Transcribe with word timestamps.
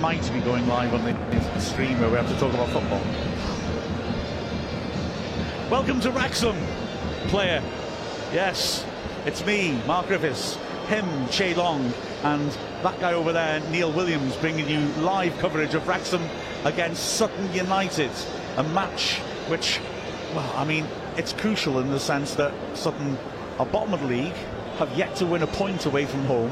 might 0.00 0.32
be 0.32 0.40
going 0.40 0.66
live 0.66 0.94
on 0.94 1.04
the 1.04 1.60
stream 1.60 2.00
where 2.00 2.08
we 2.08 2.16
have 2.16 2.28
to 2.28 2.38
talk 2.38 2.54
about 2.54 2.68
football. 2.70 3.00
Welcome 5.70 6.00
to 6.00 6.10
Wrexham, 6.12 6.56
player. 7.28 7.62
Yes, 8.32 8.84
it's 9.24 9.44
me, 9.44 9.80
Mark 9.86 10.06
Griffiths, 10.06 10.56
him, 10.86 11.28
Che 11.30 11.54
Long, 11.54 11.92
and 12.22 12.50
that 12.82 12.98
guy 13.00 13.12
over 13.12 13.32
there, 13.32 13.60
Neil 13.70 13.92
Williams, 13.92 14.36
bringing 14.36 14.68
you 14.68 14.80
live 15.02 15.36
coverage 15.38 15.74
of 15.74 15.86
Wrexham 15.86 16.22
against 16.64 17.14
Sutton 17.14 17.52
United. 17.52 18.10
A 18.56 18.62
match 18.62 19.18
which, 19.48 19.80
well, 20.32 20.52
I 20.56 20.64
mean, 20.64 20.86
it's 21.16 21.32
crucial 21.32 21.80
in 21.80 21.90
the 21.90 22.00
sense 22.00 22.34
that 22.34 22.52
Sutton 22.76 23.18
are 23.58 23.66
bottom 23.66 23.94
of 23.94 24.00
the 24.00 24.06
league, 24.06 24.36
have 24.78 24.92
yet 24.96 25.16
to 25.16 25.26
win 25.26 25.42
a 25.42 25.46
point 25.48 25.86
away 25.86 26.04
from 26.04 26.24
home, 26.24 26.50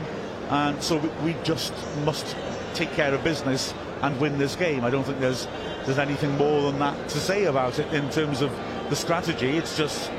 and 0.49 0.83
so 0.83 0.99
we 1.25 1.35
just 1.45 1.73
must 2.05 2.37
take 2.77 2.93
care 2.93 3.15
of 3.15 3.25
business 3.25 3.75
and 4.03 4.21
win 4.21 4.39
this 4.39 4.55
game. 4.55 4.85
I 4.85 4.91
don't 4.91 5.05
think 5.05 5.19
there's 5.21 5.49
there's 5.85 5.99
anything 5.99 6.37
more 6.37 6.71
than 6.71 6.79
that 6.81 7.09
to 7.09 7.19
say 7.19 7.45
about 7.45 7.79
it 7.79 7.93
in 7.93 8.09
terms 8.11 8.43
of 8.43 8.51
the 8.91 8.97
strategy. 8.97 9.57
It's 9.57 9.77
just 9.77 10.11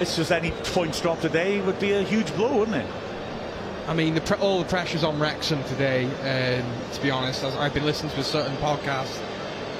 it's 0.00 0.16
just 0.16 0.32
any 0.32 0.50
points 0.50 1.00
dropped 1.00 1.22
today 1.22 1.60
would 1.60 1.78
be 1.78 1.92
a 1.92 2.02
huge 2.02 2.34
blow, 2.34 2.58
wouldn't 2.58 2.78
it? 2.78 2.86
I 3.86 3.94
mean, 3.94 4.14
the 4.14 4.38
all 4.38 4.60
the 4.60 4.68
pressure's 4.68 5.04
on 5.04 5.18
Wrexham 5.18 5.62
today. 5.64 6.04
Um, 6.04 6.64
to 6.92 7.02
be 7.02 7.10
honest, 7.10 7.44
I've 7.44 7.74
been 7.74 7.84
listening 7.84 8.12
to 8.12 8.20
a 8.20 8.24
certain 8.24 8.56
podcast, 8.56 9.20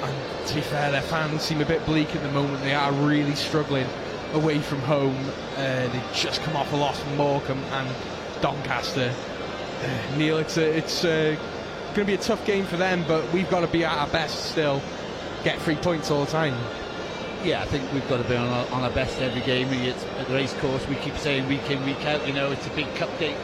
and 0.02 0.48
to 0.48 0.54
be 0.54 0.60
fair, 0.60 0.90
their 0.90 1.02
fans 1.02 1.42
seem 1.42 1.60
a 1.60 1.64
bit 1.64 1.84
bleak 1.86 2.14
at 2.14 2.22
the 2.22 2.30
moment. 2.32 2.62
They 2.62 2.74
are 2.74 2.92
really 2.92 3.34
struggling 3.34 3.86
away 4.32 4.58
from 4.60 4.80
home. 4.80 5.16
Uh, 5.56 5.88
they 5.88 6.02
just 6.12 6.42
come 6.42 6.56
off 6.56 6.72
a 6.72 6.76
loss 6.76 6.98
from 7.00 7.16
Morecambe 7.16 7.62
and 7.64 7.88
Doncaster. 8.42 9.14
Uh, 9.82 10.16
Neil, 10.16 10.38
it's 10.38 10.56
a, 10.56 10.76
it's 10.76 11.04
a 11.04 11.38
going 11.94 12.06
to 12.06 12.10
be 12.10 12.14
a 12.14 12.18
tough 12.18 12.44
game 12.46 12.64
for 12.64 12.76
them, 12.76 13.04
but 13.06 13.30
we've 13.32 13.48
got 13.50 13.60
to 13.60 13.66
be 13.66 13.84
at 13.84 13.96
our 13.96 14.08
best 14.08 14.50
still, 14.50 14.80
get 15.44 15.60
three 15.60 15.76
points 15.76 16.10
all 16.10 16.24
the 16.24 16.30
time. 16.30 16.54
Yeah, 17.44 17.62
I 17.62 17.66
think 17.66 17.92
we've 17.92 18.08
got 18.08 18.22
to 18.22 18.28
be 18.28 18.36
on 18.36 18.48
our, 18.48 18.66
on 18.72 18.82
our 18.82 18.90
best 18.90 19.20
every 19.20 19.40
game. 19.42 19.68
It's 19.72 20.04
at 20.04 20.28
the 20.28 20.34
race 20.34 20.52
course. 20.54 20.86
We 20.88 20.94
keep 20.96 21.16
saying 21.16 21.48
week 21.48 21.68
in, 21.70 21.84
week 21.84 22.04
out. 22.06 22.26
You 22.26 22.32
know, 22.32 22.52
it's 22.52 22.66
a 22.66 22.70
big 22.70 22.92
cup 22.94 23.10
game, 23.18 23.36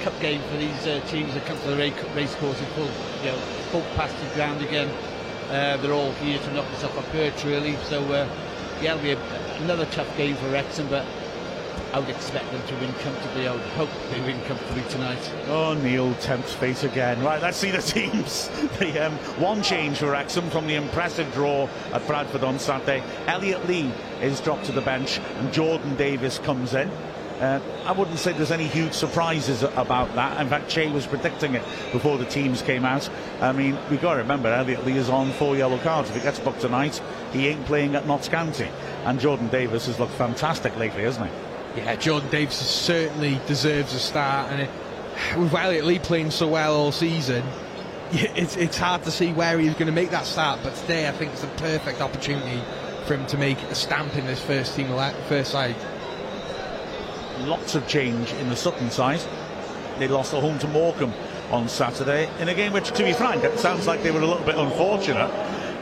cup 0.00 0.18
game 0.20 0.40
for 0.50 0.56
these 0.58 0.86
uh, 0.86 1.00
teams 1.08 1.32
that 1.34 1.46
come 1.46 1.58
to 1.58 1.68
the 1.68 1.76
race 1.76 2.34
course 2.36 2.60
in 2.60 2.66
full, 2.66 2.90
you 3.24 3.32
know, 3.32 3.38
full 3.70 3.82
capacity 3.92 4.34
ground 4.34 4.62
again. 4.62 4.88
Uh, 5.48 5.76
they're 5.78 5.92
all 5.92 6.12
here 6.12 6.38
to 6.38 6.52
knock 6.52 6.66
us 6.72 6.84
off 6.84 6.96
our 6.96 7.04
perch, 7.04 7.44
really. 7.44 7.76
So, 7.84 8.02
uh, 8.12 8.28
yeah, 8.80 8.94
it'll 8.94 9.02
be 9.02 9.12
a, 9.12 9.62
another 9.62 9.86
tough 9.86 10.14
game 10.16 10.36
for 10.36 10.48
Wrexham, 10.50 10.88
but 10.88 11.06
I 11.92 11.98
would 11.98 12.08
expect 12.08 12.50
them 12.50 12.66
to 12.68 12.74
win 12.76 12.92
comfortably. 12.94 13.46
I 13.46 13.52
would 13.52 13.60
hope 13.62 13.90
they 14.10 14.20
win 14.22 14.40
comfortably 14.44 14.82
tonight. 14.88 15.32
Oh, 15.48 15.74
Neil 15.74 16.14
tempts 16.14 16.54
fate 16.54 16.84
again. 16.84 17.22
Right, 17.22 17.42
let's 17.42 17.58
see 17.58 17.70
the 17.70 17.82
teams. 17.82 18.48
the 18.78 19.06
um, 19.06 19.12
one 19.38 19.62
change 19.62 19.98
for 19.98 20.10
Wrexham 20.10 20.48
from 20.48 20.66
the 20.66 20.74
impressive 20.74 21.30
draw 21.34 21.68
at 21.92 22.06
Bradford 22.06 22.44
on 22.44 22.58
Saturday. 22.58 23.02
Elliot 23.26 23.68
Lee 23.68 23.92
is 24.22 24.40
dropped 24.40 24.64
to 24.66 24.72
the 24.72 24.80
bench, 24.80 25.18
and 25.18 25.52
Jordan 25.52 25.94
Davis 25.96 26.38
comes 26.38 26.72
in. 26.72 26.88
Uh, 27.42 27.60
I 27.84 27.92
wouldn't 27.92 28.18
say 28.18 28.32
there's 28.32 28.52
any 28.52 28.68
huge 28.68 28.92
surprises 28.94 29.62
about 29.62 30.14
that. 30.14 30.40
In 30.40 30.48
fact, 30.48 30.70
Che 30.70 30.90
was 30.90 31.06
predicting 31.06 31.56
it 31.56 31.64
before 31.90 32.16
the 32.16 32.24
teams 32.24 32.62
came 32.62 32.84
out. 32.84 33.10
I 33.40 33.52
mean, 33.52 33.76
we've 33.90 34.00
got 34.00 34.12
to 34.12 34.18
remember 34.20 34.48
Elliot 34.48 34.86
Lee 34.86 34.96
is 34.96 35.10
on 35.10 35.32
four 35.32 35.56
yellow 35.56 35.78
cards. 35.78 36.08
If 36.08 36.16
he 36.16 36.22
gets 36.22 36.38
booked 36.38 36.60
tonight, 36.60 37.02
he 37.32 37.48
ain't 37.48 37.66
playing 37.66 37.96
at 37.96 38.06
Notts 38.06 38.28
County. 38.28 38.68
And 39.04 39.18
Jordan 39.18 39.48
Davis 39.48 39.86
has 39.86 39.98
looked 39.98 40.12
fantastic 40.12 40.76
lately, 40.78 41.02
hasn't 41.02 41.26
he? 41.26 41.51
Yeah, 41.76 41.96
Jordan 41.96 42.28
Davis 42.28 42.56
certainly 42.56 43.40
deserves 43.46 43.94
a 43.94 43.98
start, 43.98 44.52
and 44.52 44.60
it, 44.60 45.38
with 45.38 45.54
Elliot 45.54 45.86
Lee 45.86 45.98
playing 45.98 46.30
so 46.30 46.46
well 46.46 46.76
all 46.76 46.92
season, 46.92 47.42
it's, 48.12 48.56
it's 48.56 48.76
hard 48.76 49.04
to 49.04 49.10
see 49.10 49.32
where 49.32 49.58
he's 49.58 49.72
going 49.72 49.86
to 49.86 49.92
make 49.92 50.10
that 50.10 50.26
start. 50.26 50.60
But 50.62 50.74
today, 50.74 51.08
I 51.08 51.12
think 51.12 51.32
it's 51.32 51.40
the 51.40 51.46
perfect 51.48 52.02
opportunity 52.02 52.62
for 53.06 53.14
him 53.14 53.26
to 53.26 53.38
make 53.38 53.58
a 53.62 53.74
stamp 53.74 54.16
in 54.16 54.26
this 54.26 54.42
first 54.42 54.76
team, 54.76 54.88
first 55.28 55.50
side. 55.50 55.74
Lots 57.40 57.74
of 57.74 57.88
change 57.88 58.32
in 58.34 58.50
the 58.50 58.56
Sutton 58.56 58.90
side. 58.90 59.22
They 59.98 60.08
lost 60.08 60.34
at 60.34 60.42
home 60.42 60.58
to 60.58 60.68
Morecambe 60.68 61.14
on 61.50 61.68
Saturday 61.68 62.28
in 62.38 62.48
a 62.48 62.54
game 62.54 62.74
which, 62.74 62.90
to 62.92 63.02
be 63.02 63.14
frank, 63.14 63.44
it 63.44 63.58
sounds 63.58 63.86
like 63.86 64.02
they 64.02 64.10
were 64.10 64.20
a 64.20 64.26
little 64.26 64.44
bit 64.44 64.56
unfortunate 64.56 65.30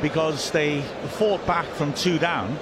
because 0.01 0.53
they 0.53 0.83
fought 1.09 1.45
back 1.49 1.67
from 1.67 1.93
two 1.95 2.19
down 2.19 2.57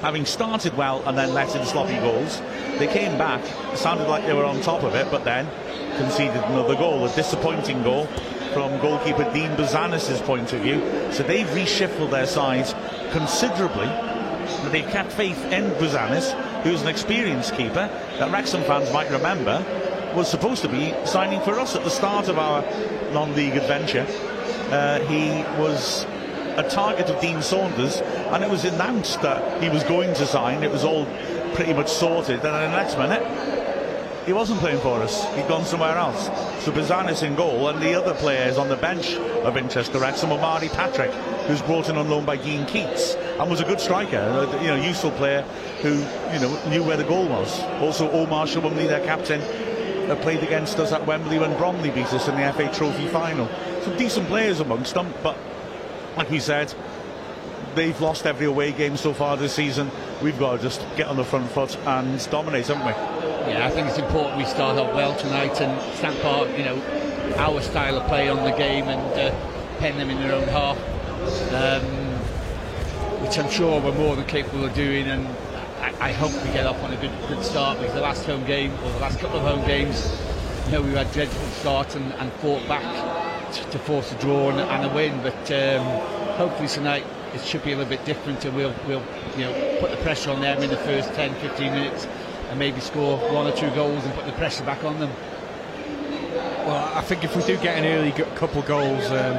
having 0.00 0.24
started 0.26 0.76
well 0.76 1.02
and 1.06 1.16
then 1.16 1.32
let 1.32 1.54
in 1.56 1.64
sloppy 1.64 1.96
goals. 1.96 2.40
They 2.78 2.86
came 2.86 3.16
back, 3.16 3.44
sounded 3.76 4.08
like 4.08 4.26
they 4.26 4.32
were 4.32 4.44
on 4.44 4.60
top 4.60 4.82
of 4.82 4.94
it, 4.94 5.10
but 5.10 5.24
then 5.24 5.48
conceded 5.96 6.42
another 6.44 6.74
goal, 6.74 7.04
a 7.04 7.14
disappointing 7.14 7.82
goal 7.82 8.06
from 8.52 8.80
goalkeeper 8.80 9.24
Dean 9.32 9.50
Bouzanis' 9.56 10.20
point 10.24 10.52
of 10.52 10.60
view. 10.60 10.80
So 11.12 11.22
they've 11.22 11.46
reshuffled 11.46 12.10
their 12.10 12.26
sides 12.26 12.74
considerably. 13.10 13.86
But 13.86 14.70
they've 14.72 14.88
kept 14.88 15.12
faith 15.12 15.42
in 15.46 15.70
Bouzanis, 15.72 16.32
who's 16.62 16.82
an 16.82 16.88
experienced 16.88 17.54
keeper 17.56 17.88
that 18.18 18.30
Wrexham 18.30 18.62
fans 18.62 18.92
might 18.92 19.10
remember 19.10 19.64
was 20.14 20.30
supposed 20.30 20.62
to 20.62 20.68
be 20.68 20.94
signing 21.04 21.40
for 21.40 21.58
us 21.58 21.74
at 21.74 21.82
the 21.82 21.90
start 21.90 22.28
of 22.28 22.38
our 22.38 22.62
non-league 23.12 23.56
adventure. 23.56 24.06
Uh, 24.70 25.00
he 25.00 25.42
was 25.60 26.04
a 26.56 26.68
target 26.68 27.10
of 27.10 27.20
Dean 27.20 27.42
Saunders, 27.42 28.00
and 28.00 28.44
it 28.44 28.50
was 28.50 28.64
announced 28.64 29.20
that 29.22 29.62
he 29.62 29.68
was 29.68 29.82
going 29.84 30.14
to 30.14 30.26
sign. 30.26 30.62
It 30.62 30.70
was 30.70 30.84
all 30.84 31.04
pretty 31.54 31.72
much 31.72 31.88
sorted. 31.88 32.42
Then 32.42 32.54
in 32.62 32.70
the 32.70 32.76
next 32.76 32.98
minute, 32.98 33.22
he 34.26 34.32
wasn't 34.32 34.60
playing 34.60 34.80
for 34.80 35.02
us. 35.02 35.24
He'd 35.34 35.48
gone 35.48 35.64
somewhere 35.64 35.96
else. 35.96 36.26
So 36.64 36.72
Bouzanis 36.72 37.22
in 37.22 37.34
goal, 37.34 37.68
and 37.68 37.80
the 37.82 37.94
other 37.94 38.14
players 38.14 38.56
on 38.56 38.68
the 38.68 38.76
bench 38.76 39.14
of 39.14 39.54
to 39.54 39.98
Wrexham 39.98 40.30
were 40.30 40.38
Marty 40.38 40.68
Patrick, 40.70 41.10
who's 41.46 41.60
brought 41.62 41.90
in 41.90 41.96
on 41.96 42.08
loan 42.08 42.24
by 42.24 42.36
Dean 42.36 42.64
Keates, 42.64 43.14
and 43.14 43.50
was 43.50 43.60
a 43.60 43.64
good 43.64 43.80
striker, 43.80 44.48
you 44.62 44.68
know, 44.68 44.76
useful 44.76 45.10
player 45.12 45.42
who, 45.82 45.90
you 46.32 46.40
know, 46.40 46.68
knew 46.70 46.82
where 46.82 46.96
the 46.96 47.04
goal 47.04 47.28
was. 47.28 47.60
Also, 47.82 48.10
Omar 48.10 48.46
Sowunmi, 48.46 48.88
their 48.88 49.04
captain, 49.04 49.40
uh, 50.10 50.16
played 50.16 50.42
against 50.42 50.78
us 50.78 50.92
at 50.92 51.06
Wembley 51.06 51.38
when 51.38 51.56
Bromley 51.58 51.90
beat 51.90 52.12
us 52.12 52.28
in 52.28 52.36
the 52.36 52.52
FA 52.54 52.72
Trophy 52.74 53.08
final. 53.08 53.48
Some 53.82 53.96
decent 53.96 54.26
players 54.28 54.60
amongst 54.60 54.94
them, 54.94 55.12
but 55.22 55.36
like 56.16 56.30
we 56.30 56.40
said, 56.40 56.72
they've 57.74 58.00
lost 58.00 58.26
every 58.26 58.46
away 58.46 58.72
game 58.72 58.96
so 58.96 59.12
far 59.12 59.36
this 59.36 59.54
season. 59.54 59.90
We've 60.24 60.38
got 60.38 60.56
to 60.56 60.62
just 60.62 60.80
get 60.96 61.08
on 61.08 61.16
the 61.16 61.24
front 61.24 61.50
foot 61.50 61.76
and 61.84 62.30
dominate, 62.30 62.68
haven't 62.68 62.86
we? 62.86 62.92
Yeah, 63.52 63.66
I 63.66 63.70
think 63.70 63.88
it's 63.88 63.98
important 63.98 64.38
we 64.38 64.46
start 64.46 64.78
off 64.78 64.94
well 64.94 65.14
tonight 65.16 65.60
and 65.60 65.78
stamp 65.98 66.24
out, 66.24 66.48
you 66.56 66.64
know, 66.64 66.80
our 67.36 67.60
style 67.60 67.98
of 67.98 68.06
play 68.06 68.30
on 68.30 68.42
the 68.42 68.56
game 68.56 68.88
and 68.88 69.20
uh, 69.20 69.78
pen 69.80 69.98
them 69.98 70.08
in 70.08 70.16
their 70.16 70.32
own 70.32 70.48
half, 70.48 70.78
um, 71.52 71.84
which 73.20 73.38
I'm 73.38 73.50
sure 73.50 73.82
we're 73.82 73.92
more 73.92 74.16
than 74.16 74.24
capable 74.24 74.64
of 74.64 74.72
doing. 74.72 75.08
And 75.08 75.26
I, 75.82 76.08
I, 76.08 76.12
hope 76.12 76.32
we 76.42 76.50
get 76.54 76.66
off 76.66 76.82
on 76.82 76.94
a 76.94 76.96
good 76.96 77.12
good 77.28 77.44
start 77.44 77.78
because 77.78 77.92
the 77.92 78.00
last 78.00 78.24
home 78.24 78.46
game 78.46 78.72
or 78.82 78.92
the 78.92 79.00
last 79.00 79.18
couple 79.18 79.40
of 79.40 79.42
home 79.42 79.66
games, 79.66 80.10
you 80.64 80.72
know, 80.72 80.80
we've 80.80 80.94
had 80.94 81.12
dreadful 81.12 81.46
starts 81.48 81.96
and, 81.96 82.14
and 82.14 82.32
fought 82.40 82.66
back 82.66 82.82
to 83.52 83.78
force 83.78 84.10
a 84.10 84.18
draw 84.20 84.48
and, 84.48 84.58
and 84.58 84.90
a 84.90 84.94
win. 84.94 85.22
But 85.22 85.52
um, 85.52 85.84
hopefully 86.38 86.68
tonight 86.68 87.04
it 87.34 87.40
should 87.42 87.64
be 87.64 87.72
a 87.72 87.76
little 87.76 87.90
bit 87.90 88.04
different, 88.04 88.44
and 88.44 88.54
we'll 88.56 88.74
we'll 88.86 89.02
you 89.36 89.44
know 89.44 89.78
put 89.80 89.90
the 89.90 89.96
pressure 89.98 90.30
on 90.30 90.40
them 90.40 90.62
in 90.62 90.70
the 90.70 90.76
first 90.78 91.12
10, 91.14 91.34
15 91.36 91.72
minutes, 91.72 92.06
and 92.50 92.58
maybe 92.58 92.80
score 92.80 93.18
one 93.32 93.46
or 93.46 93.52
two 93.52 93.70
goals 93.70 94.04
and 94.04 94.14
put 94.14 94.26
the 94.26 94.32
pressure 94.32 94.64
back 94.64 94.84
on 94.84 94.98
them. 95.00 95.10
Well, 96.66 96.92
I 96.94 97.02
think 97.02 97.24
if 97.24 97.36
we 97.36 97.42
do 97.42 97.56
get 97.58 97.76
an 97.76 97.84
early 97.84 98.12
couple 98.12 98.62
goals, 98.62 99.04
um, 99.06 99.34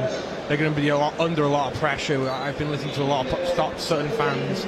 they're 0.46 0.56
going 0.56 0.72
to 0.72 0.80
be 0.80 0.88
a 0.90 0.96
lot, 0.96 1.18
under 1.18 1.42
a 1.42 1.48
lot 1.48 1.72
of 1.72 1.80
pressure. 1.80 2.30
I've 2.30 2.56
been 2.56 2.70
listening 2.70 2.94
to 2.94 3.02
a 3.02 3.04
lot 3.04 3.26
of 3.26 3.48
Stop 3.48 3.78
Sutton 3.80 4.08
fans 4.10 4.64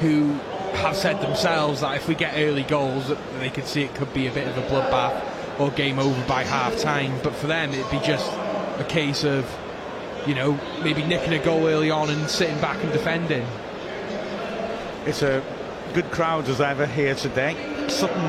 who 0.00 0.34
have 0.76 0.94
said 0.94 1.20
themselves 1.20 1.80
that 1.80 1.96
if 1.96 2.06
we 2.06 2.14
get 2.14 2.34
early 2.36 2.62
goals, 2.62 3.12
they 3.40 3.50
could 3.50 3.66
see 3.66 3.82
it 3.82 3.94
could 3.94 4.12
be 4.14 4.28
a 4.28 4.32
bit 4.32 4.46
of 4.46 4.56
a 4.56 4.62
bloodbath 4.68 5.20
or 5.58 5.70
game 5.70 5.98
over 5.98 6.28
by 6.28 6.44
half 6.44 6.78
time. 6.78 7.18
But 7.24 7.34
for 7.34 7.48
them, 7.48 7.72
it'd 7.72 7.90
be 7.90 7.98
just 8.06 8.30
a 8.78 8.86
case 8.88 9.24
of, 9.24 9.44
you 10.26 10.34
know, 10.34 10.58
maybe 10.82 11.04
nicking 11.04 11.32
a 11.32 11.38
goal 11.38 11.66
early 11.66 11.90
on 11.90 12.10
and 12.10 12.28
sitting 12.28 12.60
back 12.60 12.82
and 12.82 12.92
defending. 12.92 13.46
It's 15.06 15.22
a 15.22 15.42
good 15.94 16.10
crowd 16.10 16.48
as 16.48 16.60
ever 16.60 16.86
here 16.86 17.14
today. 17.14 17.54
Sutton 17.88 18.20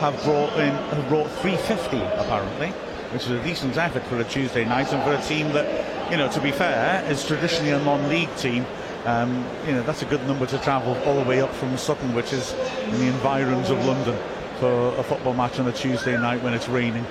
have 0.00 0.20
brought 0.24 0.52
in 0.58 0.72
have 0.72 1.08
brought 1.08 1.30
350 1.40 1.98
apparently, 1.98 2.68
which 3.12 3.22
is 3.22 3.30
a 3.30 3.42
decent 3.44 3.76
effort 3.76 4.02
for 4.04 4.18
a 4.18 4.24
Tuesday 4.24 4.64
night 4.64 4.92
and 4.92 5.02
for 5.04 5.14
a 5.14 5.22
team 5.22 5.52
that, 5.52 6.10
you 6.10 6.16
know, 6.16 6.28
to 6.32 6.40
be 6.40 6.50
fair, 6.50 7.04
is 7.10 7.24
traditionally 7.24 7.70
a 7.70 7.78
non-league 7.84 8.34
team. 8.36 8.66
Um, 9.04 9.44
you 9.66 9.72
know, 9.72 9.82
that's 9.84 10.02
a 10.02 10.06
good 10.06 10.26
number 10.26 10.46
to 10.46 10.58
travel 10.58 10.96
all 11.04 11.22
the 11.22 11.28
way 11.28 11.40
up 11.40 11.54
from 11.54 11.76
Sutton, 11.76 12.12
which 12.12 12.32
is 12.32 12.54
in 12.86 12.98
the 12.98 13.06
environs 13.06 13.70
of 13.70 13.84
London, 13.86 14.18
for 14.58 14.96
a 14.96 15.02
football 15.04 15.34
match 15.34 15.60
on 15.60 15.68
a 15.68 15.72
Tuesday 15.72 16.16
night 16.18 16.42
when 16.42 16.54
it's 16.54 16.68
raining. 16.68 17.06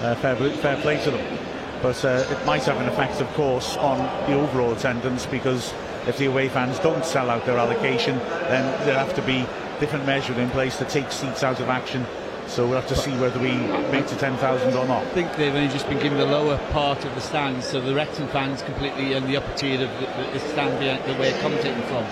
Uh, 0.00 0.14
fair, 0.14 0.36
fair 0.36 0.80
play 0.80 1.02
to 1.02 1.10
them 1.10 1.39
but 1.82 2.04
uh, 2.04 2.24
it 2.28 2.46
might 2.46 2.64
have 2.64 2.80
an 2.80 2.88
effect, 2.88 3.20
of 3.20 3.28
course, 3.34 3.76
on 3.76 3.98
the 4.30 4.38
overall 4.38 4.72
attendance 4.72 5.26
because 5.26 5.72
if 6.06 6.18
the 6.18 6.26
away 6.26 6.48
fans 6.48 6.78
don't 6.78 7.04
sell 7.04 7.30
out 7.30 7.44
their 7.46 7.58
allocation, 7.58 8.18
then 8.18 8.86
there 8.86 8.98
have 8.98 9.14
to 9.14 9.22
be 9.22 9.46
different 9.80 10.06
measures 10.06 10.36
in 10.36 10.50
place 10.50 10.76
to 10.78 10.84
take 10.84 11.10
seats 11.10 11.42
out 11.42 11.60
of 11.60 11.68
action 11.68 12.04
So 12.50 12.66
we'll 12.66 12.80
have 12.80 12.88
to 12.88 12.96
see 12.96 13.12
whether 13.18 13.38
we 13.38 13.52
make 13.92 14.08
to 14.08 14.16
10,000 14.16 14.74
or 14.74 14.84
not. 14.84 15.04
I 15.04 15.10
think 15.10 15.36
they've 15.36 15.54
only 15.54 15.68
just 15.68 15.88
been 15.88 16.00
given 16.00 16.18
the 16.18 16.26
lower 16.26 16.58
part 16.72 17.04
of 17.04 17.14
the 17.14 17.20
stands, 17.20 17.64
so 17.64 17.80
the 17.80 17.94
Wrexham 17.94 18.26
fans 18.28 18.60
completely 18.62 19.12
in 19.12 19.24
the 19.28 19.36
upper 19.36 19.56
tier 19.56 19.74
of 19.74 19.90
the, 20.00 20.06
the 20.32 20.40
stand 20.40 20.80
behind 20.80 21.04
the 21.04 21.20
way 21.20 21.30
commentating 21.34 21.84
from. 21.84 22.02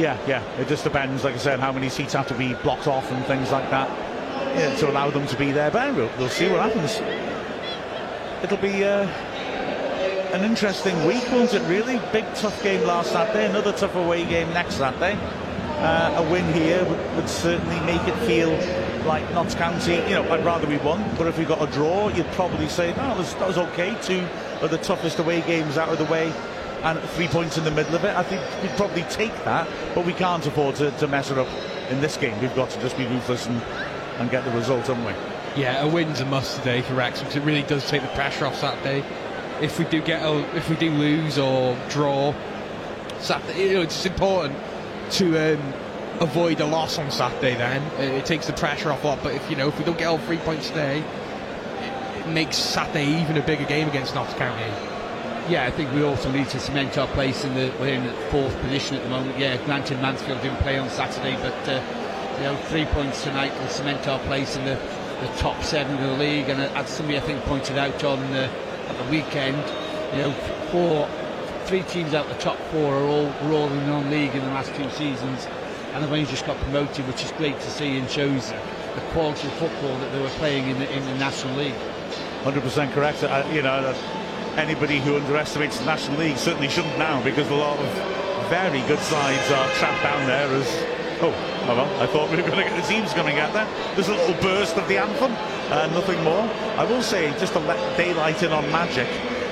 Yeah, 0.00 0.16
yeah. 0.26 0.42
It 0.58 0.68
just 0.68 0.84
depends, 0.84 1.22
like 1.22 1.34
I 1.34 1.38
said, 1.38 1.60
how 1.60 1.70
many 1.70 1.90
seats 1.90 2.14
have 2.14 2.28
to 2.28 2.34
be 2.34 2.54
blocked 2.54 2.86
off 2.86 3.10
and 3.12 3.22
things 3.26 3.50
like 3.52 3.68
that 3.70 3.90
yeah, 4.56 4.74
to 4.76 4.90
allow 4.90 5.10
them 5.10 5.26
to 5.26 5.36
be 5.36 5.52
there. 5.52 5.70
But 5.70 5.94
we'll, 5.94 6.10
we'll 6.18 6.30
see 6.30 6.48
what 6.48 6.62
happens. 6.62 6.98
It'll 8.42 8.56
be 8.58 8.84
uh, 8.84 9.04
an 10.32 10.44
interesting 10.44 10.94
week, 11.06 11.24
won't 11.32 11.54
it? 11.54 11.62
Really 11.68 12.00
big, 12.12 12.24
tough 12.36 12.62
game 12.62 12.86
last 12.86 13.10
Saturday. 13.10 13.46
Another 13.46 13.72
tough 13.72 13.96
away 13.96 14.24
game 14.24 14.48
next 14.50 14.76
Saturday. 14.76 15.18
Uh, 15.80 16.24
a 16.24 16.30
win 16.30 16.44
here 16.52 16.84
would, 16.84 17.16
would, 17.16 17.28
certainly 17.28 17.80
make 17.80 18.00
it 18.06 18.14
feel 18.26 18.50
like 19.06 19.28
Notts 19.32 19.56
County. 19.56 19.96
You 20.08 20.10
know, 20.10 20.30
I'd 20.30 20.44
rather 20.44 20.68
we 20.68 20.76
won, 20.78 21.04
but 21.16 21.26
if 21.26 21.36
we 21.36 21.44
got 21.44 21.60
a 21.60 21.72
draw, 21.72 22.08
you'd 22.10 22.30
probably 22.32 22.68
say, 22.68 22.90
"No, 22.90 23.08
that 23.08 23.16
was, 23.16 23.34
that 23.34 23.48
was 23.48 23.58
okay." 23.58 23.96
Two 24.02 24.24
of 24.60 24.70
the 24.70 24.78
toughest 24.78 25.18
away 25.18 25.40
games 25.40 25.76
out 25.76 25.88
of 25.88 25.98
the 25.98 26.04
way 26.04 26.32
and 26.82 27.00
three 27.10 27.26
points 27.26 27.58
in 27.58 27.64
the 27.64 27.72
middle 27.72 27.96
of 27.96 28.04
it. 28.04 28.14
I 28.16 28.22
think 28.22 28.40
we'd 28.62 28.76
probably 28.76 29.02
take 29.04 29.34
that, 29.44 29.68
but 29.96 30.06
we 30.06 30.12
can't 30.12 30.46
afford 30.46 30.76
to, 30.76 30.92
to 30.92 31.08
mess 31.08 31.32
it 31.32 31.38
up 31.38 31.48
in 31.90 32.00
this 32.00 32.16
game. 32.16 32.40
We've 32.40 32.54
got 32.54 32.70
to 32.70 32.80
just 32.80 32.96
be 32.96 33.04
ruthless 33.06 33.46
and, 33.46 33.60
and 34.18 34.30
get 34.30 34.44
the 34.44 34.52
result, 34.52 34.86
haven't 34.86 35.04
we? 35.04 35.37
Yeah, 35.58 35.82
a 35.82 35.88
win's 35.88 36.20
a 36.20 36.24
must 36.24 36.56
today 36.58 36.82
for 36.82 36.94
Rex 36.94 37.18
because 37.18 37.34
it 37.34 37.42
really 37.42 37.64
does 37.64 37.84
take 37.88 38.02
the 38.02 38.08
pressure 38.08 38.46
off 38.46 38.54
Saturday. 38.54 39.04
If 39.60 39.76
we 39.76 39.86
do 39.86 40.00
get 40.00 40.22
a, 40.22 40.38
if 40.56 40.70
we 40.70 40.76
do 40.76 40.88
lose 40.90 41.36
or 41.36 41.76
draw, 41.88 42.32
Saturday, 43.18 43.70
you 43.70 43.74
know, 43.74 43.82
it's 43.82 44.06
important 44.06 44.56
to 45.14 45.54
um, 45.54 45.74
avoid 46.20 46.60
a 46.60 46.64
loss 46.64 46.96
on 46.96 47.10
Saturday. 47.10 47.56
Then 47.56 47.82
it, 48.00 48.18
it, 48.18 48.24
takes 48.24 48.46
the 48.46 48.52
pressure 48.52 48.92
off 48.92 49.02
a 49.02 49.08
lot. 49.08 49.22
But 49.24 49.34
if 49.34 49.50
you 49.50 49.56
know 49.56 49.66
if 49.66 49.76
we 49.76 49.84
don't 49.84 49.98
get 49.98 50.06
all 50.06 50.18
three 50.18 50.36
points 50.36 50.68
today, 50.68 51.00
it, 51.00 52.20
it 52.20 52.28
makes 52.28 52.56
Saturday 52.56 53.20
even 53.20 53.36
a 53.36 53.42
bigger 53.42 53.64
game 53.64 53.88
against 53.88 54.14
Notts 54.14 54.34
County 54.34 54.72
yeah, 55.48 55.64
I 55.64 55.70
think 55.70 55.90
we 55.92 56.02
also 56.02 56.30
need 56.30 56.48
to 56.50 56.60
cement 56.60 56.98
our 56.98 57.06
place 57.08 57.42
in 57.42 57.54
the 57.54 57.72
we're 57.80 57.94
in 57.94 58.04
the 58.04 58.12
fourth 58.30 58.54
position 58.60 58.96
at 58.96 59.02
the 59.02 59.08
moment. 59.08 59.38
Yeah, 59.38 59.56
granted 59.64 60.00
Mansfield 60.00 60.42
didn't 60.42 60.58
play 60.58 60.78
on 60.78 60.90
Saturday, 60.90 61.36
but 61.36 61.68
uh, 61.68 61.82
you 62.36 62.42
know 62.42 62.56
three 62.64 62.84
points 62.86 63.24
tonight 63.24 63.58
will 63.58 63.68
cement 63.68 64.06
our 64.06 64.18
place 64.20 64.56
in 64.56 64.64
the, 64.66 64.78
the 65.20 65.28
top 65.38 65.62
seven 65.62 65.94
of 65.96 66.00
the 66.00 66.16
league. 66.16 66.48
And 66.48 66.60
as 66.60 66.88
somebody 66.88 67.18
I 67.18 67.20
think 67.20 67.42
pointed 67.44 67.78
out 67.78 68.02
on 68.04 68.18
uh, 68.34 68.50
at 68.88 68.98
the 68.98 69.10
weekend, 69.10 69.56
you 70.12 70.22
know 70.22 70.32
four, 70.70 71.08
three 71.66 71.82
teams 71.82 72.14
out 72.14 72.28
the 72.28 72.34
top 72.34 72.58
four 72.70 72.94
are 72.94 73.04
all 73.04 73.26
were 73.44 73.52
all 73.52 73.68
in 73.68 73.86
non-league 73.86 74.34
in 74.34 74.40
the 74.40 74.50
last 74.50 74.74
two 74.74 74.88
seasons, 74.90 75.46
and 75.92 76.02
they've 76.02 76.12
only 76.12 76.26
just 76.26 76.46
got 76.46 76.56
promoted, 76.58 77.06
which 77.06 77.24
is 77.24 77.32
great 77.32 77.58
to 77.60 77.70
see 77.70 77.98
and 77.98 78.08
shows 78.10 78.50
the 78.50 79.00
quality 79.12 79.46
of 79.48 79.54
football 79.54 79.96
that 79.98 80.12
they 80.12 80.20
were 80.20 80.28
playing 80.40 80.68
in 80.68 80.78
the 80.78 80.90
in 80.96 81.04
the 81.04 81.14
National 81.14 81.54
League. 81.56 81.74
100% 82.44 82.92
correct. 82.92 83.22
You 83.52 83.62
know 83.62 83.94
anybody 84.56 84.98
who 84.98 85.16
underestimates 85.16 85.78
the 85.78 85.84
National 85.84 86.18
League 86.18 86.36
certainly 86.36 86.68
shouldn't 86.68 86.98
now 86.98 87.22
because 87.22 87.48
a 87.48 87.54
lot 87.54 87.78
of 87.78 87.86
very 88.50 88.80
good 88.88 88.98
sides 88.98 89.52
are 89.52 89.68
trapped 89.74 90.02
down 90.02 90.26
there 90.26 90.48
as 90.48 90.87
oh 91.20 91.30
well 91.66 92.02
I 92.02 92.06
thought 92.06 92.30
we 92.30 92.36
were 92.36 92.48
going 92.48 92.62
to 92.62 92.64
get 92.64 92.80
the 92.80 92.88
teams 92.88 93.12
going 93.14 93.26
to 93.26 93.32
get 93.32 93.52
there. 93.52 93.68
There's 93.94 94.08
a 94.08 94.14
little 94.14 94.40
burst 94.42 94.76
of 94.76 94.86
the 94.88 94.98
anthem 94.98 95.32
uh, 95.70 95.86
nothing 95.92 96.22
more. 96.24 96.42
I 96.76 96.84
will 96.84 97.02
say 97.02 97.30
just 97.38 97.52
to 97.54 97.60
let 97.60 97.78
daylight 97.96 98.42
in 98.42 98.52
on 98.52 98.70
magic 98.70 99.08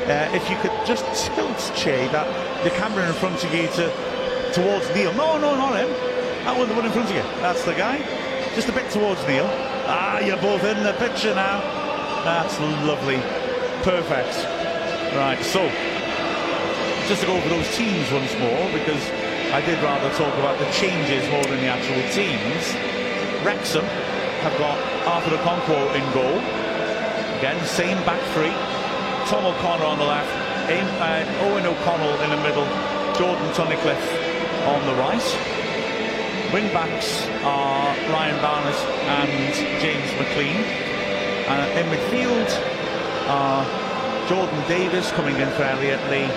uh, 0.06 0.30
if 0.32 0.48
you 0.48 0.56
could 0.58 0.72
just 0.86 1.04
tilt 1.34 1.72
Che 1.74 2.08
that 2.08 2.26
the 2.64 2.70
camera 2.70 3.06
in 3.06 3.14
front 3.14 3.42
of 3.42 3.52
you 3.54 3.66
to 3.78 3.90
towards 4.52 4.88
Neil. 4.94 5.12
No 5.14 5.38
no 5.38 5.56
not 5.56 5.76
him. 5.76 5.90
That 6.44 6.56
one 6.56 6.68
the 6.68 6.74
one 6.74 6.86
in 6.86 6.92
front 6.92 7.10
of 7.10 7.16
you. 7.16 7.22
That's 7.42 7.64
the 7.64 7.74
guy. 7.74 7.98
Just 8.54 8.68
a 8.68 8.72
bit 8.72 8.90
towards 8.90 9.26
Neil. 9.26 9.48
Ah 9.86 10.20
you're 10.20 10.40
both 10.40 10.64
in 10.64 10.82
the 10.82 10.94
picture 10.94 11.34
now. 11.34 11.60
That's 12.24 12.58
lovely. 12.60 13.20
Perfect. 13.82 14.34
Right, 15.14 15.40
so 15.42 15.64
just 17.08 17.22
to 17.22 17.26
go 17.26 17.36
over 17.36 17.48
those 17.48 17.76
teams 17.76 18.10
once 18.10 18.34
more, 18.36 18.68
because 18.72 19.00
I 19.52 19.60
did 19.64 19.82
rather 19.82 20.10
talk 20.16 20.34
about 20.38 20.58
the 20.58 20.68
changes 20.72 21.22
more 21.30 21.44
than 21.44 21.60
the 21.60 21.70
actual 21.70 22.02
teams. 22.10 22.64
Wrexham 23.44 23.84
have 24.42 24.56
got 24.58 24.78
Arthur 25.06 25.36
Okonkwo 25.36 25.94
in 25.94 26.04
goal. 26.12 26.38
Again, 27.38 27.58
same 27.66 27.98
back 28.04 28.20
three. 28.34 28.54
Tom 29.30 29.44
O'Connor 29.44 29.84
on 29.84 29.98
the 29.98 30.04
left, 30.04 30.30
uh, 30.70 31.24
Eoghan 31.42 31.66
O'Connell 31.66 32.14
in 32.22 32.30
the 32.30 32.42
middle, 32.42 32.66
Jordan 33.18 33.48
Tunnicliffe 33.54 34.06
on 34.66 34.84
the 34.86 34.94
right. 34.94 35.22
Wing 36.52 36.68
backs 36.72 37.26
are 37.42 37.94
Ryan 38.10 38.40
Barnett 38.40 38.74
and 39.18 39.54
James 39.82 40.10
McLean. 40.18 40.62
Uh, 41.46 41.78
in 41.78 41.86
midfield 41.90 42.48
are 43.26 43.66
Jordan 44.28 44.62
Davis 44.68 45.10
coming 45.12 45.36
in 45.36 45.48
for 45.50 45.62
Elliot 45.62 46.00
Lee, 46.10 46.30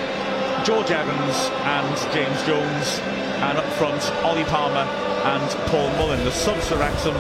George 0.66 0.92
Evans 0.92 1.36
and 1.64 2.14
James 2.14 2.44
Jones, 2.46 3.00
and 3.42 3.58
up 3.58 3.66
front 3.74 4.02
Ollie 4.24 4.44
Palmer 4.46 4.88
and 5.26 5.50
Paul 5.68 5.90
Mullin. 5.98 6.24
The 6.26 6.32
subs 6.32 6.68
for 6.68 6.78
Wrexham 6.78 7.16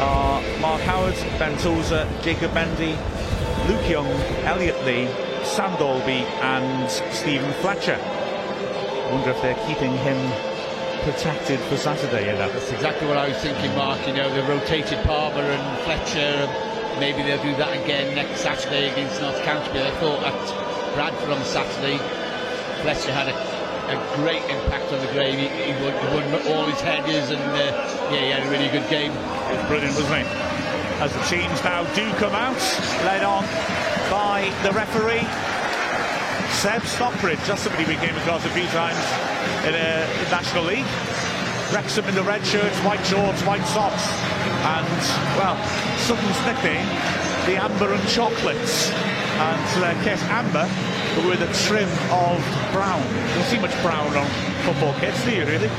are 0.00 0.40
Mark 0.60 0.80
Howard, 0.82 1.14
Ben 1.38 1.56
Tozer, 1.58 2.08
Jacob 2.22 2.52
Mendy, 2.52 2.96
Luke 3.68 3.88
Young, 3.88 4.06
Elliot 4.44 4.82
Lee, 4.84 5.06
Sam 5.44 5.76
Dalby 5.78 6.24
and 6.42 6.90
Steven 7.12 7.52
Fletcher. 7.54 7.98
I 8.00 9.08
wonder 9.12 9.30
if 9.30 9.42
they're 9.42 9.66
keeping 9.66 9.92
him 9.98 10.18
protected 11.02 11.60
for 11.68 11.76
Saturday 11.76 12.30
in 12.30 12.36
that. 12.38 12.52
That's 12.52 12.72
exactly 12.72 13.06
what 13.06 13.16
I 13.16 13.28
was 13.28 13.38
thinking, 13.38 13.74
Mark. 13.76 14.06
You 14.06 14.14
know, 14.14 14.32
they 14.34 14.42
rotated 14.48 15.04
Palmer 15.04 15.42
and 15.42 15.78
Fletcher 15.84 16.48
maybe 16.98 17.22
they'll 17.22 17.42
do 17.42 17.54
that 17.56 17.72
again 17.84 18.14
next 18.14 18.40
Saturday 18.40 18.90
against 18.90 19.20
Notts 19.20 19.40
County. 19.42 19.80
I 19.80 19.90
thought 20.00 20.22
at 20.24 20.94
Bradford 20.94 21.30
on 21.30 21.44
Saturday, 21.44 21.98
Fletcher 22.86 23.10
had 23.10 23.26
a, 23.26 23.34
a 23.34 23.98
great 24.14 24.46
impact 24.46 24.92
on 24.94 25.02
the 25.02 25.10
game. 25.10 25.42
He, 25.42 25.50
he, 25.50 25.74
won, 25.82 25.90
he, 25.90 26.06
won, 26.14 26.54
all 26.54 26.70
his 26.70 26.78
headers 26.78 27.34
and 27.34 27.42
uh, 27.42 27.74
yeah, 28.14 28.22
he 28.22 28.30
had 28.30 28.46
a 28.46 28.50
really 28.50 28.70
good 28.70 28.86
game. 28.86 29.10
Brilliant, 29.66 29.98
wasn't 29.98 30.22
it? 30.22 30.30
As 31.02 31.10
the 31.10 31.18
teams 31.26 31.58
now 31.66 31.82
do 31.98 32.06
come 32.22 32.30
out, 32.30 32.54
led 33.02 33.26
on 33.26 33.42
by 34.06 34.54
the 34.62 34.70
referee. 34.70 35.26
Seb 36.62 36.86
Stockbridge, 36.86 37.42
just 37.42 37.64
somebody 37.64 37.90
we 37.90 37.98
came 37.98 38.14
across 38.22 38.46
a 38.46 38.54
few 38.54 38.70
times 38.70 39.02
in 39.66 39.74
a 39.74 40.06
National 40.30 40.62
League. 40.62 40.86
Wrexham 41.74 42.06
in 42.06 42.14
the 42.14 42.22
red 42.22 42.46
shirts, 42.46 42.78
white 42.86 43.02
shorts, 43.02 43.42
white 43.42 43.66
socks, 43.74 44.06
and, 44.62 45.02
well, 45.34 45.58
Sutton's 46.06 46.38
nickname, 46.46 46.86
the 47.50 47.58
Amber 47.58 47.90
and 47.90 48.06
Chocolates. 48.06 48.94
And 48.94 49.82
uh, 49.82 49.92
Kit 50.04 50.22
Amber 50.30 50.70
with 51.24 51.40
a 51.40 51.50
trim 51.64 51.88
of 52.12 52.36
brown. 52.72 53.00
You 53.00 53.34
don't 53.34 53.48
see 53.48 53.58
much 53.58 53.72
brown 53.80 54.12
on 54.16 54.28
football 54.64 54.92
kits, 55.00 55.24
do 55.24 55.30
you, 55.32 55.44
really? 55.46 55.70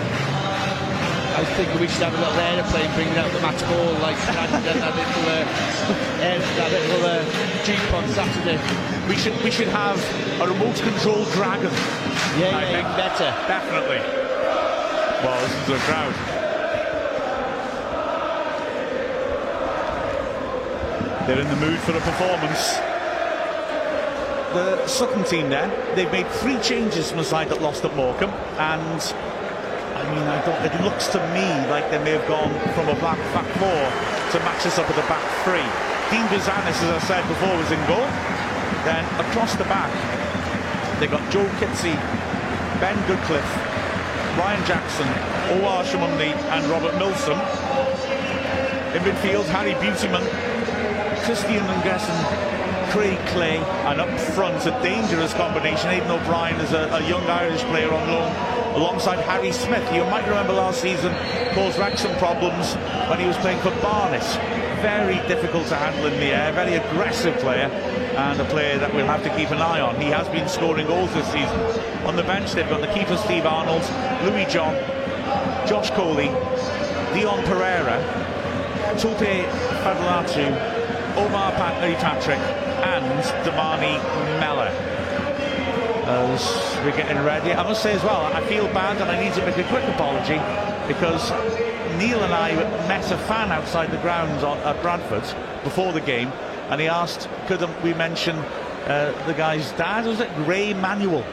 I 1.38 1.46
think 1.54 1.70
we 1.80 1.88
should 1.88 2.02
have 2.02 2.16
a 2.16 2.18
little 2.18 2.34
aeroplane 2.34 2.90
bringing 2.96 3.16
out 3.16 3.32
the 3.32 3.40
match 3.42 3.62
ball 3.70 3.94
like 4.02 4.18
that, 4.26 4.50
that 4.50 4.96
little, 4.98 5.26
uh, 5.30 6.26
air, 6.26 6.40
that 6.40 6.72
little 6.74 7.06
uh, 7.06 7.22
jeep 7.62 7.94
on 7.94 8.10
Saturday. 8.10 8.58
We 9.08 9.16
should 9.16 9.38
we 9.44 9.52
should 9.52 9.68
have 9.68 10.02
a 10.42 10.48
remote 10.48 10.76
control 10.82 11.26
dragon. 11.38 11.70
Yeah, 12.42 12.58
I 12.58 12.66
yeah, 12.66 12.74
think. 12.74 12.88
better. 12.98 13.30
Definitely. 13.46 14.02
Well, 15.22 15.38
this 15.46 15.54
is 15.54 15.70
a 15.70 15.80
crowd. 15.86 16.14
They're 21.28 21.40
in 21.40 21.50
the 21.50 21.56
mood 21.58 21.78
for 21.82 21.92
a 21.92 22.02
performance. 22.02 22.97
The 24.58 24.88
Sutton 24.88 25.24
team 25.24 25.52
then, 25.52 25.70
they've 25.94 26.12
made 26.12 26.26
three 26.42 26.58
changes 26.66 27.14
from 27.14 27.22
the 27.22 27.30
side 27.30 27.50
that 27.50 27.62
lost 27.62 27.86
at 27.86 27.94
Morecambe, 27.94 28.34
and 28.58 28.98
I 29.94 30.02
mean, 30.10 30.26
I 30.26 30.42
don't, 30.42 30.58
it 30.66 30.74
looks 30.82 31.06
to 31.14 31.22
me 31.30 31.46
like 31.70 31.94
they 31.94 32.02
may 32.02 32.18
have 32.18 32.26
gone 32.26 32.50
from 32.74 32.90
a 32.90 32.98
back, 32.98 33.22
back 33.38 33.46
four 33.62 33.86
to 34.34 34.38
match 34.42 34.66
us 34.66 34.82
up 34.82 34.90
with 34.90 34.98
a 34.98 35.06
back 35.06 35.22
three. 35.46 35.62
Dean 36.10 36.26
Bouzanis, 36.34 36.74
as 36.74 36.90
I 36.90 36.98
said 37.06 37.22
before, 37.30 37.54
was 37.54 37.70
in 37.70 37.78
goal. 37.86 38.02
Then 38.82 39.06
across 39.22 39.54
the 39.62 39.70
back, 39.70 39.94
they 40.98 41.06
got 41.06 41.22
Joe 41.30 41.46
Kizzi, 41.62 41.94
Ben 42.82 42.98
Goodliffe, 43.06 43.54
Ryan 44.42 44.66
Jackson, 44.66 45.06
Omar 45.54 45.86
Sowunmi 45.86 46.34
and 46.34 46.66
Robert 46.66 46.98
Milsom. 46.98 47.38
In 48.98 49.06
midfield, 49.06 49.46
Harry 49.54 49.78
Beautyman, 49.78 50.26
Christian 51.30 51.62
Ngessen, 51.86 52.57
Craig 52.92 53.20
Clay, 53.28 53.58
and 53.58 54.00
up 54.00 54.20
front, 54.20 54.66
a 54.66 54.72
dangerous 54.82 55.34
combination. 55.34 55.90
Aidan 55.90 56.12
O'Brien 56.12 56.60
is 56.62 56.72
a, 56.72 56.90
a, 56.94 57.08
young 57.08 57.24
Irish 57.28 57.62
player 57.64 57.92
on 57.94 58.08
loan 58.10 58.76
alongside 58.76 59.20
Harry 59.26 59.52
Smith. 59.52 59.84
You 59.94 60.04
might 60.06 60.28
remember 60.28 60.54
last 60.54 60.82
season 60.82 61.14
caused 61.54 61.78
Wrexham 61.78 62.16
problems 62.18 62.76
when 63.10 63.20
he 63.20 63.26
was 63.26 63.38
playing 63.38 63.60
for 63.60 63.72
Barnet. 63.82 64.24
Very 64.82 65.16
difficult 65.28 65.68
to 65.68 65.76
handle 65.76 66.06
in 66.06 66.20
the 66.20 66.28
air, 66.28 66.52
very 66.54 66.76
aggressive 66.76 67.36
player 67.40 67.66
and 68.18 68.40
a 68.40 68.46
player 68.46 68.78
that 68.80 68.94
we'll 68.94 69.06
have 69.06 69.24
to 69.24 69.36
keep 69.36 69.52
an 69.52 69.60
eye 69.60 69.80
on. 69.80 70.00
He 70.02 70.08
has 70.08 70.28
been 70.30 70.48
scoring 70.48 70.88
goals 70.88 71.14
this 71.14 71.28
season. 71.28 71.60
On 72.06 72.16
the 72.16 72.24
bench, 72.24 72.54
they've 72.54 72.70
got 72.70 72.82
the 72.82 72.94
keeper 72.94 73.18
Steve 73.18 73.46
Arnold, 73.46 73.84
Louis 74.24 74.46
John, 74.46 74.74
Josh 75.68 75.92
Coley, 75.92 76.30
Dion 77.14 77.44
Pereira, 77.44 78.02
Tope 78.98 79.46
Fadulatu, 79.84 80.78
Omar 81.18 81.52
Pat- 81.54 82.00
Patrick, 82.00 82.40
and 83.18 83.48
Damani 83.48 83.98
Mella. 84.40 84.70
As 86.08 86.86
we're 86.86 86.96
getting 86.96 87.18
ready, 87.24 87.52
I 87.52 87.64
must 87.64 87.82
say 87.82 87.94
as 87.94 88.04
well, 88.04 88.26
I 88.34 88.42
feel 88.48 88.66
bad 88.68 89.02
and 89.02 89.10
I 89.10 89.22
need 89.22 89.34
to 89.34 89.46
make 89.46 89.58
a 89.58 89.64
quick 89.68 89.84
apology 89.86 90.40
because 90.88 91.32
Neil 91.98 92.24
and 92.24 92.34
I 92.34 92.56
met 92.88 93.12
a 93.12 93.18
fan 93.18 93.52
outside 93.52 93.92
the 93.92 93.98
grounds 93.98 94.44
at 94.44 94.82
Bradford 94.82 95.24
before 95.64 95.92
the 95.92 96.02
game, 96.02 96.30
and 96.70 96.80
he 96.80 96.88
asked, 96.88 97.28
could 97.48 97.62
we 97.84 97.94
mention 97.94 98.38
uh, 98.38 99.12
the 99.26 99.34
guy's 99.34 99.72
dad? 99.74 100.06
Was 100.06 100.20
it 100.22 100.30
Ray 100.46 100.74
Manuel? 100.74 101.24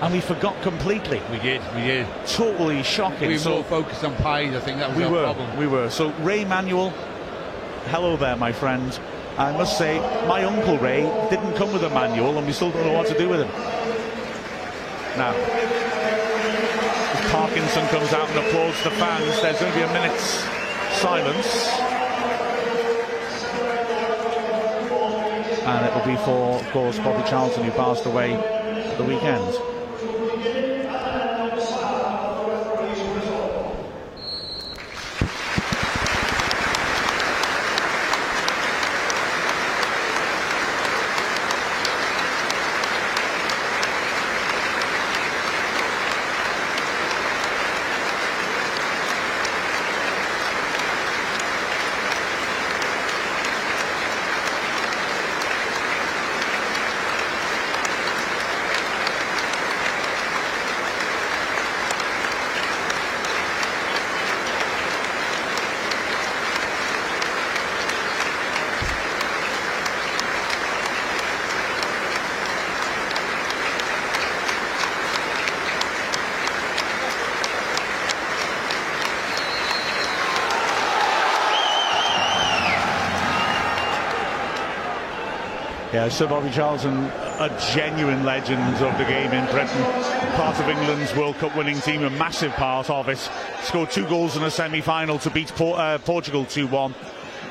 And 0.00 0.12
we 0.12 0.20
forgot 0.20 0.60
completely. 0.62 1.20
We 1.30 1.38
did, 1.40 1.60
we 1.74 1.82
did. 1.82 2.06
Totally 2.26 2.82
shocking. 2.84 3.28
We 3.28 3.34
were 3.34 3.40
so 3.40 3.50
more 3.50 3.64
focused 3.64 4.04
on 4.04 4.14
pies, 4.16 4.54
I 4.54 4.60
think 4.60 4.78
that 4.78 4.88
was 4.90 4.98
we 4.98 5.04
our 5.04 5.10
were, 5.10 5.24
problem. 5.24 5.56
we 5.58 5.66
were. 5.66 5.90
So 5.90 6.10
Ray 6.20 6.44
Manuel, 6.44 6.90
hello 7.86 8.16
there, 8.16 8.36
my 8.36 8.52
friend. 8.52 8.98
I 9.38 9.52
must 9.56 9.78
say, 9.78 10.00
my 10.26 10.42
uncle 10.42 10.78
Ray 10.78 11.02
didn't 11.30 11.54
come 11.54 11.72
with 11.72 11.84
a 11.84 11.90
manual, 11.90 12.36
and 12.38 12.44
we 12.44 12.52
still 12.52 12.72
don't 12.72 12.84
know 12.84 12.92
what 12.92 13.06
to 13.06 13.16
do 13.16 13.28
with 13.28 13.40
him. 13.40 13.48
Now, 15.16 15.32
Parkinson 17.30 17.86
comes 17.86 18.12
out 18.12 18.28
and 18.30 18.38
applauds 18.40 18.82
the 18.82 18.90
fans, 18.90 19.40
there's 19.40 19.60
going 19.60 19.72
to 19.72 19.78
be 19.78 19.84
a 19.84 19.92
minute's 19.92 20.44
silence. 21.00 21.68
And 25.64 25.86
it 25.86 25.94
will 25.94 26.16
be 26.16 26.16
for, 26.24 26.58
of 26.58 26.70
course, 26.72 26.98
Bobby 26.98 27.28
Charlton, 27.30 27.62
who 27.62 27.70
passed 27.70 28.06
away 28.06 28.32
at 28.34 28.98
the 28.98 29.04
weekend. 29.04 29.77
Yeah, 86.08 86.14
Sir 86.14 86.26
Bobby 86.26 86.48
Charlton, 86.48 87.04
a 87.04 87.54
genuine 87.74 88.24
legend 88.24 88.62
of 88.76 88.96
the 88.96 89.04
game 89.04 89.30
in 89.30 89.44
Britain. 89.50 89.82
Part 90.36 90.58
of 90.58 90.66
England's 90.66 91.14
World 91.14 91.36
Cup 91.36 91.54
winning 91.54 91.78
team, 91.80 92.02
a 92.02 92.08
massive 92.08 92.50
part 92.52 92.88
of 92.88 93.10
it. 93.10 93.18
Scored 93.60 93.90
two 93.90 94.06
goals 94.06 94.34
in 94.34 94.42
a 94.42 94.50
semi-final 94.50 95.18
to 95.18 95.28
beat 95.28 95.48
Por- 95.48 95.78
uh, 95.78 95.98
Portugal 95.98 96.46
2-1. 96.46 96.94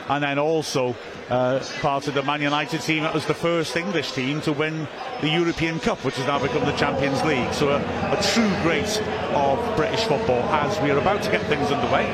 And 0.09 0.23
then 0.23 0.39
also 0.39 0.95
uh, 1.29 1.63
part 1.81 2.07
of 2.07 2.15
the 2.15 2.23
Man 2.23 2.41
United 2.41 2.81
team. 2.81 3.03
That 3.03 3.13
was 3.13 3.27
the 3.27 3.35
first 3.35 3.75
English 3.75 4.13
team 4.13 4.41
to 4.41 4.53
win 4.53 4.87
the 5.21 5.29
European 5.29 5.79
Cup, 5.79 6.03
which 6.03 6.15
has 6.15 6.25
now 6.25 6.39
become 6.39 6.65
the 6.65 6.75
Champions 6.77 7.23
League. 7.25 7.53
So 7.53 7.69
a, 7.69 7.77
a 7.77 8.19
true 8.33 8.49
great 8.63 8.99
of 9.35 9.75
British 9.75 10.05
football 10.05 10.41
as 10.49 10.81
we 10.81 10.89
are 10.89 10.97
about 10.97 11.21
to 11.21 11.29
get 11.31 11.45
things 11.45 11.69
underway. 11.69 12.07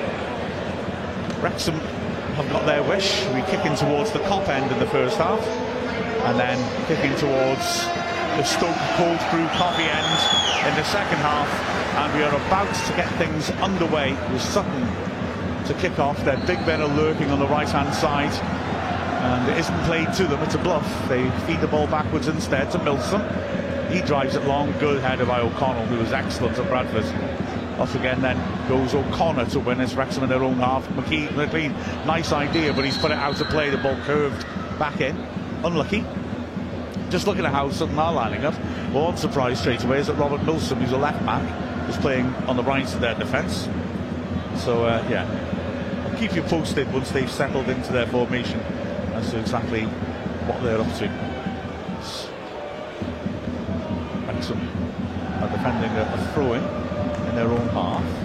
Wrexham 1.41 1.79
have 2.35 2.49
got 2.51 2.65
their 2.65 2.83
wish. 2.83 3.25
We 3.27 3.43
kick 3.43 3.65
in 3.65 3.77
towards 3.77 4.11
the 4.11 4.19
Kop 4.19 4.49
end 4.49 4.69
in 4.73 4.79
the 4.79 4.87
first 4.87 5.15
half 5.15 5.39
and 6.23 6.39
then 6.39 6.57
kicking 6.87 7.15
towards 7.17 7.85
the 8.37 8.43
Stoke 8.43 8.75
Cold 8.97 9.19
Brew 9.29 9.47
coffee 9.59 9.83
end 9.83 10.19
in 10.67 10.75
the 10.75 10.83
second 10.85 11.17
half. 11.19 11.49
And 11.97 12.13
we 12.17 12.23
are 12.23 12.33
about 12.47 12.73
to 12.73 12.93
get 12.93 13.07
things 13.15 13.51
underway 13.61 14.13
with 14.31 14.41
Sutton 14.41 14.87
to 15.65 15.73
kick 15.75 15.99
off. 15.99 16.23
Their 16.23 16.37
big 16.47 16.59
men 16.65 16.81
are 16.81 16.87
lurking 16.87 17.29
on 17.29 17.39
the 17.39 17.47
right 17.47 17.69
hand 17.69 17.93
side. 17.93 18.33
And 19.23 19.51
it 19.51 19.57
isn't 19.59 19.79
played 19.83 20.11
to 20.13 20.23
them, 20.25 20.41
it's 20.41 20.55
a 20.55 20.57
bluff. 20.57 20.87
They 21.07 21.29
feed 21.45 21.61
the 21.61 21.67
ball 21.67 21.87
backwards 21.87 22.27
instead 22.27 22.71
to 22.71 22.83
Milsom. 22.83 23.21
He 23.91 24.01
drives 24.01 24.35
it 24.35 24.45
long, 24.45 24.71
good 24.79 25.01
header 25.01 25.25
by 25.25 25.39
O'Connell, 25.41 25.85
who 25.85 25.97
was 25.97 26.11
excellent 26.11 26.57
at 26.57 26.67
Bradford. 26.67 27.05
Off 27.79 27.95
again 27.95 28.21
then 28.21 28.37
goes 28.67 28.93
O'Connor 28.93 29.45
to 29.47 29.59
win 29.59 29.81
as 29.81 29.95
Wrexham 29.95 30.23
in 30.23 30.29
their 30.29 30.43
own 30.43 30.55
half. 30.55 30.89
McLean, 30.91 31.73
nice 32.05 32.31
idea, 32.31 32.73
but 32.73 32.85
he's 32.85 32.97
put 32.97 33.11
it 33.11 33.17
out 33.17 33.39
of 33.39 33.47
play. 33.47 33.69
The 33.69 33.77
ball 33.77 33.97
curved 34.03 34.45
back 34.79 35.01
in. 35.01 35.15
Unlucky. 35.63 36.05
Just 37.09 37.27
looking 37.27 37.45
at 37.45 37.51
how 37.51 37.69
Sutton 37.69 37.97
are 37.97 38.13
lining 38.13 38.43
up, 38.43 38.53
one 38.91 39.17
surprise 39.17 39.59
straight 39.59 39.83
away 39.83 39.99
is 39.99 40.07
that 40.07 40.15
Robert 40.15 40.43
Milsom, 40.43 40.79
who's 40.79 40.91
a 40.91 40.97
left 40.97 41.23
back, 41.25 41.43
is 41.89 41.97
playing 41.97 42.25
on 42.47 42.55
the 42.55 42.63
right 42.63 42.85
of 42.85 42.99
their 42.99 43.15
defence. 43.15 43.67
So, 44.63 44.85
uh, 44.85 45.05
yeah, 45.09 45.25
I'll 46.09 46.17
keep 46.17 46.35
you 46.35 46.41
posted 46.43 46.91
once 46.91 47.11
they've 47.11 47.31
settled 47.31 47.69
into 47.69 47.91
their 47.91 48.07
formation 48.07 48.59
as 49.13 49.29
to 49.31 49.39
exactly 49.39 49.83
what 50.47 50.61
they're 50.63 50.79
up 50.79 50.93
to. 50.97 51.33
Wrexham 54.43 54.59
are 55.41 55.49
defending 55.49 55.91
a, 55.91 56.31
throw 56.33 56.53
in 56.53 57.35
their 57.35 57.47
own 57.47 57.69
half. 57.69 58.22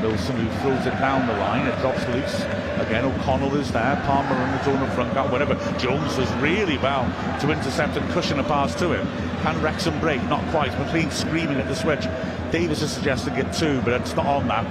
Is 0.00 0.08
Milsom 0.08 0.36
who 0.36 0.60
throws 0.60 0.86
it 0.86 0.98
down 0.98 1.26
the 1.26 1.34
line, 1.34 1.66
it 1.66 1.78
drops 1.80 2.06
loose. 2.08 2.34
Again, 2.80 3.04
O'Connell 3.04 3.54
is 3.56 3.70
there, 3.70 3.96
Palmer 4.06 4.34
on 4.34 4.50
the 4.56 4.64
zone 4.64 4.82
of 4.82 4.94
front 4.94 5.12
guard, 5.12 5.30
whatever. 5.30 5.54
Jones 5.78 6.16
does 6.16 6.32
really 6.34 6.78
well 6.78 7.04
to 7.40 7.50
intercept 7.50 7.96
and 7.98 8.10
cushion 8.12 8.40
a 8.40 8.44
pass 8.44 8.74
to 8.76 8.92
him. 8.92 9.06
Can 9.42 9.60
Wrexham 9.60 9.98
break? 10.00 10.22
Not 10.24 10.42
quite. 10.50 10.76
McLean 10.78 11.10
screaming 11.10 11.58
at 11.58 11.68
the 11.68 11.74
switch. 11.74 12.06
Davis 12.50 12.80
is 12.80 12.90
suggesting 12.90 13.34
it 13.34 13.52
too, 13.52 13.82
but 13.82 14.00
it's 14.00 14.16
not 14.16 14.24
on 14.24 14.48
that. 14.48 14.64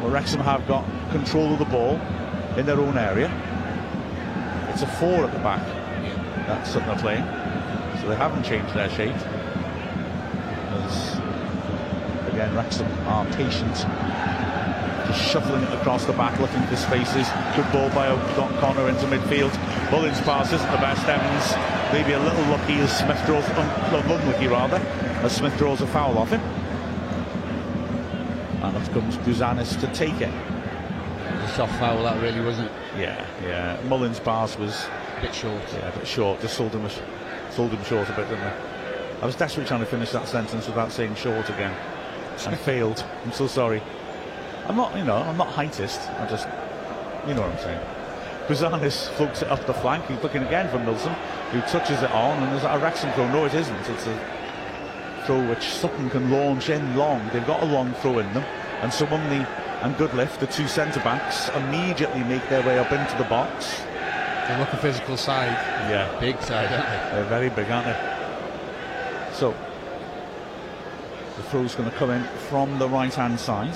Well, 0.00 0.10
Wrexham 0.10 0.40
have 0.40 0.66
got 0.66 0.84
control 1.10 1.52
of 1.52 1.58
the 1.58 1.66
ball 1.66 2.00
in 2.56 2.64
their 2.64 2.80
own 2.80 2.96
area. 2.96 3.30
It's 4.70 4.80
a 4.82 4.86
four 4.86 5.24
at 5.24 5.32
the 5.32 5.40
back. 5.40 5.62
That's 6.46 6.70
Sutton 6.70 6.88
are 6.88 6.98
playing. 6.98 7.24
So 8.00 8.08
they 8.08 8.16
haven't 8.16 8.44
changed 8.44 8.72
their 8.74 8.88
shape. 8.90 9.14
As 10.72 11.18
again, 12.32 12.54
Wrexham 12.54 12.90
are 13.06 13.26
patient. 13.32 13.84
Just 15.08 15.30
shuffling 15.32 15.62
it 15.62 15.72
across 15.72 16.04
the 16.04 16.12
back, 16.12 16.38
looking 16.38 16.62
for 16.64 16.76
spaces. 16.76 17.26
Good 17.56 17.70
ball 17.72 17.90
by 17.90 18.08
O'Connor 18.08 18.88
into 18.88 19.06
midfield. 19.06 19.52
Mullin's 19.90 20.20
pass 20.20 20.52
isn't 20.52 20.70
the 20.70 20.78
best. 20.78 21.06
Evans 21.08 21.78
maybe 21.92 22.12
a 22.12 22.18
little 22.18 22.44
lucky 22.50 22.74
as 22.74 22.96
Smith 22.96 23.20
draws, 23.24 23.44
um, 23.50 23.68
un, 23.94 24.10
unlucky 24.10 24.46
rather, 24.46 24.76
as 25.24 25.34
Smith 25.34 25.56
draws 25.56 25.80
a 25.80 25.86
foul 25.86 26.18
off 26.18 26.30
him. 26.30 26.40
And 28.62 28.76
up 28.76 28.92
comes 28.92 29.16
Bouzanis 29.18 29.80
to 29.80 29.86
take 29.94 30.20
it. 30.20 30.28
A 30.28 31.52
soft 31.56 31.78
foul 31.78 32.02
that 32.02 32.20
really 32.20 32.40
wasn't 32.40 32.70
Yeah, 32.96 33.24
yeah. 33.42 33.80
Mullin's 33.84 34.20
pass 34.20 34.58
was 34.58 34.86
a 35.16 35.20
bit 35.22 35.34
short. 35.34 35.62
yeah, 35.72 35.88
a 35.88 35.98
bit 35.98 36.06
short. 36.06 36.40
Just 36.40 36.56
sold 36.56 36.72
him, 36.72 36.88
sold 37.50 37.70
him 37.70 37.82
short 37.84 38.08
a 38.08 38.12
bit, 38.12 38.28
didn't 38.28 38.44
I? 38.44 38.56
I 39.22 39.26
was 39.26 39.34
desperately 39.34 39.68
trying 39.68 39.80
to 39.80 39.86
finish 39.86 40.10
that 40.10 40.28
sentence 40.28 40.66
without 40.66 40.92
saying 40.92 41.14
short 41.14 41.48
again. 41.48 41.74
And 42.46 42.58
failed. 42.60 43.04
I'm 43.24 43.32
so 43.32 43.46
sorry. 43.46 43.82
I'm 44.68 44.76
not, 44.76 44.96
you 44.96 45.04
know, 45.04 45.16
I'm 45.16 45.36
not 45.36 45.48
heightist. 45.48 45.98
I 46.20 46.28
just, 46.28 46.46
you 47.26 47.34
know 47.34 47.42
what 47.42 47.52
I'm 47.52 47.58
saying. 47.58 47.80
Bouzanis 48.48 49.08
floats 49.10 49.42
it 49.42 49.48
up 49.48 49.64
the 49.66 49.74
flank. 49.74 50.06
He's 50.06 50.22
looking 50.22 50.42
again 50.42 50.68
for 50.70 50.78
Milsom, 50.78 51.12
who 51.52 51.60
touches 51.62 52.02
it 52.02 52.10
on, 52.12 52.42
and 52.42 52.52
there's 52.52 52.64
a 52.64 52.78
Wrexham 52.78 53.12
throw. 53.12 53.28
No, 53.28 53.44
it 53.44 53.54
isn't. 53.54 53.76
It's 53.76 54.06
a 54.06 55.22
throw 55.26 55.46
which 55.48 55.64
Sutton 55.64 56.08
can 56.10 56.30
launch 56.30 56.70
in 56.70 56.96
long. 56.96 57.28
They've 57.32 57.46
got 57.46 57.62
a 57.62 57.66
long 57.66 57.92
throw 57.94 58.18
in 58.18 58.32
them, 58.34 58.44
and 58.80 58.92
Sowunmi 58.92 59.46
and 59.82 59.94
Goodliffe, 59.96 60.38
the 60.38 60.46
two 60.46 60.66
centre 60.66 61.00
backs, 61.00 61.48
immediately 61.50 62.24
make 62.24 62.46
their 62.48 62.62
way 62.66 62.78
up 62.78 62.90
into 62.92 63.16
the 63.16 63.28
box. 63.28 63.82
They 64.48 64.58
look 64.58 64.72
a 64.72 64.78
physical 64.78 65.16
side. 65.16 65.52
Yeah, 65.90 66.14
Big 66.20 66.40
side, 66.40 66.72
aren't 66.72 67.12
they're 67.12 67.24
very 67.24 67.50
big, 67.50 67.70
aren't 67.70 67.86
they? 67.86 69.34
So 69.34 69.54
the 71.36 71.42
throw's 71.44 71.74
going 71.74 71.90
to 71.90 71.96
come 71.96 72.10
in 72.10 72.24
from 72.48 72.78
the 72.78 72.88
right 72.88 73.12
hand 73.12 73.38
side. 73.38 73.74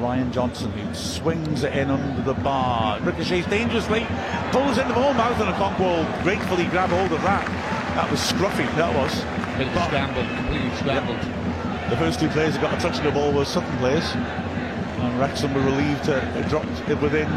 Ryan 0.00 0.32
Johnson 0.32 0.70
who 0.72 0.94
swings 0.94 1.62
it 1.62 1.74
in 1.74 1.90
under 1.90 2.22
the 2.22 2.34
bar, 2.40 2.98
ricochets 3.00 3.46
dangerously, 3.48 4.06
pulls 4.50 4.78
into 4.78 4.88
the 4.88 5.00
whole 5.00 5.12
mouth, 5.12 5.38
and 5.40 5.54
Okonkwo 5.54 6.22
gratefully 6.22 6.64
grab 6.66 6.88
hold 6.88 7.12
of 7.12 7.20
that. 7.22 7.46
That 7.94 8.10
was 8.10 8.20
scruffy, 8.20 8.64
that 8.76 8.94
was. 8.96 9.14
they? 9.58 9.64
Bit 9.64 9.68
of 9.68 9.76
a 9.76 9.86
scramble, 9.86 10.36
completely 10.36 10.76
scrambled. 10.76 11.90
The 11.90 11.96
first 11.96 12.18
two 12.18 12.28
players 12.28 12.56
who 12.56 12.62
got 12.62 12.78
a 12.78 12.80
touch 12.80 12.98
of 12.98 13.04
the 13.04 13.10
ball 13.10 13.32
were 13.32 13.44
Sutton 13.44 13.76
players. 13.78 14.04
And 14.14 15.18
Wrexham 15.18 15.52
were 15.52 15.60
relieved 15.60 16.04
to 16.04 16.16
it 16.38 16.48
dropped 16.48 16.88
it 16.88 17.00
within 17.00 17.28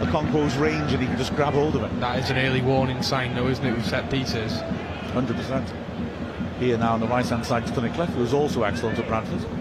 Okonkwo's 0.00 0.56
range 0.56 0.92
and 0.92 1.00
he 1.00 1.06
can 1.06 1.16
just 1.16 1.34
grab 1.34 1.54
hold 1.54 1.74
of 1.76 1.82
it. 1.82 2.00
That 2.00 2.18
is 2.18 2.30
an 2.30 2.38
early 2.38 2.62
warning 2.62 3.02
sign, 3.02 3.34
though, 3.34 3.48
isn't 3.48 3.64
it, 3.64 3.74
with 3.74 3.86
set 3.86 4.10
pieces? 4.10 4.52
100%. 5.12 5.68
Here 6.58 6.78
now 6.78 6.92
on 6.92 7.00
the 7.00 7.08
right 7.08 7.26
hand 7.26 7.44
side, 7.44 7.64
Tunnicliffe, 7.64 8.10
who 8.10 8.20
was 8.20 8.34
also 8.34 8.62
excellent 8.62 8.98
at 8.98 9.08
Bradford. 9.08 9.59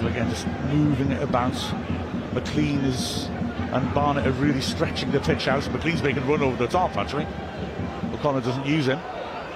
Again 0.00 0.28
just 0.30 0.46
moving 0.68 1.12
it 1.12 1.22
about. 1.22 1.54
McLean 2.32 2.80
is 2.80 3.28
and 3.72 3.94
Barnett 3.94 4.26
are 4.26 4.32
really 4.32 4.60
stretching 4.60 5.10
the 5.10 5.20
pitch 5.20 5.48
out. 5.48 5.62
McLean's 5.70 6.02
making 6.02 6.22
a 6.22 6.26
run 6.26 6.42
over 6.42 6.56
the 6.56 6.66
top 6.66 6.96
actually. 6.96 7.26
O'Connor 8.12 8.40
doesn't 8.40 8.66
use 8.66 8.86
him. 8.86 8.98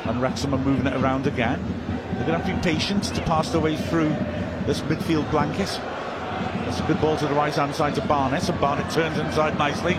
And 0.04 0.22
Wrexham 0.22 0.54
are 0.54 0.58
moving 0.58 0.86
it 0.86 0.94
around 0.94 1.26
again. 1.26 1.60
They're 2.14 2.26
going 2.26 2.38
to 2.40 2.44
have 2.44 2.46
to 2.46 2.54
be 2.54 2.76
patient 2.76 3.04
to 3.04 3.22
pass 3.22 3.50
their 3.50 3.60
way 3.60 3.76
through 3.76 4.10
this 4.66 4.80
midfield 4.82 5.30
blanket. 5.30 5.68
That's 6.64 6.80
a 6.80 6.84
good 6.86 7.00
ball 7.00 7.16
to 7.16 7.26
the 7.26 7.34
right 7.34 7.54
hand 7.54 7.74
side 7.74 7.94
to 7.96 8.06
Barnett, 8.06 8.48
and 8.48 8.60
Barnett 8.60 8.90
turns 8.90 9.18
inside 9.18 9.58
nicely. 9.58 9.98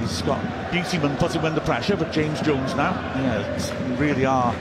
He's 0.00 0.22
got 0.22 0.42
Beautyman 0.70 1.18
putting 1.18 1.40
him 1.40 1.46
under 1.46 1.60
pressure, 1.60 1.96
but 1.96 2.12
James 2.12 2.40
Jones 2.40 2.74
now, 2.74 2.92
yeah, 3.16 3.96
really 3.98 4.24
are 4.24 4.54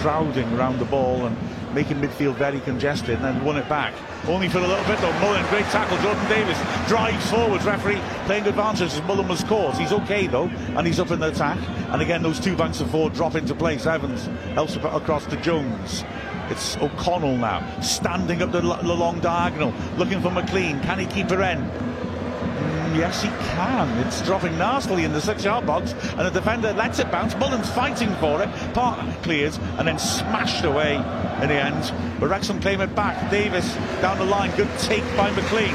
crowding 0.00 0.52
around 0.54 0.78
the 0.78 0.84
ball 0.84 1.26
and 1.26 1.36
making 1.74 2.00
midfield 2.00 2.34
very 2.34 2.60
congested 2.60 3.16
and 3.16 3.24
then 3.24 3.44
won 3.44 3.56
it 3.56 3.68
back. 3.68 3.94
Only 4.26 4.48
for 4.48 4.58
a 4.58 4.66
little 4.66 4.84
bit 4.84 4.98
though. 5.00 5.12
Mullin, 5.20 5.44
great 5.46 5.64
tackle. 5.66 5.96
Jordan 5.98 6.28
Davis 6.28 6.58
drives 6.88 7.30
forwards. 7.30 7.64
Referee 7.64 8.00
playing 8.26 8.46
advantage 8.46 8.92
as 8.92 9.02
Mullin 9.02 9.28
was 9.28 9.44
caught. 9.44 9.76
He's 9.78 9.92
okay 9.92 10.26
though, 10.26 10.48
and 10.76 10.86
he's 10.86 11.00
up 11.00 11.10
in 11.10 11.20
the 11.20 11.28
attack. 11.28 11.58
And 11.90 12.02
again, 12.02 12.22
those 12.22 12.40
two 12.40 12.56
banks 12.56 12.80
of 12.80 12.90
four 12.90 13.10
drop 13.10 13.34
into 13.34 13.54
place. 13.54 13.86
Evans 13.86 14.26
helps 14.54 14.76
across 14.76 15.26
to 15.26 15.36
Jones. 15.36 16.04
It's 16.50 16.78
O'Connell 16.78 17.36
now, 17.36 17.80
standing 17.82 18.40
up 18.40 18.52
the, 18.52 18.60
the 18.60 18.94
long 18.94 19.20
diagonal, 19.20 19.72
looking 19.98 20.22
for 20.22 20.30
McLean. 20.30 20.80
Can 20.80 20.98
he 20.98 21.04
keep 21.04 21.28
her 21.28 21.42
in? 21.42 21.58
Mm, 21.58 22.96
yes, 22.96 23.22
he 23.22 23.28
can. 23.28 24.06
It's 24.06 24.22
dropping 24.22 24.56
nastily 24.56 25.04
in 25.04 25.12
the 25.12 25.20
six-yard 25.20 25.66
box, 25.66 25.92
and 25.92 26.20
the 26.20 26.30
defender 26.30 26.72
lets 26.72 27.00
it 27.00 27.10
bounce. 27.10 27.36
Mullin's 27.36 27.68
fighting 27.70 28.14
for 28.14 28.42
it. 28.42 28.48
Park 28.72 28.98
clears, 29.22 29.58
and 29.76 29.86
then 29.86 29.98
smashed 29.98 30.64
away 30.64 30.96
in 31.42 31.48
the 31.48 31.54
end. 31.54 31.92
But 32.20 32.28
Wrexham 32.30 32.60
claim 32.60 32.80
it 32.80 32.94
back. 32.94 33.30
Davis 33.30 33.74
down 34.00 34.18
the 34.18 34.24
line. 34.24 34.54
Good 34.56 34.68
take 34.78 35.04
by 35.16 35.30
McLean. 35.30 35.72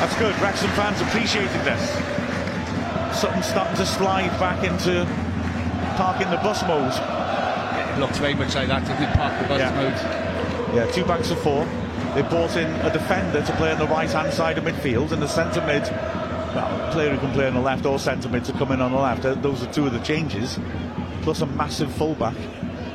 That's 0.00 0.16
good. 0.18 0.34
Wrexham 0.40 0.70
fans 0.70 1.00
appreciated 1.00 1.60
this. 1.64 1.90
Sutton 3.18 3.42
starting 3.42 3.76
to 3.76 3.86
slide 3.86 4.30
back 4.40 4.64
into 4.64 5.04
parking 5.96 6.30
the 6.30 6.38
bus 6.38 6.62
mode. 6.66 6.92
It 7.94 8.00
looks 8.00 8.18
very 8.18 8.34
much 8.34 8.54
like 8.54 8.68
that, 8.68 8.80
doesn't 8.86 9.02
it? 9.02 9.14
Park 9.14 9.40
the 9.42 9.48
bus 9.48 9.60
Yeah. 9.60 9.70
mode. 9.74 10.76
Yeah, 10.76 10.86
two 10.90 11.04
banks 11.04 11.30
of 11.30 11.38
four. 11.40 11.66
They 12.14 12.22
brought 12.22 12.56
in 12.56 12.68
a 12.80 12.90
defender 12.90 13.42
to 13.42 13.52
play 13.56 13.70
on 13.70 13.78
the 13.78 13.86
right-hand 13.86 14.32
side 14.32 14.58
of 14.58 14.64
midfield, 14.64 15.12
and 15.12 15.22
the 15.22 15.28
centre 15.28 15.60
mid, 15.66 15.82
well, 16.54 16.88
a 16.88 16.90
player 16.92 17.10
who 17.10 17.18
can 17.18 17.30
play 17.32 17.46
on 17.46 17.54
the 17.54 17.60
left 17.60 17.84
or 17.86 17.98
centre 17.98 18.28
mid 18.28 18.44
to 18.46 18.52
come 18.54 18.72
in 18.72 18.80
on 18.80 18.92
the 18.92 18.98
left. 18.98 19.22
Those 19.42 19.62
are 19.62 19.72
two 19.72 19.86
of 19.86 19.92
the 19.92 20.00
changes, 20.00 20.58
plus 21.22 21.42
a 21.42 21.46
massive 21.46 21.92
fullback. 21.92 22.34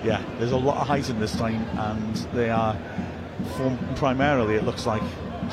Yeah, 0.08 0.24
there's 0.40 0.54
a 0.54 0.58
lot 0.58 0.78
of 0.78 0.88
height 0.88 1.10
in 1.10 1.20
this 1.20 1.36
time, 1.36 1.68
and 1.78 2.16
they 2.34 2.50
are 2.50 2.78
primarily, 3.98 4.56
it 4.56 4.64
looks 4.64 4.86
like, 4.86 5.02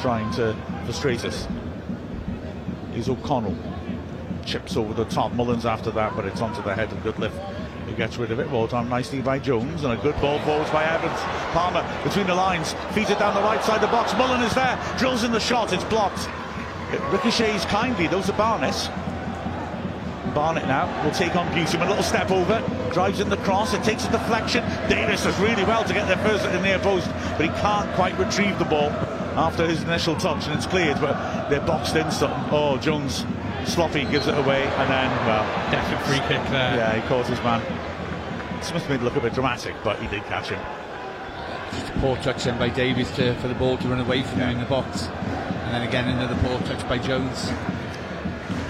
trying 0.00 0.32
to 0.34 0.56
frustrate 0.84 1.24
us. 1.24 1.48
Here's 2.92 3.08
O'Connell. 3.08 3.56
Chips 4.46 4.76
over 4.76 4.94
the 4.94 5.06
top. 5.06 5.32
Mullin's 5.32 5.66
after 5.66 5.90
that, 5.90 6.14
but 6.14 6.24
it's 6.24 6.40
onto 6.40 6.62
the 6.62 6.72
head 6.72 6.92
of 6.92 6.98
Goodliffe. 6.98 7.36
He 7.88 7.94
gets 7.94 8.16
rid 8.16 8.30
of 8.30 8.38
it. 8.38 8.48
Well 8.48 8.68
done 8.68 8.88
nicely 8.88 9.20
by 9.20 9.40
Jones 9.40 9.82
and 9.82 9.92
a 9.92 9.96
good 9.96 10.14
ball 10.20 10.38
forwards 10.42 10.70
by 10.70 10.84
Evans. 10.84 11.18
Palmer 11.52 11.84
between 12.04 12.28
the 12.28 12.36
lines, 12.36 12.76
feeds 12.92 13.10
it 13.10 13.18
down 13.18 13.34
the 13.34 13.42
right 13.42 13.62
side 13.64 13.82
of 13.82 13.90
the 13.90 13.96
box. 13.96 14.14
Mullin 14.14 14.40
is 14.42 14.54
there, 14.54 14.78
drills 14.98 15.24
in 15.24 15.32
the 15.32 15.40
shot. 15.40 15.72
It's 15.72 15.82
blocked. 15.82 16.28
It 16.92 17.00
ricochets 17.10 17.64
kindly. 17.64 18.06
Those 18.06 18.30
are 18.30 18.38
Barnes. 18.38 18.86
Barnett 20.32 20.68
now 20.68 20.86
will 21.04 21.10
take 21.10 21.34
on 21.34 21.48
Beautyman. 21.48 21.86
A 21.86 21.88
little 21.88 22.04
step 22.04 22.30
over, 22.30 22.62
drives 22.94 23.20
in 23.20 23.28
the 23.28 23.36
cross. 23.38 23.74
It 23.74 23.82
takes 23.82 24.06
a 24.06 24.10
deflection. 24.10 24.64
Davis 24.88 25.24
does 25.24 25.38
really 25.40 25.64
well 25.64 25.84
to 25.84 25.92
get 25.92 26.06
there 26.06 26.16
first 26.18 26.44
at 26.44 26.52
the 26.52 26.60
near 26.62 26.78
post, 26.78 27.08
but 27.36 27.42
he 27.42 27.48
can't 27.60 27.92
quite 27.94 28.16
retrieve 28.18 28.58
the 28.58 28.64
ball 28.64 28.90
after 29.36 29.66
his 29.66 29.82
initial 29.82 30.14
touch, 30.16 30.46
and 30.46 30.54
it's 30.54 30.66
cleared. 30.66 31.00
But 31.00 31.48
they're 31.48 31.60
boxed 31.60 31.96
in. 31.96 32.10
Something. 32.10 32.44
Oh, 32.52 32.78
Jones 32.78 33.26
sloppy 33.66 34.04
gives 34.04 34.28
it 34.28 34.38
away, 34.38 34.62
and 34.62 34.90
then 34.90 35.10
well, 35.26 35.44
Definite 35.70 36.00
free 36.06 36.18
kick 36.20 36.42
there. 36.50 36.76
yeah, 36.76 36.94
he 37.00 37.06
caught 37.08 37.26
his 37.26 37.40
man. 37.40 37.60
Smith 38.62 38.88
made 38.88 39.00
it 39.00 39.02
look 39.02 39.16
a 39.16 39.20
bit 39.20 39.34
dramatic, 39.34 39.74
but 39.82 39.98
he 40.00 40.06
did 40.08 40.22
catch 40.24 40.48
him. 40.48 40.60
Just 41.72 41.92
a 41.92 41.98
poor 41.98 42.16
touch 42.18 42.44
then 42.44 42.58
by 42.58 42.68
Davis 42.68 43.10
to, 43.16 43.34
for 43.40 43.48
the 43.48 43.54
ball 43.54 43.76
to 43.78 43.88
run 43.88 44.00
away 44.00 44.22
from 44.22 44.38
him 44.38 44.50
in 44.50 44.58
the 44.60 44.66
box. 44.66 45.08
And 45.08 45.74
then 45.74 45.82
again 45.82 46.08
another 46.08 46.36
poor 46.46 46.58
touch 46.60 46.88
by 46.88 46.98
Jones. 46.98 47.50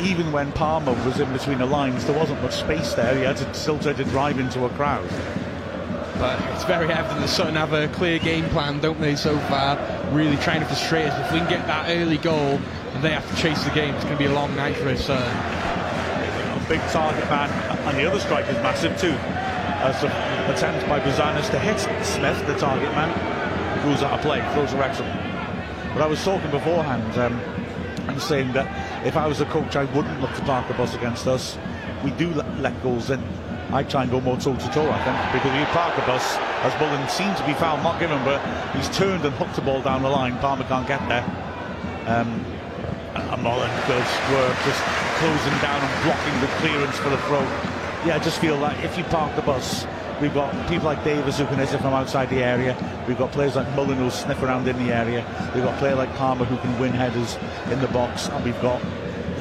Even 0.00 0.32
when 0.32 0.50
Palmer 0.52 0.92
was 1.04 1.20
in 1.20 1.32
between 1.32 1.58
the 1.58 1.66
lines, 1.66 2.04
there 2.04 2.16
wasn't 2.16 2.42
much 2.42 2.54
space 2.54 2.94
there. 2.94 3.14
He 3.16 3.22
had 3.22 3.36
to 3.36 3.54
still 3.54 3.78
try 3.78 3.92
to 3.92 4.04
drive 4.04 4.38
into 4.38 4.64
a 4.64 4.68
crowd. 4.70 5.08
But 6.18 6.40
it's 6.52 6.64
very 6.64 6.90
evident 6.92 7.20
that 7.20 7.28
Sutton 7.28 7.54
have 7.56 7.72
a 7.72 7.88
clear 7.88 8.18
game 8.18 8.48
plan, 8.50 8.80
don't 8.80 9.00
they, 9.00 9.16
so 9.16 9.38
far? 9.40 9.78
Really 10.12 10.36
trying 10.38 10.60
to 10.60 10.66
frustrate 10.66 11.06
us. 11.06 11.26
If 11.26 11.32
we 11.32 11.38
can 11.38 11.48
get 11.48 11.66
that 11.66 11.90
early 11.90 12.18
goal 12.18 12.60
and 12.94 13.02
they 13.02 13.10
have 13.10 13.28
to 13.28 13.36
chase 13.40 13.62
the 13.64 13.70
game, 13.70 13.94
it's 13.94 14.04
going 14.04 14.16
to 14.16 14.18
be 14.18 14.26
a 14.26 14.32
long 14.32 14.54
night 14.56 14.76
for 14.76 14.88
us, 14.88 15.04
Sutton. 15.04 15.26
A 15.26 16.66
big 16.68 16.80
target 16.90 17.24
man, 17.28 17.50
and 17.88 17.98
the 17.98 18.06
other 18.06 18.20
strike 18.20 18.46
is 18.48 18.56
massive 18.56 18.98
too. 18.98 19.14
As 19.82 20.02
an 20.02 20.10
attempt 20.50 20.88
by 20.88 21.00
Bouzanis 21.00 21.50
to 21.50 21.58
hit 21.58 21.78
Smith, 22.04 22.46
the 22.46 22.56
target 22.58 22.90
man, 22.92 23.10
goes 23.84 24.02
out 24.02 24.14
of 24.14 24.20
play, 24.22 24.40
throws 24.54 24.72
a 24.72 24.76
Wrexham. 24.78 25.06
But 25.94 26.02
I 26.02 26.06
was 26.06 26.22
talking 26.24 26.50
beforehand 26.50 27.18
um, 27.18 27.34
and 28.08 28.20
saying 28.20 28.52
that 28.52 28.66
if 29.04 29.16
I 29.16 29.26
was 29.26 29.40
a 29.40 29.46
coach, 29.46 29.76
I 29.76 29.84
wouldn't 29.94 30.20
look 30.20 30.32
to 30.34 30.42
park 30.42 30.66
the 30.68 30.74
bus 30.74 30.94
against 30.94 31.26
us. 31.26 31.58
We 32.02 32.10
do 32.12 32.32
let, 32.32 32.60
let 32.60 32.82
goals 32.82 33.10
in. 33.10 33.22
I'd 33.72 33.90
try 33.90 34.02
and 34.02 34.10
go 34.10 34.20
more 34.20 34.36
toe 34.36 34.56
to 34.56 34.68
toe, 34.70 34.88
I 34.90 35.00
think, 35.04 35.16
because 35.32 35.52
if 35.52 35.60
you 35.60 35.66
park 35.74 35.96
the 35.96 36.02
bus, 36.02 36.36
as 36.62 36.72
Mullin 36.80 37.08
seemed 37.08 37.36
to 37.36 37.46
be 37.46 37.54
fouled, 37.54 37.82
not 37.82 37.98
given, 37.98 38.22
but 38.24 38.40
he's 38.74 38.88
turned 38.96 39.24
and 39.24 39.34
hooked 39.34 39.56
the 39.56 39.62
ball 39.62 39.82
down 39.82 40.02
the 40.02 40.08
line. 40.08 40.38
Palmer 40.38 40.64
can't 40.64 40.86
get 40.86 41.06
there. 41.08 41.24
Um, 42.06 42.44
and 43.14 43.42
Mullin 43.42 43.70
does 43.88 44.10
work, 44.32 44.56
just 44.64 44.82
closing 45.18 45.58
down 45.60 45.80
and 45.80 45.92
blocking 46.04 46.40
the 46.40 46.50
clearance 46.58 46.96
for 46.98 47.10
the 47.10 47.18
throw. 47.28 47.42
Yeah, 48.06 48.16
I 48.16 48.18
just 48.18 48.38
feel 48.38 48.56
like 48.56 48.82
if 48.84 48.96
you 48.98 49.04
park 49.04 49.34
the 49.36 49.42
bus, 49.42 49.86
we've 50.20 50.34
got 50.34 50.52
people 50.68 50.86
like 50.86 51.02
Davis 51.04 51.38
who 51.38 51.46
can 51.46 51.58
hit 51.58 51.72
it 51.72 51.78
from 51.78 51.94
outside 51.94 52.30
the 52.30 52.42
area. 52.42 52.76
We've 53.06 53.18
got 53.18 53.32
players 53.32 53.56
like 53.56 53.68
Mullin 53.74 53.98
who'll 53.98 54.10
sniff 54.10 54.42
around 54.42 54.68
in 54.68 54.76
the 54.84 54.92
area. 54.92 55.24
We've 55.54 55.64
got 55.64 55.74
a 55.74 55.78
player 55.78 55.94
like 55.94 56.14
Palmer 56.14 56.44
who 56.44 56.56
can 56.58 56.78
win 56.78 56.92
headers 56.92 57.36
in 57.70 57.80
the 57.80 57.88
box, 57.88 58.28
and 58.28 58.44
we've 58.44 58.60
got 58.60 58.80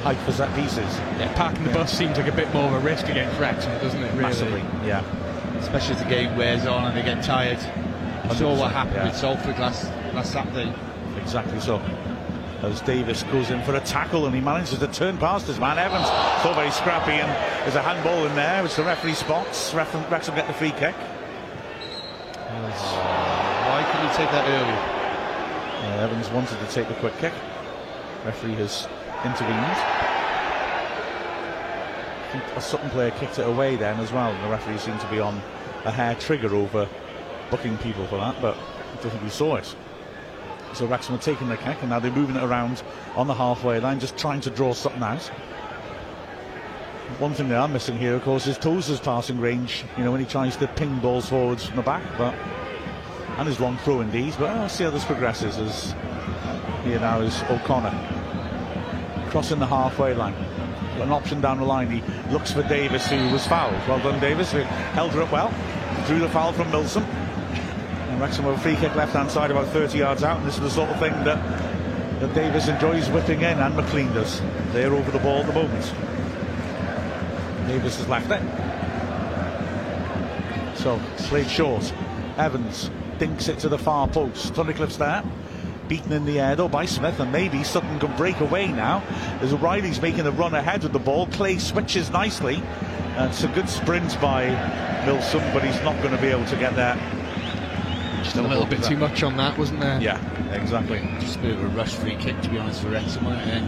height 0.03 0.17
for 0.19 0.31
set 0.31 0.53
pieces. 0.55 0.97
Yeah, 1.17 1.33
parking 1.35 1.63
the 1.63 1.71
bus 1.71 1.97
seems 1.97 2.17
like 2.17 2.27
a 2.27 2.35
bit 2.35 2.53
more 2.53 2.65
of 2.65 2.73
a 2.73 2.79
risk 2.79 3.07
against 3.07 3.39
Wrexham, 3.39 3.71
doesn't 3.81 4.03
it, 4.03 4.09
really? 4.09 4.21
Massively, 4.21 4.61
yeah. 4.85 5.03
Especially 5.59 5.95
as 5.95 6.03
the 6.03 6.09
game 6.09 6.35
wears 6.37 6.65
on 6.65 6.85
and 6.85 6.97
they 6.97 7.03
get 7.03 7.23
tired. 7.23 7.59
You 8.29 8.35
saw 8.35 8.57
what 8.57 8.71
happened 8.71 8.97
yeah. 8.97 9.07
with 9.07 9.15
Salford 9.15 9.57
last 9.59 9.85
last 10.13 10.31
Saturday. 10.31 10.73
Exactly 11.17 11.59
so. 11.59 11.81
As 12.63 12.79
Davis 12.81 13.23
goes 13.23 13.51
in 13.51 13.61
for 13.63 13.75
a 13.75 13.81
tackle 13.81 14.25
and 14.25 14.33
he 14.33 14.39
manages 14.39 14.79
to 14.79 14.87
turn 14.87 15.17
past 15.17 15.47
his 15.47 15.59
man 15.59 15.77
Evans. 15.77 16.07
So 16.41 16.53
very 16.53 16.71
scrappy 16.71 17.11
and 17.11 17.29
there's 17.63 17.75
a 17.75 17.81
handball 17.81 18.25
in 18.25 18.33
there 18.35 18.63
which 18.63 18.75
the 18.75 18.83
referee 18.83 19.15
spots. 19.15 19.73
Ref- 19.73 19.93
Wrexham 20.09 20.33
get 20.35 20.47
the 20.47 20.53
free 20.53 20.71
kick. 20.71 20.95
Why 22.53 23.83
couldn't 23.91 24.09
he 24.09 24.15
take 24.15 24.31
that 24.31 24.47
early? 24.47 24.77
Uh, 25.83 26.03
Evans 26.05 26.29
wanted 26.29 26.57
to 26.59 26.65
take 26.67 26.87
the 26.87 26.93
quick 26.95 27.17
kick. 27.17 27.33
Referee 28.25 28.55
has 28.55 28.87
intervened. 29.25 29.77
A 32.55 32.61
Sutton 32.61 32.89
player 32.91 33.11
kicked 33.11 33.39
it 33.39 33.45
away 33.45 33.75
then 33.75 33.99
as 33.99 34.13
well. 34.13 34.33
The 34.41 34.47
referee 34.47 34.77
seemed 34.77 35.01
to 35.01 35.09
be 35.09 35.19
on 35.19 35.41
a 35.83 35.91
hair 35.91 36.15
trigger 36.15 36.55
over 36.55 36.87
booking 37.51 37.77
people 37.79 38.07
for 38.07 38.17
that, 38.17 38.41
but 38.41 38.55
I 38.55 39.01
don't 39.01 39.11
think 39.11 39.23
we 39.23 39.29
saw 39.29 39.57
it. 39.57 39.75
So 40.73 40.85
Wrexham 40.85 41.15
are 41.15 41.19
taking 41.19 41.49
the 41.49 41.57
kick 41.57 41.77
and 41.81 41.89
now 41.89 41.99
they're 41.99 42.11
moving 42.11 42.35
it 42.35 42.43
around 42.43 42.83
on 43.15 43.27
the 43.27 43.33
halfway 43.33 43.79
line, 43.79 43.99
just 43.99 44.17
trying 44.17 44.41
to 44.41 44.49
draw 44.49 44.73
something 44.73 45.03
out. 45.03 45.23
One 47.19 47.33
thing 47.33 47.49
they 47.49 47.55
are 47.55 47.67
missing 47.67 47.97
here, 47.97 48.15
of 48.15 48.23
course, 48.23 48.47
is 48.47 48.57
Tozer's 48.57 48.99
passing 48.99 49.39
range. 49.39 49.85
You 49.97 50.03
know, 50.03 50.11
when 50.11 50.19
he 50.19 50.25
tries 50.25 50.57
to 50.57 50.67
ping 50.67 50.99
balls 50.99 51.29
forwards 51.29 51.65
from 51.65 51.75
the 51.75 51.83
back, 51.83 52.03
but 52.17 52.33
and 53.37 53.47
his 53.47 53.59
long 53.59 53.77
throw 53.79 54.01
indeed. 54.01 54.35
But 54.39 54.49
I'll 54.49 54.69
see 54.69 54.83
how 54.83 54.89
this 54.89 55.05
progresses 55.05 55.57
as 55.57 55.95
here 56.83 56.99
now 56.99 57.21
is 57.21 57.41
O'Connor 57.43 58.23
crossing 59.33 59.57
the 59.57 59.65
halfway 59.65 60.13
line. 60.13 60.35
An 61.01 61.11
option 61.11 61.41
down 61.41 61.57
the 61.57 61.65
line. 61.65 61.89
He 61.89 62.03
looks 62.31 62.51
for 62.51 62.61
Davis, 62.61 63.07
who 63.07 63.17
was 63.31 63.47
fouled. 63.47 63.73
Well 63.87 63.97
done, 63.97 64.19
Davis. 64.19 64.51
Who 64.51 64.59
held 64.59 65.11
her 65.13 65.23
up 65.23 65.31
well. 65.31 65.51
Drew 66.05 66.19
the 66.19 66.29
foul 66.29 66.53
from 66.53 66.69
Milsom. 66.69 67.03
Wrexham 68.23 68.45
a 68.45 68.57
free 68.57 68.77
kick 68.77 68.95
left 68.95 69.11
hand 69.11 69.29
side 69.29 69.51
about 69.51 69.67
30 69.67 69.97
yards 69.97 70.23
out. 70.23 70.37
And 70.37 70.47
this 70.47 70.55
is 70.55 70.61
the 70.61 70.69
sort 70.69 70.89
of 70.89 70.97
thing 70.97 71.11
that, 71.25 71.37
that 72.21 72.33
Davis 72.33 72.69
enjoys 72.69 73.09
whipping 73.09 73.41
in, 73.41 73.59
and 73.59 73.75
McLean 73.75 74.13
does. 74.13 74.39
They're 74.71 74.93
over 74.93 75.11
the 75.11 75.19
ball 75.19 75.39
at 75.39 75.47
the 75.47 75.51
moment. 75.51 75.83
Davis 77.67 77.97
has 77.97 78.07
left 78.07 78.31
it. 78.31 78.41
So, 80.77 81.01
played 81.27 81.49
short. 81.49 81.93
Evans 82.37 82.89
dinks 83.19 83.49
it 83.49 83.59
to 83.59 83.67
the 83.67 83.77
far 83.77 84.07
post. 84.07 84.53
Tunnicliffe's 84.53 84.97
there. 84.97 85.21
beaten 85.89 86.13
in 86.13 86.23
the 86.23 86.39
air 86.39 86.55
though 86.55 86.69
by 86.69 86.85
Smith, 86.85 87.19
and 87.19 87.29
maybe 87.29 87.61
Sutton 87.61 87.99
can 87.99 88.15
break 88.15 88.39
away 88.39 88.69
now. 88.69 89.03
As 89.41 89.51
O'Reilly's 89.51 90.01
making 90.01 90.25
a 90.27 90.31
run 90.31 90.53
ahead 90.53 90.83
with 90.83 90.93
the 90.93 90.99
ball, 90.99 91.27
Clay 91.27 91.57
switches 91.57 92.09
nicely. 92.09 92.63
And 93.17 93.31
it's 93.31 93.43
a 93.43 93.49
good 93.49 93.67
sprint 93.67 94.17
by 94.21 94.45
Milsom, 95.05 95.43
but 95.51 95.61
he's 95.61 95.81
not 95.83 96.01
going 96.01 96.15
to 96.15 96.21
be 96.21 96.29
able 96.29 96.45
to 96.45 96.55
get 96.55 96.73
there. 96.77 96.97
Just 98.23 98.37
a 98.37 98.41
little 98.41 98.65
bit 98.65 98.83
too 98.83 98.97
much 98.97 99.21
on 99.23 99.37
that, 99.37 99.57
wasn't 99.57 99.79
there? 99.79 99.99
Yeah, 100.01 100.17
exactly. 100.53 100.99
Just 101.19 101.37
a 101.37 101.39
bit 101.39 101.51
of 101.51 101.63
a 101.63 101.67
rush 101.69 101.93
free 101.93 102.15
kick, 102.15 102.39
to 102.41 102.49
be 102.49 102.57
honest, 102.57 102.81
for 102.81 102.89
Wrexham, 102.89 103.25
wasn't 103.25 103.47
it? 103.47 103.63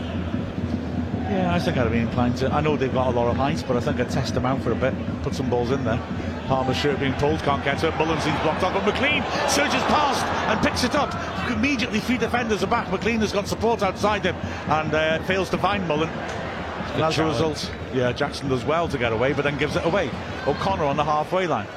Yeah, 1.29 1.53
I 1.53 1.59
think 1.59 1.77
I'd 1.77 1.91
be 1.91 1.97
inclined 1.97 2.37
to. 2.37 2.53
I 2.53 2.61
know 2.61 2.77
they've 2.77 2.93
got 2.93 3.07
a 3.07 3.11
lot 3.11 3.27
of 3.29 3.35
height, 3.35 3.63
but 3.67 3.75
I 3.75 3.79
think 3.79 3.99
I'd 3.99 4.09
test 4.09 4.33
them 4.35 4.45
out 4.45 4.61
for 4.61 4.71
a 4.71 4.75
bit, 4.75 4.93
put 5.23 5.33
some 5.33 5.49
balls 5.49 5.71
in 5.71 5.83
there. 5.83 5.99
Palmer's 6.47 6.77
shirt 6.77 6.99
being 6.99 7.13
pulled, 7.13 7.39
can't 7.39 7.63
get 7.63 7.79
to 7.79 7.87
it. 7.87 7.97
Mullin's 7.97 8.23
he's 8.23 8.39
blocked 8.41 8.63
off, 8.63 8.73
but 8.73 8.85
McLean 8.85 9.23
surges 9.49 9.81
past 9.83 10.23
and 10.23 10.61
picks 10.65 10.83
it 10.83 10.93
up. 10.93 11.11
Immediately, 11.49 11.99
three 11.99 12.17
defenders 12.19 12.63
are 12.63 12.67
back. 12.67 12.91
McLean 12.91 13.19
has 13.21 13.33
got 13.33 13.47
support 13.47 13.81
outside 13.81 14.23
him 14.23 14.35
and 14.69 14.93
uh, 14.93 15.19
fails 15.23 15.49
to 15.49 15.57
find 15.57 15.87
Mullin. 15.87 16.09
And 16.09 17.03
as 17.03 17.17
a 17.17 17.25
result, 17.25 17.71
yeah, 17.93 18.11
Jackson 18.11 18.47
does 18.47 18.63
well 18.63 18.87
to 18.87 18.97
get 18.97 19.11
away, 19.11 19.33
but 19.33 19.41
then 19.41 19.57
gives 19.57 19.75
it 19.75 19.85
away. 19.85 20.09
O'Connor 20.45 20.85
on 20.85 20.95
the 20.95 21.03
halfway 21.03 21.47
line. 21.47 21.67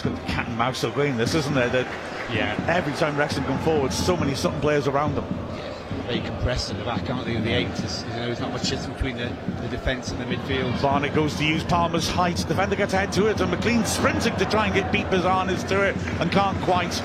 It's 0.00 0.08
got 0.08 0.16
the 0.16 0.32
cat 0.32 0.48
and 0.48 0.56
mouse 0.56 0.78
so 0.78 0.90
green, 0.90 1.18
this, 1.18 1.34
isn't 1.34 1.52
there? 1.52 1.68
That 1.68 1.86
Yeah. 2.32 2.56
every 2.68 2.94
time 2.94 3.18
Wrexham 3.18 3.44
come 3.44 3.58
forward, 3.58 3.92
so 3.92 4.16
many 4.16 4.34
Sutton 4.34 4.58
players 4.62 4.88
around 4.88 5.14
them. 5.14 5.26
Very 6.06 6.20
compressed 6.20 6.70
at 6.70 6.78
the 6.78 6.84
back, 6.84 7.10
aren't 7.10 7.26
they? 7.26 7.36
The 7.36 7.52
eight, 7.52 7.68
is, 7.84 8.02
you 8.08 8.14
know, 8.16 8.24
there's 8.24 8.40
not 8.40 8.50
much 8.50 8.62
distance 8.62 8.86
between 8.86 9.18
the, 9.18 9.30
the 9.60 9.68
defence 9.68 10.10
and 10.10 10.18
the 10.18 10.24
midfield. 10.24 10.80
Barnett 10.80 11.14
goes 11.14 11.34
to 11.36 11.44
use 11.44 11.62
Palmer's 11.64 12.08
height. 12.08 12.42
Defender 12.48 12.76
gets 12.76 12.94
head 12.94 13.12
to 13.12 13.26
it, 13.26 13.42
and 13.42 13.50
McLean 13.50 13.84
sprinting 13.84 14.34
to 14.36 14.46
try 14.46 14.64
and 14.64 14.74
get 14.74 14.90
beat 14.90 15.04
Bouzanis 15.10 15.68
to 15.68 15.82
it, 15.82 15.94
and 16.18 16.32
can't 16.32 16.58
quite. 16.62 17.02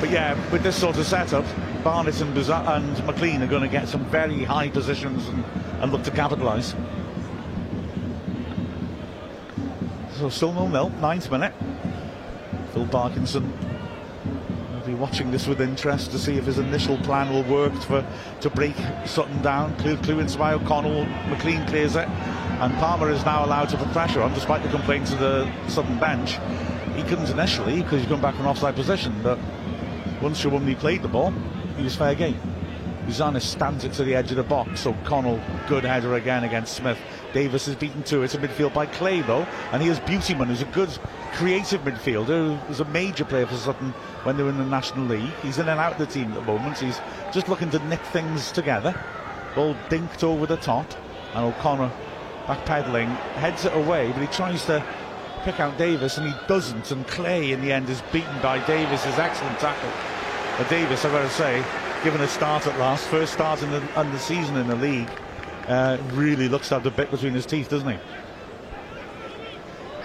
But 0.00 0.10
yeah, 0.10 0.34
with 0.50 0.64
this 0.64 0.74
sort 0.74 0.98
of 0.98 1.06
setup, 1.06 1.44
Barnett 1.84 2.20
and, 2.20 2.34
Bazar- 2.34 2.64
and 2.74 3.06
McLean 3.06 3.40
are 3.44 3.46
going 3.46 3.62
to 3.62 3.68
get 3.68 3.86
some 3.86 4.04
very 4.06 4.42
high 4.42 4.68
positions 4.68 5.28
and, 5.28 5.44
and 5.80 5.92
look 5.92 6.02
to 6.02 6.10
capitalise. 6.10 6.74
So 10.18 10.28
still 10.28 10.52
nil 10.52 10.68
nil, 10.68 10.90
ninth 11.00 11.30
minute. 11.30 11.54
Phil 12.72 12.86
Parkinson 12.86 13.52
will 14.72 14.86
be 14.86 14.94
watching 14.94 15.30
this 15.30 15.46
with 15.46 15.60
interest 15.60 16.10
to 16.12 16.18
see 16.18 16.36
if 16.36 16.44
his 16.46 16.58
initial 16.58 16.96
plan 16.98 17.32
will 17.32 17.42
work 17.44 17.74
for 17.82 18.04
to 18.40 18.50
break 18.50 18.74
Sutton 19.04 19.42
down. 19.42 19.76
Clear 19.78 19.96
clearance 19.98 20.36
by 20.36 20.54
O'Connell, 20.54 21.04
McLean 21.28 21.66
clears 21.66 21.96
it, 21.96 22.08
and 22.08 22.72
Palmer 22.74 23.10
is 23.10 23.24
now 23.24 23.44
allowed 23.44 23.68
to 23.70 23.76
put 23.76 23.88
pressure 23.88 24.22
on, 24.22 24.32
despite 24.32 24.62
the 24.62 24.70
complaints 24.70 25.12
of 25.12 25.18
the 25.18 25.50
Sutton 25.68 25.98
bench. 25.98 26.38
He 26.96 27.02
couldn't 27.02 27.28
initially 27.28 27.82
because 27.82 28.00
he's 28.00 28.08
come 28.08 28.22
back 28.22 28.34
from 28.36 28.46
offside 28.46 28.74
position, 28.74 29.14
but 29.22 29.38
once 30.22 30.42
Sowunmi 30.42 30.78
played 30.78 31.02
the 31.02 31.08
ball, 31.08 31.32
he 31.76 31.82
was 31.82 31.94
fair 31.94 32.14
game. 32.14 32.40
Bouzanis 33.06 33.42
stands 33.42 33.84
it 33.84 33.92
to 33.94 34.04
the 34.04 34.14
edge 34.14 34.30
of 34.30 34.36
the 34.36 34.42
box. 34.44 34.86
O'Connell, 34.86 35.40
good 35.68 35.84
header 35.84 36.14
again 36.14 36.44
against 36.44 36.74
Smith. 36.74 36.98
Davis 37.32 37.68
is 37.68 37.74
beaten 37.74 38.02
to 38.04 38.22
it's 38.22 38.34
a 38.34 38.38
midfield 38.38 38.74
by 38.74 38.86
though, 38.86 39.46
and 39.72 39.82
here's 39.82 40.00
Beautyman, 40.00 40.46
who's 40.46 40.62
a 40.62 40.66
good 40.66 40.90
creative 41.32 41.80
midfielder, 41.82 42.26
who 42.26 42.68
was 42.68 42.80
a 42.80 42.84
major 42.86 43.24
player 43.24 43.46
for 43.46 43.56
Sutton 43.56 43.90
when 44.24 44.36
they 44.36 44.42
were 44.42 44.50
in 44.50 44.58
the 44.58 44.64
National 44.64 45.06
League. 45.06 45.32
He's 45.42 45.58
in 45.58 45.68
and 45.68 45.80
out 45.80 45.92
of 45.92 45.98
the 45.98 46.06
team 46.06 46.32
at 46.32 46.34
the 46.34 46.42
moment. 46.42 46.78
He's 46.78 47.00
just 47.32 47.48
looking 47.48 47.70
to 47.70 47.78
knit 47.86 48.04
things 48.06 48.52
together. 48.52 48.94
Ball 49.54 49.74
dinked 49.88 50.22
over 50.22 50.46
the 50.46 50.56
top, 50.56 50.86
and 51.34 51.44
O'Connor 51.44 51.90
backpedaling, 52.46 53.08
heads 53.34 53.64
it 53.64 53.74
away, 53.74 54.10
but 54.12 54.20
he 54.20 54.26
tries 54.26 54.64
to 54.66 54.84
pick 55.44 55.60
out 55.60 55.76
Davis, 55.78 56.18
and 56.18 56.26
he 56.26 56.34
doesn't. 56.46 56.90
And 56.90 57.06
Clay 57.06 57.52
in 57.52 57.60
the 57.60 57.72
end 57.72 57.88
is 57.88 58.02
beaten 58.12 58.40
by 58.42 58.64
Davis's 58.66 59.18
excellent 59.18 59.58
tackle. 59.58 59.90
But 60.58 60.68
Davis, 60.68 61.04
I've 61.04 61.12
got 61.12 61.22
to 61.22 61.30
say, 61.30 61.64
given 62.04 62.20
a 62.20 62.28
start 62.28 62.66
at 62.66 62.78
last, 62.78 63.06
first 63.06 63.32
start 63.32 63.62
in 63.62 63.70
the, 63.70 64.00
in 64.00 64.10
the 64.12 64.18
season 64.18 64.56
in 64.56 64.66
the 64.66 64.76
league, 64.76 65.08
uh, 65.68 65.98
really 66.12 66.48
looks 66.48 66.68
to 66.68 66.74
have 66.74 66.84
the 66.84 66.90
bit 66.90 67.10
between 67.10 67.32
his 67.32 67.46
teeth, 67.46 67.68
doesn't 67.68 67.88
he? 67.88 67.98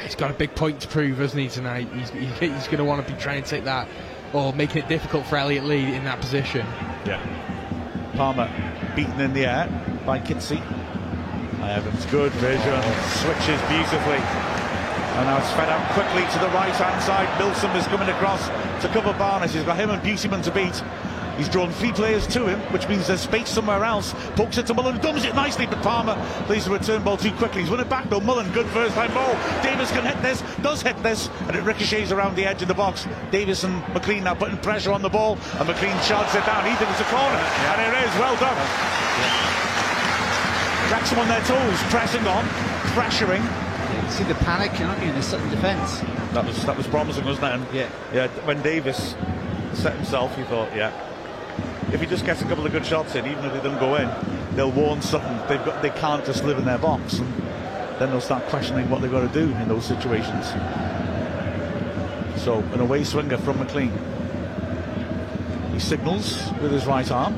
He's 0.02 0.16
got 0.16 0.32
a 0.32 0.34
big 0.34 0.56
point 0.56 0.80
to 0.82 0.88
prove, 0.88 1.18
hasn't 1.18 1.42
he, 1.42 1.50
tonight? 1.50 1.88
He's, 1.94 2.10
he's 2.40 2.66
going 2.66 2.78
to 2.78 2.86
want 2.86 3.06
to 3.06 3.14
be 3.14 3.20
trying 3.20 3.44
to 3.44 3.50
take 3.50 3.66
that 3.66 3.88
or 4.34 4.54
making 4.54 4.84
it 4.84 4.90
difficult 4.90 5.26
for 5.26 5.38
Elliot 5.38 5.64
Lee 5.64 5.96
in 5.96 6.04
that 6.06 6.22
position. 6.22 6.66
Yeah. 7.06 7.22
Palmer 8.16 8.50
beaten 8.96 9.20
in 9.20 9.34
the 9.34 9.46
air 9.46 9.68
by 10.06 10.20
Kizzi. 10.20 10.62
Evans 11.62 12.06
good 12.06 12.32
vision, 12.34 12.82
switches 13.20 13.60
beautifully. 13.68 14.24
And 15.18 15.26
now 15.26 15.40
it's 15.40 15.52
fed 15.52 15.68
out 15.68 15.84
quickly 15.92 16.22
to 16.22 16.40
the 16.40 16.54
right 16.54 16.72
hand 16.72 17.02
side. 17.04 17.28
Milsom 17.40 17.76
is 17.76 17.86
coming 17.88 18.08
across 18.08 18.48
to 18.82 18.88
cover 18.90 19.12
Barnes. 19.18 19.54
He's 19.54 19.64
got 19.64 19.76
him 19.76 19.90
and 19.90 20.02
Beautyman 20.02 20.44
to 20.44 20.52
beat. 20.52 20.82
He's 21.38 21.48
drawn 21.50 21.72
three 21.72 21.92
players 21.92 22.26
to 22.28 22.48
him, 22.48 22.60
which 22.74 22.88
means 22.88 23.08
there's 23.08 23.22
space 23.22 23.50
somewhere 23.50 23.84
else. 23.84 24.14
Pokes 24.36 24.58
it 24.58 24.66
to 24.68 24.74
Mullin, 24.74 24.98
dumps 25.00 25.24
it 25.24 25.36
nicely, 25.36 25.68
but 25.68 25.82
Palmer 25.84 26.16
plays 26.46 26.66
the 26.66 26.72
return 26.72 27.04
ball 27.04 27.18
too 27.18 27.32
quickly. 27.34 27.62
He's 27.62 27.70
won 27.70 27.80
it 27.80 27.90
back 27.90 28.10
though. 28.10 28.20
Mullin, 28.20 28.52
good 28.54 28.66
first 28.68 28.96
time 28.96 29.14
ball. 29.14 29.34
Davis 29.62 29.92
can 29.92 30.04
hit 30.06 30.20
this, 30.22 30.42
does 30.62 30.82
hit 30.82 31.02
this, 31.04 31.30
and 31.48 31.56
it 31.56 31.62
ricochets 31.64 32.12
around 32.12 32.36
the 32.36 32.46
edge 32.46 32.62
of 32.62 32.68
the 32.68 32.74
box. 32.74 33.08
Davis 33.32 33.64
and 33.64 33.78
McLean 33.94 34.24
now 34.24 34.34
putting 34.34 34.58
pressure 34.58 34.92
on 34.92 35.02
the 35.02 35.10
ball, 35.10 35.38
and 35.60 35.68
McLean 35.68 35.98
shots 36.02 36.34
it 36.36 36.46
down. 36.46 36.66
He 36.66 36.76
thinks 36.76 37.00
it's 37.00 37.08
a 37.08 37.14
corner, 37.14 37.36
and 37.38 37.82
it 37.82 38.06
is. 38.08 38.14
Well 38.20 38.36
done. 38.38 38.58
Wrexham 40.92 41.20
on 41.20 41.28
their 41.28 41.42
toes, 41.42 41.78
pressing 41.92 42.26
on, 42.26 42.46
pressuring. 42.96 43.44
You 43.44 44.02
can 44.02 44.10
see 44.10 44.24
the 44.24 44.36
panic, 44.36 44.72
can't 44.72 45.02
you, 45.04 45.10
in 45.10 45.16
the 45.16 45.22
Sutton 45.22 45.50
defence? 45.50 46.00
That 46.34 46.46
was 46.46 46.66
that 46.66 46.78
was 46.78 46.88
promising, 46.88 47.26
wasn't 47.26 47.46
it? 47.48 47.52
And 47.54 47.68
Yeah. 47.76 47.90
yeah. 48.14 48.28
When 48.46 48.62
Davis 48.62 49.16
set 49.74 49.96
himself, 49.96 50.36
he 50.38 50.44
thought, 50.44 50.74
yeah, 50.76 50.92
if 51.94 52.02
he 52.02 52.06
just 52.06 52.26
gets 52.26 52.42
a 52.42 52.46
couple 52.46 52.66
of 52.66 52.72
good 52.72 52.86
shots 52.86 53.16
in, 53.16 53.26
even 53.26 53.46
if 53.46 53.54
they 53.54 53.62
don't 53.62 53.80
go 53.80 53.96
in, 53.96 54.10
they'll 54.56 54.72
warn 54.72 55.02
Sutton. 55.02 55.38
They've 55.48 55.64
got 55.64 55.82
they 55.82 55.90
can't 55.92 56.26
just 56.26 56.44
live 56.44 56.58
in 56.58 56.66
their 56.66 56.78
box, 56.78 57.20
and 57.20 57.34
then 58.00 58.10
they'll 58.10 58.22
start 58.22 58.44
questioning 58.46 58.90
what 58.90 59.02
they've 59.02 59.12
got 59.12 59.32
to 59.32 59.40
do 59.40 59.54
in 59.56 59.68
those 59.68 59.86
situations. 59.86 60.48
So 62.42 62.60
an 62.74 62.82
away 62.82 63.04
swinger 63.04 63.38
from 63.38 63.60
McLean. 63.60 63.92
He 65.74 65.80
signals 65.80 66.52
with 66.62 66.72
his 66.72 66.86
right 66.86 67.10
arm. 67.12 67.38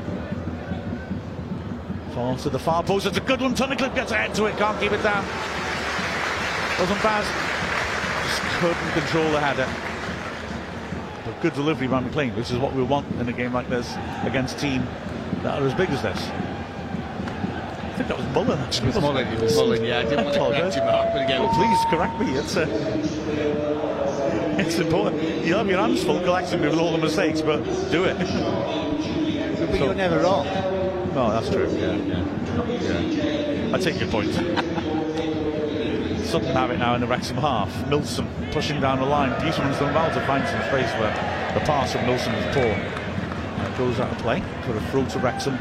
Fall 2.14 2.36
to 2.38 2.50
the 2.50 2.58
far 2.58 2.82
post. 2.82 3.06
It's 3.06 3.18
a 3.18 3.20
good 3.20 3.40
one. 3.40 3.54
Tunnicliffe 3.54 3.94
gets 3.94 4.12
ahead 4.12 4.34
to 4.34 4.46
it. 4.46 4.56
Can't 4.56 4.80
keep 4.80 4.92
it 4.92 5.02
down. 5.02 5.24
Wasn't 6.78 7.02
bad. 7.02 7.24
Just 8.24 8.42
couldn't 8.60 8.92
control 8.92 9.30
the 9.32 9.40
header. 9.40 9.89
But 11.40 11.54
good 11.54 11.54
delivery 11.54 11.86
by 11.86 12.00
McLean, 12.00 12.36
which 12.36 12.50
is 12.50 12.58
what 12.58 12.74
we 12.74 12.82
want 12.82 13.06
in 13.18 13.26
a 13.28 13.32
game 13.32 13.52
like 13.54 13.68
this 13.70 13.94
against 14.24 14.58
a 14.58 14.60
team 14.60 14.86
that 15.42 15.60
are 15.60 15.66
as 15.66 15.72
big 15.74 15.88
as 15.90 16.02
this. 16.02 16.18
I 16.28 17.92
think 17.96 18.08
that 18.08 18.18
was 18.18 18.26
Mullin 18.34 18.58
actually. 18.58 18.88
It 18.88 18.94
was 18.94 19.02
Mullin, 19.02 19.26
it 19.26 19.40
was 19.40 19.56
Mullin, 19.56 19.84
yeah. 19.84 20.00
I 20.00 20.02
didn't 20.02 20.24
want 20.24 20.34
to 20.34 20.40
correct 20.40 20.76
you, 20.76 20.82
Mark, 20.82 21.12
but 21.12 21.24
again, 21.24 21.40
Oh, 21.42 21.48
please 21.54 21.78
correct 21.90 22.20
me. 22.20 22.36
It's 22.36 22.56
uh, 22.56 22.66
it's 24.58 24.78
important. 24.78 25.22
You 25.46 25.54
have 25.54 25.66
your 25.66 25.78
hands 25.78 26.04
full 26.04 26.20
collecting 26.20 26.60
me 26.60 26.68
with 26.68 26.78
all 26.78 26.92
the 26.92 26.98
mistakes, 26.98 27.40
but 27.40 27.64
do 27.90 28.04
it. 28.04 28.18
but 28.18 29.78
you're 29.78 29.94
never 29.94 30.20
wrong. 30.20 30.44
No, 31.14 31.30
that's 31.30 31.48
true. 31.48 31.68
Yeah, 31.70 31.96
yeah, 31.96 32.98
yeah. 33.00 33.74
I 33.76 33.78
take 33.78 33.98
your 33.98 34.08
point. 34.10 34.30
Sutton 36.30 36.54
have 36.54 36.70
it 36.70 36.78
now 36.78 36.94
in 36.94 37.00
the 37.00 37.08
Wrexham 37.08 37.38
half. 37.38 37.88
Milsom 37.88 38.28
pushing 38.52 38.80
down 38.80 39.00
the 39.00 39.04
line. 39.04 39.30
Beautyman's 39.40 39.80
done 39.80 39.92
well 39.92 40.14
to 40.14 40.24
find 40.28 40.46
some 40.46 40.60
space 40.68 40.88
where 41.00 41.10
the 41.54 41.60
pass 41.66 41.90
from 41.90 42.06
Milsom 42.06 42.32
is 42.34 42.54
poor. 42.54 42.66
It 42.66 43.76
goes 43.76 43.98
out 43.98 44.12
of 44.12 44.18
play 44.18 44.40
for 44.64 44.76
a 44.76 44.80
throw 44.92 45.04
to 45.06 45.18
Wrexham 45.18 45.54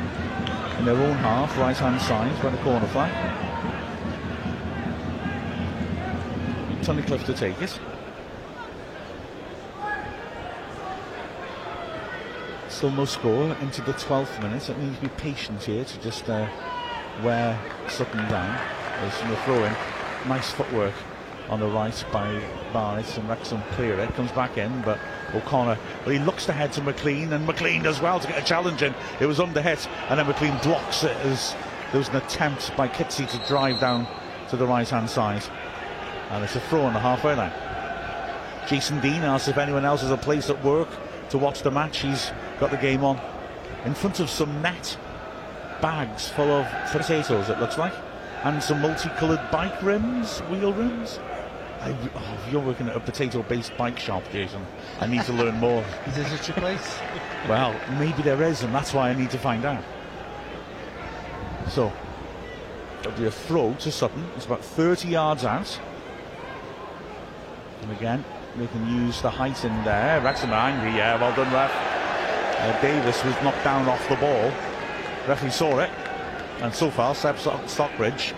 in 0.77 0.85
their 0.85 0.95
own 0.95 1.15
half, 1.17 1.57
right 1.57 1.75
hand 1.75 1.99
side, 2.01 2.31
where 2.43 2.51
the 2.51 2.59
corner 2.59 2.85
flag. 2.89 3.11
Tunnicliffe 6.83 7.25
to 7.25 7.33
take 7.33 7.59
it. 7.63 7.79
Still 12.67 12.91
no 12.91 13.05
score 13.05 13.55
into 13.55 13.81
the 13.81 13.93
12th 13.93 14.39
minute. 14.43 14.69
It 14.69 14.77
needs 14.77 14.97
to 14.97 15.01
be 15.01 15.09
patient 15.17 15.63
here 15.63 15.83
to 15.83 15.99
just 16.01 16.29
uh, 16.29 16.47
wear 17.23 17.59
Sutton 17.87 18.29
down. 18.29 18.55
There's 19.01 19.19
the 19.21 19.35
throw 19.37 19.63
in. 19.63 19.75
Nice 20.27 20.51
footwork 20.51 20.93
on 21.49 21.59
the 21.59 21.67
right 21.67 22.05
by 22.11 22.41
Barnes 22.71 23.17
and 23.17 23.27
Wrexham 23.27 23.61
clear 23.71 23.99
it. 23.99 24.13
Comes 24.15 24.31
back 24.31 24.57
in, 24.57 24.81
but 24.81 24.99
O'Connor, 25.33 25.77
well, 26.05 26.09
he 26.09 26.19
looks 26.19 26.45
to 26.45 26.53
head 26.53 26.71
to 26.73 26.81
McLean, 26.81 27.33
and 27.33 27.45
McLean 27.45 27.83
does 27.83 27.99
well 28.01 28.19
to 28.19 28.27
get 28.27 28.41
a 28.41 28.45
challenge 28.45 28.83
in. 28.83 28.93
It 29.19 29.25
was 29.25 29.39
under 29.39 29.61
hit, 29.61 29.87
and 30.09 30.19
then 30.19 30.27
McLean 30.27 30.57
blocks 30.59 31.03
it 31.03 31.15
as 31.17 31.55
there 31.91 31.99
was 31.99 32.09
an 32.09 32.17
attempt 32.17 32.75
by 32.77 32.87
Kizzi 32.87 33.27
to 33.29 33.47
drive 33.47 33.79
down 33.79 34.07
to 34.49 34.57
the 34.57 34.67
right 34.67 34.87
hand 34.87 35.09
side. 35.09 35.43
And 36.29 36.43
it's 36.43 36.55
a 36.55 36.59
throw 36.61 36.81
on 36.81 36.93
the 36.93 36.99
halfway 36.99 37.35
line. 37.35 37.53
Jason 38.67 38.99
Dean 39.01 39.23
asks 39.23 39.47
if 39.47 39.57
anyone 39.57 39.85
else 39.85 40.01
has 40.01 40.11
a 40.11 40.17
place 40.17 40.49
at 40.49 40.63
work 40.63 40.89
to 41.29 41.39
watch 41.39 41.63
the 41.63 41.71
match. 41.71 42.01
He's 42.01 42.31
got 42.59 42.69
the 42.69 42.77
game 42.77 43.03
on 43.03 43.19
in 43.85 43.93
front 43.93 44.19
of 44.19 44.29
some 44.29 44.61
net 44.61 44.97
bags 45.81 46.27
full 46.27 46.51
of 46.51 46.67
potatoes, 46.91 47.49
it 47.49 47.59
looks 47.59 47.77
like, 47.77 47.93
and 48.43 48.61
some 48.63 48.81
multicoloured 48.81 49.51
bike 49.51 49.81
rims, 49.83 50.39
wheel 50.39 50.73
rims. 50.73 51.19
I, 51.81 51.91
oh, 51.91 52.37
if 52.45 52.51
you're 52.51 52.61
working 52.61 52.89
at 52.89 52.95
a 52.95 52.99
potato-based 52.99 53.75
bike 53.77 53.99
shop, 53.99 54.23
Jason, 54.31 54.65
I 54.99 55.07
need 55.07 55.23
to 55.23 55.33
learn 55.33 55.55
more. 55.55 55.83
Is 56.07 56.15
there 56.15 56.27
such 56.27 56.49
a 56.49 56.53
place? 56.53 56.99
Well, 57.47 57.73
maybe 57.97 58.21
there 58.21 58.41
is, 58.43 58.63
and 58.63 58.75
that's 58.75 58.93
why 58.93 59.09
I 59.09 59.13
need 59.13 59.31
to 59.31 59.37
find 59.37 59.63
out. 59.65 59.83
So, 61.69 61.91
it'll 62.99 63.11
be 63.13 63.25
a 63.25 63.31
throw 63.31 63.75
to 63.75 63.91
Sutton. 63.91 64.25
It's 64.35 64.45
about 64.45 64.63
30 64.63 65.07
yards 65.07 65.45
out. 65.45 65.79
And 67.81 67.91
again, 67.91 68.25
they 68.57 68.67
can 68.67 69.05
use 69.05 69.21
the 69.21 69.29
height 69.29 69.63
in 69.63 69.83
there. 69.85 70.19
Wrexham 70.21 70.49
are 70.49 70.69
angry, 70.69 70.97
yeah, 70.97 71.19
well 71.19 71.33
done, 71.35 71.51
ref. 71.53 71.71
Uh, 72.59 72.81
Davis 72.81 73.23
was 73.23 73.33
knocked 73.41 73.63
down 73.63 73.87
off 73.87 74.09
the 74.09 74.15
ball. 74.15 74.51
Referee 75.27 75.51
saw 75.51 75.79
it. 75.79 75.89
And 76.61 76.73
so 76.73 76.89
far, 76.89 77.15
Seb 77.15 77.37
Stockbridge 77.39 78.33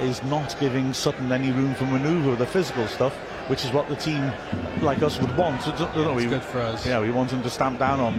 is 0.00 0.22
not 0.24 0.56
giving 0.58 0.92
Sutton 0.92 1.30
any 1.30 1.52
room 1.52 1.74
for 1.74 1.84
manoeuvre 1.84 2.30
with 2.30 2.38
the 2.40 2.46
physical 2.46 2.86
stuff, 2.88 3.14
which 3.48 3.64
is 3.64 3.72
what 3.72 3.88
the 3.88 3.96
team 3.96 4.32
like 4.82 5.02
us 5.02 5.20
would 5.20 5.36
want. 5.36 5.62
So, 5.62 5.70
don't 5.72 5.96
know, 5.96 6.12
It's 6.14 6.24
we, 6.24 6.30
good 6.30 6.42
for 6.42 6.60
us. 6.60 6.84
Yeah, 6.84 7.00
we 7.00 7.10
want 7.10 7.30
them 7.30 7.42
to 7.42 7.50
stamp 7.50 7.78
down 7.78 8.00
on 8.00 8.14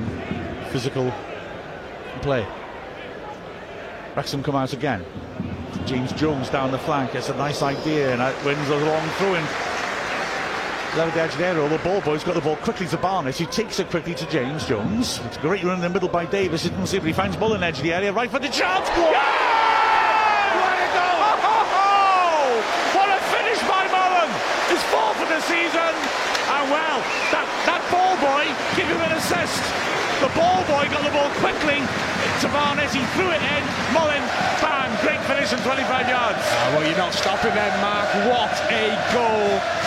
physical 0.72 1.12
play. 2.22 2.48
Wrexham 4.16 4.42
come 4.42 4.56
out 4.56 4.72
again. 4.72 5.06
James 5.86 6.14
Jones 6.14 6.50
down 6.50 6.72
the 6.72 6.80
flank. 6.80 7.14
It's 7.14 7.30
a 7.30 7.36
nice 7.36 7.62
idea, 7.62 8.14
and 8.14 8.22
it 8.22 8.46
wins 8.46 8.70
a 8.70 8.78
long 8.78 9.08
throw 9.10 9.36
in. 9.36 9.75
Edge 10.96 11.34
of 11.34 11.38
the 11.40 11.46
area. 11.46 11.68
The 11.68 11.78
ball 11.84 12.00
boy's 12.00 12.24
got 12.24 12.36
the 12.36 12.42
ball 12.42 12.56
quickly 12.56 12.88
to 12.88 12.96
Barnes. 12.96 13.38
He 13.38 13.46
takes 13.48 13.84
it 13.84 13.90
quickly 13.90 14.16
to 14.16 14.26
James 14.32 14.66
Jones. 14.66 15.20
It's 15.28 15.36
a 15.36 15.42
great 15.42 15.62
run 15.62 15.76
in 15.76 15.82
the 15.82 15.90
middle 15.90 16.08
by 16.08 16.24
Davis. 16.24 16.64
He 16.64 16.70
doesn't 16.70 16.88
see 16.88 16.96
if 16.96 17.04
he 17.04 17.12
finds 17.12 17.36
ball 17.36 17.52
in 17.52 17.60
the 17.60 17.68
edge 17.68 17.78
of 17.80 17.84
the 17.84 17.92
area. 17.92 18.16
Right 18.16 18.32
for 18.32 18.40
the 18.40 18.48
chance. 18.48 18.88
Yeah! 18.96 19.12
Way 20.56 20.72
to 20.72 20.88
go! 20.96 21.04
What 22.96 23.12
a 23.12 23.20
finish 23.28 23.60
by 23.68 23.84
Mullin! 23.92 24.32
His 24.72 24.80
fourth 24.88 25.20
of 25.20 25.28
the 25.28 25.44
season. 25.44 25.92
And 26.48 26.64
well, 26.72 27.04
that, 27.36 27.48
that 27.68 27.84
ball 27.92 28.16
boy 28.24 28.48
give 28.80 28.88
him 28.88 29.04
an 29.04 29.20
assist. 29.20 29.68
The 30.24 30.32
ball 30.32 30.64
boy 30.64 30.88
got 30.96 31.04
the 31.04 31.12
ball 31.12 31.28
quickly 31.44 31.84
to 32.40 32.48
Barnes. 32.56 32.96
He 32.96 33.04
threw 33.20 33.36
it 33.36 33.44
in. 33.44 33.64
Mullin, 33.92 34.24
bang, 34.64 34.96
great 35.04 35.20
finish 35.28 35.52
in 35.52 35.60
25 35.60 36.08
yards. 36.08 36.40
Ah, 36.40 36.72
well, 36.72 36.88
you're 36.88 36.96
not 36.96 37.12
stopping 37.12 37.52
then, 37.52 37.76
Mark. 37.84 38.08
What 38.32 38.56
a 38.72 38.96
goal! 39.12 39.85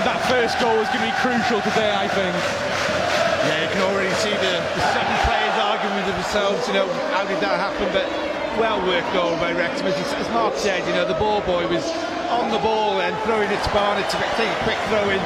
And 0.00 0.08
that 0.16 0.24
first 0.32 0.56
goal 0.64 0.80
is 0.80 0.88
going 0.96 1.04
to 1.04 1.12
be 1.12 1.18
crucial 1.20 1.60
today, 1.60 1.92
I 1.92 2.08
think. 2.08 2.32
Yeah, 2.32 3.60
you 3.60 3.68
can 3.68 3.84
already 3.84 4.08
see 4.16 4.32
the, 4.32 4.56
the 4.56 4.84
seven 4.96 5.16
players 5.28 5.56
arguing 5.60 5.92
with 5.92 6.08
themselves, 6.08 6.64
you 6.64 6.72
know, 6.72 6.88
how 7.12 7.28
did 7.28 7.36
that 7.44 7.60
happen? 7.60 7.84
But 7.92 8.08
well 8.56 8.80
worked 8.88 9.12
goal 9.12 9.36
by 9.36 9.52
Wrexham. 9.52 9.92
As, 9.92 10.00
as 10.16 10.24
Mark 10.32 10.56
said, 10.56 10.88
you 10.88 10.96
know, 10.96 11.04
the 11.04 11.20
ball 11.20 11.44
boy 11.44 11.68
was 11.68 11.84
on 12.32 12.48
the 12.48 12.56
ball 12.64 13.04
and 13.04 13.12
throwing 13.28 13.52
it 13.52 13.60
to 13.60 13.70
Barnett 13.76 14.08
to 14.08 14.16
take 14.40 14.48
a 14.48 14.60
quick 14.64 14.80
throw 14.88 15.04
in. 15.12 15.20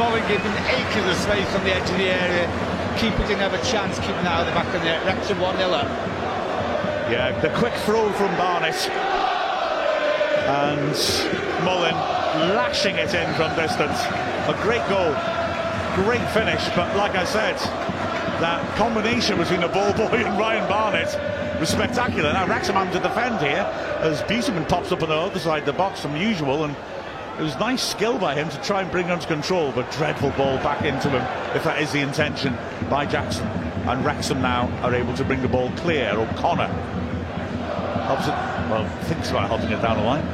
Mullin 0.00 0.24
gave 0.24 0.40
him 0.40 0.56
acres 0.72 1.04
of 1.04 1.20
space 1.20 1.52
on 1.52 1.60
the 1.68 1.76
edge 1.76 1.84
of 1.92 2.00
the 2.00 2.08
area. 2.08 2.48
Keeper 2.96 3.28
didn't 3.28 3.44
have 3.44 3.52
a 3.52 3.60
chance 3.60 4.00
keeping 4.00 4.24
that 4.24 4.40
out 4.40 4.48
of 4.48 4.48
the 4.48 4.56
back 4.56 4.72
of 4.72 4.80
the 4.80 4.88
net. 4.88 5.04
Wrexham 5.04 5.36
1 5.36 5.60
0 5.60 5.68
up. 5.68 5.84
Yeah, 7.12 7.28
the 7.44 7.52
quick 7.60 7.76
throw 7.84 8.08
from 8.16 8.32
Barnett. 8.40 8.80
And 10.44 11.64
Mullin 11.64 11.94
lashing 12.54 12.96
it 12.96 13.14
in 13.14 13.32
from 13.34 13.54
distance. 13.56 13.98
A 14.46 14.58
great 14.62 14.86
goal. 14.88 15.14
Great 16.04 16.28
finish, 16.30 16.62
but 16.74 16.94
like 16.96 17.14
I 17.14 17.24
said, 17.24 17.56
that 18.40 18.76
combination 18.76 19.38
between 19.38 19.60
the 19.60 19.68
ball 19.68 19.92
boy 19.92 20.16
and 20.16 20.38
Ryan 20.38 20.68
Barnett 20.68 21.60
was 21.60 21.68
spectacular. 21.68 22.32
Now 22.32 22.46
Wrexham 22.46 22.74
having 22.74 22.92
to 22.92 22.98
defend 22.98 23.40
here 23.40 23.64
as 24.00 24.20
Buseman 24.22 24.68
pops 24.68 24.90
up 24.92 25.02
on 25.02 25.08
the 25.08 25.14
other 25.14 25.38
side 25.38 25.60
of 25.60 25.66
the 25.66 25.72
box 25.72 26.00
from 26.00 26.16
usual 26.16 26.64
and 26.64 26.76
it 27.38 27.42
was 27.42 27.56
nice 27.58 27.82
skill 27.82 28.18
by 28.18 28.34
him 28.34 28.48
to 28.50 28.60
try 28.60 28.82
and 28.82 28.90
bring 28.90 29.10
under 29.10 29.26
control, 29.26 29.72
but 29.72 29.90
dreadful 29.92 30.30
ball 30.30 30.56
back 30.58 30.84
into 30.84 31.08
him, 31.08 31.22
if 31.56 31.64
that 31.64 31.80
is 31.80 31.90
the 31.92 32.00
intention, 32.00 32.56
by 32.90 33.06
Jackson. 33.06 33.46
And 33.88 34.04
Wrexham 34.04 34.42
now 34.42 34.68
are 34.82 34.94
able 34.94 35.14
to 35.14 35.24
bring 35.24 35.42
the 35.42 35.48
ball 35.48 35.70
clear. 35.76 36.10
O'Connor 36.10 36.68
well, 38.74 38.88
thinks 39.04 39.30
about 39.30 39.48
helping 39.48 39.70
it 39.70 39.80
down 39.80 39.96
the 39.96 40.02
line. 40.02 40.24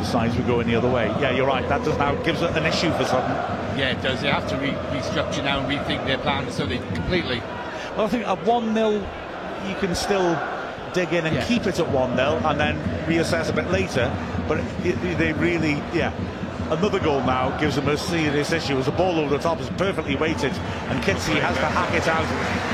Decides 0.00 0.36
we're 0.36 0.46
going 0.46 0.66
the 0.66 0.74
other 0.74 0.90
way. 0.90 1.06
Yeah, 1.20 1.30
you're 1.30 1.46
right. 1.46 1.66
That 1.68 1.84
does 1.84 1.96
now 1.98 2.14
gives 2.22 2.42
it 2.42 2.56
an 2.56 2.64
issue 2.66 2.90
for 2.92 3.04
Sutton. 3.04 3.30
Yeah, 3.78 3.90
it 3.90 4.02
does. 4.02 4.20
They 4.22 4.30
have 4.30 4.48
to 4.48 4.56
re- 4.56 4.70
restructure 4.98 5.44
now 5.44 5.60
and 5.60 5.68
rethink 5.70 6.04
their 6.06 6.18
plan 6.18 6.50
so 6.50 6.66
they 6.66 6.78
completely. 6.78 7.38
Well, 7.96 8.06
I 8.06 8.08
think 8.08 8.26
at 8.26 8.44
1 8.44 8.74
0, 8.74 8.90
you 9.68 9.74
can 9.78 9.94
still 9.94 10.38
dig 10.94 11.12
in 11.12 11.26
and 11.26 11.36
Yeah. 11.36 11.44
keep 11.44 11.66
it 11.66 11.78
at 11.78 11.88
1 11.88 12.16
0 12.16 12.40
and 12.44 12.58
then 12.58 12.78
reassess 13.06 13.48
a 13.50 13.52
bit 13.52 13.70
later. 13.70 14.10
But 14.48 14.58
it, 14.84 14.96
it- 15.04 15.18
they 15.18 15.32
really, 15.34 15.82
yeah. 15.92 16.12
Another 16.70 17.00
goal 17.00 17.20
now 17.22 17.56
gives 17.58 17.74
them 17.74 17.88
a 17.88 17.96
serious 17.96 18.52
issue 18.52 18.78
as 18.78 18.86
the 18.86 18.92
ball 18.92 19.18
over 19.18 19.36
the 19.36 19.42
top 19.42 19.58
is 19.60 19.68
perfectly 19.70 20.14
weighted 20.14 20.52
and 20.52 21.02
Kizzi 21.02 21.40
has 21.40 21.56
to 21.56 21.66
hack 21.66 21.92
it 21.94 22.06
out. 22.06 22.24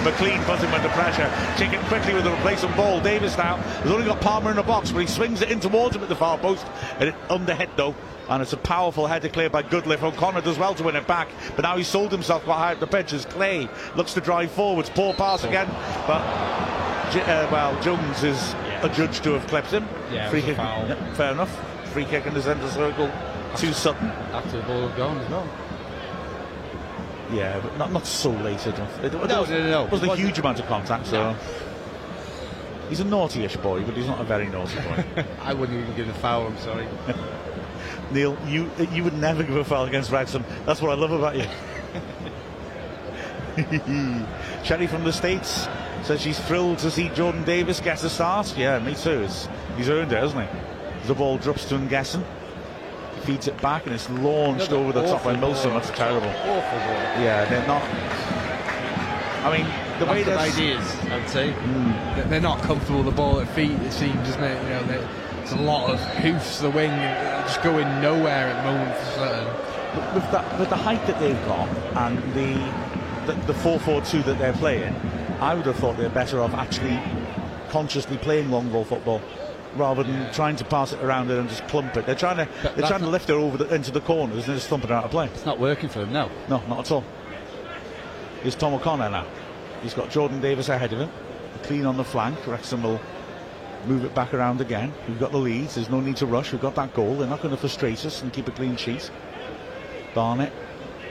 McLean 0.04 0.42
puts 0.44 0.62
him 0.62 0.72
under 0.74 0.88
pressure. 0.90 1.30
It 1.64 1.80
quickly 1.86 2.12
with 2.12 2.26
a 2.26 2.30
replacement 2.30 2.76
ball. 2.76 3.00
Davis 3.00 3.38
now 3.38 3.56
has 3.56 3.90
only 3.90 4.04
got 4.04 4.20
Palmer 4.20 4.50
in 4.50 4.56
the 4.56 4.62
box, 4.62 4.92
but 4.92 5.00
he 5.00 5.06
swings 5.06 5.40
it 5.40 5.50
in 5.50 5.60
towards 5.60 5.96
him 5.96 6.02
at 6.02 6.10
the 6.10 6.14
far 6.16 6.36
post 6.36 6.66
and 7.00 7.08
it 7.08 7.14
underhit 7.30 7.70
though. 7.76 7.94
And 8.28 8.42
it's 8.42 8.52
a 8.52 8.58
powerful 8.58 9.06
header 9.06 9.30
clear 9.30 9.48
by 9.48 9.62
Goodliffe. 9.62 10.02
O'Connor 10.02 10.42
does 10.42 10.58
well 10.58 10.74
to 10.74 10.82
win 10.82 10.96
it 10.96 11.06
back, 11.06 11.28
but 11.54 11.62
now 11.62 11.76
he's 11.78 11.88
sold 11.88 12.12
himself 12.12 12.42
quite 12.44 12.58
high 12.58 12.72
up 12.72 12.80
the 12.80 12.86
pitch 12.86 13.12
as 13.14 13.24
Clay 13.24 13.66
looks 13.94 14.12
to 14.14 14.20
drive 14.20 14.50
forwards. 14.50 14.90
Poor 14.90 15.14
pass 15.14 15.42
again, 15.44 15.68
but 16.06 16.20
uh, 16.20 17.48
well, 17.50 17.80
Jones 17.82 18.22
is 18.24 18.54
adjudged 18.82 19.22
to 19.24 19.32
have 19.32 19.46
clipped 19.46 19.70
him. 19.70 19.88
Yeah, 20.12 20.28
Free 20.28 20.42
kick. 20.42 20.56
yeah, 20.58 21.14
fair 21.14 21.32
enough. 21.32 21.50
Free 21.92 22.04
kick 22.04 22.26
in 22.26 22.34
the 22.34 22.42
centre 22.42 22.68
circle 22.68 23.10
to 23.56 23.72
Sutton. 23.74 24.08
After 24.08 24.58
the 24.58 24.62
ball 24.64 24.88
had 24.88 24.96
gone 24.96 25.18
as 25.18 25.30
well. 25.30 25.48
Yeah, 27.32 27.58
but 27.60 27.76
not 27.76 27.92
not 27.92 28.06
so 28.06 28.30
late 28.30 28.64
enough. 28.66 29.02
It, 29.02 29.12
No, 29.12 29.18
wasn't, 29.20 29.48
no, 29.50 29.58
no, 29.64 29.70
no. 29.70 29.84
wasn't 29.90 30.12
a 30.12 30.16
huge 30.16 30.38
amount 30.38 30.60
of 30.60 30.66
contact, 30.66 31.06
so. 31.06 31.34
He's 32.88 33.00
a 33.00 33.04
naughty-ish 33.04 33.56
boy, 33.56 33.82
but 33.82 33.96
he's 33.96 34.06
not 34.06 34.20
a 34.20 34.24
very 34.24 34.46
naughty 34.46 34.76
boy. 34.76 35.04
I 35.42 35.52
wouldn't 35.52 35.76
even 35.80 35.96
give 35.96 36.08
a 36.08 36.14
foul, 36.14 36.46
I'm 36.46 36.56
sorry. 36.58 36.86
Neil, 38.12 38.36
you 38.46 38.70
you 38.92 39.02
would 39.02 39.18
never 39.18 39.42
give 39.42 39.56
a 39.56 39.64
foul 39.64 39.86
against 39.86 40.12
Wrexham. 40.12 40.44
That's 40.64 40.80
what 40.80 40.92
I 40.92 40.94
love 40.94 41.10
about 41.10 41.34
you. 41.36 41.46
Shelly 44.64 44.86
from 44.86 45.02
the 45.02 45.12
States 45.12 45.66
says 46.02 46.20
she's 46.20 46.38
thrilled 46.38 46.78
to 46.78 46.90
see 46.90 47.08
Jordan 47.08 47.42
Davis 47.42 47.80
get 47.80 48.04
a 48.04 48.08
start. 48.08 48.56
Yeah, 48.56 48.78
me 48.78 48.94
too. 48.94 49.22
It's, 49.22 49.48
he's 49.76 49.88
earned 49.88 50.12
it, 50.12 50.18
hasn't 50.18 50.48
he? 50.48 51.08
The 51.08 51.14
ball 51.14 51.38
drops 51.38 51.64
to 51.70 51.74
Ngessen. 51.76 52.22
He 53.26 53.32
feeds 53.32 53.48
it 53.48 53.60
back 53.60 53.86
and 53.86 53.94
it's 53.94 54.08
launched 54.10 54.70
over 54.70 54.92
the 54.92 55.02
top 55.02 55.24
by 55.24 55.32
awful 55.32 55.40
Milsom. 55.48 55.72
That's 55.74 55.90
terrible. 55.90 56.28
Awful 56.28 56.78
ball. 56.78 57.20
Yeah, 57.20 57.44
they're 57.46 57.66
not. 57.66 57.82
I 59.44 59.56
mean, 59.58 59.66
the 59.98 60.06
way 60.06 60.22
Lack 60.24 60.48
of 60.48 60.56
they're. 60.56 60.76
ideas, 60.76 60.96
I'd 61.10 61.28
say. 61.28 61.50
They're- 62.14 62.24
They're 62.26 62.40
not 62.40 62.62
comfortable 62.62 62.98
with 63.02 63.06
the 63.06 63.16
ball 63.20 63.40
at 63.40 63.48
feet, 63.48 63.72
it 63.72 63.92
seems, 63.92 64.28
isn't 64.28 64.42
it? 64.44 64.62
You 64.62 64.68
know, 64.68 64.82
they- 64.84 65.08
it's 65.42 65.52
a 65.52 65.56
lot 65.56 65.90
of 65.90 66.00
hoofs 66.18 66.60
the 66.60 66.70
wing, 66.70 66.90
uh, 66.90 67.42
just 67.48 67.62
going 67.62 68.00
nowhere 68.00 68.48
at 68.48 68.62
the 68.64 68.70
moment 68.70 68.96
for 68.96 69.18
Sutton. 69.18 70.14
with 70.14 70.30
the, 70.30 70.44
with 70.60 70.68
the 70.68 70.76
height 70.76 71.04
that 71.06 71.18
they've 71.18 71.46
got 71.46 71.68
and 71.96 72.18
the 72.34 72.86
the, 73.26 73.32
the 73.46 73.54
4-4-2 73.54 74.22
that 74.24 74.38
they're 74.38 74.52
playing, 74.52 74.94
I 75.40 75.54
would 75.54 75.66
have 75.66 75.74
thought 75.76 75.96
they're 75.96 76.08
better 76.10 76.40
off 76.40 76.54
actually 76.54 76.96
consciously 77.70 78.18
playing 78.18 78.52
long 78.52 78.68
ball 78.68 78.84
football 78.84 79.20
rather 79.76 80.02
than 80.02 80.32
trying 80.32 80.56
to 80.56 80.64
pass 80.64 80.92
it 80.92 81.02
around 81.02 81.30
it 81.30 81.38
and 81.38 81.48
just 81.48 81.66
clump 81.68 81.96
it. 81.96 82.06
They're 82.06 82.14
trying 82.14 82.38
to 82.38 82.48
But 82.62 82.76
they're 82.76 82.88
trying 82.88 83.00
to 83.00 83.08
lift 83.08 83.30
it 83.30 83.34
over 83.34 83.56
the, 83.56 83.74
into 83.74 83.90
the 83.90 84.00
corners 84.00 84.46
and 84.48 84.56
just 84.56 84.68
thump 84.68 84.84
it 84.84 84.90
out 84.90 85.04
of 85.04 85.10
play. 85.10 85.26
It's 85.26 85.46
not 85.46 85.58
working 85.58 85.88
for 85.88 86.00
them, 86.00 86.12
no. 86.12 86.30
No, 86.48 86.62
not 86.68 86.80
at 86.80 86.90
all. 86.90 87.04
Here's 88.42 88.54
Tom 88.54 88.74
O'Connor 88.74 89.10
now. 89.10 89.26
He's 89.82 89.94
got 89.94 90.10
Jordan 90.10 90.40
Davis 90.40 90.68
ahead 90.68 90.92
of 90.92 91.00
him. 91.00 91.10
Clean 91.62 91.86
on 91.86 91.96
the 91.96 92.04
flank. 92.04 92.46
Wrexham 92.46 92.82
will 92.82 93.00
move 93.86 94.04
it 94.04 94.14
back 94.14 94.34
around 94.34 94.60
again. 94.60 94.92
We've 95.08 95.18
got 95.18 95.32
the 95.32 95.38
leads. 95.38 95.74
There's 95.76 95.90
no 95.90 96.00
need 96.00 96.16
to 96.16 96.26
rush. 96.26 96.52
We've 96.52 96.60
got 96.60 96.74
that 96.76 96.94
goal. 96.94 97.16
They're 97.16 97.28
not 97.28 97.42
going 97.42 97.54
to 97.54 97.60
frustrate 97.60 98.04
us 98.04 98.22
and 98.22 98.32
keep 98.32 98.48
a 98.48 98.52
clean 98.52 98.76
sheet. 98.76 99.10
Barnett 100.14 100.52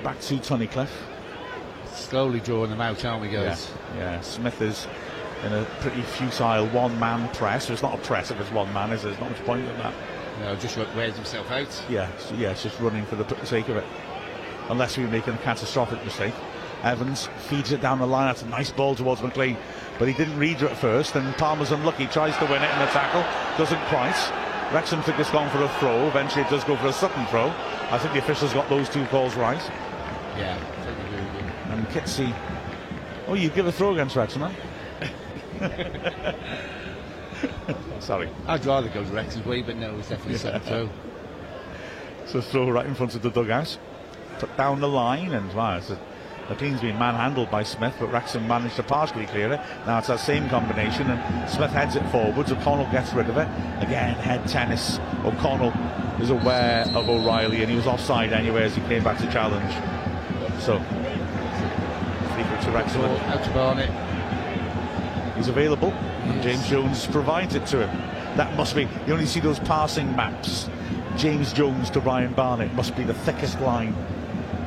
back 0.03 0.19
to 0.21 0.35
Tunnicliffe. 0.35 0.89
Slowly 1.93 2.39
drawing 2.39 2.69
them 2.69 2.81
out, 2.81 3.03
aren't 3.05 3.21
we, 3.21 3.29
guys? 3.29 3.71
Yeah, 3.95 3.99
yeah. 3.99 4.21
Smith 4.21 4.61
is 4.61 4.87
in 5.45 5.53
a 5.53 5.65
pretty 5.79 6.01
futile 6.01 6.67
one-man 6.67 7.29
press. 7.29 7.69
It's 7.69 7.83
not 7.83 7.93
a 7.93 8.01
press 8.01 8.31
if 8.31 8.39
it's 8.39 8.51
one 8.51 8.71
man, 8.73 8.91
is 8.91 9.03
there? 9.03 9.11
There's 9.11 9.21
not 9.21 9.31
much 9.31 9.45
point 9.45 9.61
in 9.61 9.77
that. 9.77 9.93
No, 10.41 10.55
just 10.55 10.75
wears 10.95 11.15
himself 11.15 11.49
out. 11.51 11.83
Yeah, 11.89 12.09
so 12.17 12.35
yeah, 12.35 12.51
it's 12.51 12.63
just 12.63 12.79
running 12.79 13.05
for 13.05 13.15
the 13.15 13.45
sake 13.45 13.69
of 13.69 13.77
it. 13.77 13.85
Unless 14.69 14.97
we're 14.97 15.07
making 15.07 15.35
a 15.35 15.37
catastrophic 15.37 16.03
mistake. 16.03 16.33
Evans 16.83 17.29
feeds 17.47 17.71
it 17.71 17.81
down 17.81 17.99
the 17.99 18.07
line. 18.07 18.27
That's 18.27 18.41
a 18.41 18.47
nice 18.47 18.71
ball 18.71 18.95
towards 18.95 19.21
McLean, 19.21 19.57
but 19.97 20.07
he 20.07 20.13
didn't 20.13 20.37
read 20.37 20.61
it 20.61 20.71
at 20.71 20.77
first. 20.77 21.15
And 21.15 21.33
Palmer's 21.35 21.71
unlucky. 21.71 22.07
Tries 22.07 22.35
to 22.37 22.45
win 22.45 22.61
it 22.61 22.71
in 22.71 22.79
the 22.79 22.87
tackle, 22.87 23.23
doesn't 23.57 23.81
quite. 23.87 24.15
Wrexham 24.73 25.01
think 25.03 25.19
it's 25.19 25.29
gone 25.29 25.49
for 25.51 25.61
a 25.63 25.69
throw. 25.79 26.07
Eventually, 26.07 26.43
it 26.43 26.49
does 26.49 26.63
go 26.63 26.75
for 26.75 26.87
a 26.87 26.93
Sutton 26.93 27.25
throw. 27.27 27.53
I 27.91 27.99
think 27.99 28.13
the 28.13 28.19
officials 28.19 28.51
got 28.53 28.67
those 28.67 28.89
two 28.89 29.05
calls 29.05 29.35
right. 29.35 29.61
Yeah, 30.37 30.57
totally 30.83 31.05
agree 31.05 31.21
with 31.21 31.35
you. 31.35 31.71
And 31.71 31.87
Kizzi. 31.89 32.35
Oh, 33.27 33.35
you 33.35 33.49
give 33.49 33.67
a 33.67 33.71
throw 33.71 33.93
against 33.93 34.15
Wrexham, 34.15 34.41
huh? 34.41 34.51
Oh, 37.67 37.99
sorry. 37.99 38.29
I'd 38.47 38.65
rather 38.65 38.89
go 38.89 39.03
to 39.03 39.11
Wrexham's 39.11 39.45
way, 39.45 39.61
but 39.61 39.75
no, 39.77 39.97
it's 39.97 40.09
definitely 40.09 40.37
second 40.37 40.61
throw. 40.61 40.89
So 42.27 42.41
throw 42.41 42.71
right 42.71 42.87
in 42.87 42.95
front 42.95 43.13
of 43.13 43.21
the 43.21 43.29
dugout. 43.29 43.77
Put 44.39 44.57
down 44.57 44.81
the 44.81 44.87
line 44.89 45.31
and 45.31 45.53
wow, 45.53 45.77
it's 45.77 45.91
a, 45.91 45.99
McLean's 46.49 46.81
been 46.81 46.97
manhandled 46.97 47.51
by 47.51 47.61
Smith, 47.61 47.95
but 47.99 48.11
Wrexham 48.11 48.47
managed 48.47 48.75
to 48.77 48.83
partially 48.83 49.27
clear 49.27 49.53
it. 49.53 49.61
Now 49.85 49.99
it's 49.99 50.07
that 50.07 50.19
same 50.19 50.49
combination, 50.49 51.09
and 51.09 51.49
Smith 51.49 51.71
heads 51.71 51.95
it 51.95 52.03
forwards. 52.09 52.51
O'Connell 52.51 52.91
gets 52.91 53.13
rid 53.13 53.29
of 53.29 53.37
it. 53.37 53.47
Again, 53.79 54.15
head 54.15 54.47
tennis. 54.47 54.99
O'Connell 55.23 55.71
is 56.19 56.31
aware 56.31 56.85
of 56.95 57.09
O'Reilly, 57.09 57.61
and 57.61 57.69
he 57.69 57.75
was 57.75 57.87
offside 57.87 58.33
anyway 58.33 58.63
as 58.63 58.75
he 58.75 58.81
came 58.81 59.03
back 59.03 59.17
to 59.19 59.31
challenge. 59.31 59.71
So, 60.61 60.79
free 62.33 62.43
to 62.43 62.71
Wrexham. 62.71 63.01
Out 63.01 63.43
to 63.43 63.49
Barnett. 63.51 64.04
He's 65.45 65.51
available, 65.51 65.91
and 65.91 66.41
James 66.41 66.67
Jones 66.67 67.05
provides 67.05 67.53
it 67.53 67.67
to 67.67 67.85
him. 67.85 67.97
That 68.35 68.55
must 68.55 68.75
be, 68.75 68.89
you 69.05 69.13
only 69.13 69.27
see 69.27 69.39
those 69.39 69.59
passing 69.59 70.15
maps. 70.15 70.67
James 71.17 71.53
Jones 71.53 71.91
to 71.91 71.99
Ryan 71.99 72.33
Barnett 72.33 72.73
must 72.73 72.95
be 72.95 73.03
the 73.03 73.13
thickest 73.13 73.61
line. 73.61 73.95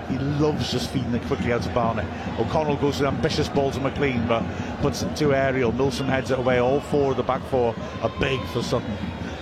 He 0.09 0.19
loves 0.19 0.71
just 0.71 0.91
feeding 0.91 1.13
it 1.17 1.23
quickly 1.23 1.53
out 1.53 1.63
to 1.63 1.69
Barnett. 1.71 2.07
O'Connell 2.39 2.77
goes 2.77 2.99
to 2.99 3.09
ambitious 3.09 3.49
ball 3.49 3.73
to 3.73 3.81
McClean, 3.81 4.29
but 4.29 4.45
puts 4.81 5.03
it 5.03 5.17
to 5.17 5.35
aerial. 5.35 5.73
Milsom 5.73 6.07
heads 6.07 6.31
it 6.31 6.39
away. 6.39 6.61
All 6.61 6.79
four 6.79 7.11
of 7.11 7.17
the 7.17 7.25
back 7.25 7.43
four 7.47 7.75
are 8.01 8.13
big 8.21 8.41
for 8.51 8.63
Sutton. 8.63 8.97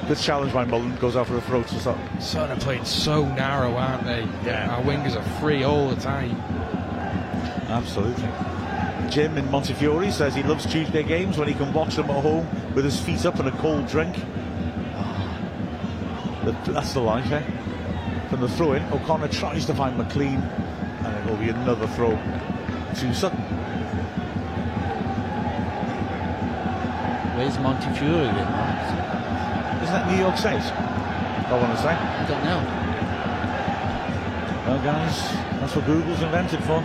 Good 0.08 0.16
challenge 0.16 0.54
by 0.54 0.64
Mullin. 0.64 0.96
Goes 0.96 1.16
out 1.16 1.26
for 1.26 1.34
the 1.34 1.42
throat 1.42 1.68
to 1.68 1.78
Sutton. 1.80 2.18
Sutton 2.18 2.56
are 2.56 2.60
playing 2.62 2.86
so 2.86 3.26
narrow, 3.34 3.74
aren't 3.74 4.04
they? 4.04 4.22
Yeah. 4.46 4.74
Our 4.74 4.82
wingers 4.82 5.16
are 5.16 5.38
free 5.38 5.64
all 5.64 5.90
the 5.90 6.00
time. 6.00 6.30
Absolutely. 7.68 8.55
Jim 9.10 9.38
in 9.38 9.50
Montefiore 9.50 10.10
says 10.10 10.34
he 10.34 10.42
loves 10.42 10.66
Tuesday 10.66 11.02
games 11.02 11.38
when 11.38 11.48
he 11.48 11.54
can 11.54 11.72
watch 11.72 11.96
them 11.96 12.10
at 12.10 12.22
home 12.22 12.46
with 12.74 12.84
his 12.84 13.00
feet 13.00 13.24
up 13.24 13.38
and 13.38 13.48
a 13.48 13.52
cold 13.52 13.86
drink. 13.86 14.16
That's 16.66 16.92
the 16.92 17.00
life, 17.00 17.30
eh? 17.32 17.42
From 18.28 18.40
the 18.40 18.48
throw 18.48 18.74
in, 18.74 18.82
O'Connor 18.92 19.28
tries 19.28 19.66
to 19.66 19.74
find 19.74 19.98
McClean, 19.98 20.40
and 21.04 21.16
it 21.16 21.24
will 21.30 21.38
be 21.38 21.48
another 21.48 21.86
throw 21.88 22.10
to 22.10 23.14
Sutton. 23.14 23.40
Where's 27.36 27.58
Montefiore 27.58 28.24
then? 28.24 28.48
Isn't 29.82 29.94
that 29.94 30.10
New 30.10 30.18
York 30.18 30.36
State? 30.36 30.62
I 30.62 31.52
want 31.60 31.76
to 31.76 31.82
say. 31.82 31.94
I 31.94 32.26
don't 32.26 32.44
know. 32.44 32.60
Well, 34.66 34.80
guys, 34.82 35.32
that's 35.60 35.74
what 35.76 35.86
Google's 35.86 36.22
invented 36.22 36.62
for. 36.64 36.82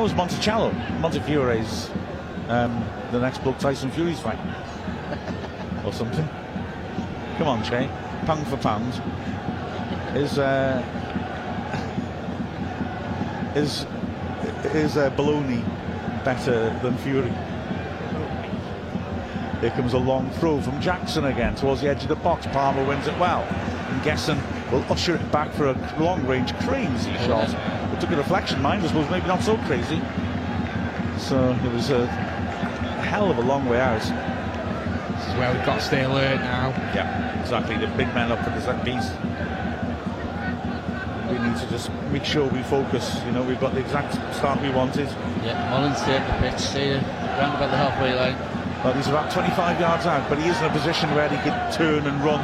No, 0.00 0.06
it's 0.06 0.14
Monticello. 0.14 0.72
Montefiore's 1.00 1.90
um, 2.48 2.82
the 3.12 3.20
next 3.20 3.44
bloke 3.44 3.58
Tyson 3.58 3.90
Fury's 3.90 4.18
fight. 4.18 4.38
or 5.84 5.92
something. 5.92 6.26
Come 7.36 7.48
on, 7.48 7.62
Che. 7.62 7.86
Pound 8.24 8.46
for 8.46 8.56
pound. 8.56 8.94
Is 10.16 10.38
uh, 10.38 10.82
is 13.54 13.84
is 14.74 14.96
uh, 14.96 15.10
Baloney 15.10 15.62
better 16.24 16.70
than 16.80 16.96
Fury? 16.96 17.30
Here 19.60 19.70
comes 19.72 19.92
a 19.92 19.98
long 19.98 20.30
throw 20.30 20.62
from 20.62 20.80
Jackson 20.80 21.26
again 21.26 21.56
towards 21.56 21.82
the 21.82 21.90
edge 21.90 22.04
of 22.04 22.08
the 22.08 22.16
box. 22.16 22.46
Palmer 22.46 22.86
wins 22.86 23.06
it 23.06 23.18
well. 23.18 23.42
And 23.42 24.00
Gesson 24.00 24.40
will 24.72 24.82
usher 24.90 25.16
it 25.16 25.30
back 25.30 25.52
for 25.52 25.66
a 25.66 25.96
long 26.00 26.26
range 26.26 26.54
crazy 26.60 27.12
shot. 27.26 27.54
Took 28.00 28.10
a 28.12 28.16
reflection. 28.16 28.62
mine 28.62 28.80
suppose 28.80 29.10
maybe 29.10 29.26
not 29.26 29.42
so 29.42 29.58
crazy. 29.58 30.00
So 31.18 31.52
it 31.52 31.72
was 31.72 31.90
a 31.90 32.06
hell 32.06 33.30
of 33.30 33.36
a 33.36 33.42
long 33.42 33.68
way 33.68 33.78
out. 33.78 34.00
This 34.00 35.28
is 35.28 35.34
where 35.34 35.52
we've 35.52 35.66
got 35.66 35.80
to 35.80 35.84
stay 35.84 36.04
alert 36.04 36.40
now. 36.40 36.70
Yeah, 36.94 37.38
exactly. 37.40 37.76
The 37.76 37.88
big 37.88 38.08
man 38.14 38.32
up 38.32 38.42
for 38.42 38.50
the 38.50 38.60
set 38.62 38.82
piece. 38.84 39.10
We 41.28 41.38
need 41.46 41.58
to 41.60 41.66
just 41.68 41.92
make 42.10 42.24
sure 42.24 42.48
we 42.48 42.62
focus. 42.62 43.20
You 43.26 43.32
know, 43.32 43.42
we've 43.42 43.60
got 43.60 43.74
the 43.74 43.80
exact 43.80 44.14
start 44.34 44.62
we 44.62 44.70
wanted. 44.70 45.08
Yeah, 45.44 45.68
Mullin's 45.68 46.02
there 46.06 46.20
at 46.20 46.26
the 46.26 46.50
pitch, 46.50 46.60
stay 46.60 46.94
round 46.94 47.54
about 47.54 47.70
the 47.70 47.76
halfway 47.76 48.14
line. 48.14 48.36
Well, 48.82 48.94
he's 48.94 49.08
about 49.08 49.30
25 49.30 49.78
yards 49.78 50.06
out, 50.06 50.26
but 50.30 50.38
he 50.38 50.48
is 50.48 50.58
in 50.58 50.64
a 50.64 50.70
position 50.70 51.14
where 51.14 51.28
he 51.28 51.36
can 51.36 51.72
turn 51.72 52.06
and 52.06 52.24
run 52.24 52.40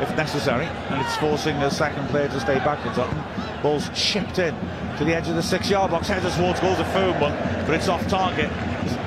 if 0.00 0.14
necessary, 0.16 0.64
and 0.64 1.02
it's 1.02 1.16
forcing 1.16 1.58
the 1.60 1.70
second 1.70 2.08
player 2.08 2.28
to 2.28 2.40
stay 2.40 2.58
back. 2.60 2.84
It's 2.86 2.96
Sutton. 2.96 3.22
Ball's 3.62 3.90
chipped 3.94 4.38
in 4.38 4.54
to 4.98 5.04
the 5.04 5.14
edge 5.14 5.28
of 5.28 5.34
the 5.34 5.42
six-yard 5.42 5.90
box. 5.90 6.08
Header 6.08 6.30
towards 6.30 6.60
goal's 6.60 6.78
a 6.78 6.84
firm 6.86 7.20
one, 7.20 7.32
but 7.66 7.74
it's 7.74 7.88
off 7.88 8.06
target. 8.08 8.50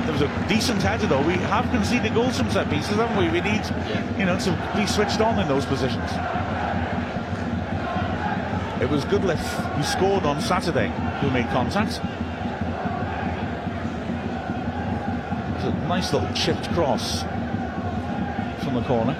There 0.04 0.12
was 0.12 0.21
a 0.21 0.45
decent 0.47 0.82
header 0.82 1.08
though. 1.08 1.21
We 1.25 1.34
have 1.34 1.69
conceded 1.71 2.13
goals 2.13 2.38
from 2.38 2.49
set 2.52 2.69
pieces, 2.69 2.95
haven't 2.95 3.17
we? 3.17 3.30
We 3.30 3.41
need, 3.41 3.62
you 4.17 4.25
know, 4.25 4.38
to 4.39 4.73
be 4.75 4.86
switched 4.86 5.21
on 5.21 5.39
in 5.39 5.47
those 5.47 5.65
positions. 5.65 6.12
It 8.82 8.89
was 8.89 9.04
Goodliffe 9.06 9.75
who 9.75 9.84
scored 9.84 10.23
on 10.23 10.41
Saturday, 10.41 10.89
who 11.21 11.30
made 11.32 11.47
contact. 11.49 11.99
It's 15.56 15.65
a 15.65 15.71
nice 15.88 16.13
little 16.13 16.32
chipped 16.34 16.69
cross 16.73 17.23
from 18.63 18.75
the 18.75 18.84
corner. 18.84 19.15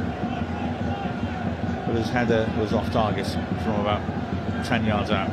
But 1.86 1.95
his 1.95 2.10
header 2.10 2.49
was 2.60 2.73
off 2.73 2.91
target 2.91 3.27
from 3.63 3.82
about 3.82 4.01
10 4.65 4.86
yards 4.86 5.12
out. 5.12 5.29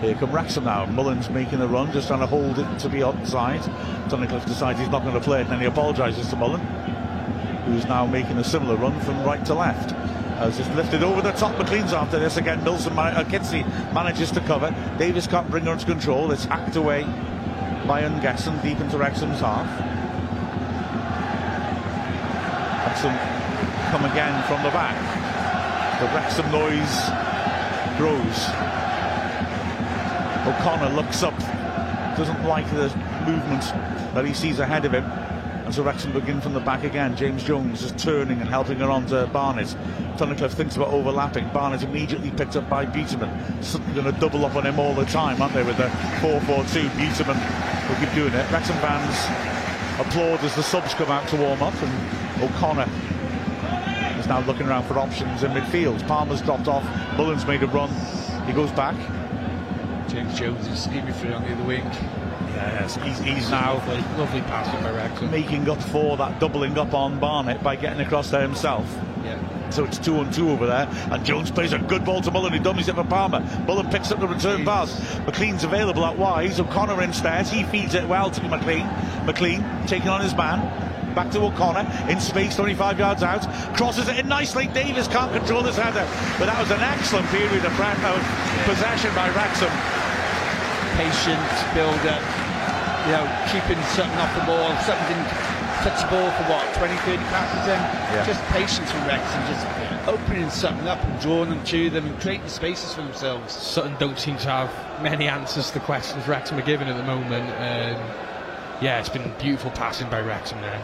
Here 0.00 0.14
come 0.14 0.30
Wrexham 0.30 0.64
now. 0.64 0.86
Mullin's 0.86 1.28
making 1.28 1.58
the 1.58 1.66
run, 1.66 1.90
just 1.92 2.06
trying 2.06 2.20
to 2.20 2.26
hold 2.26 2.58
it 2.58 2.78
to 2.78 2.88
be 2.88 3.02
outside. 3.02 3.60
Tunnicliffe 4.08 4.46
decides 4.46 4.78
he's 4.78 4.88
not 4.88 5.02
going 5.02 5.14
to 5.14 5.20
play 5.20 5.40
it, 5.40 5.42
and 5.42 5.50
then 5.50 5.60
he 5.60 5.66
apologises 5.66 6.28
to 6.28 6.36
Mullin, 6.36 6.60
who's 7.66 7.84
now 7.86 8.06
making 8.06 8.38
a 8.38 8.44
similar 8.44 8.76
run 8.76 8.98
from 9.00 9.24
right 9.24 9.44
to 9.46 9.54
left. 9.54 9.92
As 10.38 10.56
it's 10.60 10.68
lifted 10.76 11.02
over 11.02 11.20
the 11.20 11.32
top, 11.32 11.52
McClean's 11.56 11.92
after 11.92 12.20
this 12.20 12.36
again. 12.36 12.62
Milsom, 12.62 12.94
man- 12.94 13.16
uh, 13.16 13.92
manages 13.92 14.30
to 14.30 14.40
cover. 14.42 14.72
Davis 14.98 15.26
can't 15.26 15.50
bring 15.50 15.64
her 15.64 15.72
into 15.72 15.84
control. 15.84 16.30
It's 16.30 16.44
hacked 16.44 16.76
away 16.76 17.02
by 17.88 18.02
Ungesson 18.02 18.62
deep 18.62 18.78
into 18.78 18.98
Wrexham's 18.98 19.40
half. 19.40 19.66
Wrexham 22.86 23.18
come 23.90 24.04
again 24.04 24.44
from 24.46 24.62
the 24.62 24.70
back. 24.70 24.96
The 25.98 26.06
Wrexham 26.14 26.48
noise 26.52 27.10
grows. 27.98 28.67
O'Connor 30.48 30.94
looks 30.96 31.22
up, 31.22 31.38
doesn't 32.16 32.44
like 32.44 32.64
the 32.70 32.88
movement 33.26 33.62
that 34.14 34.24
he 34.24 34.32
sees 34.32 34.58
ahead 34.58 34.86
of 34.86 34.92
him. 34.94 35.04
And 35.04 35.74
so 35.74 35.82
Wrexham 35.82 36.12
begin 36.12 36.40
from 36.40 36.54
the 36.54 36.60
back 36.60 36.84
again. 36.84 37.14
James 37.14 37.42
Jones 37.44 37.82
is 37.82 37.92
turning 38.02 38.40
and 38.40 38.48
helping 38.48 38.78
her 38.78 38.90
on 38.90 39.04
to 39.08 39.26
Barnett. 39.26 39.66
Tunnicliffe 40.16 40.54
thinks 40.54 40.76
about 40.76 40.88
overlapping. 40.88 41.46
Barnett 41.48 41.82
immediately 41.82 42.30
picked 42.30 42.56
up 42.56 42.66
by 42.70 42.86
Beautyman. 42.86 43.62
Sutton 43.62 43.92
going 43.92 44.06
to 44.06 44.18
double 44.18 44.46
up 44.46 44.56
on 44.56 44.64
him 44.64 44.80
all 44.80 44.94
the 44.94 45.04
time, 45.04 45.42
aren't 45.42 45.52
they, 45.52 45.62
with 45.62 45.76
the 45.76 45.88
4-4-2. 46.22 46.88
Beautyman 46.96 47.88
will 47.88 47.96
keep 47.96 48.14
doing 48.14 48.32
it. 48.32 48.50
Wrexham 48.50 48.78
fans 48.78 49.14
applaud 50.00 50.40
as 50.40 50.56
the 50.56 50.62
subs 50.62 50.94
come 50.94 51.10
out 51.10 51.28
to 51.28 51.36
warm 51.36 51.62
up, 51.62 51.74
and 51.82 52.42
O'Connor 52.42 52.88
is 54.18 54.26
now 54.26 54.40
looking 54.46 54.66
around 54.66 54.84
for 54.84 54.98
options 54.98 55.42
in 55.42 55.50
midfield. 55.50 56.06
Palmer's 56.08 56.40
dropped 56.40 56.68
off. 56.68 56.84
Mullin's 57.18 57.44
made 57.44 57.62
a 57.62 57.66
run. 57.66 57.90
He 58.46 58.54
goes 58.54 58.72
back. 58.72 58.96
Jones 60.34 60.66
is 60.68 60.82
scheming 60.84 61.12
through 61.14 61.32
on 61.32 61.42
the 61.42 61.52
other 61.52 61.64
wing. 61.64 61.84
Yes, 62.54 62.96
he's, 62.96 63.18
he's 63.20 63.50
now 63.50 63.74
Lovely, 63.74 63.96
lovely 64.18 64.40
passing 64.42 64.82
by 64.82 64.90
Wrexham. 64.90 65.30
making 65.30 65.68
up 65.70 65.80
for 65.80 66.16
that 66.16 66.40
doubling 66.40 66.76
up 66.76 66.92
on 66.92 67.20
Barnett 67.20 67.62
by 67.62 67.76
getting 67.76 68.00
across 68.00 68.30
there 68.30 68.42
himself. 68.42 68.84
Yeah. 69.24 69.38
So 69.70 69.84
it's 69.84 69.98
two 69.98 70.16
on 70.16 70.32
two 70.32 70.50
over 70.50 70.66
there, 70.66 70.88
and 71.12 71.24
Jones 71.24 71.50
plays 71.50 71.72
a 71.72 71.78
good 71.78 72.04
ball 72.04 72.20
to 72.22 72.30
Mullin. 72.30 72.52
He 72.54 72.58
dummies 72.58 72.88
it 72.88 72.94
for 72.94 73.04
Palmer. 73.04 73.40
Mullin 73.66 73.88
picks 73.90 74.10
up 74.10 74.18
the 74.18 74.26
return 74.26 74.64
pass. 74.64 74.98
McClean's 75.26 75.62
available 75.62 76.04
at 76.06 76.16
wide. 76.18 76.58
O'Connor 76.58 77.02
instead. 77.02 77.46
He 77.46 77.62
feeds 77.64 77.94
it 77.94 78.08
well 78.08 78.30
to 78.30 78.40
McClean. 78.40 78.88
McClean 79.26 79.86
taking 79.86 80.08
on 80.08 80.20
his 80.20 80.34
man. 80.34 80.58
Back 81.14 81.30
to 81.32 81.40
O'Connor 81.40 82.10
in 82.10 82.20
space, 82.20 82.56
25 82.56 82.98
yards 82.98 83.22
out. 83.22 83.42
Crosses 83.76 84.08
it 84.08 84.18
in 84.18 84.28
nicely. 84.28 84.68
Davis 84.68 85.08
can't 85.08 85.32
control 85.32 85.62
this 85.62 85.76
header, 85.76 86.06
but 86.38 86.46
that 86.46 86.58
was 86.60 86.70
an 86.70 86.80
excellent 86.80 87.26
period 87.28 87.64
of, 87.64 87.72
of 87.72 88.64
possession 88.64 89.14
by 89.14 89.28
Wrexham. 89.34 89.97
Patient, 90.98 91.46
build 91.78 92.02
up, 92.10 92.18
you 93.06 93.14
know, 93.14 93.22
keeping 93.46 93.78
something 93.94 94.18
off 94.18 94.34
the 94.34 94.42
ball. 94.50 94.66
Something 94.82 95.06
didn't 95.14 95.30
touch 95.86 96.02
the 96.02 96.10
ball 96.10 96.30
for 96.32 96.42
what, 96.50 96.66
20, 96.74 96.92
30 97.06 97.16
passes 97.30 97.62
in? 97.70 97.78
Yeah. 97.78 98.26
Just 98.26 98.42
patience 98.50 98.90
from 98.90 99.02
and 99.06 99.46
just 99.46 100.08
opening 100.08 100.50
something 100.50 100.88
up 100.88 101.02
and 101.04 101.20
drawing 101.20 101.50
them 101.50 101.62
to 101.64 101.90
them 101.90 102.06
and 102.06 102.20
creating 102.20 102.48
spaces 102.48 102.94
for 102.94 103.02
themselves. 103.02 103.52
Sutton 103.52 103.94
don't 104.00 104.18
seem 104.18 104.36
to 104.38 104.48
have 104.48 105.02
many 105.02 105.28
answers 105.28 105.68
to 105.68 105.74
the 105.74 105.84
questions 105.84 106.26
Wrexham 106.26 106.58
are 106.58 106.62
given 106.62 106.88
at 106.88 106.96
the 106.96 107.04
moment. 107.04 107.44
Um, 107.44 108.02
yeah, 108.80 108.98
it's 108.98 109.08
been 109.08 109.32
beautiful 109.38 109.70
passing 109.72 110.08
by 110.10 110.20
Wrexham 110.20 110.60
there. 110.60 110.82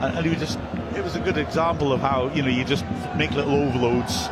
and, 0.00 0.16
and 0.16 0.24
he 0.24 0.30
was 0.30 0.38
just 0.38 0.58
it 0.96 1.02
was 1.02 1.16
a 1.16 1.20
good 1.20 1.38
example 1.38 1.92
of 1.92 2.00
how 2.00 2.30
you 2.34 2.42
know 2.42 2.48
you 2.48 2.64
just 2.64 2.84
make 3.16 3.30
little 3.32 3.54
overloads 3.54 4.28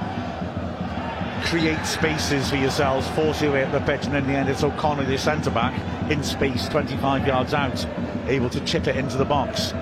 create 1.51 1.85
spaces 1.85 2.49
for 2.49 2.57
yourselves 2.57 3.09
force 3.11 3.43
your 3.43 3.53
way 3.53 3.65
up 3.65 3.73
the 3.73 3.81
pitch 3.81 4.07
and 4.07 4.15
in 4.15 4.27
the 4.27 4.33
end 4.33 4.49
it's 4.49 4.63
O'Connor 4.63 5.05
the 5.05 5.19
centre 5.19 5.51
back 5.51 5.75
in 6.11 6.23
space 6.23 6.69
25 6.69 7.27
yards 7.27 7.55
out 7.55 7.87
able 8.29 8.49
to 8.49 8.61
chip 8.61 8.87
it 8.87 8.97
into 8.97 9.17
the 9.17 9.25
box 9.25 9.73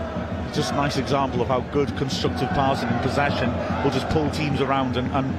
just 0.55 0.73
a 0.73 0.77
nice 0.77 0.97
example 0.97 1.43
of 1.43 1.49
how 1.49 1.61
good 1.61 1.95
constructive 1.97 2.49
passing 2.51 2.89
and 2.89 3.03
possession 3.03 3.51
will 3.85 3.91
just 3.91 4.09
pull 4.09 4.31
teams 4.31 4.61
around 4.62 4.97
and, 4.97 5.12
and 5.12 5.31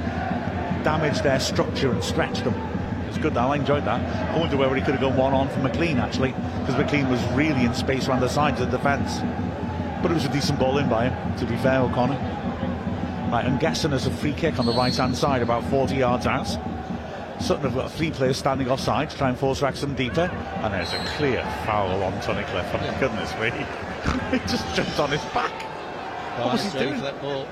damage 0.83 1.21
their 1.21 1.39
structure 1.39 1.91
and 1.91 2.03
stretch 2.03 2.39
them. 2.41 2.53
It's 3.07 3.17
good. 3.17 3.33
That 3.33 3.45
I 3.45 3.55
enjoyed 3.55 3.85
that. 3.85 4.29
I 4.29 4.37
wonder 4.37 4.55
whether 4.55 4.75
he 4.75 4.81
could 4.81 4.93
have 4.95 5.01
gone 5.01 5.17
one 5.17 5.33
on 5.33 5.49
for 5.49 5.59
McClean 5.59 5.97
actually, 5.97 6.31
because 6.59 6.75
McClean 6.75 7.09
was 7.09 7.23
really 7.33 7.65
in 7.65 7.73
space 7.73 8.07
around 8.07 8.21
the 8.21 8.29
sides 8.29 8.61
of 8.61 8.69
the 8.69 8.77
defence. 8.77 9.19
But 10.01 10.11
it 10.11 10.13
was 10.13 10.25
a 10.25 10.31
decent 10.31 10.59
ball 10.59 10.77
in 10.77 10.87
by 10.87 11.09
him, 11.09 11.37
to 11.37 11.45
be 11.45 11.57
fair, 11.57 11.81
O'Connor. 11.81 12.38
Right, 13.29 13.45
and 13.45 13.59
Gesson 13.59 13.91
has 13.91 14.07
a 14.07 14.11
free 14.11 14.33
kick 14.33 14.57
on 14.57 14.65
the 14.65 14.73
right 14.73 14.95
hand 14.95 15.15
side, 15.15 15.43
about 15.43 15.63
40 15.65 15.95
yards 15.95 16.25
out. 16.25 16.47
Sutton 17.39 17.63
have 17.63 17.75
got 17.75 17.91
three 17.91 18.09
players 18.09 18.37
standing 18.37 18.69
offside 18.69 19.11
to 19.11 19.17
try 19.17 19.29
and 19.29 19.37
force 19.37 19.61
Wrexham 19.61 19.93
deeper. 19.93 20.29
And 20.63 20.73
there's 20.73 20.91
a 20.93 20.97
clear 21.15 21.43
foul 21.63 22.03
on 22.03 22.11
Tony 22.21 22.41
Tunnicliffe. 22.41 22.69
Oh, 22.73 22.83
yeah. 22.83 22.99
goodness 22.99 23.31
me. 23.35 23.51
he 24.31 24.39
just 24.47 24.75
jumped 24.75 24.99
on 24.99 25.11
his 25.11 25.23
back. 25.25 25.51
what 26.39 26.53
was 26.53 26.73
he 26.73 26.79
doing? 26.79 27.01
That 27.01 27.21
ball. 27.21 27.47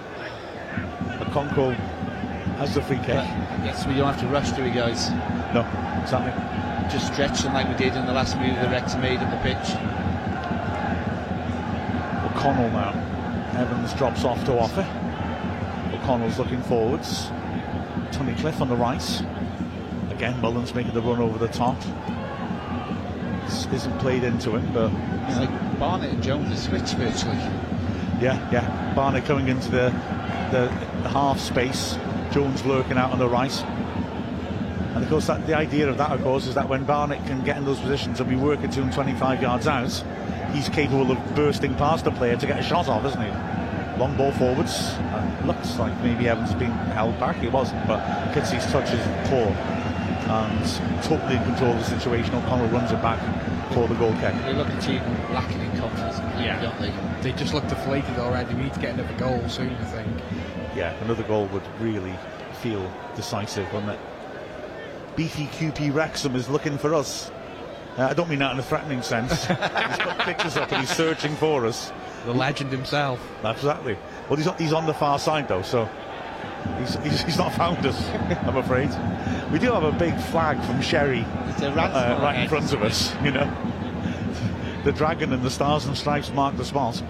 Okonkwo 1.19 1.75
has 2.57 2.73
the 2.73 2.81
free 2.81 2.97
kick. 2.97 3.23
Yes, 3.63 3.85
we 3.85 3.93
don't 3.93 4.11
have 4.11 4.19
to 4.19 4.27
rush, 4.27 4.51
do 4.51 4.63
we, 4.63 4.71
guys? 4.71 5.11
No, 5.53 5.61
exactly. 6.01 6.33
Just 6.91 7.13
stretch 7.13 7.41
them 7.41 7.53
like 7.53 7.67
we 7.67 7.75
did 7.75 7.95
in 7.95 8.05
the 8.07 8.13
last 8.13 8.35
move 8.37 8.55
the 8.59 8.69
Wrexham 8.69 9.01
made 9.01 9.19
at 9.19 9.29
the 9.29 9.37
pitch. 9.43 9.77
O'Connell 12.31 12.71
now. 12.71 13.03
Evans 13.55 13.93
drops 13.93 14.23
off 14.23 14.43
to 14.45 14.53
offer. 14.57 14.85
O'Connell's 16.07 16.39
looking 16.39 16.61
forwards. 16.61 17.25
Tunnicliffe 18.11 18.61
on 18.61 18.69
the 18.69 18.77
right. 18.77 19.21
Again, 20.09 20.39
Mullin's 20.39 20.73
making 20.73 20.93
the 20.93 21.01
run 21.01 21.19
over 21.19 21.37
the 21.37 21.49
top. 21.49 21.75
This 23.43 23.65
isn't 23.73 23.99
played 23.99 24.23
into 24.23 24.55
him, 24.55 24.71
but. 24.73 24.89
It's 25.27 25.37
like 25.37 25.79
Barnett 25.79 26.13
and 26.13 26.23
Jones 26.23 26.47
have 26.47 26.59
switched 26.59 26.93
virtually. 26.93 27.35
Yeah, 28.21 28.39
yeah. 28.53 28.93
Barnett 28.95 29.25
coming 29.25 29.49
into 29.49 29.69
the, 29.69 29.89
the, 30.49 30.71
the 31.03 31.09
half 31.09 31.41
space. 31.41 31.97
Jones 32.31 32.63
lurking 32.65 32.97
out 32.97 33.11
on 33.11 33.19
the 33.19 33.27
right. 33.27 33.61
And 34.95 35.03
of 35.03 35.09
course, 35.09 35.27
that, 35.27 35.45
the 35.45 35.55
idea 35.57 35.89
of 35.89 35.97
that, 35.97 36.11
of 36.11 36.23
course, 36.23 36.47
is 36.47 36.55
that 36.55 36.69
when 36.69 36.85
Barnett 36.85 37.25
can 37.25 37.43
get 37.43 37.57
in 37.57 37.65
those 37.65 37.81
positions 37.81 38.21
and 38.21 38.29
be 38.29 38.37
working 38.37 38.69
to 38.69 38.81
him 38.81 38.91
25 38.91 39.41
yards 39.41 39.67
out, 39.67 39.91
he's 40.53 40.69
capable 40.69 41.11
of 41.11 41.35
bursting 41.35 41.75
past 41.75 42.07
a 42.07 42.11
player 42.11 42.37
to 42.37 42.47
get 42.47 42.59
a 42.59 42.63
shot 42.63 42.87
off, 42.87 43.03
isn't 43.03 43.21
he? 43.21 43.99
Long 43.99 44.15
ball 44.15 44.31
forwards. 44.31 44.95
Looks 45.47 45.79
like 45.79 45.97
maybe 46.03 46.27
Evans 46.27 46.51
has 46.51 46.59
been 46.59 46.71
held 46.91 47.17
back. 47.19 47.37
He 47.37 47.47
wasn't, 47.47 47.87
but 47.87 47.99
Kizzi's 48.33 48.69
touch 48.71 48.91
is 48.91 49.01
poor 49.29 49.47
and 50.29 51.03
totally 51.03 51.37
in 51.37 51.43
control 51.45 51.71
of 51.71 51.79
the 51.79 51.99
situation. 51.99 52.35
O'Connell 52.35 52.67
runs 52.67 52.91
it 52.91 53.01
back 53.01 53.19
for 53.73 53.87
the 53.87 53.95
goal 53.95 54.11
kick. 54.15 54.33
They 54.43 54.53
look 54.53 54.67
at 54.67 54.87
you 54.87 54.99
lacking 55.33 55.61
in 55.61 55.77
confidence, 55.77 56.17
yeah. 56.37 56.61
don't 56.61 56.79
they? 56.81 56.91
They 57.21 57.37
just 57.37 57.53
look 57.53 57.65
deflated 57.69 58.17
already. 58.19 58.53
We 58.55 58.63
need 58.63 58.73
to 58.73 58.79
get 58.79 58.95
another 58.95 59.17
goal 59.17 59.47
soon, 59.47 59.73
I 59.75 59.85
think. 59.85 60.07
Yeah, 60.75 60.91
another 61.03 61.23
goal 61.23 61.45
would 61.47 61.63
really 61.79 62.13
feel 62.61 62.91
decisive, 63.15 63.71
wouldn't 63.73 63.93
it? 63.93 63.99
BTQP 65.15 65.93
Wrexham 65.93 66.35
is 66.35 66.49
looking 66.49 66.77
for 66.77 66.93
us. 66.93 67.31
Uh, 67.97 68.03
I 68.03 68.13
don't 68.13 68.29
mean 68.29 68.39
that 68.39 68.51
in 68.51 68.59
a 68.59 68.63
threatening 68.63 69.01
sense. 69.01 69.31
he's 69.47 69.57
got 69.57 70.19
pictures 70.19 70.57
up 70.57 70.71
and 70.71 70.81
he's 70.81 70.95
searching 70.95 71.35
for 71.37 71.65
us. 71.65 71.91
The 72.25 72.33
legend 72.33 72.71
himself. 72.71 73.25
Exactly. 73.43 73.97
Well, 74.29 74.35
he's 74.37 74.47
on, 74.47 74.57
he's 74.57 74.73
on 74.73 74.85
the 74.85 74.93
far 74.93 75.19
side 75.19 75.47
though, 75.47 75.61
so 75.61 75.89
he's, 76.79 76.95
he's, 76.97 77.21
he's 77.21 77.37
not 77.37 77.53
found 77.53 77.85
us, 77.85 78.09
I'm 78.45 78.57
afraid. 78.57 78.89
We 79.51 79.59
do 79.59 79.71
have 79.71 79.83
a 79.83 79.91
big 79.93 80.19
flag 80.19 80.61
from 80.65 80.81
Sherry 80.81 81.21
uh, 81.21 81.73
right 81.73 82.41
in 82.41 82.49
front 82.49 82.73
of 82.73 82.81
us, 82.81 83.13
you 83.23 83.31
know. 83.31 83.49
The 84.83 84.91
dragon 84.91 85.33
and 85.33 85.43
the 85.43 85.49
stars 85.49 85.85
and 85.85 85.97
stripes 85.97 86.31
mark 86.31 86.57
the 86.57 86.65
spot. 86.65 87.01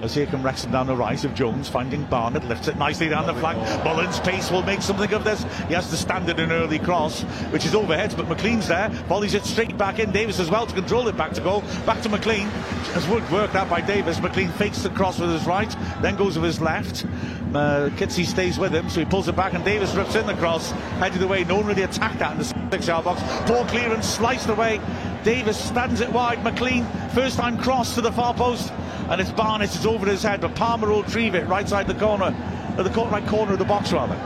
As 0.00 0.14
here 0.14 0.26
come 0.26 0.44
Wrexham 0.44 0.70
down 0.70 0.86
the 0.86 0.94
right 0.94 1.22
of 1.24 1.34
Jones, 1.34 1.68
finding 1.68 2.04
Barnett, 2.04 2.44
lifts 2.44 2.68
it 2.68 2.76
nicely 2.76 3.08
down 3.08 3.26
the 3.26 3.34
flank. 3.34 3.58
Mullin's 3.84 4.20
pace 4.20 4.48
will 4.48 4.62
make 4.62 4.80
something 4.80 5.12
of 5.12 5.24
this. 5.24 5.42
He 5.66 5.74
has 5.74 5.90
to 5.90 5.96
stand 5.96 6.30
an 6.30 6.52
early 6.52 6.78
cross, 6.78 7.22
which 7.50 7.64
is 7.66 7.74
overhead, 7.74 8.14
but 8.16 8.26
McClean's 8.26 8.68
there, 8.68 8.90
volleys 9.08 9.34
it 9.34 9.44
straight 9.44 9.76
back 9.76 9.98
in. 9.98 10.12
Davis 10.12 10.38
as 10.38 10.50
well 10.50 10.66
to 10.66 10.74
control 10.74 11.08
it 11.08 11.16
back 11.16 11.32
to 11.32 11.40
goal. 11.40 11.62
Back 11.84 12.00
to 12.02 12.08
McClean. 12.08 12.48
As 12.94 13.08
would 13.08 13.28
worked 13.32 13.56
out 13.56 13.68
by 13.68 13.80
Davis. 13.80 14.20
McClean 14.20 14.52
fakes 14.52 14.82
the 14.82 14.90
cross 14.90 15.18
with 15.18 15.32
his 15.32 15.46
right, 15.46 15.74
then 16.00 16.14
goes 16.14 16.38
with 16.38 16.44
his 16.44 16.60
left. 16.60 17.04
Uh, 17.52 17.90
Kizzi 17.96 18.24
stays 18.24 18.56
with 18.56 18.72
him, 18.72 18.88
so 18.88 19.00
he 19.00 19.06
pulls 19.06 19.26
it 19.26 19.34
back, 19.34 19.54
and 19.54 19.64
Davis 19.64 19.94
rips 19.94 20.14
in 20.14 20.26
the 20.26 20.34
cross, 20.34 20.70
headed 21.00 21.22
away. 21.22 21.42
No 21.42 21.56
one 21.56 21.66
really 21.66 21.82
attacked 21.82 22.20
that 22.20 22.32
in 22.32 22.38
the 22.38 22.44
six-yard 22.70 23.04
box. 23.04 23.20
Poor 23.50 23.64
clearance, 23.66 24.06
sliced 24.06 24.48
away. 24.48 24.80
Davis 25.24 25.58
stands 25.58 26.00
it 26.00 26.12
wide. 26.12 26.38
McClean, 26.38 26.86
first 27.10 27.36
time 27.36 27.58
cross 27.58 27.96
to 27.96 28.00
the 28.00 28.12
far 28.12 28.32
post 28.32 28.72
and 29.08 29.20
it's 29.20 29.32
Barnett, 29.32 29.74
it's 29.74 29.86
over 29.86 30.06
his 30.06 30.22
head, 30.22 30.40
but 30.40 30.54
Palmer 30.54 30.88
will 30.88 31.02
retrieve 31.02 31.34
it 31.34 31.46
right 31.46 31.68
side 31.68 31.86
the 31.86 31.94
corner, 31.94 32.34
or 32.76 32.84
the 32.84 32.90
right 32.90 33.26
corner 33.26 33.52
of 33.52 33.58
the 33.58 33.64
box 33.64 33.92
rather. 33.92 34.16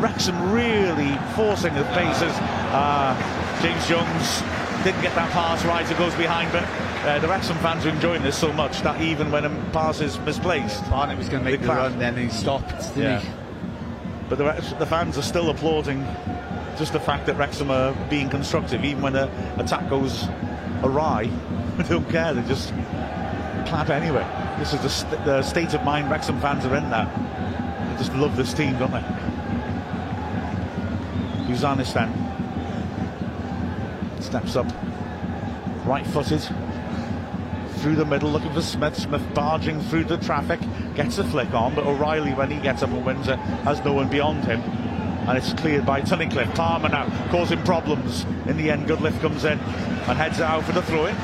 Wrexham 0.00 0.52
really 0.52 1.18
forcing 1.34 1.74
the 1.74 1.84
paces. 1.94 2.32
Uh, 2.70 3.14
James 3.62 3.86
Jones 3.88 4.42
didn't 4.84 5.02
get 5.02 5.14
that 5.16 5.30
pass 5.32 5.64
right, 5.64 5.90
it 5.90 5.98
goes 5.98 6.14
behind, 6.14 6.52
but 6.52 6.62
uh, 7.06 7.18
the 7.18 7.28
Wrexham 7.28 7.56
fans 7.58 7.84
are 7.84 7.90
enjoying 7.90 8.22
this 8.22 8.38
so 8.38 8.52
much 8.52 8.80
that 8.82 9.00
even 9.00 9.30
when 9.32 9.44
a 9.44 9.50
pass 9.72 10.00
is 10.00 10.18
misplaced, 10.20 10.88
Barnett 10.90 11.18
was 11.18 11.28
going 11.28 11.44
to 11.44 11.50
make 11.50 11.60
the 11.60 11.68
run, 11.68 11.98
then 11.98 12.16
he 12.16 12.28
stopped, 12.28 12.96
yeah. 12.96 13.20
He? 13.20 13.28
But 14.28 14.38
the, 14.38 14.76
the 14.78 14.86
fans 14.86 15.16
are 15.18 15.22
still 15.22 15.50
applauding 15.50 16.04
just 16.76 16.92
the 16.92 17.00
fact 17.00 17.26
that 17.26 17.36
Wrexham 17.36 17.70
are 17.70 17.92
being 18.08 18.28
constructive, 18.28 18.84
even 18.84 19.02
when 19.02 19.14
the 19.14 19.28
attack 19.58 19.88
goes 19.90 20.28
awry. 20.84 21.24
they 21.76 21.88
don't 21.88 22.08
care, 22.08 22.34
they 22.34 22.46
just 22.48 22.72
anyway. 23.72 24.26
This 24.58 24.72
is 24.72 24.80
the, 24.80 24.88
st- 24.88 25.24
the 25.24 25.42
state 25.42 25.74
of 25.74 25.84
mind 25.84 26.10
Wrexham 26.10 26.40
fans 26.40 26.64
are 26.64 26.76
in 26.76 26.88
now. 26.90 27.06
They 27.92 27.98
just 27.98 28.14
love 28.14 28.36
this 28.36 28.52
team, 28.54 28.78
don't 28.78 28.92
they? 28.92 29.04
Uzanistan 31.48 32.12
steps 34.20 34.56
up, 34.56 34.66
right 35.86 36.06
footed, 36.06 36.46
through 37.76 37.96
the 37.96 38.04
middle, 38.04 38.30
looking 38.30 38.52
for 38.52 38.60
Smith. 38.60 38.96
Smith 38.96 39.22
barging 39.34 39.80
through 39.82 40.04
the 40.04 40.18
traffic, 40.18 40.60
gets 40.94 41.18
a 41.18 41.24
flick 41.24 41.52
on, 41.54 41.74
but 41.74 41.86
O'Reilly, 41.86 42.34
when 42.34 42.50
he 42.50 42.58
gets 42.58 42.82
up 42.82 42.90
and 42.90 43.04
wins 43.06 43.28
it, 43.28 43.38
has 43.64 43.82
no 43.84 43.92
one 43.92 44.08
beyond 44.08 44.44
him. 44.44 44.60
And 45.28 45.36
it's 45.36 45.52
cleared 45.52 45.86
by 45.86 46.00
Tunnicliffe. 46.00 46.54
Palmer 46.54 46.88
now 46.88 47.06
causing 47.30 47.62
problems. 47.62 48.24
In 48.46 48.56
the 48.56 48.70
end, 48.70 48.88
Goodliffe 48.88 49.20
comes 49.20 49.44
in 49.44 49.58
and 49.58 50.18
heads 50.18 50.40
out 50.40 50.64
for 50.64 50.72
the 50.72 50.82
throw 50.82 51.06
in. 51.06 51.14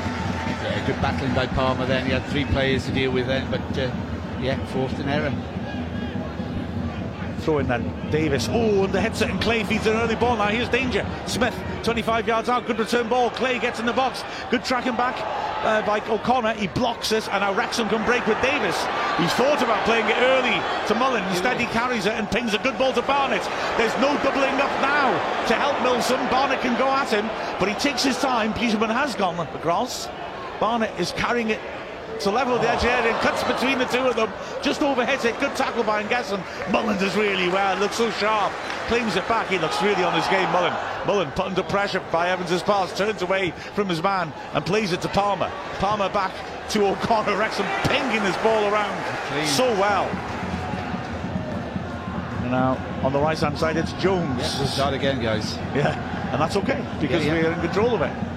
Good 0.85 1.01
battling 1.01 1.33
by 1.33 1.47
Palmer 1.47 1.87
then. 1.87 2.05
He 2.05 2.11
had 2.11 2.23
three 2.25 2.45
players 2.45 2.85
to 2.85 2.91
deal 2.91 3.11
with 3.11 3.25
then, 3.25 3.49
but 3.49 3.61
uh, 3.77 3.91
yeah, 4.39 4.63
forced 4.67 4.99
an 4.99 5.09
error. 5.09 5.33
Throw 7.39 7.57
in 7.57 7.67
then. 7.67 8.11
Davis. 8.11 8.47
Oh, 8.51 8.83
and 8.83 8.93
the 8.93 9.01
headset 9.01 9.31
and 9.31 9.41
Clay 9.41 9.63
feeds 9.63 9.87
an 9.87 9.95
early 9.95 10.15
ball. 10.15 10.35
Now 10.37 10.47
here's 10.47 10.69
danger. 10.69 11.03
Smith, 11.25 11.55
25 11.83 12.27
yards 12.27 12.49
out. 12.49 12.67
Good 12.67 12.77
return 12.77 13.09
ball. 13.09 13.31
Clay 13.31 13.57
gets 13.57 13.79
in 13.79 13.87
the 13.87 13.93
box. 13.93 14.23
Good 14.51 14.63
tracking 14.63 14.95
back 14.95 15.15
uh, 15.65 15.81
by 15.87 16.01
O'Connor. 16.07 16.53
He 16.53 16.67
blocks 16.67 17.11
it, 17.11 17.27
and 17.29 17.41
now 17.41 17.53
Wrexham 17.53 17.89
can 17.89 18.05
break 18.05 18.25
with 18.27 18.39
Davis. 18.43 18.77
He's 19.17 19.33
thought 19.33 19.63
about 19.63 19.83
playing 19.85 20.05
it 20.05 20.17
early 20.17 20.61
to 20.87 20.93
Mullin. 20.93 21.23
Instead, 21.29 21.59
he 21.59 21.65
carries 21.67 22.05
it 22.05 22.13
and 22.13 22.29
pings 22.29 22.53
a 22.53 22.59
good 22.59 22.77
ball 22.77 22.93
to 22.93 23.01
Barnett. 23.01 23.43
There's 23.77 23.95
no 23.97 24.13
doubling 24.21 24.61
up 24.61 24.69
now 24.81 25.11
to 25.47 25.55
help 25.55 25.81
Milsom. 25.81 26.19
Barnett 26.29 26.61
can 26.61 26.77
go 26.77 26.87
at 26.87 27.09
him, 27.09 27.25
but 27.59 27.69
he 27.69 27.73
takes 27.75 28.03
his 28.03 28.19
time. 28.19 28.53
Beautyman 28.53 28.93
has 28.93 29.15
gone 29.15 29.39
across. 29.39 30.07
Barnett 30.59 30.97
is 30.99 31.11
carrying 31.13 31.49
it 31.49 31.59
to 32.21 32.31
level 32.31 32.57
the 32.57 32.69
edge 32.69 32.81
here 32.81 32.91
and 32.91 33.15
cuts 33.21 33.43
between 33.43 33.77
the 33.77 33.85
two 33.85 33.99
of 33.99 34.15
them. 34.15 34.31
Just 34.61 34.81
overheads 34.81 35.25
it. 35.25 35.39
Good 35.39 35.55
tackle 35.55 35.83
by 35.83 36.03
Ngesson. 36.03 36.41
Mullin 36.71 36.97
does 36.97 37.15
really 37.15 37.49
well. 37.49 37.77
Looks 37.77 37.95
so 37.97 38.09
sharp. 38.11 38.53
Claims 38.87 39.15
it 39.15 39.27
back. 39.27 39.47
He 39.47 39.57
looks 39.57 39.81
really 39.81 40.03
on 40.03 40.13
his 40.13 40.27
game, 40.27 40.49
Mullin. 40.51 40.73
Mullin 41.05 41.31
put 41.31 41.45
under 41.47 41.63
pressure 41.63 42.01
by 42.11 42.29
Evans's 42.29 42.63
pass. 42.63 42.95
Turns 42.97 43.21
away 43.21 43.51
from 43.73 43.89
his 43.89 44.01
man 44.01 44.31
and 44.53 44.65
plays 44.65 44.93
it 44.93 45.01
to 45.01 45.09
Palmer. 45.09 45.51
Palmer 45.79 46.09
back 46.09 46.31
to 46.69 46.85
O'Connor. 46.85 47.37
Wrexham 47.37 47.65
pinging 47.83 48.23
this 48.23 48.37
ball 48.37 48.71
around 48.71 49.03
Clean. 49.27 49.47
so 49.47 49.65
well. 49.73 50.05
And 52.43 52.51
now 52.51 52.77
on 53.03 53.11
the 53.11 53.19
right 53.19 53.37
hand 53.37 53.57
side 53.57 53.75
it's 53.75 53.93
Jones. 53.93 54.39
Yeah, 54.39 54.65
start 54.65 54.93
again, 54.93 55.21
guys. 55.21 55.55
Yeah, 55.75 56.31
and 56.31 56.39
that's 56.39 56.55
okay 56.55 56.83
because 57.01 57.25
yeah, 57.25 57.35
yeah. 57.35 57.43
we're 57.43 57.53
in 57.53 57.61
control 57.61 57.95
of 57.95 58.01
it 58.01 58.34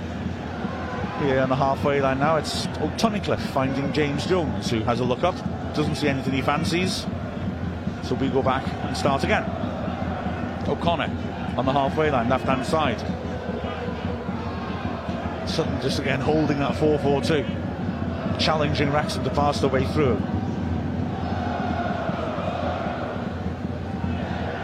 here 1.21 1.41
on 1.41 1.49
the 1.49 1.57
halfway 1.57 2.01
line 2.01 2.19
now. 2.19 2.37
It's 2.37 2.67
Tunnicliffe 2.97 3.41
finding 3.41 3.93
James 3.93 4.27
Jones, 4.27 4.71
who 4.71 4.81
has 4.81 5.01
a 5.01 5.05
look 5.05 5.25
up, 5.25 5.35
doesn't 5.75 5.97
see 5.97 6.09
anything 6.09 6.33
he 6.33 6.43
fancies. 6.43 7.07
So 8.03 8.15
we 8.15 8.29
go 8.29 8.43
back 8.43 8.67
and 8.85 8.97
start 8.97 9.25
again. 9.25 9.45
O'Connor 10.69 11.11
on 11.57 11.67
the 11.67 11.73
halfway 11.73 12.11
line, 12.11 12.29
left 12.29 12.45
hand 12.45 12.65
side. 12.65 13.01
Sutton 15.49 15.81
just 15.81 15.99
again 15.99 16.21
holding 16.21 16.59
that 16.59 16.77
4 16.77 16.99
4 16.99 17.23
2, 17.23 17.45
challenging 18.39 18.93
Wrexham 18.93 19.25
to 19.25 19.31
pass 19.31 19.61
the 19.61 19.69
way 19.69 19.87
through. 19.87 20.17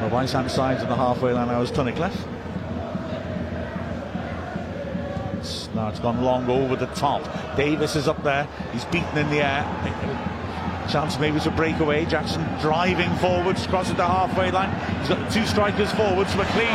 The 0.03 0.11
right 0.11 0.31
hand 0.31 0.51
side 0.51 0.81
of 0.81 0.89
the 0.89 0.97
halfway 0.97 1.33
line 1.33 1.49
now 1.49 1.63
is 1.63 1.71
Tunnicliffe. 1.71 2.34
Now 5.75 5.89
it's 5.89 5.99
gone 5.99 6.23
long 6.23 6.49
over 6.49 6.77
the 6.77 6.87
top. 6.95 7.23
Davis 7.57 7.97
is 7.97 8.07
up 8.07 8.23
there. 8.23 8.47
He's 8.73 8.85
beaten 8.87 9.19
in 9.19 9.29
the 9.31 9.43
air. 9.43 9.67
Chance 10.89 11.19
maybe 11.19 11.41
to 11.41 11.51
break 11.51 11.81
away. 11.81 12.05
Jackson 12.05 12.45
driving 12.61 13.11
forwards, 13.17 13.67
crossing 13.67 13.97
the 13.97 14.07
halfway 14.07 14.51
line. 14.51 14.71
He's 15.01 15.09
got 15.09 15.33
two 15.33 15.47
strikers 15.47 15.91
forwards. 15.93 16.31
McClean. 16.37 16.71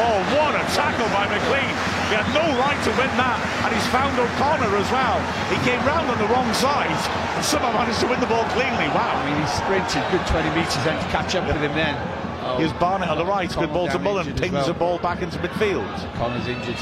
Oh, 0.00 0.16
what 0.38 0.54
a 0.54 0.64
tackle 0.72 1.10
by 1.12 1.26
McClean. 1.26 1.74
He 2.08 2.14
had 2.16 2.28
no 2.32 2.40
right 2.56 2.78
to 2.86 2.90
win 2.96 3.12
that. 3.20 3.36
And 3.66 3.74
he's 3.74 3.84
found 3.92 4.16
O'Connor 4.16 4.72
as 4.78 4.88
well. 4.88 5.18
He 5.52 5.58
came 5.66 5.82
round 5.84 6.08
on 6.08 6.16
the 6.16 6.28
wrong 6.32 6.48
side 6.54 6.88
and 6.88 7.44
somehow 7.44 7.72
managed 7.74 8.00
to 8.00 8.06
win 8.06 8.20
the 8.20 8.30
ball 8.30 8.44
cleanly. 8.56 8.88
Wow. 8.96 9.12
I 9.12 9.28
mean, 9.28 9.36
he 9.36 9.46
sprinted 9.52 10.06
good 10.08 10.24
20 10.24 10.48
metres 10.56 10.80
then 10.88 10.96
to 10.96 11.08
catch 11.10 11.34
up 11.34 11.44
with 11.44 11.60
him 11.60 11.74
then. 11.74 11.98
Oh, 12.40 12.56
Here's 12.56 12.72
Barnett 12.74 13.10
on 13.10 13.18
the 13.18 13.26
right. 13.26 13.50
Good 13.52 13.72
ball 13.74 13.88
to 13.88 13.98
Mullin. 13.98 14.24
Pings 14.36 14.54
well. 14.54 14.66
the 14.66 14.74
ball 14.74 14.98
back 14.98 15.20
into 15.20 15.36
midfield. 15.38 15.84
Connor's 16.14 16.46
injured. 16.46 16.78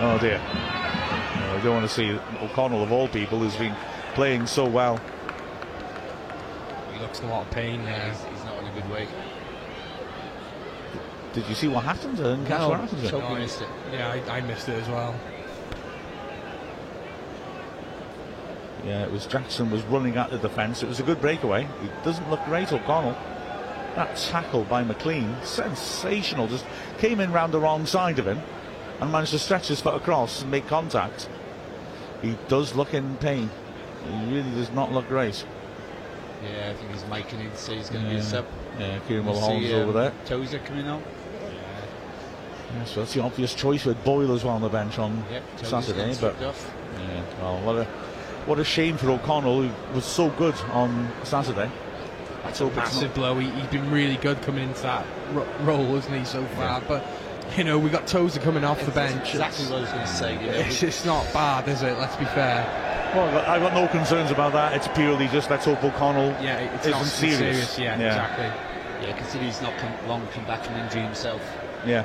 Oh 0.00 0.16
dear. 0.16 0.36
Uh, 0.36 1.56
I 1.56 1.60
don't 1.64 1.74
want 1.74 1.88
to 1.88 1.92
see 1.92 2.12
O'Connell 2.40 2.84
of 2.84 2.92
all 2.92 3.08
people 3.08 3.40
who's 3.40 3.56
been 3.56 3.74
playing 4.14 4.46
so 4.46 4.64
well. 4.64 5.00
He 6.92 7.00
looks 7.00 7.18
in 7.18 7.26
a 7.26 7.30
lot 7.30 7.46
of 7.46 7.50
pain 7.50 7.84
there. 7.84 8.08
He's, 8.08 8.22
he's 8.24 8.44
not 8.44 8.62
in 8.62 8.68
a 8.68 8.72
good 8.80 8.88
way. 8.90 9.08
Did 11.32 11.46
you 11.48 11.54
see 11.56 11.66
what 11.66 11.82
happened? 11.82 12.20
I 12.20 12.22
didn't 12.22 12.46
catch 12.46 12.60
No, 12.60 12.68
what 12.68 12.80
happened. 12.80 13.12
No, 13.12 13.20
I, 13.20 13.38
missed 13.40 13.60
it. 13.60 13.68
Yeah, 13.92 14.08
I, 14.28 14.36
I 14.36 14.40
missed 14.40 14.68
it 14.68 14.80
as 14.80 14.88
well. 14.88 15.18
Yeah, 18.84 19.02
it 19.02 19.10
was 19.10 19.26
Jackson 19.26 19.68
was 19.70 19.82
running 19.82 20.16
at 20.16 20.30
the 20.30 20.38
defence. 20.38 20.84
It 20.84 20.88
was 20.88 21.00
a 21.00 21.02
good 21.02 21.20
breakaway. 21.20 21.64
It 21.64 22.04
doesn't 22.04 22.30
look 22.30 22.44
great, 22.44 22.72
O'Connell. 22.72 23.16
That 23.96 24.16
tackle 24.16 24.62
by 24.62 24.84
McClean, 24.84 25.44
sensational. 25.44 26.46
Just 26.46 26.64
came 26.98 27.18
in 27.18 27.32
round 27.32 27.52
the 27.52 27.58
wrong 27.58 27.84
side 27.84 28.20
of 28.20 28.26
him 28.28 28.40
and 29.00 29.12
managed 29.12 29.32
to 29.32 29.38
stretch 29.38 29.68
his 29.68 29.80
foot 29.80 29.94
across 29.94 30.42
and 30.42 30.50
make 30.50 30.66
contact. 30.66 31.28
He 32.22 32.36
does 32.48 32.74
look 32.74 32.94
in 32.94 33.16
pain. 33.16 33.50
He 34.04 34.34
really 34.34 34.50
does 34.52 34.70
not 34.70 34.92
look 34.92 35.08
great. 35.08 35.44
Yeah, 36.42 36.70
I 36.70 36.74
think 36.74 36.92
he's 36.92 37.04
making 37.06 37.40
in 37.40 37.50
to 37.50 37.56
say 37.56 37.76
he's 37.76 37.90
going 37.90 38.04
to 38.04 38.10
be 38.10 38.16
a 38.16 38.22
sub. 38.22 38.46
Yeah, 38.78 38.98
Kieran 39.08 39.26
We'll 39.26 39.40
see, 39.40 39.72
um, 39.74 39.88
over 39.88 39.92
there. 39.92 40.12
Tozer 40.24 40.58
coming 40.60 40.86
on. 40.86 41.02
Yeah, 42.74 42.84
so 42.84 43.00
that's 43.00 43.14
the 43.14 43.22
obvious 43.22 43.54
choice 43.54 43.84
with 43.84 44.02
Boyle 44.04 44.32
as 44.34 44.44
well 44.44 44.54
on 44.54 44.60
the 44.62 44.68
bench 44.68 44.98
on 44.98 45.24
Yep, 45.30 45.42
Saturday. 45.64 46.14
But 46.20 46.36
yeah, 46.40 47.22
well, 47.40 47.60
what 47.62 47.76
a 47.76 47.84
what 48.46 48.58
a 48.58 48.64
shame 48.64 48.96
for 48.96 49.10
O'Connell 49.10 49.62
who 49.62 49.94
was 49.94 50.04
so 50.04 50.30
good 50.30 50.54
on 50.72 51.10
Saturday. 51.24 51.70
That's 52.44 52.60
a 52.60 52.70
massive 52.70 53.12
blow. 53.14 53.38
He, 53.38 53.48
he's 53.50 53.66
been 53.66 53.90
really 53.90 54.16
good 54.16 54.40
coming 54.42 54.68
into 54.68 54.82
that 54.82 55.04
ro- 55.32 55.46
role, 55.62 55.84
hasn't 55.96 56.14
he, 56.14 56.24
so 56.24 56.44
far? 56.46 56.80
But, 56.86 57.04
you 57.56 57.64
know, 57.64 57.78
we 57.78 57.90
got 57.90 58.06
Tozer 58.06 58.40
coming 58.40 58.64
off 58.64 58.84
the 58.84 58.90
bench. 58.92 59.30
Exactly 59.30 59.66
what 59.66 59.78
I 59.78 59.80
was 59.80 59.90
going 59.90 60.02
to 60.06 60.12
say. 60.12 60.32
You 60.34 60.46
know, 60.52 60.58
It's, 60.58 60.82
it's 60.82 61.04
not 61.04 61.30
bad, 61.32 61.66
is 61.68 61.82
it? 61.82 61.98
Let's 61.98 62.16
be 62.16 62.24
fair. 62.26 62.64
Well, 63.14 63.38
I've 63.48 63.62
got- 63.62 63.72
no 63.74 63.88
concerns 63.88 64.30
about 64.30 64.52
that. 64.52 64.74
It's 64.74 64.88
purely 64.88 65.28
just 65.28 65.50
let's 65.50 65.64
hope 65.64 65.82
O'Connell 65.82 66.30
Yeah, 66.42 66.58
it's 66.58 66.86
isn't 66.86 66.92
not 66.98 67.06
serious. 67.06 67.38
serious. 67.70 67.78
Yeah, 67.78 67.98
Yeah. 67.98 68.06
exactly. 68.06 69.08
yeah, 69.08 69.16
considering 69.16 69.46
he's 69.50 69.62
not 69.62 69.76
come, 69.78 69.92
long 70.08 70.26
come 70.28 70.44
back 70.44 70.62
from 70.64 70.74
injury 70.76 71.02
himself. 71.02 71.40
Yeah. 71.86 72.04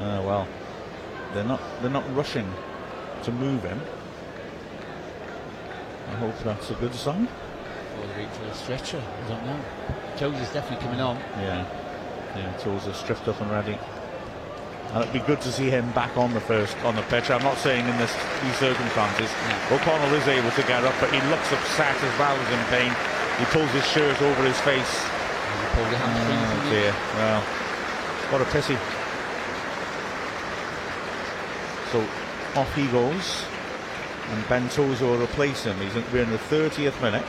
Uh, 0.00 0.22
well, 0.24 0.48
they're 1.34 1.44
not 1.44 1.60
they're 1.82 1.90
not 1.90 2.04
rushing 2.16 2.50
to 3.24 3.30
move 3.32 3.62
him. 3.62 3.80
I 6.10 6.14
hope 6.16 6.38
that's 6.40 6.70
a 6.70 6.74
good 6.74 6.94
sign. 6.94 7.28
Or 8.00 8.06
the 8.06 8.14
wait 8.22 8.30
for 8.34 8.44
a 8.44 8.54
stretcher. 8.54 9.02
I 9.24 9.28
don't 9.28 9.44
know. 9.46 9.60
Tozer's 10.16 10.52
definitely 10.52 10.84
coming 10.84 11.00
on. 11.00 11.16
Yeah. 11.40 11.64
Yeah, 12.36 12.52
Tozer's 12.58 12.96
stripped 12.96 13.28
up 13.28 13.40
and 13.40 13.50
ready. 13.50 13.78
And 14.90 15.02
it'd 15.02 15.12
be 15.12 15.20
good 15.26 15.40
to 15.42 15.50
see 15.50 15.70
him 15.70 15.90
back 15.92 16.16
on 16.16 16.34
the 16.34 16.40
first 16.40 16.76
on 16.84 16.94
the 16.94 17.02
pitch. 17.02 17.30
I'm 17.30 17.42
not 17.42 17.58
saying 17.58 17.86
in 17.86 17.96
this 17.98 18.14
these 18.42 18.56
circumstances. 18.58 19.30
O'Connell 19.70 20.14
is 20.14 20.26
able 20.28 20.50
to 20.52 20.62
get 20.62 20.84
up, 20.84 20.94
but 21.00 21.12
he 21.12 21.20
looks 21.30 21.50
upset 21.50 21.96
as 21.96 22.18
well 22.18 22.36
as 22.36 22.48
in 22.52 22.64
pain. 22.70 22.92
He 23.38 23.44
pulls 23.46 23.70
his 23.70 23.86
shirt 23.90 24.20
over 24.22 24.42
his 24.44 24.58
face. 24.60 24.94
And 25.02 25.60
he 25.60 25.66
pulled 25.74 25.92
a 25.92 25.98
hamstring. 25.98 26.38
Oh 26.38 26.70
dear. 26.70 26.92
Well, 27.18 27.42
what 28.30 28.42
a 28.42 28.46
pity. 28.54 28.78
So 31.90 32.06
off 32.58 32.74
he 32.74 32.86
goes, 32.88 33.44
and 34.30 34.48
Ben 34.48 34.68
Tozer 34.68 35.06
will 35.06 35.18
replace 35.18 35.64
him. 35.64 35.76
He's 35.78 35.94
in, 35.96 36.04
we're 36.12 36.22
in 36.22 36.30
the 36.30 36.38
30th 36.38 37.00
minute. 37.02 37.24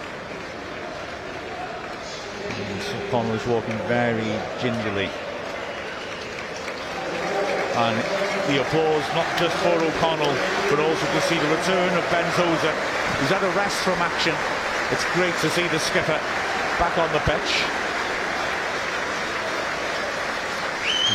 And 2.95 3.03
O'Connell 3.03 3.35
is 3.35 3.45
walking 3.47 3.77
very 3.91 4.31
gingerly. 4.61 5.09
And 7.75 7.97
the 8.47 8.61
applause 8.61 9.03
not 9.11 9.27
just 9.35 9.55
for 9.57 9.75
O'Connell, 9.75 10.31
but 10.71 10.79
also 10.79 11.05
to 11.05 11.21
see 11.27 11.35
the 11.35 11.49
return 11.51 11.91
of 11.91 12.03
Ben 12.09 12.23
Tozer. 12.39 12.71
He's 13.19 13.31
had 13.31 13.43
a 13.43 13.51
rest 13.51 13.75
from 13.83 13.99
action. 13.99 14.35
It's 14.91 15.03
great 15.11 15.35
to 15.43 15.49
see 15.49 15.67
the 15.67 15.79
skipper 15.79 16.19
back 16.79 16.97
on 16.97 17.11
the 17.11 17.19
pitch. 17.27 17.51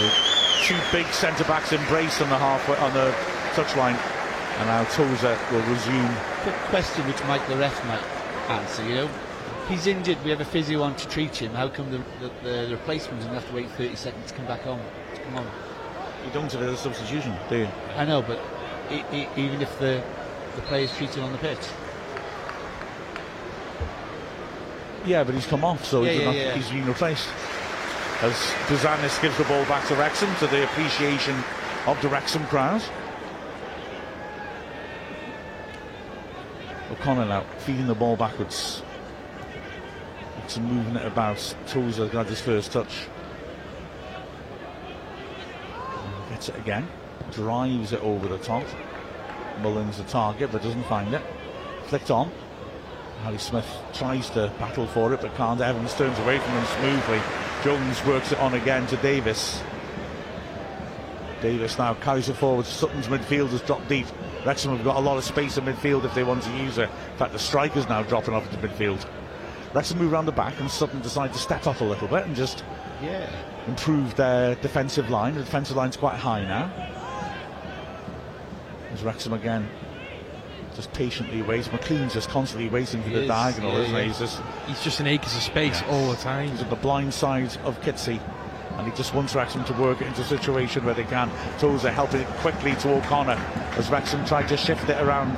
The 0.01 0.11
two 0.65 0.81
big 0.93 1.07
centre 1.13 1.45
backs 1.45 1.73
embrace 1.73 2.21
on 2.21 2.29
the 2.29 2.37
halfway 2.37 2.77
on 2.77 2.93
the 2.93 3.15
touchline, 3.57 3.97
and 4.59 4.67
now 4.69 4.85
Tozer 4.93 5.39
will 5.51 5.65
resume. 5.73 6.15
Quick 6.43 6.57
question 6.69 7.07
which 7.07 7.23
Mike 7.25 7.47
the 7.49 7.57
ref 7.57 7.75
might 7.87 8.05
answer, 8.51 8.85
you 8.85 8.95
know. 8.95 9.30
He's 9.71 9.87
injured, 9.87 10.19
we 10.25 10.31
have 10.31 10.41
a 10.41 10.45
physio 10.45 10.83
on 10.83 10.97
to 10.97 11.09
treat 11.09 11.37
him. 11.37 11.53
How 11.55 11.69
come 11.69 11.91
the, 11.93 11.99
the, 12.21 12.31
the 12.43 12.69
replacement's 12.73 13.25
going 13.25 13.37
to 13.37 13.41
have 13.41 13.49
to 13.51 13.55
wait 13.55 13.71
30 13.71 13.95
seconds 13.95 14.27
to 14.33 14.35
come 14.37 14.47
back 14.47 14.67
on? 14.67 14.81
Come 15.25 15.37
on. 15.37 15.47
You 16.27 16.33
don't 16.33 16.51
have 16.51 16.63
a 16.63 16.77
substitution, 16.77 17.35
do 17.49 17.59
you? 17.59 17.69
I 17.97 18.05
know, 18.05 18.21
but 18.21 18.41
e- 18.91 19.05
e- 19.17 19.29
even 19.37 19.63
if 19.63 19.79
the, 19.79 20.03
the 20.57 20.63
player's 20.63 20.95
treated 20.97 21.23
on 21.23 21.31
the 21.31 21.39
pitch. 21.39 21.61
Yeah, 25.07 25.23
but 25.23 25.35
he's 25.37 25.47
come 25.47 25.65
off, 25.65 25.85
so 25.85 26.03
Yeah, 26.03 26.11
he's, 26.11 26.19
yeah, 26.21 26.27
not, 26.27 26.35
yeah. 26.35 26.55
he's 26.57 26.69
been 26.69 26.87
replaced. 26.87 27.29
As 28.23 28.33
Bouzanis 28.67 29.23
gives 29.23 29.39
the 29.39 29.45
ball 29.45 29.65
back 29.67 29.87
to 29.87 29.95
Wrexham 29.95 30.35
to 30.41 30.47
the 30.49 30.65
appreciation 30.65 31.37
of 31.87 31.97
the 32.03 32.09
Wrexham 32.09 32.45
crowd. 32.49 32.83
O'Connell 36.91 37.27
now 37.27 37.43
feeding 37.61 37.87
the 37.87 37.95
ball 37.95 38.17
backwards. 38.17 38.83
Wrexham 40.51 40.65
moving 40.65 40.97
it 40.97 41.07
about. 41.07 41.55
Tozer 41.69 42.09
got 42.09 42.27
his 42.27 42.41
first 42.41 42.73
touch. 42.73 43.07
Gets 46.29 46.49
it 46.49 46.57
again. 46.57 46.89
Drives 47.31 47.93
it 47.93 48.03
over 48.03 48.27
the 48.27 48.39
top. 48.39 48.65
Mullin's 49.63 49.99
the 49.99 50.03
target 50.05 50.51
but 50.51 50.61
doesn't 50.61 50.83
find 50.87 51.15
it. 51.15 51.23
Flicked 51.85 52.11
on. 52.11 52.33
Harry 53.23 53.39
Smith 53.39 53.69
tries 53.93 54.29
to 54.31 54.53
battle 54.59 54.89
for 54.89 55.15
it 55.15 55.21
but 55.21 55.33
can't. 55.37 55.61
Evans 55.61 55.95
turns 55.95 56.19
away 56.19 56.41
from 56.41 56.53
him 56.55 56.65
smoothly. 56.65 57.21
Jones 57.63 58.05
works 58.05 58.33
it 58.33 58.39
on 58.41 58.55
again 58.55 58.89
to 58.89 58.97
Davis. 58.97 59.63
Davis 61.43 61.79
now 61.79 61.95
carries 61.95 62.29
it 62.29 62.35
forward. 62.35 62.67
Sutton's 62.67 63.07
midfield 63.07 63.51
has 63.51 63.63
dropped 63.63 63.89
deep. 63.89 64.09
Wrexham 64.45 64.77
have 64.77 64.85
got 64.85 64.97
a 64.97 65.01
lot 65.01 65.17
of 65.17 65.23
space 65.23 65.59
in 65.59 65.65
midfield 65.65 66.05
if 66.05 66.13
they 66.17 66.25
want 66.25 66.43
to 66.43 66.51
use 66.57 66.77
it. 66.77 66.91
In 67.13 67.19
fact, 67.19 67.33
the 67.33 67.39
striker's 67.39 67.89
now 67.89 68.03
dropping 68.03 68.35
off 68.35 68.53
into 68.53 68.67
midfield. 68.67 69.07
Wrexham 69.73 69.99
move 69.99 70.13
around 70.13 70.27
the 70.27 70.33
back 70.33 70.59
and 70.61 70.71
Sutton 70.71 71.01
decide 71.01 71.33
to 71.33 71.39
step 71.39 71.67
up 71.67 71.81
a 71.81 71.85
little 71.85 72.09
bit 72.09 72.27
and 72.27 72.35
just 72.35 72.65
Yeah. 73.03 73.27
improve 73.69 74.15
their 74.17 74.57
defensive 74.57 75.11
line. 75.11 75.35
The 75.35 75.41
defensive 75.43 75.77
line's 75.77 75.97
quite 75.97 76.17
high 76.17 76.43
now. 76.43 76.71
There's 78.89 79.03
Wrexham 79.05 79.33
again. 79.33 79.69
Just 80.75 80.93
patiently 80.93 81.43
waits. 81.43 81.69
McClean's 81.69 82.15
just 82.15 82.29
constantly 82.31 82.69
waiting 82.69 83.03
for 83.03 83.09
He 83.09 83.15
the 83.17 83.23
is, 83.23 83.29
diagonal, 83.29 83.73
yeah, 83.73 83.79
isn't 83.81 83.95
yeah. 83.95 84.01
he? 84.03 84.09
He's 84.09 84.19
just 84.19 84.41
He's 84.67 84.83
just 84.83 85.01
in 85.01 85.07
acres 85.07 85.35
of 85.37 85.43
space 85.43 85.83
all 85.89 86.11
the 86.11 86.17
time. 86.17 86.51
he's 86.51 86.63
at 86.63 86.71
the 86.71 86.77
blind 86.77 87.13
side 87.15 87.57
of 87.65 87.81
Kizzi. 87.83 88.21
And 88.81 88.91
he 88.91 88.97
just 88.97 89.13
wants 89.13 89.35
Wrexham 89.35 89.63
to 89.67 89.75
work 89.75 90.01
into 90.01 90.23
a 90.23 90.25
situation 90.25 90.87
where 90.87 90.95
they 90.95 91.05
can. 91.05 91.31
Tozer 91.59 91.91
helping 91.91 92.23
it 92.23 92.27
quickly 92.39 92.75
to 92.77 92.95
O'Connor 92.95 93.37
as 93.77 93.91
Wrexham 93.91 94.25
tried 94.25 94.49
to 94.49 94.57
shift 94.57 94.89
it 94.89 94.99
around 95.03 95.35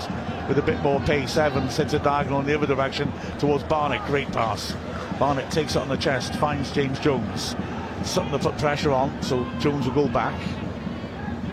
with 0.47 0.59
a 0.59 0.63
bit 0.63 0.81
more 0.81 1.01
pace. 1.01 1.37
Evans 1.37 1.75
sends 1.75 1.93
a 1.93 1.99
diagonal 1.99 2.39
in 2.39 2.47
the 2.47 2.55
other 2.55 2.69
direction 2.69 3.13
towards 3.41 3.65
Barnett. 3.65 4.07
Great 4.07 4.31
pass. 4.31 4.77
Barnett 5.19 5.51
takes 5.51 5.75
it 5.75 5.81
on 5.81 5.89
the 5.89 5.97
chest, 5.97 6.37
finds 6.37 6.71
James 6.71 7.01
Jones. 7.01 7.57
Something 8.05 8.39
to 8.39 8.51
put 8.51 8.57
pressure 8.59 8.93
on, 8.93 9.21
so 9.25 9.45
Jones 9.59 9.89
will 9.89 10.07
go 10.07 10.07
back. 10.07 10.41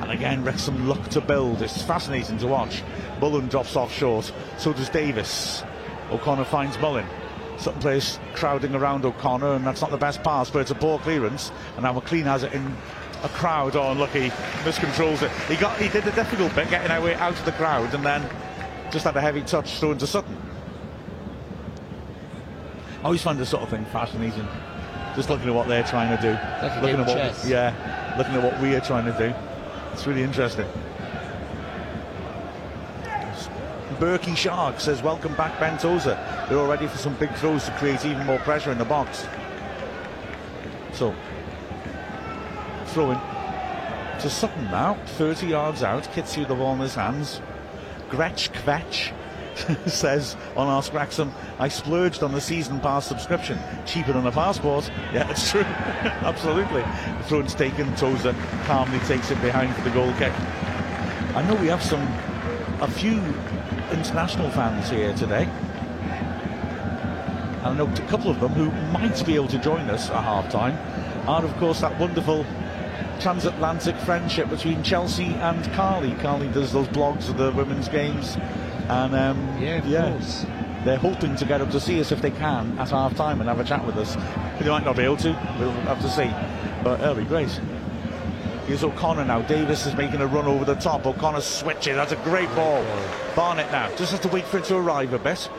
And 0.02 0.12
again, 0.12 0.44
Wrexham 0.44 0.88
look 0.88 1.04
to 1.10 1.22
build. 1.22 1.64
It's 1.64 1.82
fascinating 1.82 2.38
to 2.38 2.46
watch. 2.46 2.84
Mullin 3.20 3.48
drops 3.48 3.76
off 3.76 3.92
short, 3.92 4.32
so 4.60 4.74
does 4.74 4.90
Davis. 4.90 5.64
O'Connor 6.12 6.46
finds 6.46 6.78
Mullin. 6.78 7.08
Sutton 7.60 7.82
players 7.82 8.20
crowding 8.34 8.74
around 8.74 9.04
O'Connor, 9.06 9.54
and 9.56 9.66
that's 9.68 9.82
not 9.82 9.92
the 9.92 9.98
best 9.98 10.24
pass, 10.24 10.50
but 10.50 10.60
it's 10.60 10.72
a 10.72 10.76
poor 10.76 10.98
clearance. 11.00 11.52
And 11.76 11.84
now 11.84 11.94
McClean 11.98 12.24
has 12.24 12.44
it 12.44 12.54
in 12.54 12.76
a 13.24 13.30
crowd. 13.30 13.76
Oh, 13.76 13.92
unlucky, 13.92 14.30
miscontrols 14.64 15.22
it. 15.22 15.32
He 15.52 15.58
got, 15.58 15.78
he 15.78 15.90
did 15.90 16.06
the 16.06 16.12
difficult 16.12 16.56
bit, 16.56 16.70
getting 16.70 16.90
away 16.92 17.16
out 17.16 17.38
of 17.38 17.44
the 17.46 17.52
crowd, 17.52 17.94
and 17.94 18.06
then 18.06 18.24
just 18.92 19.04
had 19.04 19.16
a 19.18 19.22
heavy 19.22 19.42
touch 19.42 19.78
through 19.80 19.96
to 19.96 20.08
Sutton. 20.08 20.38
I 23.02 23.04
always 23.06 23.22
find 23.22 23.38
this 23.38 23.50
sort 23.50 23.64
of 23.64 23.70
thing 23.70 23.86
fascinating. 23.86 24.48
Just 25.16 25.30
looking 25.30 25.50
at 25.50 25.54
what 25.54 25.68
they're 25.68 25.84
trying 25.84 26.16
to 26.16 26.22
do, 26.22 26.32
Like 26.66 26.82
looking 26.82 27.00
at 27.02 27.08
what, 27.08 27.18
chess. 27.18 27.46
yeah, 27.48 28.16
looking 28.18 28.36
at 28.36 28.44
what 28.44 28.60
we 28.62 28.74
are 28.76 28.82
trying 28.82 29.06
to 29.06 29.18
do. 29.18 29.34
It's 29.92 30.08
really 30.08 30.24
interesting. 30.24 30.68
Berkey 34.00 34.36
Shark 34.38 34.80
says, 34.80 35.02
welcome 35.02 35.34
back 35.36 35.60
Ben 35.60 35.78
Tozer. 35.78 36.18
They're 36.50 36.58
all 36.58 36.68
ready 36.68 36.88
for 36.88 36.98
some 36.98 37.14
big 37.16 37.32
throws 37.36 37.66
to 37.66 37.72
create 37.74 38.04
even 38.06 38.26
more 38.26 38.40
pressure 38.40 38.72
in 38.72 38.80
the 38.80 38.86
box. 38.86 39.28
So, 40.94 41.14
throwing 42.88 43.20
to 44.20 44.30
Sutton 44.32 44.66
now, 44.66 44.96
30 45.06 45.46
yards 45.46 45.84
out, 45.84 46.08
with 46.16 46.48
the 46.48 46.56
ball 46.56 46.74
in 46.74 46.80
his 46.80 46.96
hands. 46.96 47.40
Gretch 48.10 48.52
Kvetch 48.52 49.14
says 49.88 50.36
on 50.56 50.68
Ask 50.68 50.92
Wrexham, 50.92 51.32
I 51.60 51.68
splurged 51.68 52.24
on 52.24 52.32
the 52.32 52.42
season 52.42 52.80
pass 52.80 53.06
subscription. 53.06 53.60
Cheaper 53.86 54.14
than 54.14 54.26
a 54.26 54.32
passport. 54.32 54.92
Yeah, 55.14 55.30
it's 55.30 55.52
true. 55.52 55.62
Absolutely. 55.66 56.82
The 56.82 57.24
thrown's 57.28 57.54
taken. 57.54 57.96
Tozer 57.96 58.36
calmly 58.66 59.00
takes 59.02 59.30
it 59.30 59.40
behind 59.42 59.76
for 59.76 59.82
the 59.82 59.92
goal 59.92 60.12
kick. 60.14 60.34
I 61.36 61.44
know 61.48 61.56
we 61.56 61.68
have 61.68 61.84
some, 61.84 62.02
a 62.82 62.90
few 62.90 63.22
international 63.92 64.50
fans 64.50 64.90
here 64.90 65.14
today. 65.14 65.48
And 67.80 67.96
know 67.96 68.04
a 68.04 68.08
couple 68.10 68.30
of 68.30 68.42
them 68.42 68.52
who 68.52 68.70
might 68.92 69.26
be 69.26 69.36
able 69.36 69.48
to 69.48 69.58
join 69.58 69.90
us 69.90 70.10
at 70.10 70.22
half 70.22 70.52
time 70.52 70.78
are, 71.30 71.46
of 71.46 71.56
course, 71.58 71.80
that 71.80 71.98
wonderful 71.98 72.46
transatlantic 73.22 73.96
friendship 73.98 74.50
between 74.50 74.84
Chelsea 74.84 75.28
and 75.28 75.64
Carly. 75.74 76.14
Carly 76.16 76.50
does 76.50 76.74
those 76.74 76.88
blogs 76.90 77.30
of 77.30 77.38
the 77.38 77.52
women's 77.52 77.88
games 77.88 78.36
and 78.90 79.16
um, 79.16 79.62
yeah, 79.62 79.82
yeah 79.86 80.84
they're 80.84 80.98
hoping 80.98 81.36
to 81.38 81.46
get 81.46 81.62
up 81.62 81.72
to 81.72 81.80
see 81.80 82.02
us 82.02 82.12
if 82.12 82.22
they 82.22 82.32
can 82.32 82.78
at 82.80 82.90
half 82.90 83.16
time 83.16 83.40
and 83.40 83.50
have 83.50 83.60
a 83.60 83.64
chat 83.64 83.86
with 83.86 83.96
us. 83.96 84.16
They 84.60 84.70
might 84.70 84.84
not 84.84 84.98
be 84.98 85.04
able 85.04 85.18
to, 85.18 85.30
we'll 85.60 85.72
have 85.72 86.02
to 86.02 86.10
see. 86.10 86.30
But 86.84 87.00
it'll 87.00 87.16
be 87.16 87.24
great. 87.24 87.50
Here's 88.68 88.84
O'Connor 88.84 89.26
now. 89.26 89.42
Davis 89.44 89.86
is 89.86 89.96
making 89.96 90.22
a 90.22 90.28
run 90.28 90.46
over 90.46 90.66
the 90.66 90.76
top. 90.76 91.06
O'Connor 91.06 91.42
switches. 91.42 91.96
That's 91.96 92.12
a 92.12 92.18
great 92.18 92.54
ball. 92.56 92.86
Barnett 93.36 93.72
now. 93.72 93.90
Just 93.96 94.12
has 94.12 94.20
to 94.22 94.28
wait 94.28 94.46
for 94.46 94.58
it 94.58 94.66
to 94.66 94.76
arrive 94.76 95.14
a 95.14 95.20
bit. 95.20 95.50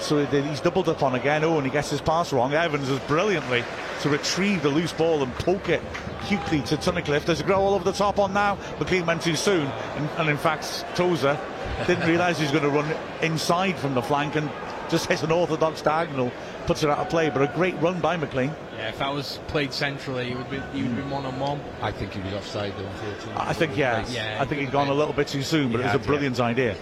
So 0.00 0.24
he's 0.26 0.60
doubled 0.60 0.88
up 0.88 1.02
on 1.02 1.14
again. 1.14 1.44
Oh, 1.44 1.56
and 1.56 1.66
he 1.66 1.72
gets 1.72 1.90
his 1.90 2.00
pass 2.00 2.32
wrong. 2.32 2.52
Evans 2.52 2.88
is 2.88 2.98
brilliantly 3.00 3.64
to 4.00 4.08
retrieve 4.08 4.62
the 4.62 4.68
loose 4.68 4.92
ball 4.92 5.22
and 5.22 5.32
poke 5.34 5.68
it 5.68 5.82
cutely 6.26 6.60
to 6.62 6.76
Tunnicliffe. 6.76 7.24
There's 7.24 7.40
a 7.40 7.44
grow 7.44 7.60
all 7.60 7.74
over 7.74 7.84
the 7.84 7.92
top 7.92 8.18
on 8.18 8.32
now. 8.32 8.56
McClean 8.78 9.06
went 9.06 9.22
too 9.22 9.36
soon. 9.36 9.66
And, 9.66 10.08
and 10.18 10.28
in 10.28 10.36
fact, 10.36 10.84
Tozer 10.94 11.38
didn't 11.86 12.08
realise 12.08 12.38
he 12.38 12.44
was 12.44 12.52
going 12.52 12.64
to 12.64 12.70
run 12.70 12.96
inside 13.22 13.76
from 13.78 13.94
the 13.94 14.02
flank 14.02 14.36
and 14.36 14.50
just 14.88 15.06
hit 15.06 15.22
an 15.22 15.32
orthodox 15.32 15.82
diagonal, 15.82 16.32
puts 16.66 16.82
it 16.82 16.90
out 16.90 16.98
of 16.98 17.08
play. 17.08 17.30
But 17.30 17.42
a 17.42 17.52
great 17.54 17.74
run 17.80 18.00
by 18.00 18.16
McClean. 18.16 18.54
Yeah, 18.76 18.90
if 18.90 18.98
that 18.98 19.12
was 19.12 19.40
played 19.48 19.72
centrally, 19.72 20.30
it 20.30 20.36
would 20.36 20.50
be 20.50 20.60
he 20.72 20.82
would 20.82 20.92
have 20.92 20.96
been 20.96 21.04
hmm. 21.04 21.10
one 21.10 21.26
on 21.26 21.38
one. 21.38 21.60
I 21.82 21.90
think 21.90 22.12
he 22.12 22.20
was 22.20 22.32
offside 22.32 22.72
though, 22.76 22.86
unfortunately. 22.86 23.34
I 23.36 23.52
think 23.52 23.76
yeah, 23.76 24.06
yeah 24.08 24.38
I 24.40 24.44
think 24.44 24.60
he'd 24.60 24.70
gone 24.70 24.88
a 24.88 24.94
little 24.94 25.12
bit 25.12 25.28
too 25.28 25.42
soon, 25.42 25.72
but 25.72 25.80
it 25.80 25.84
was 25.84 25.94
a 25.94 25.98
brilliant 25.98 26.38
yeah. 26.38 26.44
idea. 26.44 26.76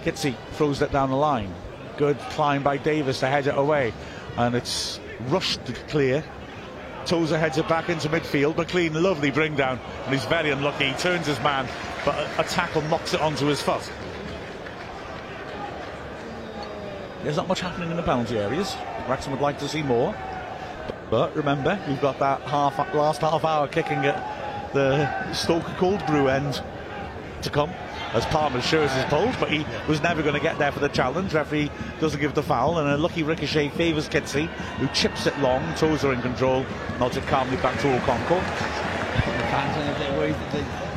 Kizzi 0.00 0.34
throws 0.52 0.82
it 0.82 0.92
down 0.92 1.10
the 1.10 1.16
line. 1.16 1.52
Good 1.96 2.18
climb 2.30 2.62
by 2.62 2.76
Davis 2.76 3.20
to 3.20 3.26
head 3.26 3.46
it 3.46 3.56
away, 3.56 3.92
and 4.36 4.54
it's 4.54 5.00
rushed 5.28 5.64
clear. 5.88 6.24
Tozer 7.06 7.38
heads 7.38 7.58
it 7.58 7.68
back 7.68 7.88
into 7.88 8.08
midfield. 8.08 8.54
McClean, 8.54 9.00
lovely 9.00 9.30
bring 9.30 9.56
down, 9.56 9.80
and 10.04 10.14
he's 10.14 10.24
very 10.26 10.50
unlucky. 10.50 10.86
He 10.86 10.94
turns 10.94 11.26
his 11.26 11.40
man, 11.40 11.68
but 12.04 12.14
a, 12.14 12.42
a 12.42 12.44
tackle 12.44 12.82
knocks 12.82 13.14
it 13.14 13.20
onto 13.20 13.46
his 13.46 13.60
foot. 13.60 13.90
There's 17.22 17.36
not 17.36 17.48
much 17.48 17.60
happening 17.60 17.90
in 17.90 17.96
the 17.96 18.02
penalty 18.02 18.38
areas. 18.38 18.74
Wrexham 19.08 19.32
would 19.32 19.42
like 19.42 19.58
to 19.58 19.68
see 19.68 19.82
more. 19.82 20.14
But 21.10 21.34
remember, 21.36 21.78
we've 21.88 22.00
got 22.00 22.18
that 22.20 22.40
half 22.42 22.78
last 22.94 23.20
half 23.20 23.44
hour 23.44 23.66
kicking 23.68 24.06
at 24.06 24.72
the 24.72 25.32
Stoke 25.32 25.66
Cold 25.76 26.04
Brew 26.06 26.28
end 26.28 26.62
to 27.42 27.50
come 27.50 27.70
as 28.12 28.26
Palmer 28.26 28.60
shows 28.60 28.92
his 28.92 29.04
pulls, 29.06 29.36
but 29.36 29.50
he 29.50 29.64
was 29.88 30.02
never 30.02 30.22
going 30.22 30.34
to 30.34 30.40
get 30.40 30.58
there 30.58 30.72
for 30.72 30.80
the 30.80 30.88
challenge. 30.88 31.32
Referee 31.32 31.70
doesn't 32.00 32.20
give 32.20 32.34
the 32.34 32.42
foul, 32.42 32.78
and 32.78 32.88
a 32.88 32.96
lucky 32.96 33.22
ricochet 33.22 33.68
favours 33.70 34.08
Kizzi, 34.08 34.46
who 34.78 34.88
chips 34.88 35.26
it 35.26 35.38
long. 35.38 35.62
Tozer 35.74 36.12
in 36.12 36.20
control, 36.22 36.64
nods 36.98 37.16
it 37.16 37.24
calmly 37.24 37.56
back 37.58 37.78
to 37.80 37.86
Okonkwo. 37.86 38.40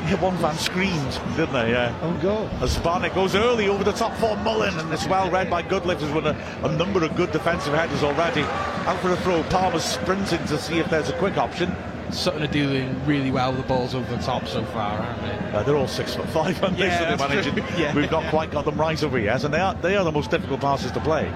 Yeah, 0.05 0.21
one 0.21 0.37
fan 0.39 0.55
screamed, 0.57 1.19
didn't 1.37 1.53
they? 1.53 1.71
Yeah. 1.71 1.97
Oh, 2.01 2.13
goal. 2.21 2.49
As 2.61 2.77
Barnett 2.79 3.15
goes 3.15 3.35
early 3.35 3.69
over 3.69 3.85
the 3.85 3.93
top 3.93 4.13
for 4.17 4.35
Mullin, 4.37 4.77
and 4.77 4.91
it's 4.91 5.07
well 5.07 5.31
read 5.31 5.49
by 5.49 5.63
Goodliffe, 5.63 5.99
who's 5.99 6.11
won 6.11 6.27
a, 6.27 6.59
a 6.63 6.75
number 6.75 7.03
of 7.05 7.15
good 7.15 7.31
defensive 7.31 7.73
headers 7.73 8.03
already. 8.03 8.41
Out 8.41 8.99
for 8.99 9.11
a 9.11 9.15
throw, 9.17 9.43
Palmer 9.43 9.79
sprinting 9.79 10.45
to 10.47 10.57
see 10.57 10.79
if 10.79 10.89
there's 10.89 11.07
a 11.09 11.17
quick 11.19 11.37
option. 11.37 11.73
Sutton 12.11 12.43
are 12.43 12.47
doing 12.47 13.05
really 13.05 13.31
well 13.31 13.51
with 13.51 13.61
the 13.61 13.67
balls 13.67 13.95
over 13.95 14.15
the 14.15 14.21
top 14.21 14.47
so 14.47 14.63
far, 14.65 14.99
aren't 14.99 15.21
they? 15.21 15.57
Uh, 15.57 15.63
they're 15.63 15.75
all 15.75 15.87
six 15.87 16.15
foot 16.15 16.27
five, 16.29 16.61
aren't 16.63 16.77
they? 16.77 16.87
Yeah, 16.87 17.17
so 17.17 17.77
yeah. 17.77 17.95
We've 17.95 18.11
not 18.11 18.29
quite 18.29 18.51
got 18.51 18.65
them 18.65 18.79
right 18.79 19.01
over 19.03 19.17
here, 19.17 19.31
and 19.31 19.53
they 19.53 19.59
are 19.59 19.73
they 19.75 19.95
are 19.95 20.03
the 20.03 20.11
most 20.11 20.31
difficult 20.31 20.61
passes 20.61 20.91
to 20.91 20.99
play. 20.99 21.31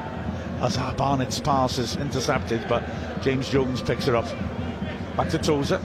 As 0.60 0.78
Barnett's 0.98 1.40
pass 1.40 1.78
is 1.78 1.98
intercepted, 1.98 2.66
but 2.68 2.84
James 3.22 3.50
Jones 3.50 3.82
picks 3.82 4.08
it 4.08 4.16
up. 4.16 4.26
Back 5.16 5.30
to 5.30 5.38
Tozer. 5.38 5.82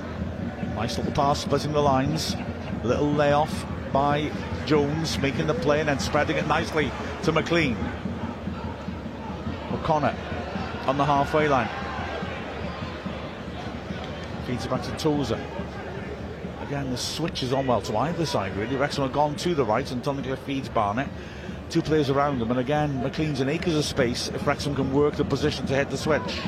Nice 0.75 0.97
little 0.97 1.13
pass, 1.13 1.41
splitting 1.41 1.73
the 1.73 1.83
lines. 1.83 2.37
Little 2.83 3.13
layoff 3.13 3.67
by 3.93 4.31
Jones, 4.65 5.19
making 5.19 5.47
the 5.47 5.55
play 5.55 5.81
and 5.81 5.89
then 5.89 5.99
spreading 5.99 6.37
it 6.37 6.47
nicely 6.47 6.91
to 7.23 7.33
McClean. 7.33 7.77
O'Connor 9.73 10.15
on 10.87 10.97
the 10.97 11.05
halfway 11.05 11.49
line. 11.49 11.69
Feeds 14.53 14.67
it 14.67 14.71
back 14.71 14.83
to 14.83 14.91
Tozer. 14.99 15.41
Again, 16.61 16.91
the 16.91 16.99
switch 16.99 17.43
is 17.43 17.55
on 17.55 17.67
well 17.67 17.81
to 17.81 17.97
either 17.97 18.27
side, 18.27 18.55
really. 18.55 18.77
Wrexham 18.77 19.03
have 19.05 19.13
gone 19.15 19.35
to 19.37 19.55
the 19.55 19.65
right, 19.65 19.91
and 19.91 20.03
Tunnicliffe 20.03 20.41
feeds 20.41 20.69
Barnett. 20.69 21.09
Two 21.71 21.81
players 21.81 22.11
around 22.11 22.39
them, 22.39 22.51
and 22.51 22.61
again, 22.61 23.03
McClean's 23.03 23.41
in 23.41 23.49
acres 23.49 23.75
of 23.75 23.83
space 23.83 24.29
if 24.29 24.47
Wrexham 24.47 24.75
can 24.75 24.93
work 24.93 25.15
the 25.17 25.25
position 25.25 25.65
to 25.69 25.75
hit 25.75 25.89
the 25.89 25.97
switch. 25.97 26.39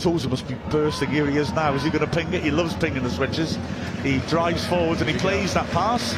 Tozer 0.00 0.28
must 0.28 0.48
be 0.48 0.56
bursting. 0.68 1.10
Here 1.10 1.26
he 1.26 1.36
is 1.36 1.52
now. 1.52 1.72
Is 1.74 1.84
he 1.84 1.90
going 1.90 2.04
to 2.04 2.10
ping 2.10 2.34
it? 2.34 2.42
He 2.42 2.50
loves 2.50 2.74
pinging 2.74 3.04
the 3.04 3.10
switches. 3.10 3.56
He 4.02 4.18
drives 4.26 4.66
forwards 4.66 5.00
and 5.00 5.08
he 5.08 5.16
plays 5.16 5.54
that 5.54 5.70
pass 5.70 6.16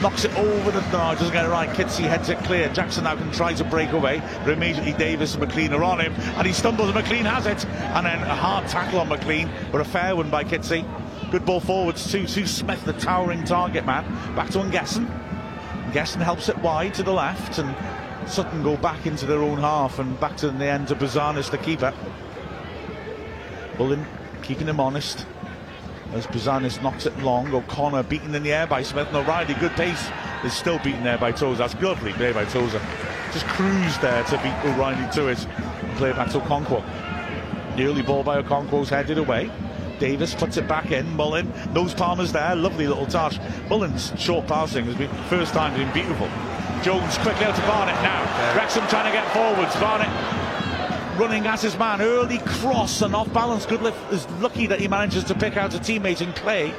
knocks 0.00 0.24
it 0.24 0.34
over 0.36 0.70
the 0.70 0.80
no, 0.92 1.14
doesn't 1.14 1.32
get 1.32 1.44
it 1.44 1.48
right. 1.48 1.68
Kizzi 1.70 2.08
heads 2.08 2.28
it 2.28 2.38
clear. 2.38 2.68
Jackson 2.70 3.04
now 3.04 3.16
can 3.16 3.30
try 3.32 3.52
to 3.52 3.64
break 3.64 3.92
away, 3.92 4.22
but 4.44 4.50
immediately 4.50 4.92
Davis 4.92 5.34
and 5.34 5.42
McClean 5.44 5.72
are 5.72 5.84
on 5.84 6.00
him, 6.00 6.12
and 6.14 6.46
he 6.46 6.52
stumbles 6.52 6.88
and 6.88 6.98
McClean 6.98 7.30
has 7.30 7.46
it, 7.46 7.64
and 7.66 8.06
then 8.06 8.22
a 8.22 8.34
hard 8.34 8.66
tackle 8.68 9.00
on 9.00 9.08
McClean, 9.08 9.50
but 9.70 9.80
a 9.80 9.84
fair 9.84 10.16
one 10.16 10.30
by 10.30 10.44
Kizzi. 10.44 10.84
Good 11.30 11.44
ball 11.44 11.60
forwards 11.60 12.10
to, 12.10 12.26
to 12.26 12.46
Smith, 12.46 12.84
the 12.84 12.92
towering 12.94 13.44
target 13.44 13.84
man. 13.84 14.04
Back 14.34 14.50
to 14.50 14.58
Ngesson. 14.58 15.06
Ngesson 15.92 16.22
helps 16.22 16.48
it 16.48 16.58
wide 16.58 16.94
to 16.94 17.02
the 17.02 17.12
left, 17.12 17.58
and 17.58 17.74
Sutton 18.28 18.62
go 18.62 18.76
back 18.76 19.06
into 19.06 19.26
their 19.26 19.42
own 19.42 19.58
half 19.58 19.98
and 19.98 20.18
back 20.18 20.36
to 20.38 20.50
the 20.50 20.64
end 20.64 20.88
to 20.88 20.96
Bouzanis, 20.96 21.50
the 21.50 21.58
keeper. 21.58 21.92
Bullen 23.76 24.04
keeping 24.42 24.66
him 24.66 24.80
honest 24.80 25.26
as 26.12 26.26
Bouzanis 26.26 26.82
knocks 26.82 27.06
it 27.06 27.16
long. 27.18 27.52
O'Connor 27.54 28.02
beaten 28.04 28.34
in 28.34 28.42
the 28.42 28.52
air 28.52 28.66
by 28.66 28.82
Smith. 28.82 29.08
And 29.08 29.16
O'Reilly, 29.16 29.54
good 29.54 29.72
pace, 29.72 30.08
is 30.44 30.52
still 30.52 30.78
beaten 30.80 31.04
there 31.04 31.18
by 31.18 31.32
Tozer. 31.32 31.58
That's 31.58 31.80
lovely 31.80 32.12
play 32.12 32.32
by 32.32 32.44
Tozer. 32.44 32.80
Just 33.32 33.46
cruised 33.46 34.00
there 34.00 34.24
to 34.24 34.36
beat 34.38 34.70
O'Reilly 34.70 35.10
to 35.12 35.28
it. 35.28 35.38
Play 35.96 36.12
back 36.12 36.30
to 36.32 36.40
Okonkwo. 36.40 36.84
The 37.76 37.84
early 37.84 38.02
ball 38.02 38.22
by 38.22 38.42
Okonkwo's 38.42 38.88
headed 38.88 39.18
away. 39.18 39.50
Davis 39.98 40.34
puts 40.34 40.56
it 40.56 40.66
back 40.66 40.90
in. 40.90 41.14
Mullin, 41.14 41.52
nose 41.72 41.94
Palmer's 41.94 42.32
there. 42.32 42.56
Lovely 42.56 42.86
little 42.86 43.06
touch. 43.06 43.38
Mullin's 43.68 44.12
short 44.18 44.46
passing 44.46 44.86
has 44.86 44.96
been 44.96 45.10
first 45.28 45.52
time 45.52 45.74
been 45.74 45.92
beautiful. 45.92 46.28
Jones 46.82 47.18
quickly 47.18 47.44
out 47.44 47.54
to 47.54 47.62
Barnett 47.62 48.02
now. 48.02 48.56
Wrexham 48.56 48.86
trying 48.88 49.04
to 49.04 49.12
get 49.12 49.30
forwards. 49.32 49.76
Barnett 49.76 50.08
running 51.20 51.46
at 51.46 51.60
his 51.60 51.76
man. 51.76 52.00
Early 52.00 52.38
cross 52.38 53.02
and 53.02 53.14
off 53.14 53.30
balance. 53.34 53.66
Goodliffe 53.66 54.10
is 54.10 54.26
lucky 54.40 54.66
that 54.66 54.80
he 54.80 54.88
manages 54.88 55.22
to 55.24 55.34
pick 55.34 55.54
out 55.58 55.74
a 55.74 55.78
teammate 55.78 56.22
in 56.22 56.32
Clay. 56.32 56.72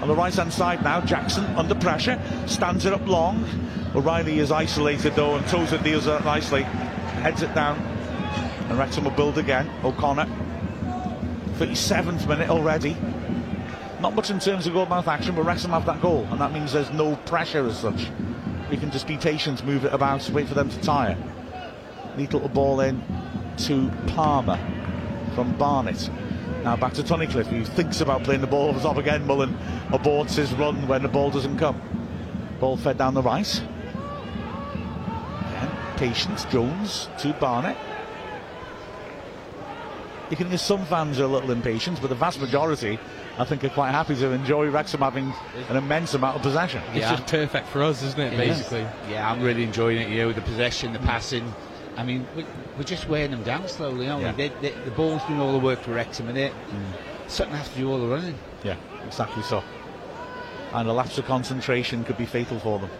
On 0.00 0.06
the 0.06 0.14
right 0.14 0.32
hand 0.32 0.52
side 0.52 0.84
now, 0.84 1.00
Jackson 1.00 1.44
under 1.56 1.74
pressure, 1.74 2.22
stands 2.46 2.86
it 2.86 2.92
up 2.92 3.04
long. 3.08 3.44
O'Reilly 3.96 4.38
is 4.38 4.52
isolated 4.52 5.16
though, 5.16 5.34
and 5.34 5.44
Tozer 5.48 5.78
deals 5.78 6.06
it 6.06 6.24
nicely, 6.24 6.62
heads 6.62 7.42
it 7.42 7.52
down, 7.52 7.76
and 8.68 8.78
Wrexham 8.78 9.02
will 9.02 9.10
build 9.10 9.38
again. 9.38 9.68
O'Connor, 9.82 10.26
37th 11.58 12.28
minute 12.28 12.50
already. 12.50 12.96
Not 14.00 14.14
much 14.14 14.30
in 14.30 14.38
terms 14.38 14.68
of 14.68 14.74
goalmouth 14.74 15.08
action, 15.08 15.34
but 15.34 15.42
Wrexham 15.42 15.72
have 15.72 15.84
that 15.86 16.00
goal, 16.00 16.24
and 16.30 16.40
that 16.40 16.52
means 16.52 16.72
there's 16.72 16.92
no 16.92 17.16
pressure 17.26 17.66
as 17.66 17.76
such. 17.76 18.08
We 18.70 18.76
can 18.76 18.92
just 18.92 19.08
be 19.08 19.16
patient, 19.16 19.64
move 19.64 19.84
it 19.84 19.92
about, 19.92 20.30
wait 20.30 20.46
for 20.46 20.54
them 20.54 20.70
to 20.70 20.80
tire. 20.80 21.18
Neat 22.16 22.32
little 22.32 22.48
ball 22.48 22.80
in, 22.80 23.02
to 23.58 23.90
Palmer 24.08 24.58
from 25.34 25.56
Barnett. 25.58 26.08
Now 26.64 26.76
back 26.76 26.94
to 26.94 27.02
Tunnicliffe, 27.02 27.46
who 27.46 27.64
thinks 27.64 28.00
about 28.00 28.24
playing 28.24 28.40
the 28.40 28.46
ball 28.46 28.68
over 28.68 28.78
the 28.78 28.84
top 28.84 28.96
again. 28.96 29.26
Mullin 29.26 29.56
aborts 29.88 30.34
his 30.34 30.52
run 30.54 30.86
when 30.88 31.02
the 31.02 31.08
ball 31.08 31.30
doesn't 31.30 31.58
come. 31.58 31.80
Ball 32.60 32.76
fed 32.76 32.98
down 32.98 33.14
the 33.14 33.22
right. 33.22 33.62
Again, 35.40 35.70
Patience, 35.96 36.44
Jones 36.46 37.08
to 37.18 37.32
Barnett. 37.34 37.76
you 40.30 40.36
can 40.36 40.48
hear 40.48 40.58
some 40.58 40.84
fans 40.86 41.18
are 41.20 41.24
a 41.24 41.28
little 41.28 41.50
impatient, 41.50 42.00
but 42.00 42.08
the 42.08 42.14
vast 42.16 42.40
majority, 42.40 42.98
I 43.38 43.44
think, 43.44 43.64
are 43.64 43.68
quite 43.70 43.92
happy 43.92 44.14
to 44.16 44.30
enjoy 44.32 44.68
Wrexham 44.68 45.00
having 45.00 45.32
an 45.68 45.76
immense 45.76 46.14
amount 46.14 46.36
of 46.36 46.42
possession. 46.42 46.82
It's 46.92 47.08
just 47.08 47.26
perfect 47.26 47.68
for 47.68 47.82
us, 47.82 48.02
isn't 48.02 48.20
it? 48.20 48.32
It 48.34 48.40
is. 48.48 48.58
Basically. 48.58 48.86
Yeah, 49.10 49.30
I'm 49.30 49.40
really 49.42 49.62
enjoying 49.62 49.98
it. 49.98 50.08
You 50.10 50.18
know, 50.18 50.32
the 50.32 50.42
possession, 50.42 50.92
the 50.92 50.98
passing. 51.00 51.52
I 51.96 52.02
mean, 52.04 52.26
we, 52.36 52.44
we're 52.78 52.84
just 52.84 53.08
wearing 53.08 53.32
them 53.32 53.42
down 53.42 53.66
slowly, 53.68 54.08
aren't 54.08 54.22
Yeah. 54.22 54.32
we? 54.32 54.48
They, 54.48 54.70
they, 54.70 54.84
the 54.84 54.92
ball's 54.92 55.22
doing 55.24 55.40
all 55.40 55.52
the 55.52 55.58
work 55.58 55.80
for 55.80 55.92
Wrexham, 55.92 56.28
and 56.28 56.38
it 56.38 56.52
Sutton 57.26 57.52
has 57.54 57.68
to 57.70 57.76
do 57.78 57.90
all 57.90 57.98
the 57.98 58.06
running. 58.06 58.38
Yeah, 58.62 58.76
exactly 59.04 59.42
so. 59.42 59.62
And 60.72 60.88
a 60.88 60.92
lapse 60.92 61.18
of 61.18 61.26
concentration 61.26 62.04
could 62.04 62.16
be 62.16 62.24
fatal 62.26 62.58
for 62.60 62.78
them. 62.78 62.90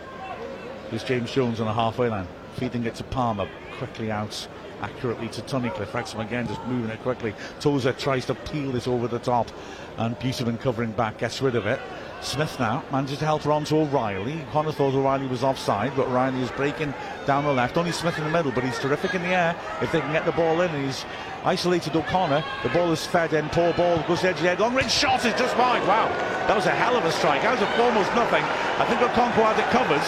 There's 0.90 1.04
James 1.04 1.30
Jones 1.32 1.60
on 1.60 1.66
the 1.66 1.72
halfway 1.72 2.08
line, 2.08 2.26
feeding 2.56 2.84
it 2.84 2.94
to 2.96 3.04
Palmer, 3.04 3.48
quickly 3.78 4.10
out, 4.10 4.48
accurately 4.82 5.28
to 5.28 5.42
Tunnicliffe. 5.42 5.92
Wrexham 5.94 6.20
again 6.20 6.46
just 6.48 6.62
moving 6.66 6.90
it 6.90 7.00
quickly. 7.02 7.34
Tozer 7.60 7.92
tries 7.92 8.26
to 8.26 8.34
peel 8.34 8.72
this 8.72 8.88
over 8.88 9.06
the 9.06 9.18
top, 9.18 9.48
and 9.96 10.18
Beautyman 10.18 10.58
covering 10.60 10.92
back, 10.92 11.18
gets 11.18 11.40
rid 11.40 11.54
of 11.56 11.66
it. 11.66 11.80
Smith 12.20 12.58
now 12.58 12.84
manages 12.90 13.18
to 13.18 13.24
help 13.24 13.42
her 13.42 13.52
on 13.52 13.64
to 13.64 13.76
O'Reilly. 13.76 14.44
Connor 14.52 14.72
thought 14.72 14.92
O'Reilly 14.92 15.26
was 15.28 15.44
offside, 15.44 15.94
but 15.96 16.08
O'Reilly 16.08 16.42
is 16.42 16.50
breaking 16.50 16.92
down 17.26 17.44
the 17.44 17.52
left. 17.52 17.76
Only 17.76 17.92
Smith 17.92 18.18
in 18.18 18.24
the 18.24 18.30
middle, 18.30 18.50
but 18.50 18.64
he's 18.64 18.78
terrific 18.78 19.14
in 19.14 19.22
the 19.22 19.28
air 19.28 19.56
if 19.80 19.92
they 19.92 20.00
can 20.00 20.12
get 20.12 20.26
the 20.26 20.32
ball 20.32 20.60
in. 20.60 20.70
And 20.70 20.84
he's 20.84 21.04
isolated 21.44 21.94
O'Connor. 21.94 22.44
The 22.64 22.68
ball 22.70 22.90
is 22.90 23.06
fed 23.06 23.32
in, 23.32 23.48
poor 23.50 23.72
ball, 23.74 24.02
goes 24.08 24.24
edge 24.24 24.36
to 24.38 24.42
head. 24.42 24.60
Long 24.60 24.74
range 24.74 24.90
shot 24.90 25.24
is 25.24 25.34
just 25.34 25.56
wide. 25.56 25.86
Wow, 25.86 26.08
that 26.48 26.56
was 26.56 26.66
a 26.66 26.70
hell 26.70 26.96
of 26.96 27.04
a 27.04 27.12
strike. 27.12 27.44
Out 27.44 27.62
of 27.62 27.80
almost 27.80 28.12
nothing. 28.14 28.42
I 28.42 28.84
think 28.86 29.00
Okonkwo 29.00 29.44
had 29.44 29.58
it 29.58 29.70
covered, 29.70 30.02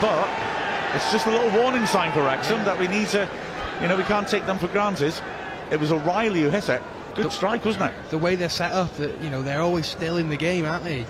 but 0.00 0.28
it's 0.96 1.12
just 1.12 1.26
a 1.26 1.30
little 1.30 1.62
warning 1.62 1.86
sign 1.86 2.12
for 2.12 2.22
Wrexham 2.22 2.64
that 2.64 2.78
we 2.78 2.88
need 2.88 3.08
to, 3.08 3.28
you 3.80 3.88
know, 3.88 3.96
we 3.96 4.02
can't 4.04 4.26
take 4.26 4.44
them 4.46 4.58
for 4.58 4.68
granted. 4.68 5.14
It 5.70 5.78
was 5.78 5.92
O'Reilly 5.92 6.42
who 6.42 6.50
hit 6.50 6.68
it. 6.68 6.82
Good 7.22 7.32
strike, 7.32 7.64
wasn't 7.64 7.90
it? 7.90 8.10
The 8.10 8.18
way 8.18 8.36
they're 8.36 8.48
set 8.48 8.70
up, 8.72 8.94
that 8.98 9.20
you 9.20 9.28
know, 9.28 9.42
they're 9.42 9.60
always 9.60 9.86
still 9.86 10.18
in 10.18 10.28
the 10.28 10.36
game, 10.36 10.64
aren't 10.64 10.84
they? 10.84 11.04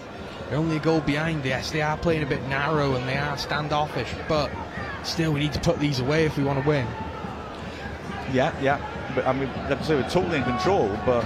They're 0.49 0.59
only 0.59 0.77
a 0.77 0.81
goal 0.81 1.01
behind. 1.03 1.45
Yes, 1.45 1.71
they 1.71 1.83
are 1.83 1.99
playing 1.99 2.23
a 2.23 2.27
bit 2.27 2.43
narrow 2.49 2.95
and 2.95 3.07
they 3.07 3.19
are 3.19 3.37
standoffish, 3.37 4.11
but 4.27 4.51
still, 5.03 5.33
we 5.33 5.41
need 5.41 5.53
to 5.53 5.61
put 5.61 5.79
these 5.79 6.01
away 6.01 6.25
if 6.25 6.39
we 6.39 6.45
want 6.45 6.63
to 6.63 6.67
win. 6.67 6.87
Yeah, 8.33 8.59
yeah. 8.63 8.81
But 9.15 9.27
I 9.27 9.35
mean, 9.35 9.49
like 9.69 9.81
I 9.81 9.83
say, 9.83 9.97
we're 9.97 10.09
totally 10.09 10.39
in 10.39 10.45
control, 10.45 10.89
but 11.05 11.23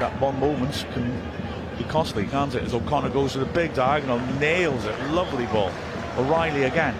that 0.00 0.20
one 0.20 0.38
moment 0.40 0.84
can 0.92 1.22
be 1.78 1.84
costly, 1.84 2.26
can't 2.26 2.52
it? 2.56 2.64
As 2.64 2.74
O'Connor 2.74 3.10
goes 3.10 3.32
to 3.32 3.38
the 3.38 3.46
big 3.46 3.72
diagonal, 3.74 4.18
nails 4.40 4.84
it. 4.84 5.00
Lovely 5.10 5.46
ball. 5.46 5.70
O'Reilly 6.16 6.64
again. 6.64 6.96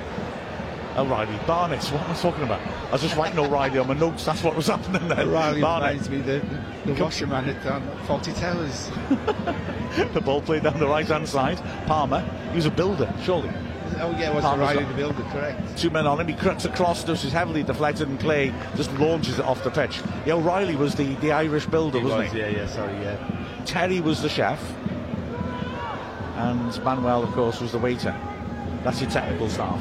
O'Reilly, 0.97 1.37
Barnett, 1.47 1.83
what 1.87 2.03
am 2.03 2.11
I 2.13 2.15
talking 2.15 2.45
about? 2.45 2.61
I 2.61 2.93
was 2.93 3.03
just 3.03 3.17
writing 3.17 3.39
O'Reilly 3.39 3.79
on 3.79 3.89
my 3.89 3.95
notes, 3.95 4.25
that's 4.25 4.43
what 4.45 4.55
was 4.55 4.67
happening 4.75 5.09
there. 5.09 5.21
O'Reilly 5.27 5.61
Barnett, 5.61 5.91
reminds 5.91 6.11
me 6.11 6.21
the, 6.21 6.41
the 6.87 7.03
washerman 7.03 7.49
at 7.49 7.67
um, 7.67 7.83
Fawlty 8.07 8.33
Towers. 8.39 8.91
the 10.15 10.21
ball 10.21 10.41
played 10.41 10.63
down 10.63 10.79
the 10.79 10.87
right 10.87 11.07
hand 11.07 11.29
side. 11.29 11.59
Palmer, 11.87 12.21
he 12.51 12.57
was 12.57 12.67
a 12.67 12.71
builder, 12.71 13.13
surely. 13.23 13.51
Oh 14.01 14.11
yeah, 14.13 14.31
it 14.31 14.35
was 14.35 14.45
Palmer's 14.45 14.69
Riley 14.69 14.85
the 14.85 14.95
builder, 14.95 15.23
correct? 15.31 15.77
Two 15.79 15.91
men 15.91 16.07
on 16.07 16.21
him, 16.21 16.29
he 16.29 16.35
cuts 16.35 16.65
across, 16.65 17.03
this 17.03 17.25
is 17.25 17.33
heavily 17.33 17.63
deflected, 17.65 18.09
and 18.09 18.19
Clay 18.21 18.53
just 18.77 18.93
launches 18.93 19.39
it 19.41 19.45
off 19.45 19.65
the 19.65 19.71
pitch. 19.71 20.01
Yeah, 20.25 20.35
O'Reilly 20.35 20.77
was 20.77 20.95
the, 20.95 21.15
the 21.17 21.33
Irish 21.33 21.67
builder, 21.67 21.99
He 21.99 22.05
wasn't 22.05 22.25
was, 22.25 22.33
he? 22.33 22.39
yeah, 22.39 22.49
yeah, 22.49 22.67
sorry, 22.69 22.93
yeah. 23.03 23.63
Terry 23.67 24.01
was 24.01 24.23
the 24.23 24.29
chef, 24.29 24.61
and 26.37 26.85
Manuel, 26.85 27.25
of 27.25 27.33
course, 27.33 27.61
was 27.61 27.73
the 27.73 27.79
waiter. 27.79 28.15
That's 28.83 29.01
your 29.01 29.11
technical 29.11 29.49
staff. 29.49 29.81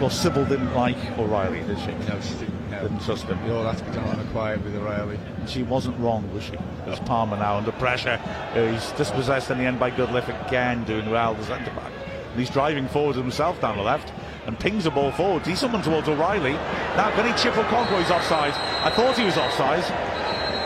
Of 0.00 0.04
course, 0.04 0.18
Sybil 0.22 0.46
didn't 0.46 0.72
like 0.74 0.96
O'Reilly, 1.18 1.60
did 1.60 1.78
she? 1.80 1.88
No, 2.08 2.18
she 2.22 2.32
didn't. 2.36 2.70
No. 2.70 2.80
Didn't 2.80 3.00
trust 3.04 3.24
him. 3.26 3.44
We 3.44 3.50
all 3.52 3.64
had 3.70 3.76
to 3.76 3.84
be 3.84 3.98
on 3.98 4.16
the 4.16 4.24
quiet 4.32 4.64
with 4.64 4.74
O'Reilly. 4.74 5.18
She 5.46 5.62
wasn't 5.62 5.98
wrong, 6.00 6.32
was 6.32 6.42
she? 6.44 6.54
There's 6.86 7.00
Palmer 7.00 7.36
now 7.36 7.58
under 7.58 7.70
pressure. 7.72 8.18
Uh, 8.54 8.72
he's 8.72 8.92
dispossessed 8.92 9.50
in 9.50 9.58
the 9.58 9.64
end 9.64 9.78
by 9.78 9.90
Goodliffe 9.90 10.30
again, 10.46 10.84
doing 10.84 11.10
well, 11.10 11.34
the 11.34 11.44
centre 11.44 11.70
back. 11.72 11.92
And 12.30 12.38
he's 12.40 12.48
driving 12.48 12.88
forward 12.88 13.14
himself 13.16 13.60
down 13.60 13.76
the 13.76 13.82
left 13.82 14.10
and 14.46 14.58
pings 14.58 14.84
the 14.84 14.90
ball 14.90 15.12
forward. 15.12 15.46
He's 15.46 15.58
someone 15.58 15.82
towards 15.82 16.08
O'Reilly. 16.08 16.52
Now, 16.96 17.10
can 17.14 17.26
he 17.30 17.38
chip 17.38 17.52
Okonkwo? 17.52 17.98
He's 18.00 18.10
offside. 18.10 18.54
I 18.54 18.88
thought 18.88 19.18
he 19.18 19.24
was 19.26 19.36
offside. 19.36 19.84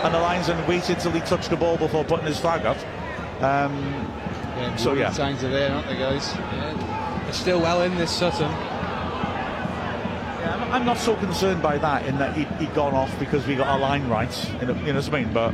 And 0.05 0.15
the 0.15 0.21
linesman 0.21 0.65
waited 0.69 1.01
till 1.01 1.11
he 1.11 1.19
touched 1.23 1.51
the 1.51 1.57
ball 1.57 1.77
before 1.77 2.05
putting 2.05 2.27
his 2.27 2.39
flag 2.39 2.65
up. 2.67 2.77
Um, 3.43 3.75
Yeah, 4.59 4.77
So, 4.77 4.93
yeah. 4.93 5.11
signs 5.11 5.43
are 5.43 5.51
there, 5.51 5.73
aren't 5.75 5.89
they, 5.89 5.97
guys? 5.97 6.33
They're 6.35 7.33
still 7.33 7.61
well 7.61 7.83
in 7.83 7.97
this 7.97 8.13
Sutton. 8.13 8.53
I'm- 10.73 10.85
not 10.85 10.99
so 10.99 11.15
concerned 11.17 11.63
by 11.63 11.79
that 11.79 12.07
in 12.07 12.19
that 12.19 12.37
he, 12.37 12.45
he'd 12.59 12.75
gone 12.75 12.95
off 12.95 13.17
because 13.19 13.47
we 13.47 13.55
got 13.57 13.69
our 13.69 13.79
line 13.79 14.09
right. 14.09 14.51
You 14.61 14.67
know, 14.67 14.75
you 14.75 14.93
know 14.93 15.01
what 15.01 15.09
I 15.15 15.23
mean? 15.23 15.33
But 15.33 15.51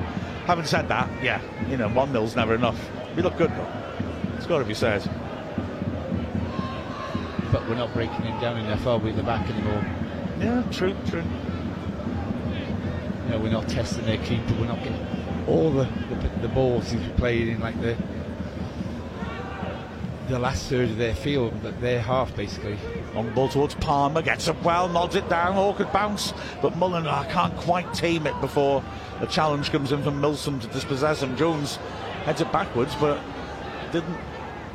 having 0.46 0.64
said 0.64 0.88
that, 0.88 1.08
yeah, 1.22 1.40
you 1.68 1.76
know, 1.76 1.88
1 1.88 2.12
0's 2.12 2.34
never 2.36 2.54
enough. 2.54 2.78
We 3.16 3.22
look 3.22 3.36
good 3.36 3.50
though. 3.50 3.68
It's 4.36 4.46
got 4.46 4.58
to 4.58 4.64
be 4.64 4.74
said. 4.74 5.02
But 7.52 7.68
we're 7.68 7.74
not 7.76 7.92
breaking 7.92 8.22
him 8.22 8.40
down 8.40 8.58
enough, 8.58 8.86
are 8.86 8.98
we, 8.98 9.12
the 9.12 9.22
back 9.22 9.48
anymore? 9.48 9.84
Yeah, 10.38 10.62
true, 10.70 10.96
true. 11.06 11.22
You 13.24 13.30
know, 13.30 13.38
we're 13.38 13.50
not 13.50 13.68
testing 13.68 14.04
their 14.06 14.18
keeper. 14.18 14.54
We're 14.58 14.66
not 14.66 14.82
getting 14.82 15.06
all 15.46 15.70
the 15.70 15.84
the, 15.84 16.28
the 16.42 16.48
balls 16.48 16.90
he's 16.90 17.06
playing 17.16 17.48
in 17.48 17.61
like 17.61 17.80
the 17.80 17.96
the 20.28 20.38
last 20.38 20.66
third 20.66 20.90
of 20.90 20.96
their 20.96 21.14
field, 21.14 21.52
but 21.62 21.80
their 21.80 22.00
half 22.00 22.34
basically. 22.36 22.78
Long 23.14 23.32
ball 23.34 23.48
towards 23.48 23.74
Palmer, 23.74 24.22
gets 24.22 24.46
up 24.48 24.62
well, 24.62 24.88
nods 24.88 25.16
it 25.16 25.28
down, 25.28 25.56
awkward 25.56 25.92
bounce. 25.92 26.32
But 26.62 26.76
Mullin 26.76 27.06
oh, 27.06 27.26
can't 27.30 27.56
quite 27.56 27.92
tame 27.92 28.26
it 28.26 28.40
before 28.40 28.84
the 29.20 29.26
challenge 29.26 29.70
comes 29.70 29.92
in 29.92 30.02
from 30.02 30.20
Milsom 30.20 30.61
to 30.61 30.66
dispossess 30.68 31.22
him. 31.22 31.36
Jones 31.36 31.76
heads 32.24 32.40
it 32.40 32.52
backwards, 32.52 32.94
but 32.96 33.20
didn't 33.90 34.16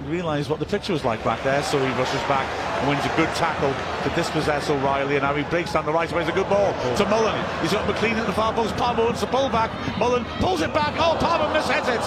realise 0.05 0.49
what 0.49 0.59
the 0.59 0.65
picture 0.65 0.93
was 0.93 1.05
like 1.05 1.23
back 1.23 1.41
there, 1.43 1.63
so 1.63 1.79
he 1.79 1.91
rushes 1.93 2.21
back 2.23 2.45
and 2.79 2.89
wins 2.89 3.05
a 3.05 3.15
good 3.15 3.33
tackle 3.35 3.73
to 4.03 4.15
dispossess 4.15 4.69
O'Reilly. 4.69 5.15
And 5.15 5.23
now 5.23 5.33
he 5.33 5.43
breaks 5.43 5.73
down 5.73 5.85
the 5.85 5.93
right 5.93 6.11
way. 6.11 6.21
It's 6.21 6.29
a 6.29 6.33
good 6.33 6.49
ball 6.49 6.73
to 6.97 7.05
Mullin. 7.05 7.35
He's 7.61 7.71
got 7.71 7.87
McClean 7.87 8.15
at 8.15 8.25
the 8.27 8.33
far 8.33 8.53
post. 8.53 8.75
Palmer 8.75 9.05
wants 9.05 9.21
to 9.21 9.27
pull 9.27 9.49
back. 9.49 9.71
Mullin 9.97 10.25
pulls 10.39 10.61
it 10.61 10.73
back. 10.73 10.93
Oh, 10.97 11.17
Palmer 11.19 11.57
misheads 11.57 11.87
it. 11.87 12.01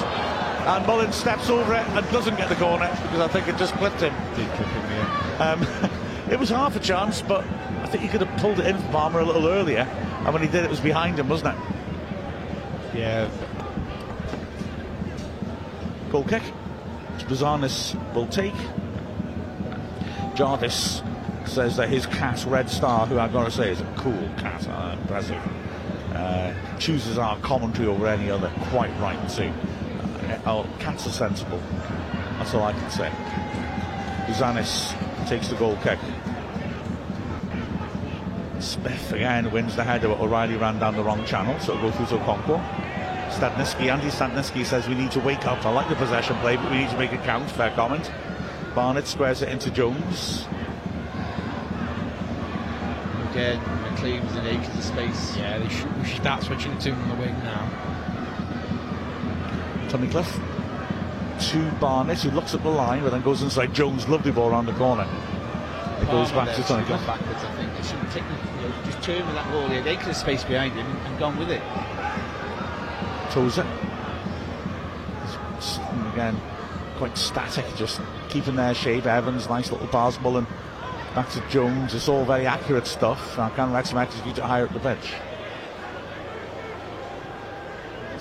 And 0.66 0.86
Mullin 0.86 1.12
steps 1.12 1.48
over 1.48 1.74
it 1.74 1.86
and 1.88 2.10
doesn't 2.10 2.36
get 2.36 2.48
the 2.48 2.56
corner 2.56 2.88
because 3.02 3.20
I 3.20 3.28
think 3.28 3.48
it 3.48 3.56
just 3.56 3.74
clipped 3.74 4.00
him. 4.00 4.14
Did 4.36 4.48
clip 4.50 4.68
him, 4.68 4.90
yeah. 4.90 5.52
Um, 5.52 5.90
it 6.30 6.38
was 6.38 6.48
half 6.48 6.76
a 6.76 6.80
chance, 6.80 7.22
but 7.22 7.44
I 7.82 7.86
think 7.86 8.02
he 8.02 8.08
could 8.08 8.20
have 8.20 8.40
pulled 8.40 8.60
it 8.60 8.66
in 8.66 8.76
for 8.76 8.88
Palmer 8.88 9.20
a 9.20 9.24
little 9.24 9.48
earlier. 9.48 9.82
And 10.24 10.32
when 10.32 10.42
he 10.42 10.48
did, 10.48 10.64
it 10.64 10.70
was 10.70 10.80
behind 10.80 11.18
him, 11.18 11.28
wasn't 11.28 11.56
it? 11.56 11.64
Yeah, 12.94 13.30
Goal 16.10 16.24
kick. 16.24 16.42
Bouzanis 17.28 17.94
will 18.14 18.26
take. 18.28 18.54
Jarvis 20.34 21.02
says 21.44 21.76
that 21.76 21.90
his 21.90 22.06
cat, 22.06 22.42
Red 22.46 22.70
Star, 22.70 23.06
who 23.06 23.18
I've 23.18 23.32
got 23.32 23.44
to 23.44 23.50
say 23.50 23.70
is 23.70 23.80
a 23.82 23.94
cool 23.98 24.28
cat, 24.38 24.66
uh, 24.68 24.96
impressive, 24.98 25.42
uh, 26.14 26.54
chooses 26.78 27.18
our 27.18 27.38
commentary 27.40 27.88
over 27.88 28.06
any 28.06 28.30
other. 28.30 28.50
Quite 28.70 28.90
right, 29.00 29.28
too. 29.28 29.52
Uh, 30.30 30.38
oh, 30.46 30.66
cats 30.78 31.06
are 31.06 31.10
sensible. 31.10 31.60
That's 32.38 32.54
all 32.54 32.62
I 32.62 32.72
can 32.72 32.90
say. 32.90 33.10
Bouzanis 34.26 34.94
takes 35.28 35.48
the 35.48 35.56
goal 35.56 35.76
kick. 35.82 35.98
Smith 38.60 39.12
again 39.12 39.50
wins 39.50 39.76
the 39.76 39.84
header, 39.84 40.08
but 40.08 40.20
O'Reilly 40.20 40.56
ran 40.56 40.78
down 40.78 40.96
the 40.96 41.02
wrong 41.02 41.24
channel, 41.26 41.58
so 41.60 41.74
it'll 41.74 41.90
go 41.90 41.96
through 41.96 42.06
to 42.06 42.24
Okonkwo. 42.24 42.58
Stadniski, 43.28 43.92
Andy 43.92 44.06
Stadniski 44.06 44.64
says 44.64 44.88
we 44.88 44.94
need 44.94 45.10
to 45.10 45.20
wake 45.20 45.46
up. 45.46 45.64
I 45.66 45.70
like 45.70 45.88
the 45.90 45.96
possession 45.96 46.34
play, 46.38 46.56
but 46.56 46.70
we 46.70 46.78
need 46.78 46.90
to 46.90 46.96
make 46.96 47.12
it 47.12 47.22
count. 47.24 47.50
Fair 47.50 47.70
comment. 47.72 48.10
Barnett 48.74 49.06
squares 49.06 49.42
it 49.42 49.50
into 49.50 49.70
Jones. 49.70 50.46
Again, 53.30 53.60
McClean 53.84 54.24
was 54.24 54.34
in 54.36 54.46
acres 54.46 54.74
of 54.76 54.82
space. 54.82 55.36
Yeah, 55.36 55.58
they 55.58 55.68
should, 55.68 55.98
we 55.98 56.06
should 56.06 56.22
start 56.22 56.42
switching 56.42 56.76
to 56.78 56.94
him 56.94 57.02
on 57.02 57.08
the 57.10 57.14
wing 57.16 57.34
now. 57.44 57.68
Tunnicliffe 59.88 60.57
to 61.40 61.70
Barnett, 61.80 62.20
who 62.20 62.30
looks 62.30 62.54
at 62.54 62.62
the 62.62 62.68
line, 62.68 63.02
but 63.02 63.10
then 63.10 63.22
goes 63.22 63.42
inside 63.42 63.72
Jones. 63.74 64.08
Lovely 64.08 64.32
ball 64.32 64.50
around 64.50 64.66
the 64.66 64.72
corner. 64.72 65.06
It 66.00 66.06
goes 66.06 66.30
back 66.32 66.54
to 66.54 66.62
there 66.62 66.66
should 66.66 66.76
have 66.76 66.88
gone 66.88 66.98
Tunnicliffe. 67.00 67.06
backwards, 67.06 67.44
I 67.44 67.56
think. 67.56 67.72
They 67.76 67.82
should 67.82 67.98
have 67.98 68.12
taken, 68.12 68.30
you 68.62 68.68
know, 68.68 68.84
just 68.84 69.02
turned 69.02 69.26
with 69.26 69.34
that 69.34 69.50
ball. 69.50 69.68
He 69.68 69.76
had 69.76 69.86
acres 69.86 70.08
of 70.08 70.16
space 70.16 70.44
behind 70.44 70.74
him 70.74 70.86
and, 70.86 71.06
and 71.06 71.18
gone 71.18 71.38
with 71.38 71.50
it. 71.50 71.62
Tozer. 73.30 73.66
Again, 76.12 76.40
quite 76.96 77.18
static, 77.18 77.64
just 77.76 78.00
keeping 78.28 78.56
their 78.56 78.74
shape. 78.74 79.06
Evans, 79.06 79.48
nice 79.48 79.70
little 79.72 79.88
pass. 79.88 80.20
Mullin 80.20 80.46
back 81.14 81.28
to 81.30 81.40
Jones. 81.48 81.94
It's 81.94 82.08
all 82.08 82.24
very 82.24 82.46
accurate 82.46 82.86
stuff. 82.86 83.38
I 83.38 83.50
can't 83.50 83.72
Wrexham 83.72 83.98
execute 83.98 84.38
it 84.38 84.44
higher 84.44 84.64
up 84.66 84.72
the 84.72 84.80
pitch. 84.80 85.14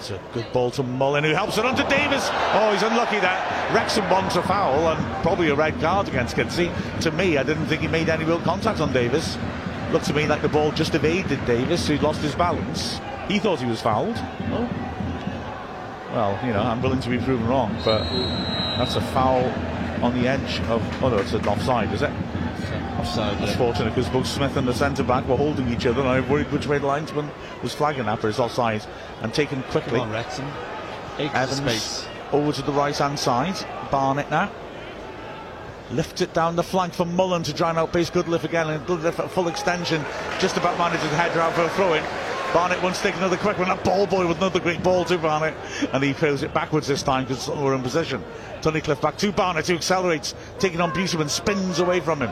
It's 0.09 0.15
a 0.15 0.33
good 0.33 0.53
ball 0.53 0.71
to 0.71 0.83
Mullin, 0.83 1.25
who 1.25 1.31
helps 1.31 1.57
it 1.57 1.65
onto 1.65 1.83
Davis. 1.89 2.29
Oh, 2.53 2.71
he's 2.71 2.81
unlucky 2.81 3.19
that 3.19 3.73
Wrexham 3.75 4.09
wants 4.09 4.37
a 4.37 4.43
foul 4.43 4.87
and 4.87 5.21
probably 5.21 5.49
a 5.49 5.55
red 5.55 5.77
card 5.81 6.07
against 6.07 6.37
Kinsey. 6.37 6.71
To 7.01 7.11
me, 7.11 7.37
I 7.37 7.43
didn't 7.43 7.65
think 7.65 7.81
he 7.81 7.89
made 7.89 8.07
any 8.07 8.23
real 8.23 8.39
contact 8.39 8.79
on 8.79 8.93
Davis. 8.93 9.37
Looked 9.91 10.05
to 10.05 10.13
me 10.13 10.25
like 10.25 10.41
the 10.41 10.47
ball 10.47 10.71
just 10.71 10.95
evaded 10.95 11.45
Davis, 11.45 11.85
who'd 11.89 12.03
lost 12.03 12.21
his 12.21 12.35
balance. 12.35 13.01
He 13.27 13.37
thought 13.37 13.59
he 13.59 13.65
was 13.65 13.81
fouled. 13.81 14.15
Well, 16.13 16.39
you 16.45 16.53
know, 16.53 16.61
I'm 16.61 16.81
willing 16.81 17.01
to 17.01 17.09
be 17.09 17.17
proven 17.17 17.45
wrong, 17.45 17.75
but 17.83 18.03
that's 18.77 18.95
a 18.95 19.01
foul 19.01 19.43
on 20.01 20.13
the 20.13 20.25
edge 20.25 20.61
of. 20.69 20.81
Oh 21.03 21.09
no, 21.09 21.17
it's 21.17 21.33
an 21.33 21.45
offside, 21.45 21.91
is 21.91 22.01
it? 22.01 22.11
Offside. 23.07 23.39
That's 23.39 23.51
yeah. 23.51 23.57
fortunate 23.57 23.95
because 23.95 24.09
both 24.09 24.27
Smith 24.27 24.57
and 24.57 24.67
the 24.67 24.73
centre 24.73 25.03
back 25.03 25.27
were 25.27 25.37
holding 25.37 25.69
each 25.69 25.85
other, 25.85 26.01
and 26.01 26.09
I 26.09 26.19
worried 26.19 26.51
which 26.51 26.67
way 26.67 26.77
the 26.77 26.87
linesman 26.87 27.29
was 27.63 27.73
flagging 27.73 28.05
that, 28.05 28.19
for 28.19 28.27
his 28.27 28.39
offside 28.39 28.85
and 29.21 29.33
taken 29.33 29.63
quickly. 29.63 29.99
Come 29.99 30.09
on, 30.09 30.11
Wrexham. 30.11 30.45
Evans 31.17 31.57
space. 31.57 32.07
over 32.31 32.51
to 32.51 32.61
the 32.61 32.71
right 32.71 32.95
hand 32.95 33.17
side. 33.17 33.55
Barnett 33.89 34.29
now. 34.29 34.51
Lifts 35.89 36.19
it 36.19 36.33
down 36.33 36.57
the 36.57 36.63
flank 36.63 36.93
for 36.93 37.05
Mullin 37.05 37.43
to 37.43 37.53
try 37.53 37.69
and 37.69 37.79
outpace 37.79 38.09
Goodliffe 38.09 38.43
again. 38.43 38.69
And 38.69 38.85
Goodliffe 38.85 39.19
at 39.19 39.31
full 39.31 39.47
extension, 39.47 40.03
just 40.39 40.57
about 40.57 40.77
manages 40.77 41.09
to 41.09 41.15
head 41.15 41.35
out 41.37 41.53
for 41.53 41.63
a 41.63 41.69
throw 41.69 41.93
in. 41.93 42.03
Barnett 42.53 42.81
wants 42.81 42.99
to 42.99 43.05
take 43.05 43.15
another 43.15 43.37
quick 43.37 43.57
one. 43.57 43.69
That 43.69 43.83
ball 43.83 44.05
boy 44.05 44.27
with 44.27 44.37
another 44.37 44.59
great 44.59 44.83
ball 44.83 45.05
to 45.05 45.17
Barnett. 45.17 45.55
And 45.93 46.03
he 46.03 46.13
throws 46.13 46.43
it 46.43 46.53
backwards 46.53 46.87
this 46.87 47.03
time 47.03 47.23
because 47.23 47.47
we're 47.47 47.73
in 47.73 47.83
position. 47.83 48.23
Tunnicliffe 48.61 49.01
back 49.01 49.17
to 49.17 49.31
Barnett 49.31 49.67
who 49.67 49.75
accelerates, 49.75 50.35
taking 50.59 50.81
on 50.81 50.91
Beautyman, 50.91 51.29
spins 51.29 51.79
away 51.79 51.99
from 51.99 52.21
him. 52.21 52.31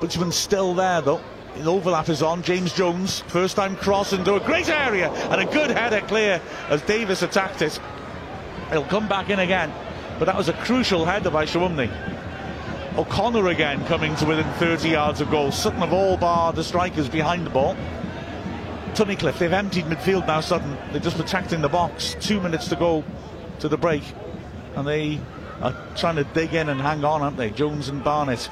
Beautyman's 0.00 0.36
still 0.36 0.74
there 0.74 1.00
though. 1.00 1.20
The 1.56 1.70
overlap 1.70 2.08
is 2.08 2.22
on. 2.22 2.42
James 2.42 2.72
Jones, 2.72 3.20
first 3.20 3.56
time 3.56 3.76
cross 3.76 4.12
into 4.12 4.34
a 4.34 4.40
great 4.40 4.68
area 4.68 5.10
and 5.10 5.40
a 5.40 5.52
good 5.52 5.70
header 5.70 6.00
clear 6.06 6.40
as 6.68 6.80
Davis 6.82 7.22
attacked 7.22 7.60
it. 7.60 7.78
He'll 8.70 8.84
come 8.84 9.08
back 9.08 9.30
in 9.30 9.40
again, 9.40 9.72
but 10.18 10.24
that 10.24 10.36
was 10.36 10.48
a 10.48 10.52
crucial 10.54 11.04
header 11.04 11.30
by 11.30 11.44
Sowunmi. 11.44 11.90
O'Connor 12.96 13.48
again 13.48 13.84
coming 13.86 14.14
to 14.16 14.26
within 14.26 14.50
30 14.54 14.90
yards 14.90 15.20
of 15.20 15.30
goal. 15.30 15.52
Sutton 15.52 15.82
of 15.82 15.92
all 15.92 16.16
bar 16.16 16.52
the 16.52 16.64
strikers 16.64 17.08
behind 17.08 17.46
the 17.46 17.50
ball. 17.50 17.76
Tunnicliffe, 18.94 19.38
they've 19.38 19.52
emptied 19.52 19.84
midfield 19.84 20.26
now, 20.26 20.40
Sutton. 20.40 20.76
They're 20.90 21.00
just 21.00 21.16
protecting 21.16 21.60
the 21.60 21.68
box. 21.68 22.16
Two 22.20 22.40
minutes 22.40 22.68
to 22.68 22.76
go 22.76 23.04
to 23.60 23.68
the 23.68 23.76
break. 23.76 24.02
And 24.76 24.86
they 24.86 25.20
are 25.60 25.74
trying 25.96 26.16
to 26.16 26.24
dig 26.24 26.54
in 26.54 26.68
and 26.68 26.80
hang 26.80 27.04
on, 27.04 27.22
aren't 27.22 27.36
they? 27.36 27.50
Jones 27.50 27.88
and 27.88 28.02
Barnett 28.02 28.50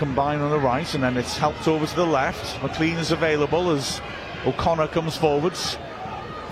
combine 0.00 0.40
on 0.40 0.50
the 0.50 0.58
right, 0.58 0.94
and 0.94 1.04
then 1.04 1.18
it's 1.18 1.36
helped 1.36 1.68
over 1.68 1.86
to 1.86 1.94
the 1.94 2.06
left. 2.06 2.58
McClean 2.62 2.96
is 2.96 3.10
available 3.10 3.70
as 3.70 4.00
O'Connor 4.46 4.88
comes 4.88 5.14
forwards, 5.14 5.76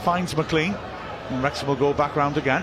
finds 0.04 0.34
McClean, 0.34 0.78
and 1.30 1.42
Wrexham 1.42 1.66
will 1.66 1.74
go 1.74 1.94
back 1.94 2.14
round 2.14 2.36
again. 2.36 2.62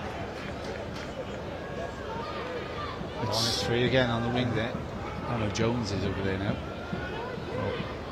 On 3.20 3.28
it's 3.28 3.64
free 3.64 3.86
again 3.86 4.12
on 4.12 4.22
the 4.22 4.30
wing 4.30 4.54
there. 4.54 4.72
Oh 5.30 5.38
know 5.38 5.50
Jones 5.50 5.92
is 5.92 6.06
over 6.06 6.22
there 6.22 6.38
now. 6.38 6.56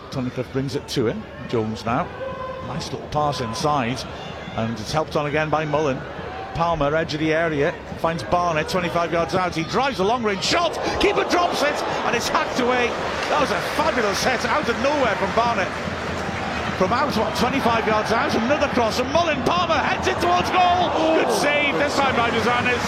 Tunnicliffe 0.10 0.52
brings 0.52 0.76
it 0.76 0.88
to 0.90 1.06
him. 1.06 1.22
Jones 1.50 1.86
now. 1.86 2.08
Nice 2.66 2.92
little 2.92 3.08
pass 3.10 3.40
inside. 3.40 4.04
And 4.56 4.80
it's 4.80 4.92
helped 4.92 5.16
on 5.16 5.28
again 5.28 5.52
by 5.52 5.64
Mullin. 5.64 6.02
Palmer, 6.54 6.96
edge 6.96 7.14
of 7.14 7.20
the 7.20 7.34
area, 7.34 7.74
finds 7.98 8.24
Barnett 8.24 8.70
25 8.70 9.12
yards 9.12 9.36
out. 9.36 9.56
He 9.56 9.64
drives 9.64 10.00
a 10.00 10.04
long 10.04 10.24
range 10.24 10.44
shot. 10.44 10.74
Keeper 11.02 11.26
drops 11.30 11.62
it, 11.62 11.78
and 12.06 12.16
it's 12.16 12.30
hacked 12.30 12.60
away. 12.60 12.88
That 13.34 13.42
was 13.42 13.52
a 13.52 13.62
fabulous 13.74 14.24
hit 14.24 14.46
out 14.46 14.68
of 14.70 14.78
nowhere 14.86 15.16
from 15.18 15.34
Barnett. 15.36 15.72
From 16.78 16.94
out, 16.94 17.14
what, 17.18 17.36
25 17.38 17.88
yards 17.88 18.12
out, 18.12 18.34
another 18.36 18.68
cross, 18.74 19.00
and 19.00 19.10
Mullin, 19.14 19.42
Palmer 19.46 19.78
heads 19.78 20.08
it 20.08 20.18
towards 20.22 20.50
goal. 20.50 20.90
Good 21.18 21.32
save 21.32 21.78
this 21.78 21.96
time 21.96 22.16
by 22.18 22.30
Bouzanis. 22.30 22.86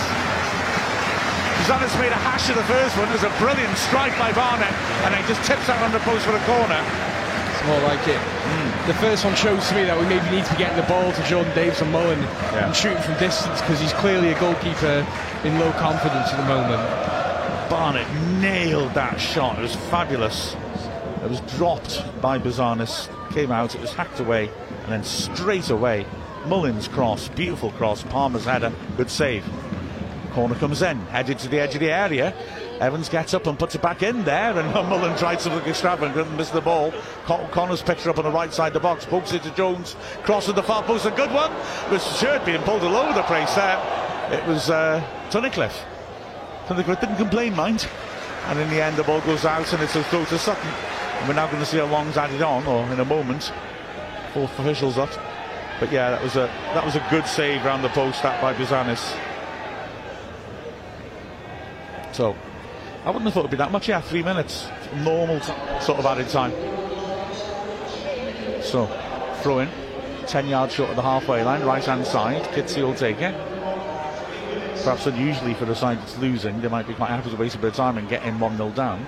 Bouzanis 1.62 1.94
made 1.98 2.14
a 2.14 2.22
hash 2.22 2.50
of 2.50 2.58
the 2.58 2.68
first 2.70 2.98
one. 2.98 3.10
There's 3.10 3.26
a 3.26 3.34
brilliant 3.42 3.78
strike 3.78 4.14
by 4.18 4.34
Barnett, 4.34 4.74
and 5.06 5.14
he 5.16 5.22
just 5.26 5.42
tips 5.46 5.66
that 5.66 5.82
on 5.82 5.94
the 5.94 6.02
post 6.06 6.26
for 6.26 6.34
a 6.34 6.44
corner. 6.46 6.82
It's 6.82 7.64
more 7.66 7.82
like 7.88 8.06
it. 8.10 8.35
The 8.88 8.94
first 8.96 9.26
one 9.26 9.34
shows 9.36 9.68
to 9.70 9.76
me 9.76 9.84
that 9.86 9.98
we 10.00 10.06
maybe 10.06 10.30
need 10.30 10.46
to 10.46 10.52
be 10.52 10.58
getting 10.60 10.78
the 10.78 10.88
ball 10.88 11.12
to 11.12 11.24
Jordan 11.24 11.54
Davis 11.56 11.82
and 11.82 11.92
Mullin 11.92 12.20
Yeah. 12.22 12.68
and 12.68 12.76
shooting 12.76 13.02
from 13.02 13.18
distance 13.18 13.60
because 13.62 13.80
he's 13.80 13.94
clearly 13.94 14.32
a 14.32 14.40
goalkeeper 14.40 15.06
in 15.44 15.60
low 15.60 15.72
confidence 15.74 16.32
at 16.32 16.38
the 16.38 16.46
moment. 16.46 16.82
Barnett 17.68 18.08
nailed 18.40 18.94
that 18.94 19.20
shot. 19.20 19.58
It 19.58 19.64
was 19.64 19.76
fabulous. 19.90 20.56
It 21.24 21.30
was 21.30 21.40
dropped 21.58 22.04
by 22.22 22.38
Bouzanis, 22.38 23.10
came 23.34 23.52
out, 23.52 23.74
it 23.74 23.82
was 23.82 23.92
hacked 23.92 24.20
away, 24.20 24.52
and 24.84 24.92
then 24.92 25.04
straight 25.04 25.72
away, 25.72 26.06
Mullin's 26.46 26.88
cross, 26.88 27.28
beautiful 27.30 27.72
cross, 27.72 28.04
Palmer's 28.04 28.46
header, 28.46 28.72
good 28.98 29.10
save. 29.10 29.44
Corner 30.34 30.54
comes 30.54 30.84
in, 30.84 31.00
headed 31.08 31.40
to 31.40 31.48
the 31.48 31.60
edge 31.60 31.74
of 31.74 31.80
the 31.80 31.92
area. 31.92 32.36
Evans 32.80 33.08
gets 33.08 33.34
up 33.34 33.48
and 33.48 33.58
puts 33.58 33.76
it 33.76 33.82
back 33.82 34.04
in 34.04 34.24
there, 34.24 34.58
and 34.58 34.74
Mullin 34.90 35.18
tried 35.18 35.40
something 35.40 35.68
extravagant 35.70 36.28
and 36.28 36.38
missed 36.38 36.54
the 36.54 36.62
ball. 36.62 36.94
Con- 37.26 37.50
Connors 37.52 37.82
picks 37.82 38.06
it 38.06 38.10
up 38.10 38.18
on 38.18 38.26
the 38.26 38.32
right 38.32 38.54
side 38.54 38.68
of 38.68 38.74
the 38.74 38.80
box, 38.82 39.06
pokes 39.06 39.32
it 39.34 39.44
to 39.44 39.52
Jones, 39.52 39.96
crosses 40.24 40.54
the 40.54 40.64
far 40.64 40.84
post, 40.84 41.06
a 41.06 41.12
good 41.12 41.32
one. 41.32 41.52
Was 41.92 42.04
shirt 42.20 42.46
being 42.46 42.62
pulled 42.64 42.84
all 42.84 42.96
over 42.96 43.14
the 43.14 43.24
place 43.24 43.54
there. 43.56 43.80
It 44.32 44.46
was 44.48 44.70
uh, 44.70 45.02
Tunnicliffe. 45.30 45.78
Tunnicliffe 46.68 47.00
didn't 47.00 47.18
complain, 47.18 47.56
mind. 47.56 47.88
And 48.48 48.60
in 48.60 48.70
the 48.70 48.84
end, 48.84 48.98
the 48.98 49.04
ball 49.04 49.22
goes 49.22 49.46
out 49.46 49.72
and 49.74 49.82
it's 49.82 49.96
a 49.96 50.04
throw 50.06 50.26
to 50.26 50.38
Sutton. 50.38 50.68
And 50.68 51.28
we're 51.28 51.36
now 51.36 51.48
going 51.48 51.60
to 51.60 51.66
see 51.66 51.78
how 51.78 51.86
long's 51.86 52.18
added 52.18 52.42
on, 52.42 52.66
or 52.68 52.86
in 52.92 53.00
a 53.00 53.06
moment. 53.06 53.52
Fourth 54.34 54.58
officials 54.60 54.98
up. 54.98 55.10
But 55.80 55.92
yeah, 55.92 56.12
that 56.12 56.24
was 56.24 56.36
a 56.36 56.48
that 56.74 56.86
was 56.86 56.96
a 56.96 57.06
good 57.10 57.26
save 57.26 57.66
round 57.66 57.84
the 57.84 57.90
post 57.90 58.24
that 58.24 58.42
by 58.42 58.54
Bouzanis. 58.54 59.18
So 62.14 62.36
I 63.06 63.10
wouldn't 63.10 63.26
have 63.26 63.34
thought 63.34 63.42
it'd 63.42 63.52
be 63.52 63.58
that 63.58 63.72
much. 63.72 63.88
Yeah, 63.88 64.02
three 64.02 64.24
minutes, 64.24 64.68
normal 64.96 65.40
sort 65.80 66.00
of 66.00 66.06
added 66.06 66.28
time. 66.30 66.52
So 68.64 68.88
throw 69.42 69.60
in, 69.60 69.70
ten 70.26 70.48
yards 70.48 70.74
short 70.74 70.90
of 70.90 70.96
the 70.96 71.04
halfway 71.04 71.44
line, 71.44 71.64
right 71.64 71.84
hand 71.84 72.06
side. 72.06 72.44
Kizzi 72.54 72.82
will 72.82 72.96
take 72.96 73.22
it. 73.22 73.36
Perhaps 74.84 75.06
unusually 75.08 75.54
for 75.54 75.66
the 75.66 75.76
side 75.76 76.00
that's 76.00 76.18
losing, 76.18 76.62
they 76.62 76.68
might 76.68 76.88
be 76.88 76.94
quite 76.94 77.10
happy 77.10 77.30
to 77.30 77.36
waste 77.36 77.56
a 77.56 77.58
bit 77.60 77.68
of 77.68 77.76
time 77.76 77.98
and 77.98 78.10
get 78.10 78.24
in 78.24 78.40
1 78.40 78.58
0 78.58 78.70
down. 78.72 79.06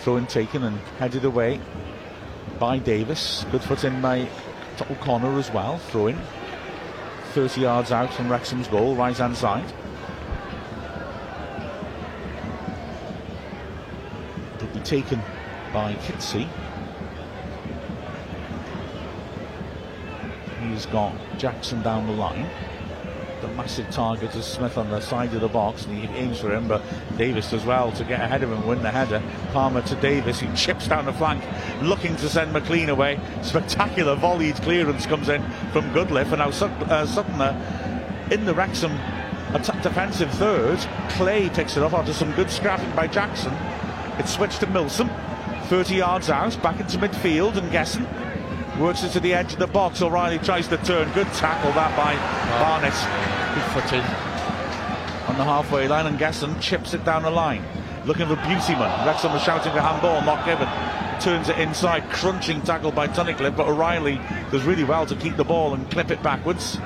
Throw 0.00 0.16
in 0.16 0.26
taken 0.26 0.62
and 0.62 0.78
headed 0.98 1.24
away 1.24 1.60
by 2.58 2.78
Davis. 2.78 3.44
Good 3.50 3.62
foot 3.62 3.84
in 3.84 4.00
by 4.00 4.28
O'Connor 4.90 5.38
as 5.38 5.50
well. 5.50 5.78
Throw 5.78 6.08
in 6.08 6.18
30 7.32 7.60
yards 7.60 7.92
out 7.92 8.12
from 8.12 8.30
Wrexham's 8.30 8.68
goal, 8.68 8.94
right 8.96 9.16
hand 9.16 9.36
side. 9.36 9.70
It'll 14.56 14.68
be 14.68 14.79
taken 14.90 15.22
by 15.72 15.94
Kizzi. 16.02 16.48
He's 20.62 20.84
got 20.86 21.14
Jackson 21.38 21.80
down 21.82 22.08
the 22.08 22.12
line. 22.12 22.50
The 23.40 23.46
massive 23.48 23.88
target 23.90 24.34
is 24.34 24.44
Smith 24.44 24.76
on 24.76 24.90
the 24.90 24.98
side 24.98 25.32
of 25.32 25.42
the 25.42 25.48
box, 25.48 25.86
and 25.86 25.96
he 25.96 26.08
aims 26.16 26.40
for 26.40 26.52
him, 26.52 26.66
but 26.66 26.82
Davis 27.16 27.52
as 27.52 27.64
well 27.64 27.92
to 27.92 28.04
get 28.04 28.20
ahead 28.20 28.42
of 28.42 28.50
him, 28.50 28.66
win 28.66 28.82
the 28.82 28.90
header. 28.90 29.22
Palmer 29.52 29.82
to 29.82 29.94
Davis, 29.94 30.40
he 30.40 30.52
chips 30.56 30.88
down 30.88 31.04
the 31.04 31.12
flank, 31.12 31.44
looking 31.82 32.16
to 32.16 32.28
send 32.28 32.52
McClean 32.52 32.88
away. 32.88 33.20
Spectacular 33.42 34.16
volleyed 34.16 34.56
clearance 34.56 35.06
comes 35.06 35.28
in 35.28 35.40
from 35.70 35.88
Goodliffe, 35.92 36.32
and 36.32 36.38
now 36.38 36.48
uh, 36.48 37.06
Sutton 37.06 38.32
in 38.32 38.44
the 38.44 38.54
Wrexham 38.54 38.90
attack 39.54 39.84
defensive 39.84 40.32
third. 40.32 40.80
Clay 41.10 41.48
picks 41.48 41.76
it 41.76 41.84
up 41.84 41.92
after 41.92 42.12
some 42.12 42.32
good 42.32 42.50
scrapping 42.50 42.90
by 42.96 43.06
Jackson. 43.06 43.56
It's 44.20 44.34
switched 44.34 44.60
to 44.60 44.66
Milsom, 44.66 45.08
30 45.68 45.94
yards 45.94 46.28
out, 46.28 46.62
back 46.62 46.78
into 46.78 46.98
midfield, 46.98 47.56
and 47.56 47.72
Gesson 47.72 48.06
works 48.78 49.02
it 49.02 49.12
to 49.12 49.20
the 49.20 49.32
edge 49.32 49.54
of 49.54 49.58
the 49.58 49.66
box. 49.66 50.02
O'Reilly 50.02 50.38
tries 50.38 50.68
to 50.68 50.76
turn. 50.76 51.10
Good 51.12 51.26
tackle 51.28 51.72
that 51.72 51.96
by 51.96 52.16
Barnett 52.60 52.92
Good 53.54 53.64
footed. 53.72 54.04
on 55.26 55.38
the 55.38 55.44
halfway 55.44 55.88
line, 55.88 56.04
and 56.04 56.18
Gesson 56.18 56.60
chips 56.60 56.92
it 56.92 57.02
down 57.02 57.22
the 57.22 57.30
line. 57.30 57.64
Looking 58.04 58.26
for 58.26 58.36
Beautyman. 58.36 59.06
Wrexham 59.06 59.32
was 59.32 59.42
shouting 59.42 59.72
for 59.72 59.80
handball, 59.80 60.20
not 60.20 60.44
given. 60.44 60.68
Turns 61.18 61.48
it 61.48 61.58
inside, 61.58 62.04
crunching 62.10 62.60
tackle 62.60 62.92
by 62.92 63.08
Tunnicliffe, 63.08 63.56
but 63.56 63.68
O'Reilly 63.68 64.20
does 64.50 64.64
really 64.64 64.84
well 64.84 65.06
to 65.06 65.16
keep 65.16 65.38
the 65.38 65.44
ball 65.44 65.72
and 65.72 65.90
clip 65.90 66.10
it 66.10 66.22
backwards. 66.22 66.76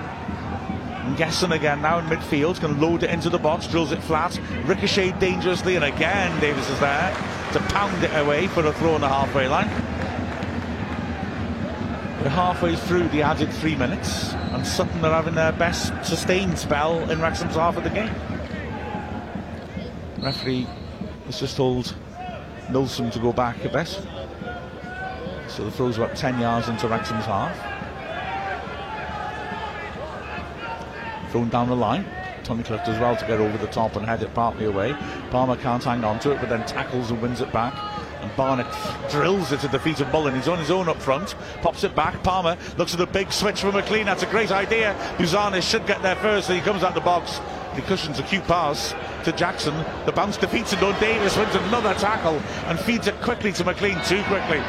Gesson 1.17 1.55
again 1.55 1.83
now 1.83 1.99
in 1.99 2.07
midfield, 2.07 2.59
can 2.61 2.81
load 2.81 3.03
it 3.03 3.11
into 3.11 3.31
the 3.31 3.39
box, 3.39 3.67
drills 3.67 3.93
it 3.93 4.03
flat, 4.03 4.41
ricocheted 4.65 5.19
dangerously, 5.19 5.77
and 5.77 5.85
again 5.85 6.39
Davis 6.41 6.69
is 6.69 6.81
there 6.81 7.11
to 7.53 7.61
pound 7.61 8.03
it 8.03 8.11
away 8.15 8.47
for 8.49 8.67
a 8.67 8.73
throw 8.73 8.95
on 8.95 9.01
the 9.01 9.09
halfway 9.09 9.47
line. 9.47 9.69
We're 12.23 12.31
halfway 12.31 12.75
through 12.75 13.09
the 13.09 13.23
added 13.23 13.53
three 13.53 13.77
minutes, 13.77 14.33
and 14.33 14.67
Sutton 14.67 15.05
are 15.05 15.13
having 15.13 15.35
their 15.35 15.53
best 15.53 15.93
sustained 16.05 16.59
spell 16.59 16.99
in 17.11 17.21
Wrexham's 17.21 17.55
half 17.55 17.77
of 17.77 17.85
the 17.85 17.91
game. 17.91 18.15
Referee 20.23 20.67
has 21.27 21.39
just 21.39 21.57
told 21.57 21.95
Milsom 22.71 23.11
to 23.11 23.19
go 23.19 23.33
back 23.33 23.63
a 23.65 23.69
bit. 23.69 23.89
So 25.49 25.65
the 25.65 25.71
throw's 25.71 25.99
about 25.99 26.17
10 26.17 26.41
yards 26.41 26.69
into 26.69 26.89
Wrexham's 26.89 27.27
half. 27.27 27.74
Thrown 31.35 31.49
down 31.49 31.69
the 31.69 31.75
line. 31.75 32.07
Tunnicliffe 32.45 32.85
does 32.85 32.97
well 33.01 33.17
to 33.17 33.27
get 33.27 33.41
over 33.41 33.59
the 33.59 33.67
top 33.67 33.97
and 33.97 34.07
head 34.07 34.23
it 34.23 34.33
partly 34.35 34.67
away. 34.67 34.93
Palmer 35.33 35.57
can't 35.57 35.83
hang 35.83 36.05
on 36.05 36.21
to 36.21 36.31
it, 36.31 36.39
but 36.39 36.49
then 36.49 36.65
tackles 36.65 37.11
and 37.11 37.21
wins 37.21 37.41
it 37.41 37.53
back. 37.53 37.75
And 38.21 38.31
Barnett 38.37 38.73
drills 39.11 39.51
it 39.51 39.59
to 39.63 39.67
the 39.67 39.81
feet 39.81 39.99
of 39.99 40.13
Mullin. 40.13 40.37
He's 40.37 40.47
on 40.47 40.61
his 40.61 40.71
own 40.71 40.89
up 40.89 41.03
front, 41.03 41.35
pops 41.61 41.83
it 41.83 41.93
back. 41.97 42.23
Palmer 42.23 42.57
looks 42.79 42.93
at 42.93 43.01
the 43.01 43.07
big 43.07 43.33
switch 43.33 43.63
for 43.63 43.73
McClean. 43.73 44.05
That's 44.05 44.23
a 44.23 44.27
great 44.27 44.53
idea. 44.53 44.95
Bouzanis 45.19 45.69
should 45.69 45.89
get 45.89 46.03
there 46.03 46.15
first, 46.15 46.47
so 46.47 46.55
he 46.55 46.61
comes 46.61 46.85
out 46.85 46.95
the 46.95 47.01
box. 47.01 47.41
He 47.75 47.83
cushions 47.83 48.21
a 48.21 48.23
cute 48.23 48.45
pass 48.45 48.95
to 49.25 49.33
Jackson. 49.33 49.75
The 50.07 50.13
bounce 50.13 50.37
defeats 50.37 50.73
it. 50.73 50.79
Don 50.79 50.97
Davis 51.01 51.37
wins 51.37 51.57
another 51.57 51.95
tackle 51.95 52.41
and 52.69 52.79
feeds 52.79 53.09
it 53.09 53.21
quickly 53.23 53.51
to 53.55 53.65
McClean, 53.65 54.07
too 54.07 54.23
quickly. 54.29 54.63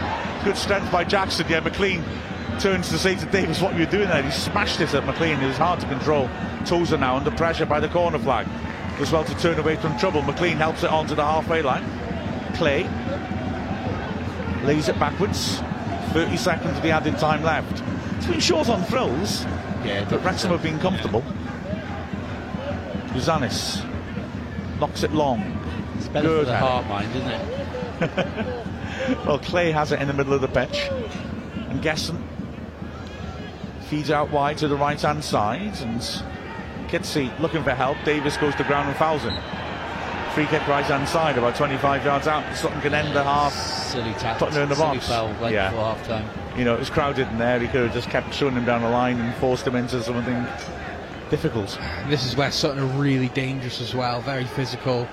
Good 0.44 0.58
strength 0.58 0.92
by 0.92 1.04
Jackson. 1.04 1.46
Yeah, 1.48 1.62
McClean 1.62 2.04
turns 2.60 2.90
to 2.90 2.98
say 2.98 3.16
to 3.16 3.26
Davis, 3.28 3.62
What 3.62 3.74
are 3.74 3.80
you 3.80 3.86
doing 3.86 4.08
there? 4.08 4.22
He 4.22 4.32
smashed 4.32 4.80
it 4.80 4.94
at 4.94 5.04
McClean. 5.04 5.42
It 5.42 5.48
was 5.48 5.58
hard 5.58 5.80
to 5.80 5.88
control. 5.88 6.30
Tozer 6.66 6.98
now 6.98 7.16
under 7.16 7.32
pressure 7.32 7.66
by 7.66 7.80
the 7.80 7.90
corner 7.90 8.20
flag. 8.20 8.48
As 9.00 9.12
well 9.12 9.24
to 9.24 9.36
turn 9.38 9.60
away 9.60 9.76
from 9.76 9.98
trouble. 9.98 10.22
McClean 10.22 10.56
helps 10.56 10.84
it 10.84 10.90
onto 10.90 11.16
the 11.16 11.24
halfway 11.24 11.62
line. 11.62 11.84
Clay 12.56 12.84
lays 14.64 14.88
it 14.88 14.98
backwards. 15.00 15.60
30 16.14 16.38
seconds 16.38 16.78
of 16.78 16.84
the 16.84 16.92
added 16.92 17.18
time 17.18 17.44
left. 17.44 17.84
It's 18.18 18.28
been 18.28 18.40
short 18.40 18.70
on 18.70 18.84
thrills, 18.84 19.44
Yeah, 19.84 20.08
but 20.10 20.24
Wrexham 20.24 20.52
have 20.52 20.64
been 20.64 20.80
comfortable. 20.80 21.24
Bouzanis 23.08 23.84
knocks 24.80 25.04
it 25.04 25.12
long. 25.12 25.42
It's 25.98 26.08
better 26.08 26.28
Good 26.28 26.46
for 26.46 26.52
the 26.52 26.58
heart 26.58 26.88
mind, 26.88 27.16
isn't 27.16 27.32
it? 27.32 28.66
Well, 29.26 29.38
Clay 29.40 29.72
has 29.72 29.92
it 29.92 30.02
in 30.02 30.08
the 30.08 30.14
middle 30.14 30.34
of 30.34 30.42
the 30.42 30.48
pitch. 30.48 30.90
And 31.70 31.82
Gesson 31.82 32.22
feeds 33.96 34.12
out 34.12 34.30
wide 34.30 34.58
to 34.58 34.68
the 34.68 34.76
right 34.76 35.00
hand 35.02 35.24
side. 35.24 35.74
And 35.80 36.02
Kizzi 36.90 37.32
looking 37.40 37.64
for 37.64 37.72
help. 37.72 37.98
Davis 38.04 38.36
goes 38.36 38.54
to 38.56 38.64
ground 38.66 38.90
and 38.90 38.98
fouls 38.98 39.22
him. 39.22 39.34
Free 40.34 40.48
kick 40.48 40.68
right 40.68 40.84
hand 40.84 41.08
side, 41.08 41.38
about 41.38 41.56
25 41.56 42.04
yards 42.04 42.28
out. 42.28 42.44
Sutton 42.58 42.82
can 42.82 42.94
end 42.94 43.16
the 43.16 43.24
half. 43.24 43.54
Silly 43.54 44.12
tackle. 44.16 44.48
Putting 44.48 44.56
her 44.56 44.64
in 44.64 44.70
the 44.70 44.76
box. 44.76 45.08
foul 45.08 45.30
Yeah. 45.50 45.72
half 45.72 46.06
time. 46.06 46.28
You 46.58 46.66
know, 46.66 46.74
it 46.74 46.80
was 46.80 46.90
crowded 46.90 47.30
in 47.30 47.38
there. 47.38 47.58
He 47.58 47.68
could 47.68 47.84
have 47.84 47.94
just 47.94 48.10
kept 48.10 48.34
shooting 48.34 48.58
him 48.58 48.66
down 48.66 48.82
the 48.82 48.90
line 48.90 49.18
and 49.18 49.34
forced 49.36 49.66
him 49.66 49.78
into 49.78 50.04
something 50.04 50.46
difficult. 51.30 51.80
This 52.10 52.26
is 52.26 52.36
where 52.36 52.52
Sutton 52.52 52.80
are 52.80 53.00
really 53.00 53.30
dangerous 53.30 53.80
as 53.80 53.96
well, 53.96 54.20
very 54.20 54.44
physical. 54.44 55.08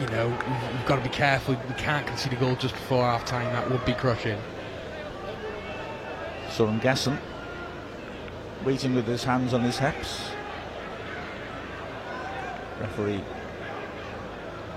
You 0.00 0.06
know, 0.06 0.28
we've, 0.28 0.86
got 0.86 0.96
to 0.96 1.02
be 1.02 1.10
careful. 1.10 1.56
We 1.68 1.74
can't 1.74 2.06
concede 2.06 2.32
a 2.32 2.36
goal 2.36 2.56
just 2.56 2.72
before 2.72 3.04
half 3.04 3.26
time. 3.26 3.52
That 3.52 3.70
would 3.70 3.84
be 3.84 3.92
crushing. 3.92 4.38
I'm 6.58 6.78
guessing, 6.80 7.18
waiting 8.64 8.94
with 8.94 9.06
his 9.06 9.24
hands 9.24 9.54
on 9.54 9.62
his 9.62 9.78
hips. 9.78 10.30
Referee 12.80 13.22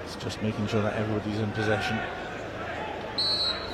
is 0.05 0.15
just 0.17 0.41
making 0.41 0.67
sure 0.67 0.81
that 0.81 0.93
everybody's 0.95 1.39
in 1.39 1.51
possession. 1.51 1.99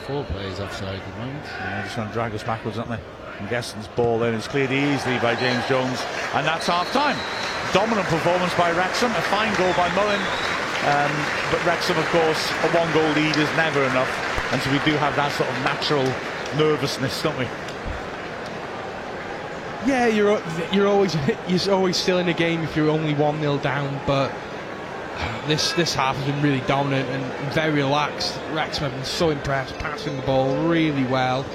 Four 0.05 0.23
players 0.25 0.59
offside 0.59 0.99
at 0.99 1.05
the 1.05 1.17
moment. 1.19 1.45
Yeah, 1.45 1.83
just 1.83 1.95
trying 1.95 2.07
to 2.07 2.13
drag 2.13 2.33
us 2.33 2.43
backwards, 2.43 2.77
aren't 2.77 2.89
they? 2.89 2.99
And 3.39 3.49
Guesson's 3.49 3.87
ball 3.89 4.23
in 4.23 4.33
is 4.33 4.47
cleared 4.47 4.71
easily 4.71 5.17
by 5.19 5.35
James 5.35 5.65
Jones, 5.67 6.01
and 6.33 6.45
that's 6.45 6.67
half 6.67 6.91
time. 6.91 7.17
Dominant 7.73 8.07
performance 8.07 8.53
by 8.55 8.71
Wrexham, 8.71 9.11
a 9.11 9.21
fine 9.31 9.55
goal 9.55 9.73
by 9.73 9.87
Mullin. 9.95 10.19
Um, 10.81 11.11
but 11.51 11.63
Wrexham, 11.65 11.97
of 11.97 12.05
course, 12.07 12.49
a 12.49 12.69
one 12.73 12.91
goal 12.91 13.07
lead 13.13 13.37
is 13.37 13.49
never 13.55 13.83
enough, 13.83 14.11
and 14.51 14.61
so 14.61 14.71
we 14.71 14.79
do 14.79 14.97
have 14.97 15.15
that 15.15 15.31
sort 15.31 15.47
of 15.49 15.55
natural 15.63 16.03
nervousness, 16.57 17.21
don't 17.21 17.37
we? 17.37 17.47
Yeah, 19.85 20.05
you're 20.05 20.41
you're 20.71 20.87
always 20.87 21.17
you're 21.47 21.73
always 21.73 21.97
still 21.97 22.19
in 22.19 22.27
the 22.27 22.33
game 22.33 22.61
if 22.61 22.75
you're 22.75 22.89
only 22.89 23.15
one 23.15 23.39
0 23.39 23.57
down, 23.57 23.99
but 24.05 24.31
this 25.47 25.73
this 25.73 25.95
half 25.95 26.15
has 26.15 26.25
been 26.25 26.41
really 26.41 26.61
dominant 26.61 27.09
and 27.09 27.53
very 27.53 27.73
relaxed. 27.73 28.39
Wrexham 28.51 28.83
have 28.83 28.93
been 28.93 29.05
so 29.05 29.31
impressed, 29.31 29.77
passing 29.79 30.15
the 30.15 30.21
ball 30.21 30.55
really 30.67 31.05
well. 31.05 31.45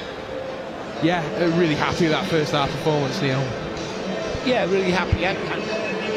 Yeah, 1.03 1.23
uh, 1.39 1.57
really 1.57 1.75
happy 1.75 2.05
with 2.05 2.13
that 2.13 2.27
first 2.27 2.53
half 2.53 2.71
performance, 2.71 3.21
Neil. 3.23 3.41
Yeah, 4.45 4.65
really 4.65 4.91
happy. 4.91 5.23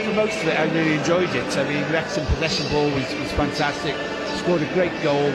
For 0.04 0.14
most 0.16 0.42
of 0.42 0.48
it, 0.48 0.60
I 0.60 0.64
really 0.74 0.94
enjoyed 0.94 1.30
it. 1.36 1.58
I 1.58 1.68
mean, 1.68 1.84
Wrexham 1.92 2.26
possession 2.28 2.72
ball 2.72 2.86
was, 2.86 3.14
was 3.20 3.32
fantastic. 3.34 3.96
Scored 4.40 4.62
a 4.62 4.74
great 4.74 4.94
goal. 5.04 5.32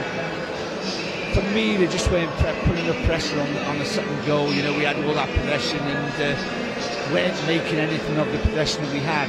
For 1.35 1.43
me, 1.51 1.77
they 1.77 1.89
just 1.89 2.09
weren't 2.13 2.31
putting 2.65 2.85
enough 2.87 3.05
pressure 3.07 3.41
on, 3.41 3.49
on 3.67 3.79
the 3.81 3.85
second 3.85 4.25
goal. 4.25 4.53
You 4.53 4.63
know, 4.63 4.73
we 4.73 4.85
had 4.85 4.97
all 5.05 5.15
that 5.15 5.29
possession 5.35 5.79
and 5.81 6.15
uh, 6.23 7.13
weren't 7.13 7.35
making 7.49 7.81
anything 7.81 8.17
of 8.19 8.31
the 8.31 8.39
possession 8.39 8.85
that 8.85 8.93
we 8.93 9.01
had. 9.01 9.29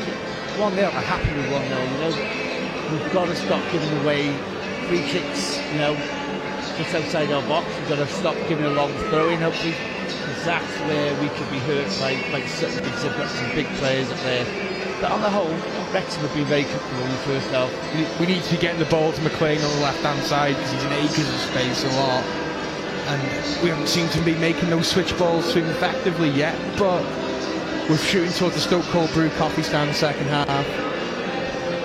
1 0.60 0.76
0, 0.76 0.86
I'm 0.88 1.04
happy 1.04 1.34
with 1.36 1.52
1 1.52 1.66
0. 1.66 1.82
You 1.82 1.98
know, 1.98 2.94
we've 2.94 3.12
got 3.12 3.26
to 3.26 3.36
stop 3.36 3.64
giving 3.72 3.90
away 4.06 4.30
free 4.86 5.02
kicks, 5.10 5.58
you 5.74 5.80
know, 5.80 5.96
just 6.78 6.94
outside 6.94 7.32
our 7.32 7.42
box. 7.50 7.66
We've 7.80 7.90
got 7.90 7.98
to 7.98 8.08
stop 8.08 8.36
giving 8.48 8.66
a 8.66 8.70
long 8.70 8.94
throw 9.10 9.30
in, 9.30 9.42
hopefully. 9.42 9.74
'cause 9.74 10.46
That's 10.46 10.78
where 10.86 11.10
we 11.20 11.30
could 11.30 11.50
be 11.50 11.58
hurt 11.66 11.90
by, 12.00 12.22
by 12.32 12.46
certain 12.46 12.86
things. 12.86 13.02
They've 13.02 13.18
got 13.18 13.30
some 13.32 13.50
big 13.56 13.66
players 13.82 14.12
up 14.12 14.20
there. 14.20 14.75
But 15.06 15.12
on 15.12 15.22
the 15.22 15.30
whole, 15.30 15.54
Wrexham 15.94 16.24
have 16.24 16.34
been 16.34 16.46
very 16.46 16.64
comfortable 16.64 17.04
in 17.04 17.12
the 17.12 17.18
first 17.30 17.48
half. 17.50 18.20
We 18.20 18.26
need- 18.26 18.44
to 18.44 18.50
be 18.50 18.58
getting 18.58 18.80
the 18.80 18.90
ball 18.90 19.14
to 19.14 19.22
McClean 19.22 19.64
on 19.64 19.76
the 19.76 19.84
left 19.84 20.02
hand 20.02 20.24
side 20.24 20.56
because 20.56 20.72
he's 20.72 20.84
in 20.84 20.94
acres 20.94 21.30
of 21.30 21.40
space 21.42 21.84
a 21.84 21.90
lot. 22.02 22.24
And 23.10 23.22
we 23.62 23.70
haven't 23.70 23.88
seemed 23.88 24.12
to 24.14 24.22
be 24.22 24.34
making 24.34 24.72
those 24.72 24.88
switch 24.88 25.16
balls 25.16 25.54
to 25.54 25.60
him 25.60 25.70
effectively 25.70 26.30
yet, 26.30 26.56
but 26.80 27.04
we're 27.88 28.00
shooting 28.00 28.34
towards 28.34 28.56
the 28.56 28.62
Stok 28.62 28.84
Cold 28.86 29.14
Brew 29.14 29.30
coffee 29.38 29.62
stand 29.62 29.96
second 29.96 30.26
half. 30.26 30.48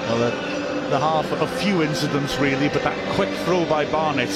Well, 0.09 0.16
the, 0.16 0.89
the 0.89 0.99
half, 0.99 1.31
of 1.31 1.43
a 1.43 1.49
few 1.59 1.83
incidents 1.83 2.39
really, 2.39 2.71
but 2.71 2.83
that 2.85 2.97
quick 3.16 3.29
throw 3.45 3.66
by 3.66 3.85
Barnett 3.85 4.33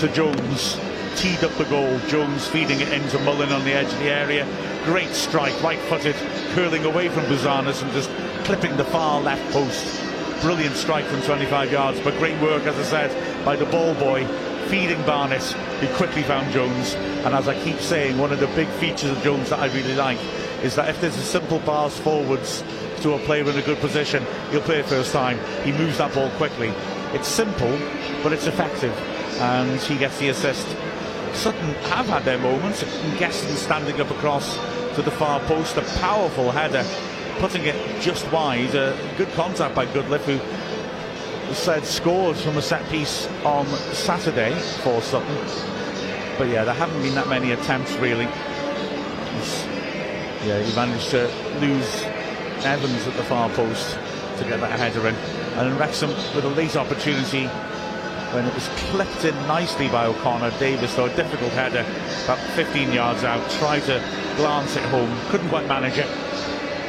to 0.00 0.08
Jones 0.08 0.78
teed 1.16 1.44
up 1.44 1.52
the 1.58 1.64
goal. 1.64 1.98
Jones 2.08 2.48
feeding 2.48 2.80
it 2.80 2.88
into 2.94 3.18
Mullin 3.18 3.52
on 3.52 3.62
the 3.66 3.74
edge 3.74 3.92
of 3.92 3.98
the 3.98 4.08
area. 4.08 4.46
Great 4.86 5.10
strike, 5.10 5.60
right 5.62 5.80
footed, 5.80 6.14
curling 6.54 6.84
away 6.84 7.08
from 7.08 7.24
Bouzanis 7.24 7.82
and 7.82 7.92
just 7.92 8.08
clipping 8.44 8.76
the 8.76 8.84
far 8.84 9.20
left 9.20 9.52
post. 9.52 10.00
Brilliant 10.42 10.76
strike 10.76 11.04
from 11.06 11.20
25 11.22 11.72
yards, 11.72 12.00
but 12.00 12.16
great 12.18 12.40
work, 12.40 12.62
as 12.62 12.76
I 12.76 12.82
said, 12.84 13.44
by 13.44 13.56
the 13.56 13.66
ball 13.66 13.94
boy 13.94 14.24
feeding 14.68 15.00
Barnes. 15.02 15.54
He 15.80 15.88
quickly 15.94 16.22
found 16.22 16.52
Jones. 16.52 16.94
And 17.24 17.34
as 17.34 17.48
I 17.48 17.60
keep 17.64 17.78
saying, 17.80 18.16
one 18.16 18.32
of 18.32 18.38
the 18.38 18.46
big 18.48 18.68
features 18.78 19.10
of 19.10 19.20
Jones 19.24 19.50
that 19.50 19.58
I 19.58 19.66
really 19.66 19.96
like 19.96 20.18
is 20.62 20.76
that 20.76 20.88
if 20.88 21.00
there's 21.00 21.16
a 21.16 21.22
simple 21.22 21.58
pass 21.60 21.98
forwards 21.98 22.62
to 23.00 23.14
a 23.14 23.18
player 23.20 23.42
in 23.42 23.58
a 23.58 23.62
good 23.62 23.78
position, 23.78 24.24
he'll 24.52 24.60
play 24.60 24.78
it 24.78 24.86
first 24.86 25.12
time. 25.12 25.38
He 25.64 25.72
moves 25.72 25.98
that 25.98 26.14
ball 26.14 26.30
quickly. 26.36 26.72
It's 27.12 27.28
simple, 27.28 27.76
but 28.22 28.32
it's 28.32 28.46
effective, 28.46 28.96
and 29.40 29.80
he 29.80 29.96
gets 29.98 30.18
the 30.18 30.28
assist. 30.28 30.66
Sutton 31.34 31.74
have 31.90 32.06
had 32.06 32.24
their 32.24 32.38
moments. 32.38 32.82
Gesson 33.18 33.54
standing 33.56 34.00
up 34.00 34.10
across 34.10 34.56
to 34.96 35.02
the 35.02 35.10
far 35.10 35.40
post, 35.40 35.76
a 35.76 35.82
powerful 36.00 36.50
header, 36.50 36.82
putting 37.38 37.66
it 37.66 38.00
just 38.00 38.30
wide. 38.32 38.74
A 38.74 38.96
good 39.18 39.30
contact 39.32 39.74
by 39.74 39.84
Goodliffe, 39.84 40.24
who 40.24 41.54
said 41.54 41.84
scores 41.84 42.40
from 42.42 42.56
a 42.56 42.62
set 42.62 42.82
piece 42.88 43.28
on 43.44 43.66
Saturday 43.92 44.58
for 44.82 45.02
Sutton. 45.02 45.36
But 46.38 46.48
yeah, 46.48 46.64
there 46.64 46.74
haven't 46.74 47.00
been 47.02 47.14
that 47.14 47.28
many 47.28 47.52
attempts 47.52 47.92
really. 47.96 48.24
He's- 48.24 49.66
yeah, 50.46 50.62
he 50.62 50.74
managed 50.74 51.10
to 51.10 51.30
lose 51.60 52.02
Evans 52.64 53.06
at 53.06 53.16
the 53.16 53.24
far 53.24 53.50
post 53.50 53.98
to 54.38 54.44
get 54.44 54.60
that 54.60 54.78
header 54.78 55.06
in. 55.08 55.14
And 55.58 55.78
Wrexham 55.78 56.10
with 56.34 56.44
a 56.44 56.48
late 56.48 56.74
opportunity 56.74 57.50
when 58.32 58.46
it 58.46 58.54
was 58.54 58.68
clipped 58.90 59.24
in 59.24 59.34
nicely 59.46 59.88
by 59.88 60.06
O'Connell. 60.06 60.50
Davis, 60.58 60.94
though, 60.94 61.06
a 61.06 61.16
difficult 61.16 61.52
header, 61.52 61.84
about 62.24 62.38
15 62.54 62.92
yards 62.92 63.24
out, 63.24 63.48
tried 63.52 63.82
to 63.84 64.02
glance 64.36 64.76
it 64.76 64.82
home, 64.84 65.14
couldn't 65.30 65.48
quite 65.48 65.66
manage 65.66 65.98
it. 65.98 66.06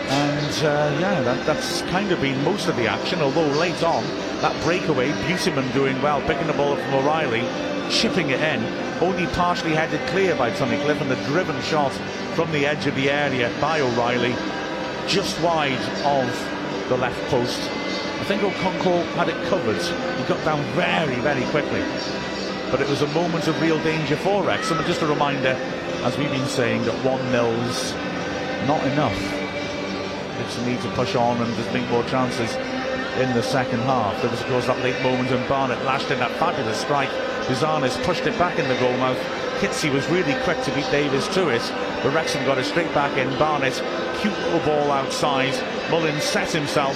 And 0.09 0.65
uh, 0.65 0.97
yeah, 0.99 1.21
that, 1.21 1.45
that's 1.45 1.81
kind 1.83 2.11
of 2.11 2.21
been 2.21 2.41
most 2.43 2.67
of 2.67 2.77
the 2.77 2.87
action, 2.87 3.21
although 3.21 3.47
late 3.59 3.83
on, 3.83 4.03
that 4.41 4.63
breakaway, 4.63 5.11
Beautyman 5.27 5.71
doing 5.73 6.01
well, 6.01 6.21
picking 6.21 6.47
the 6.47 6.53
ball 6.53 6.75
from 6.75 6.93
O'Reilly, 6.93 7.41
chipping 7.89 8.29
it 8.29 8.39
in, 8.39 8.63
only 9.01 9.27
partially 9.27 9.73
headed 9.73 10.05
clear 10.07 10.35
by 10.35 10.51
Tunnicliffe, 10.51 11.01
and 11.01 11.11
the 11.11 11.15
driven 11.25 11.59
shot 11.61 11.91
from 12.35 12.51
the 12.51 12.65
edge 12.65 12.87
of 12.87 12.95
the 12.95 13.09
area 13.09 13.51
by 13.59 13.81
O'Reilly, 13.81 14.33
just 15.07 15.39
wide 15.41 15.73
of 16.05 16.89
the 16.89 16.97
left 16.97 17.21
post. 17.29 17.59
Think 18.27 18.41
Okonkwo 18.41 19.05
had 19.15 19.29
it 19.29 19.47
covered. 19.47 19.81
He 19.81 20.23
got 20.27 20.43
down 20.43 20.61
very, 20.75 21.15
very 21.21 21.45
quickly. 21.45 21.81
But 22.69 22.81
it 22.81 22.89
was 22.89 23.01
a 23.01 23.07
moment 23.07 23.47
of 23.47 23.61
real 23.61 23.81
danger 23.83 24.17
for 24.17 24.43
Wrexham. 24.43 24.77
And 24.77 24.85
just 24.85 25.01
a 25.01 25.07
reminder, 25.07 25.55
as 26.03 26.17
we've 26.17 26.29
been 26.29 26.45
saying, 26.45 26.83
that 26.83 27.05
1 27.05 27.31
nil's 27.31 27.93
not 28.67 28.85
enough. 28.91 29.17
It's 30.41 30.57
need 30.65 30.81
to 30.81 30.89
push 30.89 31.15
on 31.15 31.41
and 31.41 31.55
just 31.55 31.71
make 31.71 31.89
more 31.89 32.03
chances 32.03 32.53
in 33.15 33.33
the 33.33 33.41
second 33.41 33.79
half. 33.79 34.21
There 34.21 34.29
was, 34.29 34.41
of 34.41 34.47
course, 34.47 34.65
that 34.67 34.83
late 34.83 35.01
moment 35.01 35.31
when 35.31 35.47
Barnett 35.47 35.81
lashed 35.85 36.11
in 36.11 36.19
that 36.19 36.31
fabulous 36.31 36.81
strike. 36.81 37.09
Bouzanis 37.47 37.95
pushed 38.03 38.27
it 38.27 38.37
back 38.37 38.59
in 38.59 38.67
the 38.67 38.75
goal 38.75 38.97
mouth. 38.97 39.17
Kizzi 39.59 39.89
was 39.89 40.05
really 40.09 40.35
quick 40.43 40.61
to 40.63 40.75
beat 40.75 40.91
Davis 40.91 41.27
to 41.33 41.47
it, 41.47 41.63
but 42.03 42.13
Wrexham 42.13 42.43
got 42.45 42.57
it 42.57 42.65
straight 42.65 42.93
back 42.93 43.17
in. 43.17 43.29
Barnett, 43.39 43.81
cute 44.19 44.37
little 44.39 44.59
ball 44.59 44.91
outside. 44.91 45.53
Mullin's 45.89 46.23
set 46.23 46.51
himself, 46.51 46.95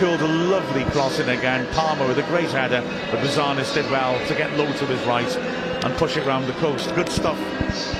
curled 0.00 0.22
a 0.22 0.26
lovely 0.26 0.82
cross 0.92 1.18
in 1.18 1.28
again. 1.28 1.66
Palmer 1.74 2.08
with 2.08 2.18
a 2.18 2.22
great 2.22 2.50
header, 2.50 2.80
but 3.10 3.20
Bouzanis 3.20 3.74
did 3.74 3.84
well 3.90 4.18
to 4.28 4.34
get 4.34 4.50
low 4.56 4.64
to 4.64 4.86
his 4.86 5.06
right 5.06 5.36
and 5.84 5.94
push 5.98 6.16
it 6.16 6.24
round 6.24 6.46
the 6.46 6.54
coast. 6.54 6.94
Good 6.94 7.10
stuff 7.10 7.36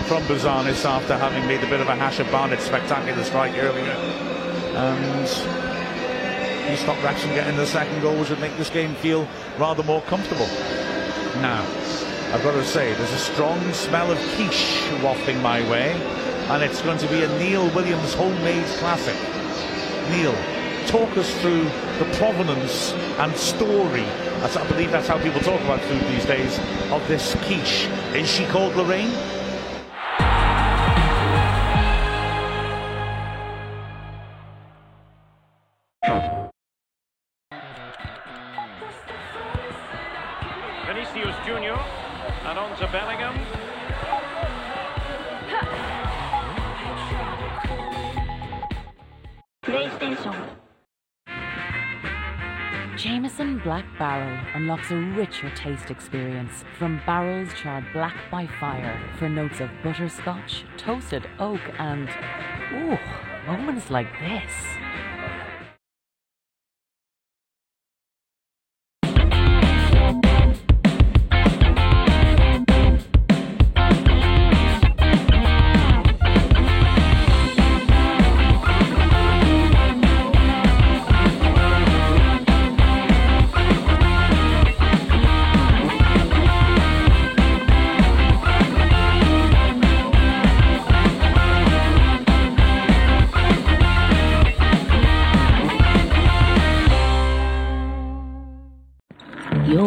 from 0.08 0.22
Bouzanis 0.22 0.86
after 0.86 1.18
having 1.18 1.46
made 1.46 1.62
a 1.62 1.68
bit 1.68 1.80
of 1.80 1.88
a 1.88 1.94
hash 1.94 2.18
of 2.18 2.30
Barnett's 2.30 2.64
spectacular 2.64 3.22
strike 3.22 3.52
earlier. 3.58 3.92
And 4.72 5.28
he 6.70 6.76
stopped 6.76 7.02
Wrexham 7.02 7.34
getting 7.34 7.58
the 7.58 7.66
second 7.66 8.00
goal, 8.00 8.18
which 8.18 8.30
would 8.30 8.40
make 8.40 8.56
this 8.56 8.70
game 8.70 8.94
feel 8.94 9.28
rather 9.58 9.82
more 9.82 10.00
comfortable. 10.02 10.46
Now, 11.42 11.62
I've 12.32 12.42
got 12.42 12.52
to 12.52 12.64
say, 12.64 12.94
there's 12.94 13.12
a 13.12 13.18
strong 13.18 13.60
smell 13.74 14.10
of 14.10 14.18
quiche 14.36 14.90
wafting 15.02 15.42
my 15.42 15.60
way, 15.70 15.92
and 16.48 16.62
it's 16.62 16.80
going 16.80 16.96
to 16.96 17.08
be 17.08 17.24
a 17.24 17.28
Neil 17.38 17.68
Williams 17.74 18.14
homemade 18.14 18.64
classic. 18.78 19.16
Neil, 20.10 20.34
talk 20.86 21.16
us 21.16 21.30
through 21.40 21.64
the 21.98 22.08
provenance 22.16 22.92
and 23.18 23.34
story. 23.36 24.04
I 24.04 24.66
believe 24.68 24.90
that's 24.90 25.08
how 25.08 25.18
people 25.18 25.40
talk 25.40 25.60
about 25.62 25.80
food 25.80 26.00
these 26.08 26.24
days. 26.24 26.58
Of 26.90 27.06
this 27.08 27.34
quiche, 27.44 27.86
is 28.14 28.28
she 28.28 28.46
called 28.46 28.74
Lorraine? 28.76 29.39
Black 53.80 53.98
Barrel 53.98 54.38
unlocks 54.54 54.90
a 54.90 54.96
richer 54.96 55.50
taste 55.56 55.90
experience 55.90 56.64
from 56.78 57.00
barrels 57.06 57.48
charred 57.54 57.86
black 57.94 58.14
by 58.30 58.46
fire 58.46 59.00
for 59.18 59.26
notes 59.26 59.60
of 59.60 59.70
butterscotch, 59.82 60.64
toasted 60.76 61.26
oak, 61.38 61.60
and 61.78 62.06
ooh, 62.74 62.98
moments 63.46 63.90
like 63.90 64.12
this. 64.20 64.52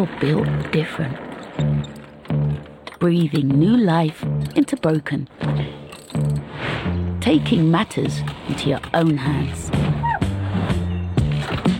You're 0.04 0.20
built 0.20 0.70
different. 0.70 1.16
Breathing 2.98 3.48
new 3.48 3.74
life 3.74 4.22
into 4.54 4.76
broken. 4.76 5.28
Taking 7.22 7.70
matters 7.70 8.20
into 8.46 8.68
your 8.68 8.80
own 8.92 9.16
hands. 9.16 9.70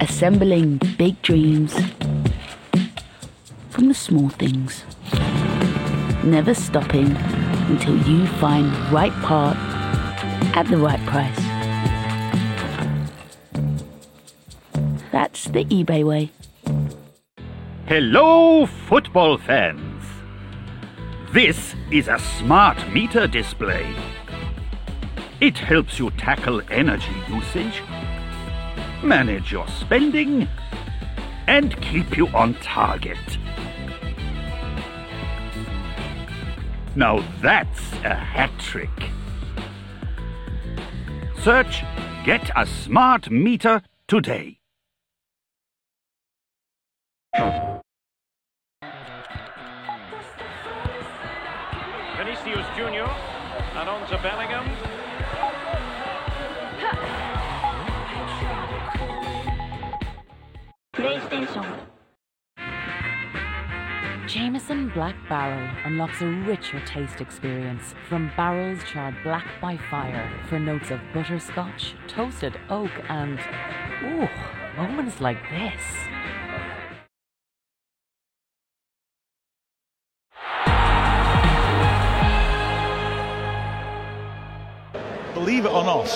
Assembling 0.00 0.78
big 0.96 1.20
dreams 1.20 1.74
from 3.68 3.88
the 3.88 3.94
small 3.94 4.30
things. 4.30 4.84
Never 6.24 6.54
stopping 6.54 7.14
until 7.68 7.98
you 8.08 8.26
find 8.40 8.72
the 8.72 8.90
right 8.90 9.12
part 9.20 9.56
at 10.56 10.66
the 10.68 10.78
right 10.78 11.04
price. 11.04 11.40
That's 15.12 15.44
the 15.44 15.66
eBay 15.66 16.04
way. 16.04 16.30
Hello, 17.86 18.64
football 18.64 19.36
fans! 19.36 20.02
This 21.32 21.74
is 21.92 22.08
a 22.08 22.18
smart 22.18 22.90
meter 22.90 23.26
display. 23.26 23.94
It 25.42 25.58
helps 25.58 25.98
you 25.98 26.10
tackle 26.12 26.62
energy 26.70 27.14
usage, 27.28 27.82
manage 29.02 29.52
your 29.52 29.68
spending, 29.68 30.48
and 31.46 31.78
keep 31.82 32.16
you 32.16 32.28
on 32.28 32.54
target. 32.54 33.18
Now 36.96 37.22
that's 37.42 37.92
a 38.02 38.14
hat 38.14 38.58
trick. 38.58 39.10
Search 41.42 41.82
Get 42.24 42.50
a 42.56 42.64
Smart 42.64 43.30
Meter 43.30 43.82
today. 44.08 44.63
Vinicius 52.16 52.66
Junior 52.76 53.08
and 53.74 53.88
on 53.88 54.08
to 54.08 54.18
Bellingham. 54.18 54.64
PlayStation. 60.94 61.66
Jameson 64.28 64.90
Black 64.90 65.16
Barrel 65.28 65.68
unlocks 65.84 66.20
a 66.22 66.26
richer 66.26 66.80
taste 66.86 67.20
experience 67.20 67.94
from 68.08 68.30
barrels 68.36 68.78
charred 68.84 69.16
black 69.24 69.46
by 69.60 69.76
fire 69.90 70.30
for 70.48 70.60
notes 70.60 70.92
of 70.92 71.00
butterscotch, 71.12 71.94
toasted 72.06 72.56
oak, 72.70 72.92
and 73.08 73.40
ooh, 74.04 74.28
moments 74.76 75.20
like 75.20 75.42
this. 75.50 75.82
Believe 85.44 85.66
it 85.66 85.72
or 85.72 85.84
not, 85.84 86.08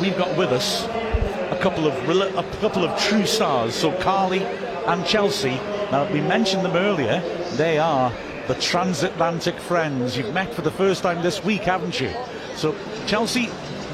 we've 0.00 0.16
got 0.16 0.36
with 0.36 0.52
us 0.52 0.84
a 0.84 1.58
couple 1.60 1.88
of 1.88 1.94
a 2.36 2.44
couple 2.60 2.84
of 2.84 2.96
true 3.00 3.26
stars. 3.26 3.74
So 3.74 3.90
Carly 3.98 4.44
and 4.44 5.04
Chelsea. 5.04 5.56
Now 5.90 6.08
we 6.12 6.20
mentioned 6.20 6.64
them 6.64 6.76
earlier. 6.76 7.18
They 7.56 7.78
are 7.78 8.12
the 8.46 8.54
transatlantic 8.54 9.58
friends. 9.58 10.16
You've 10.16 10.32
met 10.32 10.54
for 10.54 10.62
the 10.62 10.70
first 10.70 11.02
time 11.02 11.24
this 11.24 11.42
week, 11.42 11.62
haven't 11.62 12.00
you? 12.00 12.12
So 12.54 12.76
Chelsea, 13.08 13.46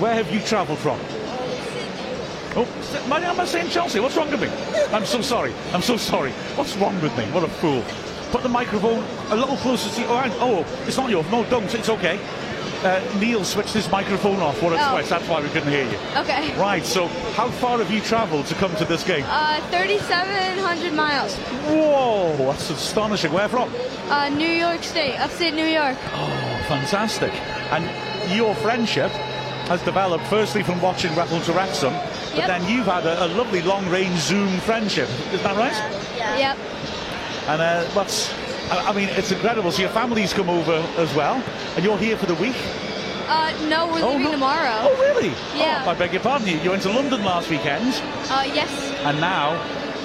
where 0.03 0.13
have 0.13 0.31
you 0.31 0.41
travelled 0.41 0.81
from? 0.81 1.01
Oh, 2.57 2.69
my- 3.09 3.21
am 3.21 3.41
I 3.41 3.47
saying 3.47 3.71
Chelsea? 3.71 4.01
What's 4.01 4.19
wrong 4.19 4.31
with 4.31 4.43
me? 4.43 4.51
I'm 4.93 5.07
so 5.07 5.23
sorry. 5.23 5.55
I'm 5.73 5.81
so 5.81 5.97
sorry. 5.97 6.33
What's 6.57 6.77
wrong 6.77 7.01
with 7.01 7.17
me? 7.17 7.25
What 7.33 7.43
a 7.43 7.49
fool. 7.49 7.83
Put 8.33 8.43
the 8.43 8.51
microphone 8.51 9.03
a 9.31 9.37
little 9.37 9.57
closer 9.57 9.89
to 9.89 10.01
you. 10.03 10.07
Oh, 10.11 10.31
oh 10.41 10.67
it's 10.87 10.99
not 10.99 11.09
yours. 11.09 11.25
No, 11.31 11.43
don't. 11.45 11.75
It's 11.75 11.89
okay. 11.89 12.21
Uh, 12.85 13.01
Neil 13.19 13.43
switched 13.45 13.73
his 13.73 13.91
microphone 13.91 14.41
off 14.41 14.59
for 14.59 14.73
its 14.73 14.83
Oh. 14.85 14.91
twice. 14.93 15.09
That's 15.09 15.27
why 15.29 15.41
we 15.41 15.49
couldn't 15.49 15.71
hear 15.71 15.85
you. 15.89 15.99
Okay. 16.17 16.55
Right, 16.59 16.85
so 16.85 17.09
how 17.35 17.49
far 17.49 17.79
have 17.79 17.91
you 17.91 18.01
travelled 18.01 18.47
to 18.47 18.55
come 18.55 18.75
to 18.77 18.85
this 18.85 19.03
game? 19.03 19.25
Uh, 19.29 19.61
3,700 19.71 20.93
miles. 20.93 21.35
Whoa, 21.67 22.37
that's 22.39 22.71
astonishing. 22.71 23.33
Where 23.33 23.49
from? 23.49 23.73
Uh, 24.09 24.29
New 24.29 24.49
York 24.51 24.83
State, 24.85 25.17
upstate 25.19 25.55
New 25.55 25.65
York. 25.67 25.97
Oh, 26.15 26.65
fantastic. 26.69 27.33
And 27.73 27.85
your 28.37 28.55
friendship 28.57 29.11
has 29.69 29.81
developed 29.83 30.27
firstly 30.29 30.63
from 30.63 30.81
watching 30.81 31.13
Rattle 31.17 31.41
to 31.41 31.53
Wrexham, 31.53 31.93
but 31.93 32.37
Yep. 32.37 32.47
then 32.47 32.69
you've 32.69 32.87
had 32.87 33.05
a, 33.07 33.25
a 33.25 33.29
lovely 33.29 33.63
long 33.63 33.89
range 33.89 34.19
Zoom 34.19 34.59
friendship. 34.61 35.09
Isn't 35.33 35.43
that 35.43 35.57
right? 35.57 35.73
Yeah. 36.17 36.39
Yep. 36.39 36.57
And 37.49 37.63
uh, 37.63 37.85
what's, 37.95 38.29
I 38.71 38.89
I 38.89 38.93
mean, 38.93 39.09
it's 39.11 39.31
incredible. 39.33 39.71
So 39.73 39.83
your 39.83 39.91
family's 39.91 40.33
come 40.33 40.49
over 40.51 40.75
as 40.99 41.15
well, 41.15 41.43
and 41.77 41.85
you're 41.85 41.99
here 41.99 42.17
for 42.17 42.27
the 42.27 42.35
week. 42.37 42.57
Uh, 43.29 43.53
no, 43.69 43.87
we're 43.89 44.03
Oh, 44.05 44.09
leaving 44.09 44.23
no. 44.25 44.31
tomorrow. 44.33 44.79
Oh, 44.89 44.97
really? 45.01 45.31
Yeah. 45.57 45.83
Oh, 45.85 45.91
I 45.91 45.95
beg 45.95 46.13
your 46.13 46.23
pardon. 46.23 46.47
You, 46.47 46.59
you 46.59 46.71
went 46.71 46.83
to 46.85 46.91
London 46.91 47.25
last 47.25 47.51
weekend, 47.51 47.95
Uh, 48.31 48.45
yes, 48.47 48.71
and 49.05 49.21
now 49.21 49.59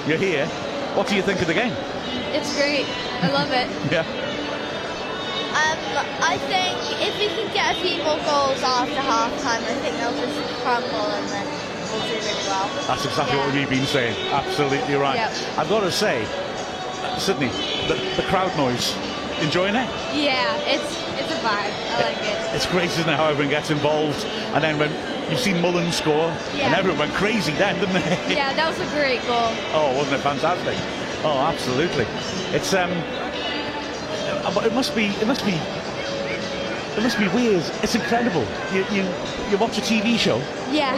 you're 0.06 0.18
here. 0.18 0.46
What 0.96 1.06
do 1.06 1.14
you 1.14 1.22
think 1.22 1.40
of 1.40 1.46
the 1.46 1.54
game? 1.54 1.72
it's 2.34 2.52
great. 2.56 2.86
I 3.22 3.28
love 3.30 3.50
it. 3.52 3.68
Yeah. 3.92 4.04
Um, 5.52 5.78
I 6.24 6.38
think 6.48 6.78
if 7.06 7.12
we 7.20 7.28
can 7.28 7.52
get 7.52 7.76
a 7.76 7.80
few 7.80 8.02
more 8.02 8.16
goals 8.24 8.62
after 8.62 8.94
half 9.00 9.30
time, 9.42 9.62
I 9.62 9.74
think 9.84 9.96
they'll 9.98 10.16
just 10.16 10.62
crumble 10.62 11.12
and 11.12 11.28
then 11.28 11.46
we'll 11.92 12.00
do 12.08 12.14
really 12.16 12.46
well. 12.48 12.68
That's 12.88 13.04
exactly 13.04 13.36
Yeah. 13.36 13.46
what 13.46 13.54
we've 13.54 13.68
been 13.68 13.84
saying. 13.86 14.16
Absolutely 14.32 14.94
right. 14.94 15.16
Yep. 15.16 15.58
I've 15.58 15.68
got 15.68 15.80
to 15.80 15.92
say, 15.92 16.24
Sydney, 17.18 17.48
the, 17.88 17.94
the 18.16 18.22
crowd 18.28 18.54
noise, 18.56 18.96
enjoying 19.40 19.74
it? 19.74 19.88
Yeah, 20.14 20.56
it's 20.66 21.00
it's 21.20 21.30
a 21.30 21.36
vibe. 21.44 21.70
I 21.70 22.02
like 22.02 22.16
it. 22.22 22.54
It's 22.56 22.66
great, 22.66 22.86
isn't 22.90 23.08
it, 23.08 23.16
how 23.16 23.26
everyone 23.28 23.50
gets 23.50 23.70
involved. 23.70 24.24
And 24.54 24.62
then 24.64 24.78
when 24.78 24.90
you've 25.30 25.38
seen 25.40 25.60
Mullin 25.60 25.92
score, 25.92 26.30
and 26.54 26.74
everyone 26.74 26.98
went 27.00 27.12
crazy 27.14 27.52
then, 27.52 27.78
didn't 27.78 27.94
they? 27.94 28.34
Yeah, 28.34 28.52
that 28.54 28.68
was 28.68 28.80
a 28.80 28.90
great 28.96 29.20
goal. 29.26 29.52
Oh, 29.74 29.94
wasn't 29.96 30.16
it 30.16 30.22
fantastic? 30.22 30.76
Oh, 31.24 31.38
absolutely. 31.38 32.06
It's 32.56 32.72
um, 32.74 32.90
but 34.54 34.64
it 34.66 34.72
must 34.74 34.94
be, 34.94 35.06
it 35.06 35.26
must 35.26 35.44
be, 35.44 35.52
it 35.52 37.02
must 37.02 37.18
be 37.18 37.28
weird. 37.28 37.62
It's 37.82 37.94
incredible. 37.94 38.44
You 38.72 38.84
you 38.90 39.02
you 39.50 39.58
watch 39.58 39.78
a 39.78 39.82
TV 39.82 40.18
show, 40.18 40.38
Yeah. 40.70 40.94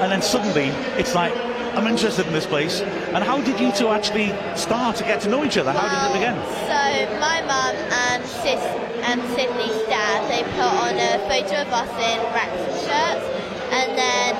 and 0.00 0.10
then 0.10 0.22
suddenly 0.22 0.68
it's 0.98 1.14
like, 1.14 1.34
I'm 1.76 1.86
interested 1.86 2.26
in 2.26 2.32
this 2.32 2.46
place. 2.46 2.80
And 2.80 3.22
how 3.22 3.38
did 3.42 3.60
you 3.60 3.70
two 3.70 3.88
actually 3.88 4.32
start 4.56 4.96
to 4.96 5.04
get 5.04 5.20
to 5.22 5.28
know 5.28 5.44
each 5.44 5.58
other? 5.58 5.72
How 5.72 5.84
did 5.84 6.08
it 6.08 6.14
begin? 6.16 6.34
So 6.64 7.20
my 7.20 7.44
mum 7.44 7.76
and 7.76 8.24
sis 8.24 8.64
and 9.04 9.20
Sydney's 9.36 9.84
dad, 9.84 10.24
they 10.32 10.42
put 10.56 10.72
on 10.72 10.96
a 10.96 11.20
photo 11.28 11.60
of 11.60 11.72
us 11.76 11.92
in 12.00 12.16
Wrexham 12.32 12.80
shirts, 12.80 13.28
and 13.76 13.92
then 13.92 14.32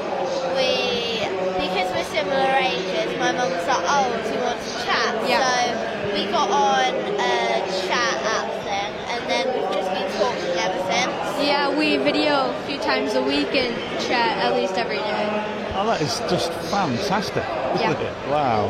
we, 0.56 1.28
because 1.60 1.92
we're 1.92 2.08
similar 2.08 2.56
ages, 2.56 3.12
my 3.20 3.32
mum 3.32 3.52
was 3.52 3.68
like, 3.68 3.84
"Oh, 3.84 4.08
do 4.16 4.32
you 4.32 4.40
want 4.40 4.56
to 4.56 4.72
chat?" 4.88 5.12
Yeah. 5.28 5.44
So 5.44 6.14
we 6.16 6.24
got 6.32 6.48
on 6.48 6.88
a 7.20 7.68
chat 7.84 8.16
app 8.32 8.48
thing, 8.64 8.92
and 9.12 9.20
then 9.28 9.44
we've 9.52 9.70
just 9.76 9.92
been 9.92 10.08
talking 10.16 10.56
ever 10.56 10.80
since. 10.88 11.46
Yeah, 11.46 11.68
we 11.68 11.98
video 11.98 12.48
a 12.48 12.62
few 12.66 12.78
times 12.78 13.12
a 13.12 13.22
week 13.22 13.52
and 13.52 13.76
chat 14.00 14.38
at 14.38 14.56
least 14.56 14.78
every 14.78 15.04
day. 15.04 15.65
Oh, 15.78 15.86
that 15.86 16.00
is 16.00 16.18
just 16.30 16.52
fantastic. 16.70 17.44
Isn't 17.74 18.00
it? 18.00 18.28
Wow. 18.28 18.68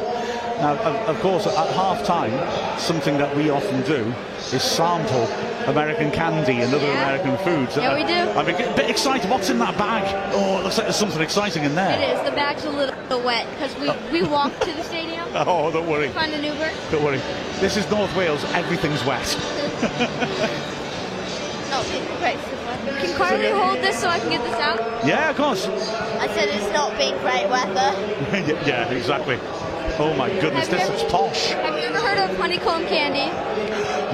Now, 0.58 0.72
of, 0.74 1.16
of 1.16 1.20
course, 1.20 1.46
at 1.46 1.54
half 1.74 2.02
time, 2.04 2.32
something 2.78 3.16
that 3.18 3.36
we 3.36 3.50
often 3.50 3.82
do 3.82 4.12
is 4.52 4.62
sample 4.62 5.24
American 5.68 6.10
candy 6.10 6.62
and 6.62 6.72
other 6.74 6.86
Yeah. 6.86 7.14
American 7.14 7.36
foods. 7.44 7.76
Yeah, 7.76 7.94
we 7.94 8.02
uh, 8.02 8.06
do. 8.06 8.38
I'm 8.38 8.48
a 8.48 8.74
bit 8.74 8.90
excited. 8.90 9.30
What's 9.30 9.50
in 9.50 9.58
that 9.58 9.76
bag? 9.76 10.04
Oh, 10.34 10.58
it 10.58 10.64
looks 10.64 10.78
like 10.78 10.86
there's 10.86 10.96
something 10.96 11.20
exciting 11.20 11.64
in 11.64 11.74
there. 11.74 12.00
It 12.00 12.16
is. 12.18 12.24
The 12.30 12.34
bag's 12.34 12.64
a 12.64 12.70
little 12.70 13.22
wet 13.22 13.46
because 13.50 13.76
we, 13.78 13.88
oh. 13.90 13.96
we 14.12 14.22
walked 14.22 14.60
to 14.66 14.72
the 14.72 14.82
stadium, 14.84 15.28
Oh, 15.34 15.70
don't 15.70 15.86
worry. 15.88 16.08
find 16.08 16.32
an 16.32 16.42
Uber. 16.42 16.70
Don't 16.90 17.04
worry. 17.04 17.20
This 17.60 17.76
is 17.76 17.88
North 17.90 18.14
Wales. 18.16 18.42
Everything's 18.54 19.04
wet. 19.04 19.26
Not 21.70 21.84
being 21.90 22.04
great 22.18 22.36
weather. 22.36 22.55
Can 22.86 23.16
Carly 23.16 23.50
hold 23.50 23.78
this 23.78 23.98
so 24.00 24.08
I 24.08 24.18
can 24.18 24.30
get 24.30 24.42
this 24.42 24.54
out? 24.54 24.78
Yeah, 25.06 25.30
of 25.30 25.36
course. 25.36 25.66
I 25.66 26.28
said 26.28 26.48
it's 26.48 26.72
not 26.72 26.96
been 26.96 27.16
great 27.20 27.48
weather. 27.48 27.92
yeah, 28.66 28.88
exactly. 28.90 29.38
Oh 29.98 30.14
my 30.16 30.28
goodness, 30.40 30.68
Have 30.68 30.78
this 30.78 30.88
ever- 30.88 30.94
is 30.94 31.02
posh. 31.12 31.48
Have 31.50 31.74
you 31.78 31.84
ever 31.84 31.98
heard 31.98 32.18
of 32.18 32.36
honeycomb 32.36 32.84
candy? 32.86 33.32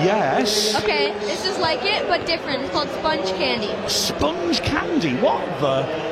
Yes. 0.04 0.74
Okay, 0.82 1.12
this 1.20 1.44
is 1.46 1.58
like 1.58 1.82
it, 1.84 2.06
but 2.08 2.26
different. 2.26 2.62
It's 2.62 2.72
called 2.72 2.88
sponge 2.90 3.28
candy. 3.34 3.70
Sponge 3.88 4.60
candy. 4.62 5.14
What 5.16 5.40
the? 5.60 6.10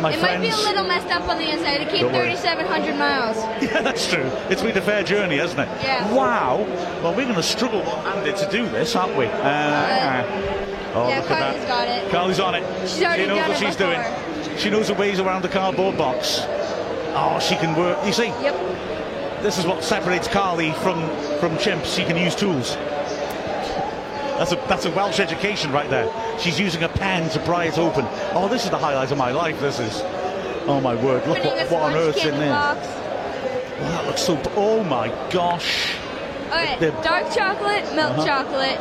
My 0.00 0.12
it 0.12 0.18
friends. 0.18 0.42
might 0.42 0.42
be 0.42 0.48
a 0.50 0.56
little 0.56 0.84
messed 0.84 1.06
up 1.08 1.28
on 1.28 1.38
the 1.38 1.48
inside. 1.50 1.80
It 1.80 1.88
came 1.88 2.08
3,700 2.08 2.96
miles. 2.96 3.36
Yeah, 3.62 3.80
that's 3.80 4.08
true. 4.10 4.28
It's 4.50 4.60
been 4.60 4.76
a 4.76 4.80
fair 4.82 5.02
journey, 5.04 5.38
hasn't 5.38 5.60
it? 5.60 5.68
Yeah. 5.82 6.12
Wow. 6.12 6.64
Well, 7.02 7.14
we're 7.14 7.22
going 7.24 7.36
to 7.36 7.42
struggle, 7.42 7.80
Andy, 7.82 8.32
to 8.38 8.50
do 8.50 8.68
this, 8.68 8.94
aren't 8.96 9.16
we? 9.16 9.26
Uh, 9.26 10.73
oh, 10.94 11.08
yeah, 11.08 11.20
look 11.20 11.30
at 11.30 11.56
that. 11.56 11.68
got 11.68 11.88
it. 11.88 12.10
Carly's 12.10 12.40
on 12.40 12.54
it. 12.54 12.64
She's 12.88 13.02
already 13.02 13.22
she 13.22 13.28
knows 13.28 13.48
what 13.48 13.58
she's 13.58 13.76
before. 13.76 13.94
doing. 13.94 14.58
She 14.58 14.70
knows 14.70 14.86
the 14.88 14.94
ways 14.94 15.18
around 15.20 15.42
the 15.42 15.48
cardboard 15.48 15.96
box. 15.98 16.40
Oh, 17.16 17.38
she 17.40 17.56
can 17.56 17.76
work. 17.76 17.98
You 18.06 18.12
see, 18.12 18.28
Yep. 18.28 19.42
this 19.42 19.58
is 19.58 19.66
what 19.66 19.82
separates 19.84 20.28
Carly 20.28 20.72
from 20.72 21.00
from 21.38 21.56
chimps. 21.58 21.94
She 21.94 22.04
can 22.04 22.16
use 22.16 22.34
tools. 22.34 22.76
That's 24.38 24.52
a 24.52 24.56
that's 24.68 24.84
a 24.84 24.90
Welsh 24.90 25.20
education 25.20 25.70
right 25.72 25.88
there. 25.88 26.10
She's 26.38 26.58
using 26.58 26.82
a 26.82 26.88
pen 26.88 27.30
to 27.30 27.38
pry 27.40 27.66
it 27.66 27.78
open. 27.78 28.04
Oh, 28.32 28.48
this 28.48 28.64
is 28.64 28.70
the 28.70 28.78
highlight 28.78 29.10
of 29.12 29.18
my 29.18 29.30
life. 29.30 29.60
This 29.60 29.78
is. 29.78 30.02
Oh 30.66 30.80
my 30.80 30.94
word! 30.94 31.26
Look 31.28 31.44
what, 31.44 31.70
what 31.70 31.82
on 31.82 31.94
earth's 31.94 32.24
in 32.24 32.36
there. 32.38 32.52
box. 32.52 32.86
Wow, 32.86 33.90
that 33.90 34.06
looks 34.06 34.22
so. 34.22 34.40
Oh 34.56 34.82
my 34.82 35.08
gosh! 35.30 35.94
Okay, 36.48 36.76
They're- 36.80 37.02
dark 37.02 37.30
chocolate, 37.32 37.84
milk 37.94 38.16
Uh-huh. 38.18 38.24
chocolate. 38.26 38.78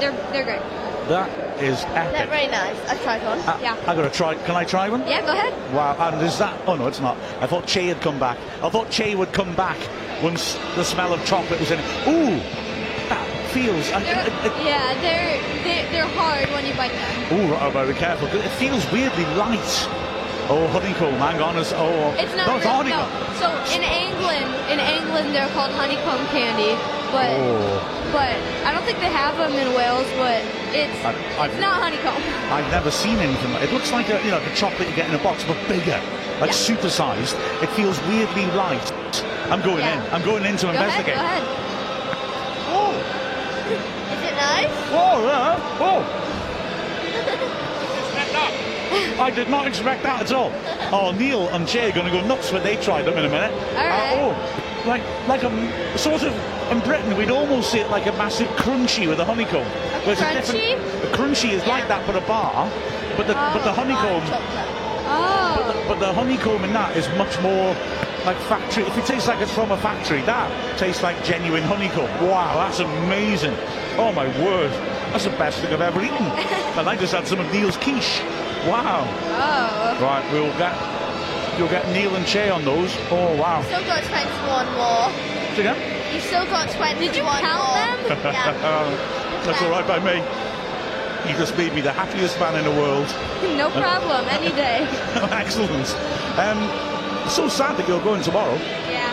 They're 0.00 0.12
they're 0.32 0.44
great. 0.44 0.62
That 1.08 1.28
is 1.60 1.82
They're 1.84 2.26
very 2.26 2.48
nice. 2.48 2.76
I've 2.88 3.02
tried 3.02 3.22
one. 3.24 3.38
I, 3.40 3.60
Yeah. 3.60 3.76
I 3.86 3.94
gotta 3.94 4.10
try. 4.10 4.34
Can 4.46 4.56
I 4.56 4.64
try 4.64 4.88
one? 4.88 5.00
Yeah, 5.06 5.22
go 5.22 5.32
ahead. 5.32 5.52
Wow, 5.74 5.96
and 5.98 6.22
is 6.22 6.38
that? 6.38 6.58
Oh 6.66 6.76
no, 6.76 6.86
it's 6.86 7.00
not. 7.00 7.16
I 7.40 7.46
thought 7.46 7.66
Che 7.66 7.86
had 7.86 8.00
come 8.00 8.18
back. 8.18 8.38
I 8.62 8.68
thought 8.70 8.90
Che 8.90 9.14
would 9.14 9.32
come 9.32 9.54
back 9.54 9.78
once 10.22 10.54
the 10.74 10.84
smell 10.84 11.12
of 11.12 11.24
chocolate 11.24 11.60
was 11.60 11.70
in 11.70 11.78
it. 11.78 11.84
Ooh, 12.08 12.36
that 13.08 13.50
feels. 13.52 13.88
They're, 13.88 13.96
I, 13.96 14.00
I, 14.00 14.64
yeah, 14.64 14.94
they're, 15.00 15.64
they're 15.64 15.90
they're 15.92 16.10
hard 16.16 16.48
when 16.50 16.66
you 16.66 16.74
bite 16.74 16.92
them. 16.92 17.38
ooh, 17.40 17.52
right, 17.52 17.72
very 17.72 17.94
careful. 17.94 18.28
It 18.28 18.48
feels 18.52 18.84
weirdly 18.92 19.24
light. 19.36 19.88
Oh, 20.48 20.68
honeycomb. 20.70 21.14
Hang 21.18 21.42
on. 21.42 21.58
It's, 21.58 21.72
oh, 21.74 22.14
It's 22.18 22.30
not 22.36 22.46
no, 22.46 22.56
it's 22.56 22.64
real- 22.64 22.74
honeycomb. 22.74 23.10
no. 23.10 23.34
So 23.42 23.48
in 23.74 23.82
England, 23.82 24.46
in 24.70 24.78
England 24.78 25.34
they're 25.34 25.48
called 25.50 25.72
honeycomb 25.72 26.22
candy, 26.30 26.78
but 27.16 27.30
Oh, 27.32 28.10
but 28.12 28.36
I 28.66 28.72
don't 28.72 28.84
think 28.84 28.98
they 29.00 29.12
have 29.22 29.34
them 29.40 29.52
in 29.56 29.68
Wales. 29.74 30.06
But 30.20 30.40
it's 30.76 30.92
I- 31.04 31.16
I've- 31.40 31.52
it's 31.52 31.60
not 31.60 31.80
honeycomb. 31.82 32.20
I've 32.52 32.70
never 32.70 32.90
seen 32.90 33.18
anything 33.18 33.52
like 33.54 33.62
it. 33.64 33.72
looks 33.72 33.90
like 33.92 34.08
a 34.10 34.20
you 34.24 34.30
know 34.32 34.40
a 34.44 34.54
chocolate 34.54 34.88
you 34.88 34.94
get 34.94 35.08
in 35.08 35.14
a 35.14 35.22
box, 35.28 35.44
but 35.48 35.56
bigger, 35.68 35.98
like 36.40 36.52
Yeah. 36.52 36.68
supersized. 36.70 37.34
It 37.62 37.70
feels 37.78 37.96
weirdly 38.10 38.46
light. 38.52 38.88
I'm 39.50 39.62
going 39.62 39.84
Yeah. 39.84 39.94
in. 39.94 40.00
I'm 40.14 40.22
going 40.22 40.44
in 40.44 40.56
to 40.58 40.66
Go 40.66 40.72
ahead, 40.72 40.84
investigate. 40.84 41.14
go 41.16 41.20
ahead. 41.24 41.42
Oh, 42.78 42.92
Is 44.14 44.22
it 44.30 44.34
nice? 44.36 44.74
Oh, 44.92 45.16
yeah, 45.26 45.56
whoa. 45.80 46.02
I 49.26 49.30
did 49.30 49.48
not 49.48 49.66
expect 49.66 50.02
that 50.04 50.20
at 50.22 50.32
all. 50.32 50.52
Oh, 50.92 51.10
Neil 51.12 51.48
and 51.48 51.66
Jay 51.66 51.88
are 51.90 51.92
going 51.92 52.06
to 52.06 52.12
go 52.12 52.24
nuts 52.26 52.52
when 52.52 52.62
they 52.62 52.76
try 52.76 53.02
them 53.02 53.16
in 53.18 53.24
a 53.24 53.28
minute. 53.28 53.52
right. 53.74 54.12
Uh, 54.14 54.20
oh, 54.20 54.34
like 54.86 55.02
like 55.28 55.42
a 55.42 55.98
sort 55.98 56.22
of 56.22 56.32
in 56.70 56.80
Britain 56.80 57.16
we'd 57.16 57.30
almost 57.30 57.70
see 57.72 57.78
it 57.78 57.90
like 57.90 58.06
a 58.06 58.12
massive 58.12 58.48
crunchy 58.56 59.08
with 59.08 59.20
a 59.20 59.24
honeycomb. 59.24 59.66
Whereas 60.04 60.20
a 60.20 60.32
different- 60.32 60.60
crunchy? 60.62 61.04
A 61.04 61.16
crunchy 61.16 61.50
is 61.52 61.66
like 61.66 61.88
that, 61.88 62.06
but 62.06 62.16
a 62.16 62.20
bar. 62.22 62.70
But 63.16 63.26
the 63.26 63.34
but 63.34 63.62
the 63.64 63.70
Oh, 63.70 63.80
honeycomb. 63.80 64.22
Oh, 65.08 65.84
But 65.88 66.00
the 66.00 66.12
honeycomb 66.12 66.64
in 66.64 66.72
that 66.72 66.96
is 66.96 67.08
much 67.16 67.40
more 67.40 67.74
like 68.24 68.36
factory. 68.48 68.82
If 68.84 68.98
it 68.98 69.06
tastes 69.06 69.28
like 69.28 69.40
it's 69.40 69.52
from 69.52 69.70
a 69.70 69.76
factory, 69.76 70.20
that 70.22 70.50
tastes 70.78 71.02
like 71.02 71.22
genuine 71.24 71.62
honeycomb. 71.62 72.10
Wow, 72.26 72.56
that's 72.56 72.80
amazing. 72.80 73.54
Oh 73.96 74.12
my 74.12 74.26
word, 74.42 74.70
that's 75.12 75.24
the 75.24 75.30
best 75.30 75.60
thing 75.60 75.72
I've 75.72 75.80
ever 75.80 76.02
eaten. 76.02 76.16
and 76.78 76.88
I 76.88 76.96
just 76.96 77.14
had 77.14 77.26
some 77.26 77.38
of 77.38 77.50
Neil's 77.52 77.76
quiche. 77.76 78.20
Wow. 78.66 79.06
oh. 79.06 79.98
Right, 80.02 80.24
we'll 80.32 80.50
get 80.58 80.74
you'll 81.58 81.68
get 81.68 81.86
Neil 81.92 82.14
and 82.16 82.26
Che 82.26 82.50
on 82.50 82.64
those. 82.64 82.94
Oh 83.10 83.34
wow. 83.36 83.62
Still 83.62 83.84
got 83.84 84.02
21 84.04 84.66
more. 84.76 85.10
See 85.54 85.60
again? 85.62 85.78
You've 86.14 86.22
still 86.24 86.46
got 86.46 86.68
21 86.70 86.98
Did 87.00 87.16
you 87.16 87.22
count 87.22 87.42
more. 87.42 88.16
them? 88.16 88.32
Yeah. 88.32 89.42
That's 89.44 89.62
all 89.62 89.70
right 89.70 89.86
by 89.86 89.98
me. 90.00 90.22
You 91.30 91.36
just 91.38 91.56
made 91.58 91.72
me 91.74 91.80
the 91.80 91.92
happiest 91.92 92.38
man 92.38 92.54
in 92.56 92.64
the 92.64 92.70
world. 92.70 93.06
No 93.56 93.70
problem. 93.70 94.24
Any 94.30 94.48
day. 94.50 94.86
Excellent. 95.32 95.88
Um, 96.38 96.58
so 97.28 97.48
sad 97.48 97.76
that 97.78 97.86
you're 97.88 98.02
going 98.02 98.22
tomorrow. 98.22 98.54
Yeah. 98.88 99.12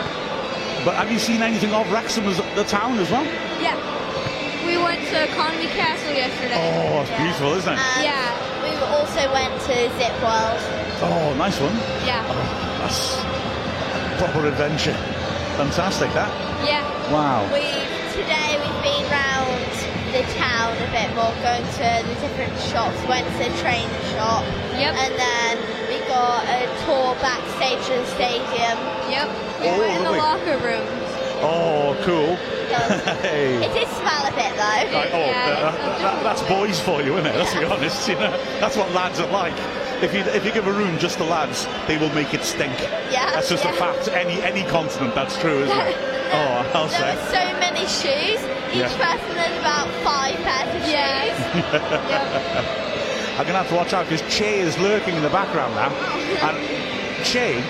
But 0.84 0.94
have 0.96 1.10
you 1.10 1.18
seen 1.18 1.40
anything 1.42 1.72
of 1.72 1.90
Wrexham 1.92 2.24
as 2.24 2.36
the 2.56 2.64
town 2.64 2.98
as 2.98 3.10
well? 3.10 3.24
Yeah. 3.60 3.76
We 4.66 4.76
went 4.76 5.00
to 5.12 5.26
Conwy 5.36 5.68
Castle 5.76 6.12
yesterday. 6.14 6.60
Oh, 6.92 7.00
it's 7.02 7.10
Yeah. 7.10 7.22
beautiful, 7.22 7.52
isn't 7.54 7.72
it? 7.72 7.78
And 7.78 8.04
Yeah. 8.04 8.64
we 8.64 8.70
also 8.96 9.32
went 9.32 9.52
to 9.68 9.74
Zip 9.98 10.14
World. 10.22 10.60
Oh, 11.06 11.34
nice 11.36 11.60
one. 11.60 11.74
Yeah. 12.06 12.24
Oh, 12.28 12.80
that's 12.80 13.18
a 13.20 14.16
proper 14.18 14.46
adventure. 14.46 14.94
Fantastic, 15.60 16.10
that. 16.14 16.30
Yeah. 16.64 16.80
Wow. 17.12 17.44
We 17.52 17.60
today 18.16 18.56
we've 18.56 18.82
been 18.82 19.04
round 19.12 19.68
the 20.16 20.24
town 20.38 20.72
a 20.80 20.88
bit 20.94 21.10
more, 21.14 21.34
going 21.44 21.66
to 21.76 21.88
the 22.08 22.14
different 22.24 22.54
shops. 22.72 22.96
Went 23.06 23.26
to 23.26 23.38
the 23.44 23.52
train 23.60 23.86
shop. 24.16 24.42
Yep. 24.80 24.94
And 24.96 25.12
then 25.20 25.52
we 25.92 26.00
got 26.08 26.42
a 26.48 26.64
tour 26.86 27.12
backstage 27.20 27.84
to 27.92 28.00
the 28.00 28.06
stadium. 28.16 28.76
Yep. 29.12 29.28
We 29.60 29.68
Oh, 29.68 29.78
were 29.78 29.84
in 29.92 30.02
the 30.04 30.12
locker 30.16 30.56
rooms. 30.64 31.04
Oh, 31.44 31.92
cool. 32.04 32.36
hey. 33.22 33.60
It 33.62 33.72
did 33.74 33.88
smell 33.88 34.24
a 34.26 34.32
bit 34.32 34.50
though. 34.56 34.96
Right, 34.96 35.10
oh, 35.12 35.18
Yeah, 35.18 35.46
that- 35.46 35.74
it's 35.74 35.78
that- 35.84 36.00
that- 36.00 36.22
that's 36.24 36.42
boys 36.48 36.80
for 36.80 37.02
you, 37.02 37.12
isn't 37.18 37.26
it? 37.26 37.36
Let's 37.36 37.54
be 37.54 37.64
honest. 37.64 38.08
You 38.08 38.14
know, 38.16 38.32
that's 38.58 38.76
what 38.76 38.90
lads 38.92 39.20
are 39.20 39.30
like. 39.30 39.54
If 40.04 40.12
you 40.12 40.20
if 40.20 40.44
you 40.44 40.52
give 40.52 40.66
a 40.66 40.72
room 40.72 40.98
just 40.98 41.16
to 41.18 41.24
lads, 41.24 41.66
they 41.88 41.96
will 41.96 42.12
make 42.14 42.34
it 42.34 42.42
stink. 42.44 42.78
Yeah, 43.10 43.30
That's 43.32 43.48
just 43.48 43.64
a 43.64 43.72
fact. 43.72 44.08
Any 44.08 44.42
any 44.42 44.62
continent, 44.68 45.14
that's 45.14 45.36
true, 45.38 45.62
isn't 45.64 45.80
it? 45.80 45.96
Oh, 46.34 46.70
I'll 46.74 46.88
There 46.88 46.98
say. 46.98 47.14
were 47.14 47.30
so 47.30 47.58
many 47.60 47.80
shoes. 47.86 48.40
Each 48.72 48.80
Yeah. 48.82 48.88
person 48.98 49.36
had 49.36 49.54
about 49.60 49.86
five 50.02 50.34
pairs 50.42 50.82
of 50.82 50.82
Yes. 50.90 51.30
shoes. 51.38 51.62
yep. 52.10 53.38
I'm 53.38 53.46
gonna 53.46 53.58
have 53.62 53.68
to 53.68 53.74
watch 53.76 53.92
out 53.92 54.08
because 54.08 54.22
Che 54.34 54.58
is 54.60 54.76
lurking 54.78 55.14
in 55.14 55.22
the 55.22 55.28
background 55.30 55.74
now. 55.76 55.90
Oh. 55.92 56.48
And 56.48 57.24
Che, 57.24 57.62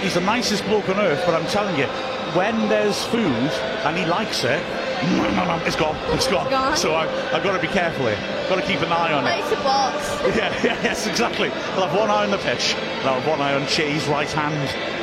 he's 0.00 0.14
the 0.14 0.20
nicest 0.22 0.64
bloke 0.66 0.88
on 0.88 0.98
earth, 0.98 1.22
but 1.26 1.34
I'm 1.34 1.46
telling 1.48 1.76
you, 1.78 1.86
when 2.32 2.68
there's 2.68 3.04
food 3.06 3.50
and 3.84 3.96
he 3.98 4.06
likes 4.06 4.44
it, 4.44 4.62
it's 5.66 5.76
gone. 5.76 5.96
It's 6.14 6.26
gone. 6.28 6.46
It's 6.46 6.50
gone. 6.50 6.76
So 6.76 6.94
I, 6.94 7.06
I've 7.34 7.42
got 7.42 7.54
to 7.56 7.60
be 7.60 7.72
careful 7.72 8.06
here. 8.06 8.18
Got 8.48 8.56
to 8.60 8.66
keep 8.66 8.80
an 8.80 8.92
eye 8.92 9.12
on 9.12 9.26
it. 9.26 9.38
It's 9.40 9.52
a 9.52 9.62
box. 9.64 10.08
Yeah, 10.36 10.52
yeah, 10.62 10.82
yes, 10.82 11.06
exactly. 11.06 11.48
I'll 11.74 11.86
have 11.88 11.98
one 11.98 12.10
eye 12.10 12.24
on 12.24 12.30
the 12.30 12.38
pitch. 12.38 12.74
and 12.74 13.08
I'll 13.08 13.20
have 13.20 13.26
one 13.28 13.40
eye 13.40 13.54
on 13.54 13.66
Che's 13.66 14.06
right 14.06 14.30
hand, 14.30 14.54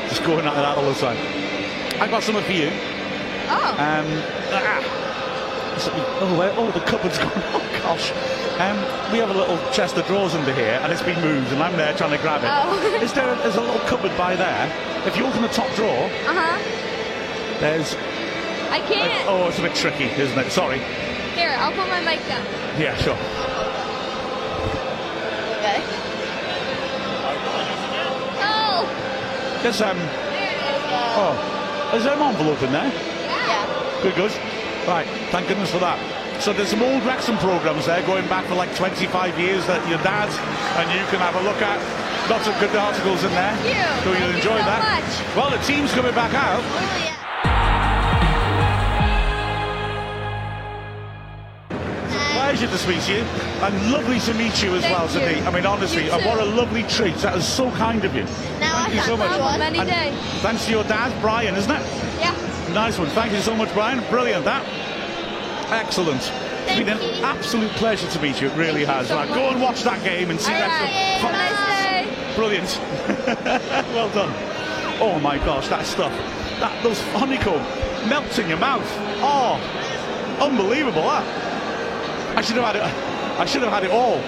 just 0.10 0.24
going 0.24 0.46
at 0.46 0.54
that 0.54 0.78
all 0.78 0.86
the 0.86 0.94
time. 0.94 1.18
I've 2.02 2.12
got 2.12 2.22
something 2.24 2.44
for 2.44 2.52
you. 2.52 2.70
Oh. 3.50 3.72
Um, 3.80 4.06
ah. 4.54 5.76
So- 5.80 5.92
oh, 6.22 6.38
where, 6.38 6.54
oh, 6.58 6.70
the 6.72 6.80
cupboard's 6.82 7.18
gone. 7.24 7.32
Oh, 7.36 7.80
gosh. 7.82 8.12
Um, 8.62 8.78
we 9.12 9.20
have 9.20 9.30
a 9.30 9.34
little 9.34 9.58
chest 9.72 9.98
of 9.98 10.06
drawers 10.08 10.34
under 10.36 10.54
here, 10.54 10.80
and 10.84 10.92
it's 10.92 11.02
been 11.04 11.20
moved, 11.22 11.52
and 11.52 11.62
I'm 11.62 11.76
there 11.78 11.94
trying 11.96 12.12
to 12.12 12.18
grab 12.18 12.44
it. 12.44 12.50
Oh. 12.52 13.02
Is 13.04 13.14
there? 13.14 13.32
A, 13.32 13.36
there's 13.38 13.56
a 13.56 13.62
little 13.62 13.80
cupboard 13.82 14.16
by 14.18 14.36
there. 14.36 14.72
If 15.06 15.16
you 15.18 15.26
open 15.26 15.42
the 15.42 15.48
top 15.50 15.70
drawer, 15.76 16.06
Uh 16.26 16.34
huh. 16.34 17.60
there's. 17.60 17.96
I 18.70 18.80
can't. 18.82 19.28
oh, 19.28 19.48
it's 19.48 19.60
a 19.60 19.62
bit 19.64 19.76
tricky, 19.76 20.06
isn't 20.06 20.38
it? 20.38 20.52
Sorry. 20.52 20.80
Here, 21.36 21.56
I'll 21.60 21.72
put 21.72 21.88
my 21.88 22.02
mic 22.02 22.20
down. 22.28 22.46
Yeah, 22.80 22.96
sure. 22.98 23.18
Okay. 25.58 25.82
Oh. 28.42 29.60
There's 29.64 29.82
um. 29.82 29.98
There 29.98 30.52
it 30.52 30.58
is. 30.58 30.84
Yeah. 30.92 31.16
Oh, 31.18 31.94
is 31.96 32.04
there 32.04 32.14
an 32.16 32.22
envelope 32.22 32.62
in 32.64 32.72
there? 32.72 32.92
Yeah. 33.26 34.02
Good, 34.02 34.16
good. 34.16 34.32
Right, 34.88 35.08
thank 35.32 35.48
goodness 35.48 35.72
for 35.72 35.80
that. 35.80 36.00
So 36.42 36.54
there's 36.54 36.70
some 36.70 36.84
old 36.84 37.04
Wrexham 37.04 37.38
programmes 37.40 37.88
there 37.88 38.06
going 38.06 38.28
back 38.30 38.46
for 38.46 38.56
like 38.56 38.74
25 38.76 39.40
years 39.40 39.66
that 39.66 39.82
your 39.90 39.98
dad 40.06 40.30
and 40.78 40.86
you 40.94 41.04
can 41.10 41.20
have 41.20 41.36
a 41.36 41.42
look 41.42 41.60
at. 41.62 41.82
Lots 42.30 42.48
of 42.48 42.54
good 42.60 42.76
articles 42.76 43.24
in 43.24 43.32
there. 43.32 43.56
Thank 43.58 43.74
you. 43.74 44.04
So 44.04 44.12
you'll 44.14 44.32
Thank 44.32 44.32
you 44.32 44.38
enjoy 44.38 44.60
so 44.62 44.70
that. 44.70 44.82
much. 45.02 45.36
Well, 45.36 45.50
the 45.50 45.58
team's 45.66 45.92
coming 45.94 46.14
back 46.14 46.34
out. 46.36 46.62
Oh 46.62 47.04
yeah. 47.04 47.17
Pleasure 52.48 52.68
to 52.68 52.78
speak 52.78 53.04
to 53.04 53.12
you. 53.12 53.20
And 53.60 53.92
lovely 53.92 54.22
to 54.22 54.34
meet 54.34 54.64
you 54.64 54.74
as 54.76 54.82
Thank 54.82 54.98
well, 54.98 55.10
Sadiq. 55.10 55.42
you. 55.42 55.44
I 55.44 55.52
mean, 55.52 55.66
honestly, 55.66 56.06
You 56.06 56.12
and 56.12 56.26
what 56.26 56.40
a 56.40 56.46
lovely 56.46 56.84
treat. 56.84 57.16
That 57.16 57.36
is 57.36 57.46
so 57.46 57.70
kind 57.72 58.06
of 58.06 58.16
you. 58.16 58.24
Now 58.62 58.86
Thank 58.86 58.90
I 58.90 58.94
you 58.94 59.02
so 59.02 59.18
much. 59.18 59.60
Many 59.60 59.80
And 59.80 59.90
days. 59.90 60.42
Thanks 60.42 60.64
to 60.64 60.72
your 60.72 60.86
dad, 60.86 61.12
Brian, 61.20 61.56
isn't 61.56 61.70
it? 61.70 61.82
Yeah. 62.22 62.32
Nice 62.74 62.98
one. 62.98 63.10
Thank 63.10 63.34
you 63.34 63.40
so 63.42 63.54
much, 63.54 63.74
Brian. 63.74 64.00
Brilliant, 64.10 64.46
that. 64.46 64.64
Excellent. 65.74 66.20
It's 66.22 66.30
Thank 66.30 66.86
been 66.86 66.98
an 66.98 67.26
absolute 67.26 67.72
pleasure 67.72 68.08
to 68.08 68.22
meet 68.22 68.40
you. 68.40 68.48
It 68.48 68.56
really 68.56 68.86
Thank 68.86 68.96
has. 69.00 69.08
so 69.10 69.16
Right, 69.18 69.28
much. 69.28 69.38
go 69.38 69.50
and 69.50 69.62
watch 69.62 69.84
that 69.84 70.02
game 70.06 70.30
and 70.30 70.40
see 70.40 70.54
All 70.54 70.62
right. 70.62 70.88
Have 70.88 71.30
a 71.30 71.34
nice 71.34 72.08
day. 72.08 72.34
Brilliant. 72.38 72.80
well 73.94 74.10
done. 74.12 74.32
Oh 75.02 75.20
my 75.20 75.38
gosh, 75.40 75.68
that 75.68 75.86
stuff. 75.86 76.14
That 76.62 76.82
those 76.82 77.02
honeycomb 77.12 77.62
melts 78.08 78.40
in 78.40 78.48
your 78.48 78.58
mouth. 78.58 78.88
Oh, 79.20 79.60
unbelievable! 80.40 81.02
That. 81.02 81.47
I 82.38 82.42
should 82.42 82.56
have 82.58 82.66
had 82.66 82.76
it. 82.76 82.84
I 83.40 83.46
should 83.46 83.64
have 83.64 83.74
had 83.74 83.84
it 83.84 83.90
all. 83.90 84.22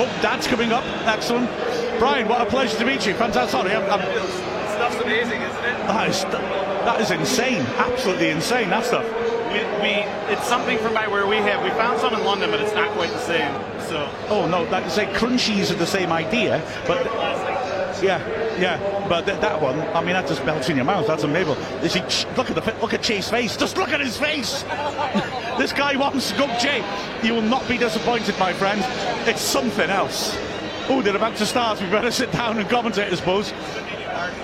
Oh, 0.00 0.06
Dad's 0.22 0.46
coming 0.46 0.72
up. 0.72 0.82
Excellent. 1.06 1.50
Brian, 1.98 2.26
what 2.26 2.40
a 2.40 2.46
pleasure 2.46 2.78
to 2.78 2.86
meet 2.86 3.04
you. 3.04 3.12
Fantastic. 3.12 3.50
Sorry, 3.60 3.74
I'm, 3.76 3.84
I'm, 3.90 4.00
Stuff's 4.00 5.04
amazing, 5.04 5.42
isn't 5.42 5.64
it? 5.64 5.76
that 5.86 6.08
is 6.08 6.24
that 6.24 7.00
is 7.02 7.10
insane. 7.10 7.60
Absolutely 7.76 8.30
insane. 8.30 8.70
That 8.70 8.86
stuff. 8.86 9.04
We, 9.52 9.60
we 9.82 9.90
it's 10.32 10.46
something 10.46 10.78
from 10.78 10.94
by 10.94 11.08
where 11.08 11.26
we 11.26 11.36
have. 11.36 11.62
We 11.62 11.68
found 11.76 12.00
some 12.00 12.14
in 12.14 12.24
London, 12.24 12.50
but 12.50 12.62
it's 12.62 12.74
not 12.74 12.90
quite 12.92 13.10
the 13.10 13.20
same. 13.20 13.52
So 13.82 14.08
Oh 14.30 14.46
no, 14.48 14.62
like 14.70 14.84
you 14.84 14.90
say, 14.90 15.04
crunchies 15.12 15.70
are 15.70 15.74
the 15.74 15.86
same 15.86 16.10
idea, 16.10 16.62
but 16.86 17.04
yeah, 18.04 18.58
yeah, 18.58 19.06
but 19.08 19.26
th- 19.26 19.40
that 19.40 19.60
one, 19.60 19.80
I 19.80 20.00
mean, 20.00 20.12
that 20.12 20.26
just 20.26 20.44
melts 20.44 20.68
in 20.68 20.76
your 20.76 20.84
mouth. 20.84 21.06
That's 21.06 21.24
unbelievable. 21.24 21.60
You 21.82 21.88
see, 21.88 22.00
ch- 22.02 22.26
look 22.36 22.50
at 22.50 22.56
the 22.56 22.74
look 22.80 22.94
at 22.94 23.02
Che's 23.02 23.28
face. 23.28 23.56
Just 23.56 23.76
look 23.76 23.90
at 23.90 24.00
his 24.00 24.16
face. 24.16 24.62
this 25.58 25.72
guy 25.72 25.96
wants 25.96 26.30
to 26.30 26.38
go, 26.38 26.46
Che. 26.58 26.84
You 27.22 27.34
will 27.34 27.42
not 27.42 27.66
be 27.68 27.78
disappointed, 27.78 28.38
my 28.38 28.52
friend. 28.52 28.80
It's 29.28 29.40
something 29.40 29.90
else. 29.90 30.36
Oh, 30.88 31.00
they're 31.02 31.16
about 31.16 31.36
to 31.36 31.46
start. 31.46 31.80
We 31.80 31.88
better 31.88 32.10
sit 32.10 32.30
down 32.32 32.58
and 32.58 32.68
commentate, 32.68 33.10
I 33.10 33.14
suppose. 33.14 33.52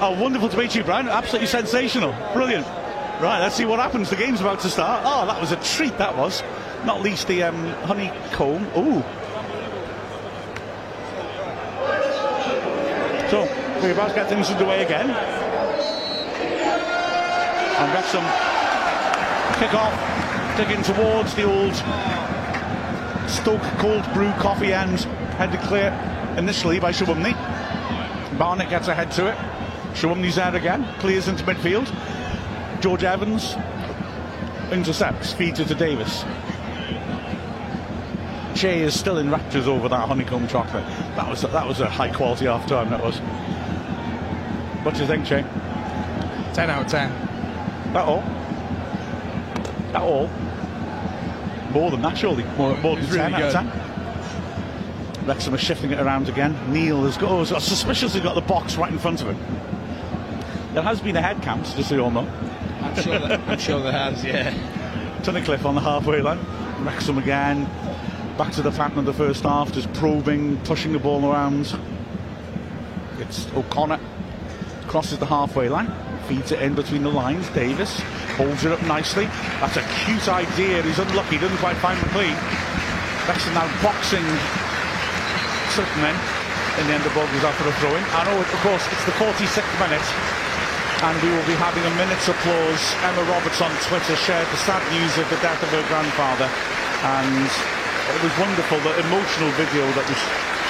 Oh, 0.00 0.16
wonderful 0.18 0.48
to 0.48 0.56
meet 0.56 0.74
you, 0.74 0.82
Brian. 0.82 1.08
Absolutely 1.08 1.48
sensational. 1.48 2.14
Brilliant. 2.32 2.66
Right, 3.20 3.38
let's 3.40 3.54
see 3.54 3.66
what 3.66 3.78
happens. 3.78 4.08
The 4.08 4.16
game's 4.16 4.40
about 4.40 4.60
to 4.60 4.70
start. 4.70 5.02
Oh, 5.04 5.26
that 5.26 5.38
was 5.38 5.52
a 5.52 5.56
treat, 5.56 5.98
that 5.98 6.16
was. 6.16 6.42
Not 6.86 7.02
least 7.02 7.28
the 7.28 7.42
um, 7.42 7.66
honeycomb. 7.84 8.66
Ooh. 8.74 9.02
So, 13.30 13.44
we're 13.82 13.92
about 13.92 14.08
to 14.08 14.14
get 14.14 14.28
things 14.28 14.50
underway 14.50 14.84
again. 14.84 15.10
And 17.78 17.92
Wrexham 17.94 18.24
kick 19.58 19.74
off, 19.74 20.56
digging 20.56 20.82
towards 20.82 21.34
the 21.34 21.44
old 21.44 21.74
Stoke 23.30 23.62
cold 23.78 24.04
brew 24.12 24.32
coffee 24.32 24.72
end, 24.72 25.00
headed 25.38 25.60
clear 25.60 25.92
initially 26.36 26.80
by 26.80 26.90
Sowunmi. 26.90 27.32
Barnett 28.38 28.68
gets 28.70 28.88
ahead 28.88 29.12
to 29.12 29.28
it. 29.28 29.36
Sowunmi's 29.94 30.34
there 30.34 30.54
again, 30.54 30.84
clears 30.98 31.28
into 31.28 31.44
midfield. 31.44 31.88
George 32.80 33.04
Evans 33.04 33.54
intercepts, 34.72 35.32
feeds 35.32 35.60
it 35.60 35.68
to 35.68 35.74
Davis. 35.74 36.24
Che 38.54 38.82
is 38.82 38.98
still 38.98 39.18
in 39.18 39.30
raptures 39.30 39.68
over 39.68 39.88
that 39.88 40.08
honeycomb 40.08 40.48
chocolate. 40.48 40.84
That 41.14 41.28
was 41.28 41.42
that 41.42 41.66
was 41.66 41.80
a 41.80 41.88
high 41.88 42.12
quality 42.12 42.46
half 42.46 42.66
time. 42.66 42.90
That 42.90 43.02
was. 43.02 43.20
What 44.82 44.94
do 44.94 45.00
you 45.02 45.06
think, 45.06 45.26
Che? 45.26 45.44
10 46.54 46.70
out 46.70 46.84
of 46.84 46.90
10. 46.90 47.10
That 47.92 48.04
all? 48.04 48.22
That 49.92 50.02
all? 50.02 50.28
More 51.72 51.90
than 51.90 52.02
that, 52.02 52.16
surely. 52.16 52.44
More, 52.56 52.76
more 52.78 52.96
than 52.96 53.04
10 53.06 53.32
really 53.32 53.34
out 53.34 53.42
of 53.42 53.52
10. 53.52 55.26
Wrexham 55.26 55.54
are 55.54 55.58
shifting 55.58 55.90
it 55.92 56.00
around 56.00 56.28
again. 56.28 56.56
Neil 56.72 57.04
has 57.04 57.16
got, 57.16 57.30
oh, 57.30 57.44
got 57.44 57.62
suspiciously 57.62 58.20
got 58.20 58.34
the 58.34 58.40
box 58.40 58.76
right 58.76 58.90
in 58.90 58.98
front 58.98 59.20
of 59.20 59.28
him. 59.28 59.36
There 60.74 60.82
has 60.82 61.00
been 61.00 61.16
a 61.16 61.22
head 61.22 61.42
count, 61.42 61.64
just 61.76 61.88
so 61.88 61.94
you 61.94 62.02
all 62.02 62.10
know. 62.10 62.26
I'm 62.80 62.94
sure, 63.02 63.18
that, 63.18 63.40
I'm 63.40 63.58
sure 63.58 63.80
there 63.80 63.92
has, 63.92 64.24
yeah. 64.24 64.50
Tunnicliffe 65.22 65.64
on 65.64 65.74
the 65.74 65.80
halfway 65.80 66.22
line. 66.22 66.38
Wrexham 66.84 67.18
again. 67.18 67.64
Back 68.38 68.52
to 68.52 68.62
the 68.62 68.70
pattern 68.70 69.00
of 69.00 69.04
the 69.04 69.12
first 69.12 69.42
half, 69.42 69.70
just 69.72 69.92
probing, 69.92 70.56
pushing 70.64 70.92
the 70.92 70.98
ball 70.98 71.30
around. 71.30 71.76
It's 73.18 73.46
O'Connell. 73.52 74.00
Crosses 74.90 75.22
the 75.22 75.30
halfway 75.30 75.70
line. 75.70 75.86
Feeds 76.26 76.50
it 76.50 76.58
in 76.58 76.74
between 76.74 77.06
the 77.06 77.14
lines. 77.14 77.46
Davis 77.54 78.02
holds 78.34 78.66
it 78.66 78.74
up 78.74 78.82
nicely. 78.90 79.30
That's 79.62 79.78
a 79.78 79.86
cute 80.02 80.26
idea. 80.26 80.82
He's 80.82 80.98
unlucky. 80.98 81.38
Doesn't 81.38 81.62
quite 81.62 81.78
find 81.78 81.94
McClean. 82.02 82.34
Wrexham 83.30 83.54
now 83.54 83.70
boxing 83.86 84.26
certain 85.78 86.00
men. 86.02 86.18
In 86.82 86.90
the 86.90 86.98
end, 86.98 87.06
the 87.06 87.14
ball 87.14 87.22
goes 87.30 87.46
out 87.46 87.54
for 87.54 87.70
a 87.70 87.74
throw 87.78 87.94
in. 87.94 88.02
I 88.18 88.26
know, 88.26 88.34
of 88.34 88.50
course, 88.66 88.82
it's 88.90 89.06
the 89.06 89.14
46th 89.14 89.62
minute 89.78 90.02
and 91.06 91.14
we 91.22 91.30
will 91.38 91.46
be 91.46 91.54
having 91.54 91.86
a 91.86 91.94
minute's 91.94 92.26
applause. 92.26 92.82
Emma 93.06 93.22
Roberts 93.30 93.62
on 93.62 93.70
Twitter 93.86 94.18
shared 94.18 94.50
the 94.50 94.60
sad 94.66 94.82
news 94.90 95.14
of 95.22 95.24
the 95.30 95.38
death 95.38 95.62
of 95.62 95.70
her 95.70 95.86
grandfather, 95.86 96.44
and 96.44 97.48
it 98.10 98.20
was 98.26 98.34
wonderful. 98.36 98.76
The 98.84 98.98
emotional 99.06 99.54
video 99.54 99.86
that 99.96 100.04
was 100.04 100.20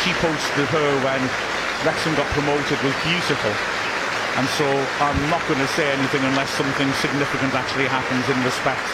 she 0.04 0.12
posted 0.20 0.60
of 0.60 0.70
her 0.76 0.90
when 1.08 1.24
Wrexham 1.88 2.14
got 2.14 2.28
promoted 2.36 2.78
was 2.84 2.94
beautiful. 3.02 3.79
And 4.38 4.46
so 4.56 4.66
I'm 5.00 5.20
not 5.28 5.42
going 5.48 5.58
to 5.60 5.70
say 5.74 5.90
anything 5.90 6.22
unless 6.24 6.50
something 6.50 6.90
significant 7.02 7.52
actually 7.54 7.86
happens 7.86 8.24
in 8.30 8.38
respect 8.44 8.86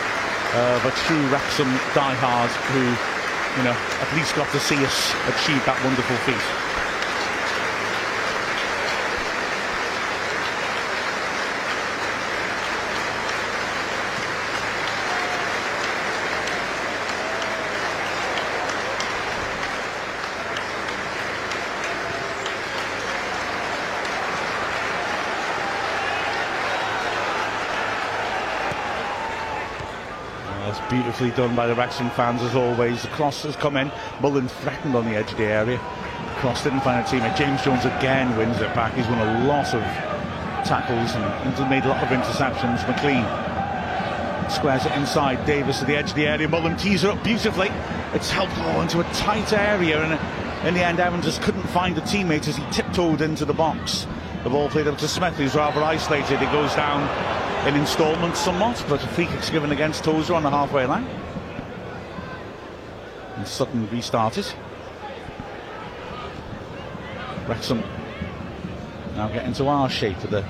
of 0.54 0.84
a 0.84 0.92
true 1.04 1.22
Wrexham 1.28 1.68
diehard 1.92 2.50
who, 2.72 2.82
you 3.60 3.64
know, 3.64 3.76
at 3.76 4.10
least 4.16 4.34
got 4.34 4.50
to 4.52 4.60
see 4.60 4.78
us 4.84 5.12
achieve 5.28 5.62
that 5.66 5.78
wonderful 5.84 6.16
feat. 6.24 6.66
That's 30.66 30.85
beautifully 30.97 31.31
done 31.32 31.55
by 31.55 31.66
the 31.66 31.74
Wrexham 31.74 32.09
fans 32.10 32.40
as 32.40 32.55
always. 32.55 33.02
The 33.02 33.09
cross 33.09 33.43
has 33.43 33.55
come 33.55 33.77
in. 33.77 33.93
Mullin 34.23 34.48
threatened 34.48 34.94
on 34.94 35.05
the 35.05 35.14
edge 35.14 35.31
of 35.31 35.36
the 35.36 35.44
area. 35.44 35.77
Cross 36.39 36.64
didn't 36.64 36.81
find 36.81 37.05
a 37.05 37.09
teammate. 37.09 37.36
James 37.36 37.62
Jones 37.62 37.85
again 37.85 38.35
wins 38.39 38.56
it 38.62 38.74
back. 38.74 38.94
He's 38.94 39.06
won 39.06 39.18
a 39.18 39.47
lot 39.47 39.74
of 39.74 39.82
tackles 40.64 41.14
and, 41.14 41.70
made 41.70 41.85
a 41.85 41.89
lot 41.89 42.02
of 42.02 42.09
interceptions. 42.09 42.78
McClean 42.86 43.24
squares 44.51 44.86
it 44.86 44.93
inside. 44.93 45.44
Davis 45.44 45.81
to 45.81 45.85
the 45.85 45.97
edge 45.97 46.10
of 46.10 46.16
the 46.16 46.27
area. 46.27 46.48
Mullin 46.48 46.78
tees 46.78 47.05
it 47.05 47.10
up 47.10 47.23
beautifully. 47.23 47.68
It's 48.14 48.31
helped 48.31 48.56
go 48.56 48.81
into 48.81 49.01
a 49.01 49.05
tight 49.12 49.52
area 49.52 50.02
and 50.02 50.66
in 50.66 50.73
the 50.73 50.82
end 50.82 50.98
Evans 50.98 51.27
just 51.27 51.43
couldn't 51.43 51.66
find 51.68 51.98
a 51.98 52.01
teammate 52.02 52.48
as 52.48 52.56
he 52.56 52.64
tiptoed 52.70 53.20
into 53.20 53.44
the 53.44 53.55
box. 53.55 54.06
The 54.44 54.51
ball 54.51 54.70
played 54.70 54.86
up 54.86 54.97
to 54.98 55.09
Smith 55.09 55.35
who's 55.35 55.55
rather 55.55 55.82
isolated. 55.82 56.40
It 56.40 56.52
goes 56.52 56.74
down 56.74 57.06
in 57.66 57.74
instalments 57.74 58.38
somewhat, 58.38 58.84
but 58.88 59.02
a 59.02 59.09
free 59.09 59.26
kick's 59.26 59.51
given 59.51 59.72
against 59.72 60.05
Tozer 60.05 60.34
on 60.34 60.44
the 60.44 60.51
halfway 60.51 60.86
line. 60.86 61.05
And 63.36 63.47
Sutton 63.47 63.88
restarted. 63.90 64.47
Wrexham 67.48 67.82
now 69.14 69.28
get 69.28 69.47
into 69.47 69.66
our 69.66 69.88
shape 69.88 70.22
of 70.24 70.30
the 70.30 70.44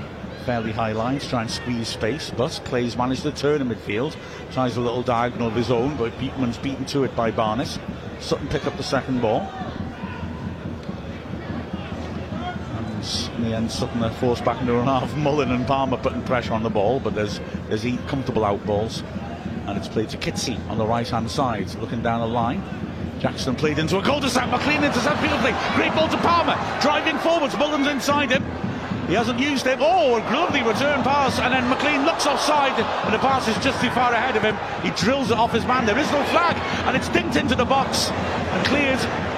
fairly 0.45 0.71
high 0.71 0.91
lines, 0.91 1.27
try 1.27 1.41
and 1.41 1.51
squeeze 1.51 1.87
space, 1.87 2.29
but 2.29 2.61
Clay's 2.65 2.95
managed 2.95 3.23
to 3.23 3.31
turn 3.31 3.61
in 3.61 3.69
midfield, 3.69 4.15
tries 4.51 4.77
a 4.77 4.81
little 4.81 5.03
diagonal 5.03 5.47
of 5.47 5.55
his 5.55 5.71
own, 5.71 5.97
but 5.97 6.17
Beautyman's 6.19 6.57
beaten 6.57 6.85
to 6.85 7.03
it 7.03 7.15
by 7.15 7.31
Barnes. 7.31 7.79
Sutton 8.19 8.47
pick 8.47 8.65
up 8.65 8.77
the 8.77 8.83
second 8.83 9.21
ball. 9.21 9.41
And 12.77 13.03
in 13.37 13.43
the 13.43 13.55
end, 13.55 13.71
Sutton 13.71 14.03
are 14.03 14.11
forced 14.11 14.43
back 14.43 14.59
into 14.61 14.73
a 14.73 14.83
half. 14.83 15.15
Mullin 15.17 15.51
and 15.51 15.65
Palmer 15.65 15.97
putting 15.97 16.21
pressure 16.23 16.53
on 16.53 16.63
the 16.63 16.69
ball, 16.69 16.99
but 16.99 17.15
there's 17.15 17.39
there's 17.67 17.85
eight 17.85 18.05
comfortable 18.07 18.43
out 18.43 18.65
balls. 18.65 19.03
And 19.67 19.77
it's 19.77 19.87
played 19.87 20.09
to 20.09 20.17
Kizzi 20.17 20.57
on 20.69 20.77
the 20.77 20.85
right 20.85 21.07
hand 21.07 21.29
side, 21.29 21.73
looking 21.75 22.01
down 22.01 22.21
the 22.21 22.27
line. 22.27 22.63
Jackson 23.19 23.55
played 23.55 23.79
into 23.79 23.97
a 23.97 24.01
cul-de-sac. 24.01 24.49
McClean 24.49 24.85
intercepts 24.85 25.19
beautifully. 25.19 25.51
Great 25.75 25.93
ball 25.93 26.07
to 26.07 26.17
Palmer. 26.17 26.55
Driving 26.81 27.17
forwards. 27.17 27.57
Mullin's 27.57 27.87
inside 27.87 28.31
him. 28.31 28.43
He 29.07 29.13
hasn't 29.13 29.39
used 29.39 29.65
it. 29.65 29.79
Oh, 29.81 30.17
a 30.17 30.21
lovely 30.31 30.61
return 30.61 31.01
pass. 31.03 31.39
And 31.39 31.53
then 31.53 31.63
McClean 31.63 32.05
looks 32.05 32.27
offside. 32.27 32.79
And 33.05 33.13
the 33.13 33.19
pass 33.19 33.47
is 33.47 33.57
just 33.63 33.81
too 33.81 33.89
far 33.89 34.13
ahead 34.13 34.37
of 34.37 34.43
him. 34.43 34.55
He 34.83 34.91
drills 35.01 35.31
it 35.31 35.37
off 35.37 35.51
his 35.51 35.65
man. 35.65 35.85
There 35.85 35.97
is 35.97 36.09
no 36.11 36.23
flag. 36.25 36.55
And 36.85 36.95
it's 36.95 37.09
dinked 37.09 37.35
into 37.35 37.55
the 37.55 37.65
box 37.65 38.09
and 38.09 38.65
cleared. 38.67 39.36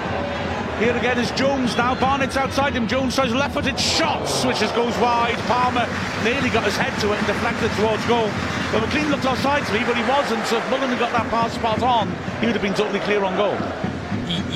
Here 0.80 0.96
again 0.96 1.18
is 1.18 1.30
Jones 1.32 1.76
now. 1.76 1.94
Barnett's 1.94 2.38
outside 2.38 2.72
him. 2.72 2.88
Jones 2.88 3.14
tries 3.14 3.34
left 3.34 3.52
footed 3.52 3.74
which 3.74 4.60
just 4.60 4.74
goes 4.74 4.96
wide. 4.96 5.36
Palmer 5.40 5.86
nearly 6.24 6.48
got 6.48 6.64
his 6.64 6.74
head 6.74 6.98
to 7.00 7.12
it 7.12 7.18
and 7.18 7.26
deflected 7.26 7.70
towards 7.72 8.02
goal. 8.06 8.30
But 8.72 8.88
McClean 8.88 9.10
looked 9.10 9.26
offside 9.26 9.66
to 9.66 9.72
me, 9.74 9.80
but 9.84 9.94
he 9.94 10.02
wasn't. 10.04 10.42
So 10.46 10.56
if 10.56 10.70
Mullin 10.70 10.88
had 10.88 10.98
got 10.98 11.12
that 11.12 11.28
pass 11.28 11.52
spot 11.52 11.82
on, 11.82 12.08
he 12.40 12.46
would 12.46 12.54
have 12.54 12.62
been 12.62 12.72
totally 12.72 13.00
clear 13.00 13.22
on 13.22 13.36
goal. 13.36 13.52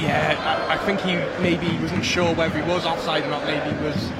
Yeah, 0.00 0.66
I, 0.66 0.76
I 0.76 0.78
think 0.86 1.00
he 1.02 1.16
maybe 1.42 1.76
wasn't 1.82 2.06
sure 2.06 2.34
whether 2.34 2.56
he 2.58 2.66
was 2.66 2.86
offside 2.86 3.24
or 3.24 3.28
not. 3.28 3.44
Maybe 3.44 3.76
he 3.76 3.84
was. 3.84 4.10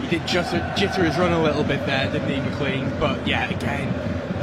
He 0.00 0.16
did 0.16 0.26
just 0.26 0.54
jitter 0.80 1.04
his 1.04 1.18
run 1.18 1.32
a 1.32 1.42
little 1.42 1.62
bit 1.62 1.84
there, 1.84 2.10
didn't 2.10 2.30
he, 2.30 2.36
McClean? 2.36 2.98
But 2.98 3.28
yeah, 3.28 3.50
again, 3.50 3.88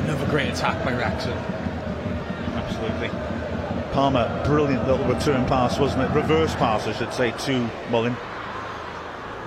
another 0.03 0.27
great 0.27 0.53
attack 0.53 0.85
by 0.85 0.93
Wrexham. 0.93 1.35
Palmer, 3.97 4.43
brilliant 4.45 4.87
little 4.87 5.07
return 5.07 5.43
pass, 5.47 5.79
wasn't 5.79 6.03
it? 6.03 6.13
Reverse 6.13 6.53
pass, 6.53 6.85
I 6.85 6.93
should 6.93 7.11
say, 7.11 7.31
to 7.31 7.67
Mullin. 7.89 8.15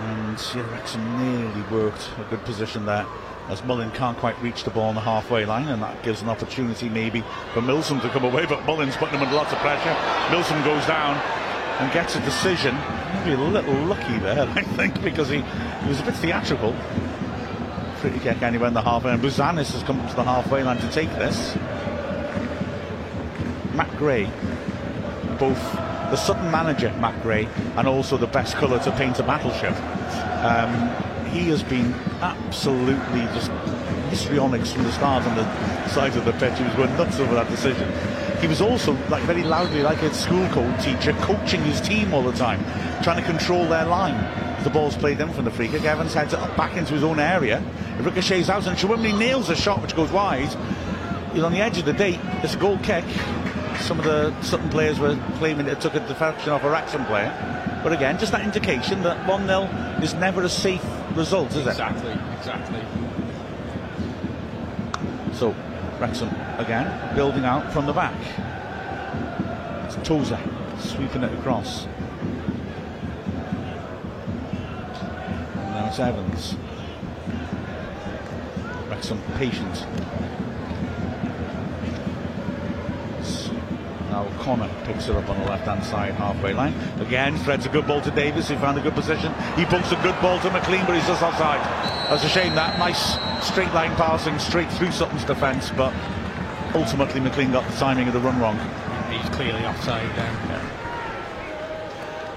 And 0.00 0.32
Wrexham 0.72 1.18
nearly 1.22 1.62
worked 1.70 2.10
a 2.18 2.24
good 2.30 2.44
position 2.44 2.84
there 2.84 3.06
as 3.48 3.62
Mullin 3.62 3.92
can't 3.92 4.18
quite 4.18 4.36
reach 4.42 4.64
the 4.64 4.70
ball 4.70 4.88
on 4.88 4.96
the 4.96 5.00
halfway 5.02 5.44
line, 5.44 5.68
and 5.68 5.80
that 5.82 6.02
gives 6.02 6.20
an 6.22 6.28
opportunity 6.28 6.88
maybe 6.88 7.22
for 7.54 7.62
Milsom 7.62 8.00
to 8.00 8.08
come 8.08 8.24
away. 8.24 8.44
But 8.44 8.64
Mullin's 8.64 8.96
putting 8.96 9.20
him 9.20 9.22
under 9.22 9.36
lots 9.36 9.52
of 9.52 9.58
pressure. 9.58 9.96
Milsom 10.32 10.60
goes 10.64 10.84
down 10.84 11.16
and 11.78 11.92
gets 11.92 12.16
a 12.16 12.20
decision. 12.22 12.74
Maybe 13.14 13.34
a 13.34 13.38
little 13.38 13.74
lucky 13.84 14.18
there, 14.18 14.48
I 14.56 14.62
think, 14.62 15.00
because 15.00 15.28
he, 15.28 15.42
he 15.42 15.88
was 15.88 16.00
a 16.00 16.04
bit 16.04 16.16
theatrical. 16.16 16.72
Free 17.98 18.18
kick 18.18 18.42
anywhere 18.42 18.66
in 18.66 18.74
the 18.74 18.82
halfway, 18.82 19.12
and 19.12 19.22
Bouzanis 19.22 19.70
has 19.74 19.84
come 19.84 20.04
to 20.08 20.16
the 20.16 20.24
halfway 20.24 20.64
line 20.64 20.78
to 20.78 20.90
take 20.90 21.10
this. 21.10 21.56
Gray, 24.00 24.24
both 25.38 25.60
the 26.10 26.16
Sutton 26.16 26.50
manager, 26.50 26.90
Matt 26.94 27.22
Gray, 27.22 27.46
and 27.76 27.86
also 27.86 28.16
the 28.16 28.26
best 28.26 28.56
colour 28.56 28.78
to 28.78 28.90
paint 28.92 29.18
a 29.18 29.22
battleship. 29.22 29.76
Um, 30.42 30.72
he 31.26 31.50
has 31.50 31.62
been 31.62 31.92
absolutely 32.22 33.20
just 33.34 33.50
histrionics 34.08 34.72
from 34.72 34.84
the 34.84 34.92
start 34.92 35.22
on 35.26 35.36
the 35.36 35.88
side 35.88 36.16
of 36.16 36.24
the 36.24 36.32
pitch. 36.32 36.56
He 36.56 36.64
was 36.64 36.74
going 36.76 36.96
nuts 36.96 37.20
over 37.20 37.34
that 37.34 37.50
decision. 37.50 37.92
He 38.40 38.48
was 38.48 38.62
also 38.62 38.94
like 39.10 39.22
very 39.24 39.42
loudly, 39.42 39.82
like 39.82 40.00
a 40.00 40.14
school 40.14 40.48
teacher, 40.80 41.12
coaching 41.20 41.60
his 41.60 41.78
team 41.82 42.14
all 42.14 42.22
the 42.22 42.32
time, 42.32 42.64
trying 43.02 43.20
to 43.20 43.26
control 43.26 43.68
their 43.68 43.84
line. 43.84 44.16
The 44.64 44.70
ball's 44.70 44.96
played 44.96 45.20
in 45.20 45.30
from 45.34 45.44
the 45.44 45.50
free 45.50 45.68
kick. 45.68 45.84
Evans 45.84 46.14
heads 46.14 46.32
it 46.32 46.40
back 46.56 46.74
into 46.74 46.94
his 46.94 47.04
own 47.04 47.20
area. 47.20 47.62
It 47.98 48.04
ricochets 48.06 48.48
out, 48.48 48.66
and 48.66 48.78
Sowunmi 48.78 49.18
nails 49.18 49.50
a 49.50 49.56
shot 49.56 49.82
which 49.82 49.94
goes 49.94 50.10
wide. 50.10 50.48
He's 51.34 51.42
on 51.42 51.52
the 51.52 51.60
edge 51.60 51.76
of 51.76 51.84
the 51.84 51.92
date. 51.92 52.18
It's 52.42 52.54
a 52.54 52.58
goal 52.58 52.78
kick. 52.78 53.04
Some 53.80 53.98
of 53.98 54.04
the 54.04 54.40
Sutton 54.42 54.68
players 54.70 54.98
were 54.98 55.16
claiming 55.38 55.66
it 55.66 55.80
took 55.80 55.94
a 55.94 56.00
deflection 56.00 56.50
off 56.50 56.62
a 56.64 56.70
Wrexham 56.70 57.04
player. 57.06 57.32
But 57.82 57.92
again, 57.92 58.18
just 58.18 58.32
that 58.32 58.42
indication 58.42 59.02
that 59.02 59.26
1 59.26 59.46
0 59.46 59.62
is 60.02 60.14
never 60.14 60.42
a 60.42 60.48
safe 60.48 60.84
result, 61.16 61.50
is 61.54 61.66
exactly, 61.66 62.10
it? 62.10 62.18
Exactly, 62.38 62.78
exactly. 62.78 63.10
So, 65.34 65.54
Wrexham 65.98 66.28
again, 66.58 67.16
building 67.16 67.44
out 67.44 67.72
from 67.72 67.86
the 67.86 67.92
back. 67.92 68.14
It's 69.86 69.96
Tozer 70.06 70.38
sweeping 70.78 71.22
it 71.22 71.32
across. 71.38 71.86
And 75.56 75.74
now 75.74 75.88
it's 75.88 75.98
Evans. 75.98 76.54
Wrexham 78.88 79.20
patient. 79.36 79.86
Now 84.20 84.28
Connor 84.42 84.68
picks 84.84 85.08
it 85.08 85.16
up 85.16 85.30
on 85.30 85.40
the 85.40 85.46
left-hand 85.46 85.82
side, 85.82 86.14
halfway 86.14 86.52
line. 86.52 86.74
Again, 87.00 87.38
threads 87.38 87.64
a 87.64 87.70
good 87.70 87.86
ball 87.86 88.02
to 88.02 88.10
Davis. 88.10 88.48
He 88.48 88.56
found 88.56 88.76
a 88.76 88.82
good 88.82 88.94
position. 88.94 89.32
He 89.56 89.64
pokes 89.64 89.90
a 89.92 89.96
good 90.02 90.20
ball 90.20 90.38
to 90.40 90.50
McClean, 90.50 90.86
but 90.86 90.94
he's 90.94 91.06
just 91.06 91.22
offside. 91.22 91.58
That's 92.10 92.22
a 92.24 92.28
shame. 92.28 92.54
That 92.54 92.78
nice 92.78 93.16
straight 93.42 93.72
line 93.72 93.96
passing 93.96 94.38
straight 94.38 94.70
through 94.72 94.92
Sutton's 94.92 95.24
defence, 95.24 95.70
but 95.70 95.94
ultimately 96.74 97.22
McClean 97.22 97.50
got 97.50 97.66
the 97.70 97.76
timing 97.78 98.08
of 98.08 98.12
the 98.12 98.20
run 98.20 98.38
wrong. 98.38 98.58
He's 99.10 99.26
clearly 99.30 99.64
offside 99.64 100.14
there. 100.14 100.26
Yeah. 100.26 100.60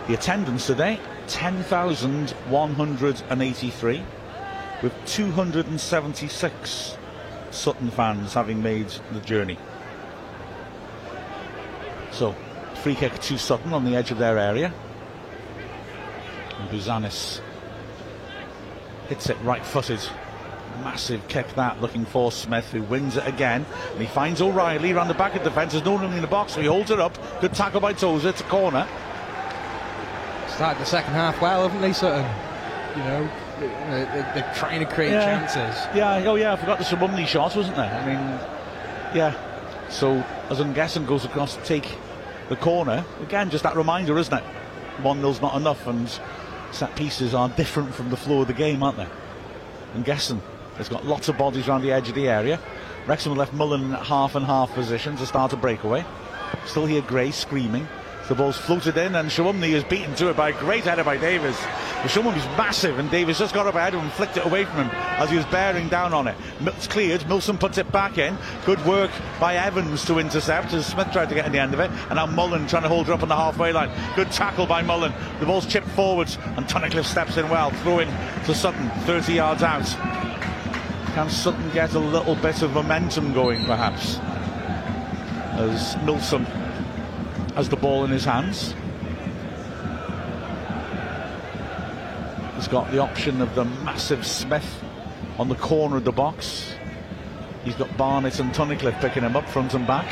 The 0.07 0.13
attendance 0.13 0.65
today, 0.65 1.01
10,183, 1.27 4.03
with 4.81 4.93
276 5.05 6.97
Sutton 7.51 7.91
fans 7.91 8.33
having 8.33 8.63
made 8.63 8.87
the 9.11 9.19
journey. 9.19 9.57
So, 12.13 12.35
free 12.83 12.93
kick 12.93 13.17
to 13.19 13.37
Sutton 13.39 13.73
on 13.73 13.85
the 13.85 13.95
edge 13.95 14.11
of 14.11 14.19
their 14.19 14.37
area. 14.37 14.71
And 16.59 16.69
Bouzanis 16.69 17.41
hits 19.09 19.29
it 19.29 19.37
right 19.43 19.65
footed. 19.65 19.99
Massive 20.83 21.27
kick 21.27 21.47
that, 21.55 21.81
looking 21.81 22.05
for 22.05 22.31
Smith, 22.31 22.71
who 22.71 22.83
wins 22.83 23.17
it 23.17 23.27
again. 23.27 23.65
And 23.91 24.01
he 24.01 24.07
finds 24.07 24.41
O'Reilly 24.41 24.91
around 24.91 25.07
the 25.07 25.13
back 25.13 25.35
of 25.35 25.43
the 25.43 25.49
defence. 25.49 25.73
There's 25.73 25.85
no 25.85 25.97
room 25.97 26.13
in 26.13 26.21
the 26.21 26.27
box, 26.27 26.53
so 26.53 26.61
he 26.61 26.67
holds 26.67 26.91
it 26.91 26.99
up. 26.99 27.17
Good 27.41 27.53
tackle 27.53 27.79
by 27.79 27.93
Tozer. 27.93 28.29
It's 28.29 28.41
a 28.41 28.45
corner. 28.45 28.87
Started 30.49 30.81
the 30.81 30.85
second 30.85 31.13
half 31.13 31.41
well, 31.41 31.67
haven't 31.67 31.81
they, 31.81 31.93
Sutton? 31.93 32.25
You 32.95 33.03
know, 33.03 33.29
they're 33.59 34.53
trying 34.55 34.79
to 34.79 34.91
create 34.91 35.11
yeah. 35.11 35.47
chances. 35.47 35.95
Yeah, 35.95 36.23
oh 36.27 36.35
yeah, 36.35 36.53
I 36.53 36.55
forgot 36.57 36.77
the 36.77 36.85
Sowunmi 36.85 37.25
shot, 37.25 37.55
wasn't 37.55 37.75
there? 37.75 37.91
I 37.91 38.05
mean, 38.05 38.17
yeah. 39.15 39.52
So 39.93 40.25
as 40.49 40.57
Nguessan 40.57 41.05
goes 41.05 41.23
across 41.23 41.55
to 41.55 41.63
take 41.63 41.97
the 42.49 42.55
corner, 42.55 43.05
again, 43.21 43.51
just 43.51 43.63
that 43.63 43.75
reminder, 43.75 44.17
isn't 44.17 44.33
it? 44.33 44.43
1 45.03 45.21
0's 45.21 45.39
not 45.39 45.55
enough, 45.55 45.85
and 45.85 46.09
set 46.71 46.95
pieces 46.95 47.35
are 47.35 47.47
different 47.49 47.93
from 47.93 48.09
the 48.09 48.17
flow 48.17 48.41
of 48.41 48.47
the 48.47 48.53
game, 48.53 48.81
aren't 48.81 48.97
they? 48.97 49.07
Nguessan 49.95 50.41
has 50.77 50.89
got 50.89 51.05
lots 51.05 51.29
of 51.29 51.37
bodies 51.37 51.67
around 51.67 51.83
the 51.83 51.91
edge 51.91 52.09
of 52.09 52.15
the 52.15 52.27
area. 52.27 52.59
Wrexham 53.05 53.35
left 53.35 53.53
Mullin 53.53 53.83
in 53.83 53.91
half 53.91 54.33
and 54.33 54.45
half 54.45 54.73
position 54.73 55.15
to 55.17 55.27
start 55.27 55.53
a 55.53 55.57
breakaway. 55.57 56.03
Still 56.65 56.87
hear 56.87 57.03
Gray 57.03 57.29
screaming. 57.29 57.87
The 58.29 58.35
ball's 58.35 58.57
floated 58.57 58.95
in, 58.95 59.15
and 59.15 59.29
Sowunmi 59.29 59.73
is 59.73 59.83
beaten 59.83 60.15
to 60.15 60.29
it 60.29 60.37
by 60.37 60.49
a 60.49 60.53
great 60.53 60.85
header 60.85 61.03
by 61.03 61.17
Davis. 61.17 61.57
Sowunmi's 62.03 62.45
massive, 62.57 62.97
and 62.97 63.11
Davis 63.11 63.39
just 63.39 63.53
got 63.53 63.67
up 63.67 63.75
ahead 63.75 63.93
of 63.93 63.99
him 63.99 64.05
and 64.05 64.13
flicked 64.13 64.37
it 64.37 64.45
away 64.45 64.63
from 64.63 64.85
him 64.85 64.89
as 64.91 65.29
he 65.29 65.35
was 65.35 65.45
bearing 65.47 65.89
down 65.89 66.13
on 66.13 66.27
it. 66.27 66.35
It's 66.61 66.87
cleared. 66.87 67.27
Milsom 67.27 67.57
puts 67.57 67.77
it 67.77 67.91
back 67.91 68.17
in. 68.17 68.37
Good 68.65 68.83
work 68.85 69.11
by 69.41 69.55
Evans 69.55 70.05
to 70.05 70.19
intercept 70.19 70.73
as 70.73 70.85
Smith 70.85 71.11
tried 71.11 71.27
to 71.29 71.35
get 71.35 71.45
in 71.45 71.51
the 71.51 71.59
end 71.59 71.73
of 71.73 71.81
it. 71.81 71.91
And 72.09 72.15
now 72.15 72.25
Mullin 72.25 72.65
trying 72.65 72.83
to 72.83 72.89
hold 72.89 73.07
her 73.07 73.13
up 73.13 73.23
on 73.23 73.29
the 73.29 73.35
halfway 73.35 73.73
line. 73.73 73.91
Good 74.15 74.31
tackle 74.31 74.67
by 74.67 74.81
Mullin. 74.81 75.13
The 75.41 75.45
ball's 75.45 75.65
chipped 75.65 75.89
forwards, 75.89 76.37
and 76.55 76.65
Tunnicliffe 76.65 77.05
steps 77.05 77.35
in 77.35 77.49
well, 77.49 77.71
throwing 77.71 78.07
to 78.45 78.55
Sutton, 78.55 78.89
30 79.01 79.33
yards 79.33 79.63
out. 79.63 79.85
Can 81.13 81.29
Sutton 81.29 81.69
get 81.71 81.93
a 81.93 81.99
little 81.99 82.35
bit 82.35 82.61
of 82.61 82.73
momentum 82.73 83.33
going, 83.33 83.65
perhaps? 83.65 84.17
As 85.55 85.97
Milsom 86.03 86.47
has 87.55 87.69
the 87.69 87.75
ball 87.75 88.03
in 88.05 88.11
his 88.11 88.25
hands. 88.25 88.73
He's 92.55 92.67
got 92.67 92.91
the 92.91 92.99
option 92.99 93.41
of 93.41 93.53
the 93.55 93.65
massive 93.65 94.25
Smith 94.25 94.83
on 95.37 95.49
the 95.49 95.55
corner 95.55 95.97
of 95.97 96.03
the 96.03 96.11
box. 96.11 96.73
He's 97.63 97.75
got 97.75 97.95
Barnett 97.97 98.39
and 98.39 98.53
Tunnicliffe 98.53 98.99
picking 99.01 99.23
him 99.23 99.35
up 99.35 99.47
front 99.49 99.73
and 99.73 99.85
back. 99.85 100.07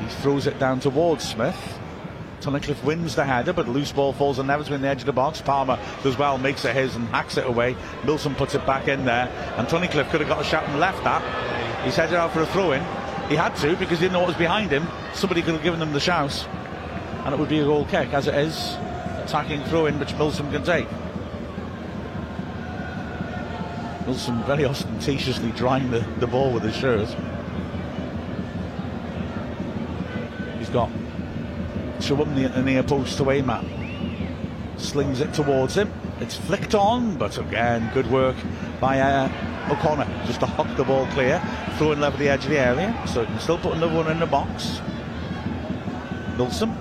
He 0.00 0.08
throws 0.22 0.46
it 0.46 0.58
down 0.58 0.80
towards 0.80 1.28
Smith. 1.28 1.56
Tunnicliffe 2.40 2.82
wins 2.82 3.14
the 3.14 3.24
header, 3.24 3.52
but 3.52 3.68
loose 3.68 3.92
ball 3.92 4.12
falls 4.12 4.38
on 4.38 4.48
Nevers 4.48 4.68
in 4.68 4.82
the 4.82 4.88
edge 4.88 5.00
of 5.00 5.06
the 5.06 5.12
box. 5.12 5.40
Palmer 5.40 5.78
does 6.02 6.18
well, 6.18 6.38
makes 6.38 6.64
it 6.64 6.74
his 6.74 6.96
and 6.96 7.06
hacks 7.08 7.36
it 7.36 7.46
away. 7.46 7.76
Milsom 8.04 8.34
puts 8.34 8.54
it 8.54 8.66
back 8.66 8.88
in 8.88 9.04
there, 9.04 9.28
and 9.56 9.68
Tunnicliffe 9.68 10.10
could 10.10 10.20
have 10.20 10.28
got 10.28 10.40
a 10.40 10.44
shot 10.44 10.64
and 10.64 10.80
left 10.80 11.04
that. 11.04 11.84
He's 11.84 11.96
headed 11.96 12.14
out 12.14 12.32
for 12.32 12.42
a 12.42 12.46
throw 12.46 12.72
in. 12.72 12.82
He 13.32 13.38
had 13.38 13.56
to 13.56 13.74
because 13.76 13.98
he 13.98 14.04
didn't 14.04 14.12
know 14.12 14.18
what 14.18 14.28
was 14.28 14.36
behind 14.36 14.70
him. 14.70 14.86
Somebody 15.14 15.40
could 15.40 15.54
have 15.54 15.62
given 15.62 15.80
him 15.80 15.94
the 15.94 16.00
shout, 16.00 16.46
and 17.24 17.32
it 17.32 17.38
would 17.40 17.48
be 17.48 17.60
a 17.60 17.64
goal 17.64 17.86
kick. 17.86 18.12
As 18.12 18.26
it 18.26 18.34
is, 18.34 18.76
attacking 19.24 19.64
throw 19.64 19.86
in 19.86 19.98
which 19.98 20.12
Milsom 20.16 20.50
can 20.52 20.62
take. 20.62 20.86
Milsom 24.04 24.44
very 24.44 24.66
ostentatiously 24.66 25.50
drying 25.52 25.90
the, 25.90 26.00
the 26.18 26.26
ball 26.26 26.52
with 26.52 26.62
his 26.62 26.76
shirt. 26.76 27.08
He's 30.58 30.68
got 30.68 30.90
Sowunmi 32.00 32.44
at 32.44 32.54
the 32.54 32.60
near 32.60 32.82
post 32.82 33.18
away 33.18 33.40
at. 33.40 33.64
Slings 34.76 35.20
it 35.20 35.32
towards 35.32 35.74
him. 35.74 35.90
It's 36.20 36.36
flicked 36.36 36.74
on, 36.74 37.16
but 37.16 37.38
again, 37.38 37.90
good 37.94 38.10
work 38.10 38.36
by 38.78 39.00
uh, 39.00 39.51
O'Connell 39.70 40.26
just 40.26 40.40
to 40.40 40.46
hook 40.46 40.68
the 40.76 40.84
ball 40.84 41.06
clear, 41.08 41.40
throwing 41.78 42.00
level 42.00 42.18
the 42.18 42.28
edge 42.28 42.44
of 42.44 42.50
the 42.50 42.58
area, 42.58 42.94
so 43.06 43.24
can 43.24 43.38
still 43.40 43.58
put 43.58 43.74
another 43.74 43.94
one 43.94 44.10
in 44.10 44.18
the 44.18 44.26
box. 44.26 44.80
Milsom. 46.36 46.76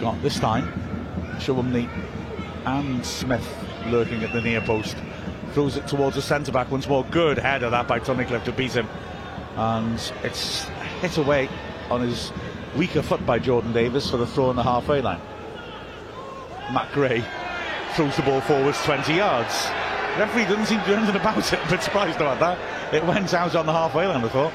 Got 0.00 0.20
this 0.20 0.40
time 0.40 0.72
Sowunmi 1.36 1.88
and 2.66 3.06
Smith 3.06 3.46
lurking 3.86 4.24
at 4.24 4.32
the 4.32 4.40
near 4.40 4.60
post. 4.60 4.96
Throws 5.52 5.76
it 5.76 5.86
towards 5.86 6.16
the 6.16 6.22
centre 6.22 6.50
back 6.50 6.72
once 6.72 6.88
more. 6.88 7.04
Good 7.04 7.38
header 7.38 7.70
that 7.70 7.86
by 7.86 8.00
Tunnicliffe 8.00 8.42
to 8.44 8.52
beat 8.52 8.72
him. 8.72 8.88
And 9.54 9.94
it's 10.24 10.64
hit 11.00 11.18
away 11.18 11.48
on 11.88 12.00
his 12.00 12.32
weaker 12.74 13.00
foot 13.00 13.24
by 13.24 13.38
Jordan 13.38 13.72
Davis 13.72 14.10
for 14.10 14.16
the 14.16 14.26
throw 14.26 14.46
on 14.46 14.56
the 14.56 14.64
halfway 14.64 15.02
line. 15.02 15.20
Matt 16.72 16.90
Gray 16.92 17.22
throws 17.92 18.16
the 18.16 18.22
ball 18.22 18.40
forwards 18.40 18.82
20 18.84 19.14
yards. 19.14 19.66
referee 20.18 20.44
doesn't 20.44 20.66
seem 20.66 20.80
to 20.80 20.86
do 20.86 20.94
anything 20.94 21.16
about 21.16 21.52
it. 21.52 21.60
A 21.66 21.68
bit 21.68 21.82
surprised 21.82 22.16
about 22.16 22.40
that. 22.40 22.94
It 22.94 23.04
went 23.04 23.32
out 23.34 23.54
on 23.54 23.66
the 23.66 23.72
halfway 23.72 24.06
line, 24.06 24.24
I 24.24 24.28
thought. 24.28 24.52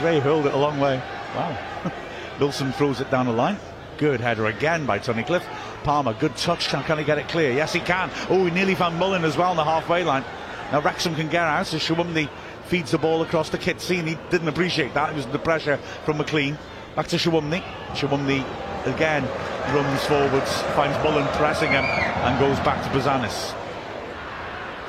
Gray 0.00 0.20
hurled 0.20 0.46
it 0.46 0.54
a 0.54 0.56
long 0.56 0.80
way. 0.80 0.98
Wow. 1.34 1.92
Wilson 2.40 2.72
throws 2.72 3.00
it 3.00 3.10
down 3.10 3.26
the 3.26 3.32
line. 3.32 3.58
Good 3.98 4.20
header 4.20 4.46
again 4.46 4.84
by 4.84 4.98
Tunnicliffe. 4.98 5.46
Palmer, 5.84 6.14
good 6.14 6.36
touch. 6.36 6.68
Can 6.68 6.98
he 6.98 7.04
get 7.04 7.18
it 7.18 7.28
clear? 7.28 7.52
Yes, 7.52 7.72
he 7.72 7.80
can. 7.80 8.10
Oh, 8.28 8.44
he 8.44 8.50
nearly 8.50 8.74
found 8.74 8.98
Mullin 8.98 9.24
as 9.24 9.36
well 9.36 9.50
on 9.50 9.56
the 9.56 9.64
halfway 9.64 10.04
line. 10.04 10.24
Now 10.72 10.80
Wrexham 10.80 11.14
can 11.14 11.28
get 11.28 11.42
out 11.42 11.60
as 11.60 11.80
Sowunmi 11.80 12.28
feeds 12.66 12.90
the 12.90 12.98
ball 12.98 13.22
across 13.22 13.48
to 13.50 13.58
and 13.58 14.08
he 14.08 14.18
didn't 14.30 14.48
appreciate 14.48 14.92
that. 14.94 15.10
It 15.10 15.16
was 15.16 15.26
the 15.26 15.38
pressure 15.38 15.76
from 16.04 16.18
McClean. 16.18 16.58
Back 16.96 17.06
to 17.08 17.16
Sowunmi. 17.16 17.62
Sowunmi 17.92 18.44
again 18.86 19.28
runs 19.74 20.04
forwards, 20.04 20.62
finds 20.74 20.96
Mullin 21.04 21.26
pressing 21.34 21.70
him 21.70 21.84
and 21.84 22.38
goes 22.38 22.58
back 22.60 22.82
to 22.84 22.90
Bouzanis. 22.90 23.54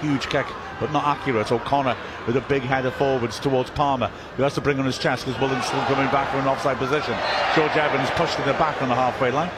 Huge 0.01 0.27
kick, 0.29 0.45
but 0.79 0.91
not 0.91 1.05
accurate. 1.05 1.51
O'Connell 1.51 1.95
with 2.25 2.37
a 2.37 2.41
big 2.41 2.61
header 2.61 2.91
forwards 2.91 3.39
towards 3.39 3.69
Palmer, 3.71 4.07
who 4.35 4.43
has 4.43 4.53
to 4.53 4.61
bring 4.61 4.79
on 4.79 4.85
his 4.85 4.97
chest 4.97 5.25
because 5.25 5.39
Mullin's 5.41 5.65
still 5.65 5.81
coming 5.85 6.09
back 6.11 6.29
from 6.29 6.41
an 6.41 6.47
offside 6.47 6.77
position. 6.77 7.15
George 7.55 7.75
Evans 7.75 8.09
pushed 8.11 8.37
in 8.39 8.45
the 8.45 8.53
back 8.53 8.81
on 8.81 8.89
the 8.89 8.95
halfway 8.95 9.31
line. 9.31 9.49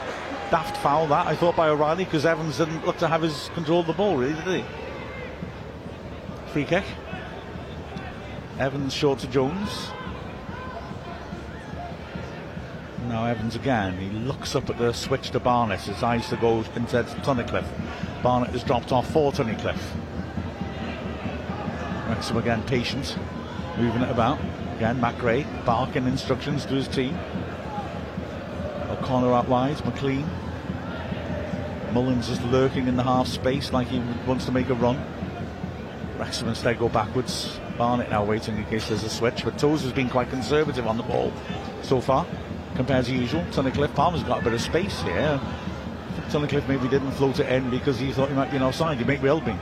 Daft 0.50 0.76
foul 0.78 1.06
that, 1.08 1.26
I 1.26 1.36
thought, 1.36 1.54
by 1.54 1.68
O'Reilly 1.68 2.04
because 2.04 2.26
Evans 2.26 2.58
didn't 2.58 2.84
look 2.86 2.96
to 2.98 3.08
have 3.08 3.22
his 3.22 3.50
control 3.54 3.80
of 3.80 3.86
the 3.86 3.92
ball, 3.92 4.16
really, 4.16 4.34
did 4.34 4.46
he? 4.46 4.64
Free 6.52 6.64
kick. 6.64 6.84
Evans 8.58 8.92
short 8.92 9.18
to 9.20 9.26
Jones. 9.28 9.90
Now 13.08 13.24
Evans 13.24 13.56
again. 13.56 13.96
He 13.98 14.10
looks 14.10 14.54
up 14.54 14.68
at 14.68 14.78
the 14.78 14.92
switch 14.92 15.30
to 15.30 15.40
Barnett. 15.40 15.80
His 15.80 16.02
eyes 16.02 16.28
to 16.28 16.36
go 16.36 16.58
into 16.76 17.02
Tunnicliffe. 17.22 17.68
Barnett 18.22 18.50
has 18.50 18.62
dropped 18.62 18.92
off 18.92 19.10
for 19.10 19.32
Tunnicliffe. 19.32 19.82
Wrexham 22.08 22.36
again 22.36 22.62
patient, 22.64 23.16
moving 23.78 24.02
it 24.02 24.10
about. 24.10 24.38
Again, 24.76 25.00
Gray 25.18 25.46
barking 25.64 26.06
instructions 26.06 26.66
to 26.66 26.74
his 26.74 26.88
team. 26.88 27.18
O'Connell 28.90 29.34
out 29.34 29.48
wide, 29.48 29.76
McClean. 29.78 30.28
Mullin's 31.92 32.28
is 32.28 32.40
lurking 32.42 32.86
in 32.86 32.96
the 32.96 33.02
half 33.02 33.26
space 33.26 33.72
like 33.72 33.88
he 33.88 33.98
wants 34.26 34.44
to 34.44 34.52
make 34.52 34.68
a 34.68 34.74
run. 34.74 35.02
Wrexham 36.18 36.48
instead 36.48 36.78
go 36.78 36.88
backwards. 36.88 37.58
Barnett 37.78 38.10
now 38.10 38.24
waiting 38.24 38.58
in 38.58 38.64
case 38.66 38.88
there's 38.88 39.04
a 39.04 39.10
switch, 39.10 39.42
but 39.44 39.58
Toes 39.58 39.82
has 39.82 39.92
been 39.92 40.10
quite 40.10 40.28
conservative 40.28 40.86
on 40.86 40.98
the 40.98 41.02
ball 41.02 41.32
so 41.82 42.00
far 42.00 42.26
compared 42.80 43.04
to 43.04 43.12
usual. 43.12 43.42
Tunnicliffe 43.52 43.94
Palmer's 43.94 44.22
got 44.22 44.40
a 44.40 44.44
bit 44.44 44.54
of 44.54 44.60
space 44.62 45.02
here. 45.02 45.38
Tunnicliffe 46.30 46.66
maybe 46.66 46.88
didn't 46.88 47.12
float 47.12 47.38
it 47.38 47.52
in 47.52 47.68
because 47.68 47.98
he 47.98 48.10
thought 48.10 48.30
he 48.30 48.34
might 48.34 48.50
be 48.50 48.56
an 48.56 48.62
offside. 48.62 48.96
He 48.96 49.04
may 49.04 49.18
well 49.18 49.38
be. 49.38 49.54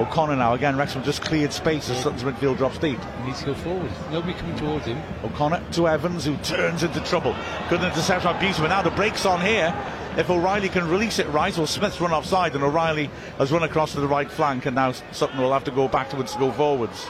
O'Connell 0.00 0.34
now 0.34 0.54
again. 0.54 0.76
Wrexham 0.76 1.04
just 1.04 1.22
cleared 1.22 1.52
space 1.52 1.88
as 1.90 2.02
Sutton's 2.02 2.24
midfield 2.24 2.56
drops 2.56 2.78
deep. 2.78 2.98
He 3.18 3.26
needs 3.26 3.38
to 3.40 3.46
go 3.46 3.54
forward. 3.54 3.88
Nobody 4.10 4.32
coming 4.34 4.56
towards 4.56 4.84
him. 4.84 5.00
O'Connell 5.22 5.62
to 5.74 5.86
Evans, 5.86 6.24
who 6.24 6.36
turns 6.38 6.82
into 6.82 6.98
trouble. 7.02 7.36
Good 7.68 7.84
interception 7.84 8.32
by 8.32 8.40
Beauty, 8.40 8.60
but 8.60 8.68
now 8.68 8.82
the 8.82 8.90
break's 8.90 9.24
on 9.24 9.40
here. 9.40 9.72
If 10.16 10.28
O'Reilly 10.28 10.70
can 10.70 10.88
release 10.88 11.20
it 11.20 11.28
right, 11.28 11.56
or 11.56 11.68
Smith's 11.68 12.00
run 12.00 12.12
offside, 12.12 12.56
and 12.56 12.64
O'Reilly 12.64 13.10
has 13.38 13.52
run 13.52 13.62
across 13.62 13.92
to 13.92 14.00
the 14.00 14.08
right 14.08 14.28
flank, 14.28 14.66
and 14.66 14.74
now 14.74 14.90
Sutton 15.12 15.38
will 15.38 15.52
have 15.52 15.64
to 15.64 15.70
go 15.70 15.86
backwards 15.86 16.32
to 16.32 16.38
go 16.40 16.50
forwards. 16.50 17.06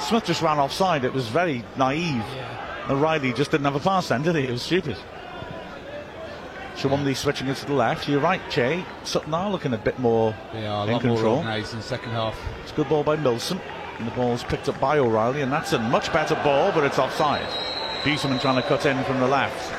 Smith 0.00 0.24
just 0.24 0.42
ran 0.42 0.58
offside. 0.58 1.04
It 1.04 1.12
was 1.12 1.28
very 1.28 1.62
naive. 1.76 2.24
Yeah. 2.34 2.69
O'Reilly 2.90 3.32
just 3.32 3.52
didn't 3.52 3.64
have 3.64 3.76
a 3.76 3.80
pass 3.80 4.08
then, 4.08 4.22
did 4.22 4.34
he? 4.34 4.44
It 4.44 4.50
was 4.50 4.62
stupid. 4.62 4.96
Sowunmi 6.74 7.14
switching 7.14 7.46
it 7.46 7.56
to 7.58 7.66
the 7.66 7.74
left. 7.74 8.08
You're 8.08 8.20
right, 8.20 8.40
Jay. 8.50 8.84
Sutton 9.04 9.32
are 9.32 9.50
looking 9.50 9.72
a 9.74 9.78
bit 9.78 9.98
more 9.98 10.34
yeah, 10.52 10.84
in 10.84 10.98
control. 10.98 11.42
Nice 11.44 11.72
in 11.72 11.78
the 11.78 11.84
second 11.84 12.10
half. 12.10 12.36
It's 12.62 12.72
a 12.72 12.74
good 12.74 12.88
ball 12.88 13.04
by 13.04 13.16
Milsom. 13.16 13.60
And 13.98 14.06
the 14.06 14.12
ball's 14.12 14.42
picked 14.42 14.68
up 14.68 14.80
by 14.80 14.98
O'Reilly, 14.98 15.42
and 15.42 15.52
that's 15.52 15.72
a 15.72 15.78
much 15.78 16.12
better 16.12 16.34
ball, 16.36 16.72
but 16.72 16.84
it's 16.84 16.98
offside. 16.98 17.46
Beautyman 18.02 18.40
trying 18.40 18.56
to 18.56 18.66
cut 18.66 18.86
in 18.86 19.02
from 19.04 19.20
the 19.20 19.28
left. 19.28 19.72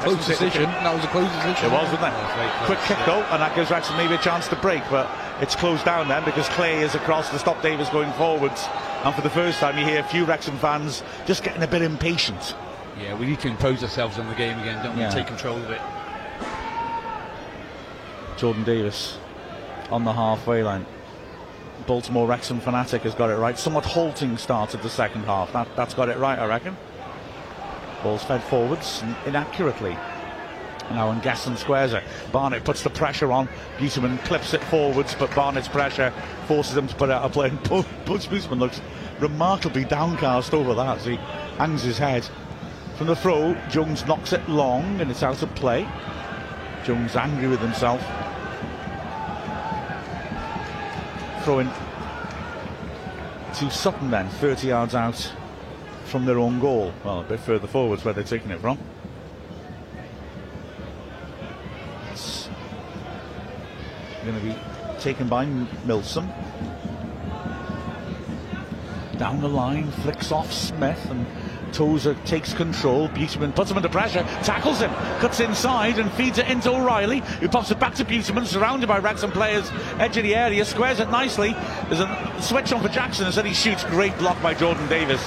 Close 0.00 0.26
decision. 0.26 0.62
That 0.62 0.94
was 0.94 1.04
a 1.04 1.08
close 1.08 1.30
decision. 1.30 1.66
It 1.66 1.72
was, 1.72 1.92
wasn't 1.92 2.14
it? 2.14 2.64
Quick 2.64 2.78
kick 2.88 2.96
though, 3.04 3.22
and 3.30 3.42
that 3.42 3.54
gives 3.54 3.70
Wrexham 3.70 3.98
maybe 3.98 4.14
a 4.14 4.18
chance 4.18 4.48
to 4.48 4.56
break, 4.56 4.82
but 4.88 5.06
it's 5.42 5.54
closed 5.54 5.84
down 5.84 6.08
then 6.08 6.24
because 6.24 6.48
Clay 6.48 6.80
is 6.80 6.94
across 6.94 7.28
to 7.30 7.38
stop 7.38 7.60
Davis 7.60 7.90
going 7.90 8.10
forwards. 8.14 8.66
And 9.04 9.14
for 9.14 9.22
the 9.22 9.30
first 9.30 9.60
time, 9.60 9.78
you 9.78 9.84
hear 9.84 10.00
a 10.00 10.04
few 10.04 10.24
Wrexham 10.24 10.58
fans 10.58 11.02
just 11.26 11.42
getting 11.42 11.62
a 11.62 11.66
bit 11.66 11.80
impatient. 11.80 12.54
Yeah, 13.00 13.14
we 13.18 13.26
need 13.26 13.40
to 13.40 13.48
impose 13.48 13.82
ourselves 13.82 14.18
on 14.18 14.28
the 14.28 14.34
game 14.34 14.58
again, 14.58 14.84
don't 14.84 14.94
we? 14.94 15.02
Yeah. 15.02 15.10
Take 15.10 15.26
control 15.26 15.56
of 15.56 15.70
it. 15.70 15.80
Jordan 18.36 18.64
Davis 18.64 19.18
on 19.90 20.04
the 20.04 20.12
halfway 20.12 20.62
line. 20.62 20.84
Baltimore 21.86 22.26
Wrexham 22.26 22.60
fanatic 22.60 23.02
has 23.02 23.14
got 23.14 23.30
it 23.30 23.36
right. 23.36 23.58
Somewhat 23.58 23.86
halting 23.86 24.36
start 24.36 24.74
of 24.74 24.82
the 24.82 24.90
second 24.90 25.24
half. 25.24 25.52
That, 25.54 25.68
that's 25.76 25.94
got 25.94 26.10
it 26.10 26.18
right, 26.18 26.38
I 26.38 26.46
reckon. 26.46 26.76
Ball's 28.02 28.22
fed 28.22 28.42
forwards 28.44 29.02
inaccurately. 29.26 29.96
Now 30.90 31.08
on 31.08 31.20
Gaston 31.20 31.56
squares 31.56 31.92
it. 31.92 32.02
Barnett 32.32 32.64
puts 32.64 32.82
the 32.82 32.90
pressure 32.90 33.30
on. 33.32 33.48
Beautyman 33.78 34.22
clips 34.24 34.54
it 34.54 34.62
forwards, 34.64 35.14
but 35.14 35.34
Barnett's 35.34 35.68
pressure 35.68 36.12
forces 36.50 36.76
him 36.76 36.88
to 36.88 36.94
put 36.96 37.10
out 37.10 37.24
a 37.24 37.28
play. 37.28 37.48
And 37.48 37.60
Beautyman 37.60 38.58
looks 38.58 38.80
remarkably 39.20 39.84
downcast 39.84 40.52
over 40.52 40.74
that 40.74 40.98
as 40.98 41.04
he 41.04 41.14
hangs 41.58 41.84
his 41.84 41.96
head. 41.96 42.28
From 42.96 43.06
the 43.06 43.14
throw, 43.14 43.54
Jones 43.68 44.04
knocks 44.04 44.32
it 44.32 44.48
long 44.48 45.00
and 45.00 45.12
it's 45.12 45.22
out 45.22 45.44
of 45.44 45.54
play. 45.54 45.86
Jones 46.84 47.14
angry 47.14 47.46
with 47.46 47.60
himself. 47.60 48.00
Throwing 51.44 51.70
to 53.54 53.70
Sutton 53.70 54.10
then, 54.10 54.28
30 54.28 54.66
yards 54.66 54.96
out 54.96 55.32
from 56.06 56.26
their 56.26 56.40
own 56.40 56.58
goal. 56.58 56.92
Well, 57.04 57.20
a 57.20 57.22
bit 57.22 57.38
further 57.38 57.68
forwards 57.68 58.04
where 58.04 58.12
they're 58.12 58.24
taking 58.24 58.50
it 58.50 58.60
from. 58.60 58.76
It's 62.10 62.48
going 64.24 64.34
to 64.34 64.44
be 64.44 64.69
taken 65.00 65.28
by 65.28 65.46
Milsom. 65.84 66.28
Down 69.16 69.40
the 69.40 69.48
line, 69.48 69.90
flicks 69.90 70.32
off 70.32 70.52
Smith 70.52 71.04
and 71.10 71.26
Tozer 71.72 72.14
takes 72.24 72.52
control. 72.52 73.08
Beautyman 73.08 73.54
puts 73.54 73.70
him 73.70 73.76
under 73.76 73.88
pressure, 73.88 74.22
tackles 74.42 74.80
him, 74.80 74.90
cuts 75.20 75.40
inside 75.40 75.98
and 75.98 76.10
feeds 76.12 76.38
it 76.38 76.48
into 76.48 76.70
O'Reilly, 76.70 77.20
who 77.40 77.48
pops 77.48 77.70
it 77.70 77.78
back 77.78 77.94
to 77.96 78.04
Beautyman, 78.04 78.46
surrounded 78.46 78.88
by 78.88 78.98
Wrexham 78.98 79.30
players, 79.30 79.70
edge 79.98 80.16
of 80.16 80.22
the 80.22 80.34
area, 80.34 80.64
squares 80.64 81.00
it 81.00 81.10
nicely. 81.10 81.52
There's 81.88 82.00
a 82.00 82.36
switch 82.40 82.72
on 82.72 82.82
for 82.82 82.88
Jackson, 82.88 83.26
and 83.26 83.34
then 83.34 83.46
he 83.46 83.54
shoots. 83.54 83.84
Great 83.84 84.16
block 84.18 84.40
by 84.42 84.54
Jordan 84.54 84.86
Davis. 84.88 85.22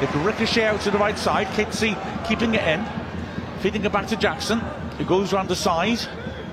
It 0.00 0.12
ricochet 0.16 0.64
out 0.64 0.80
to 0.82 0.90
the 0.90 0.98
right 0.98 1.18
side. 1.18 1.46
Kitsy 1.48 1.96
keeping 2.26 2.54
it 2.54 2.62
in, 2.66 2.84
feeding 3.60 3.84
it 3.84 3.92
back 3.92 4.06
to 4.08 4.16
Jackson, 4.16 4.60
who 4.98 5.04
goes 5.04 5.32
round 5.32 5.48
the 5.48 5.56
side 5.56 6.00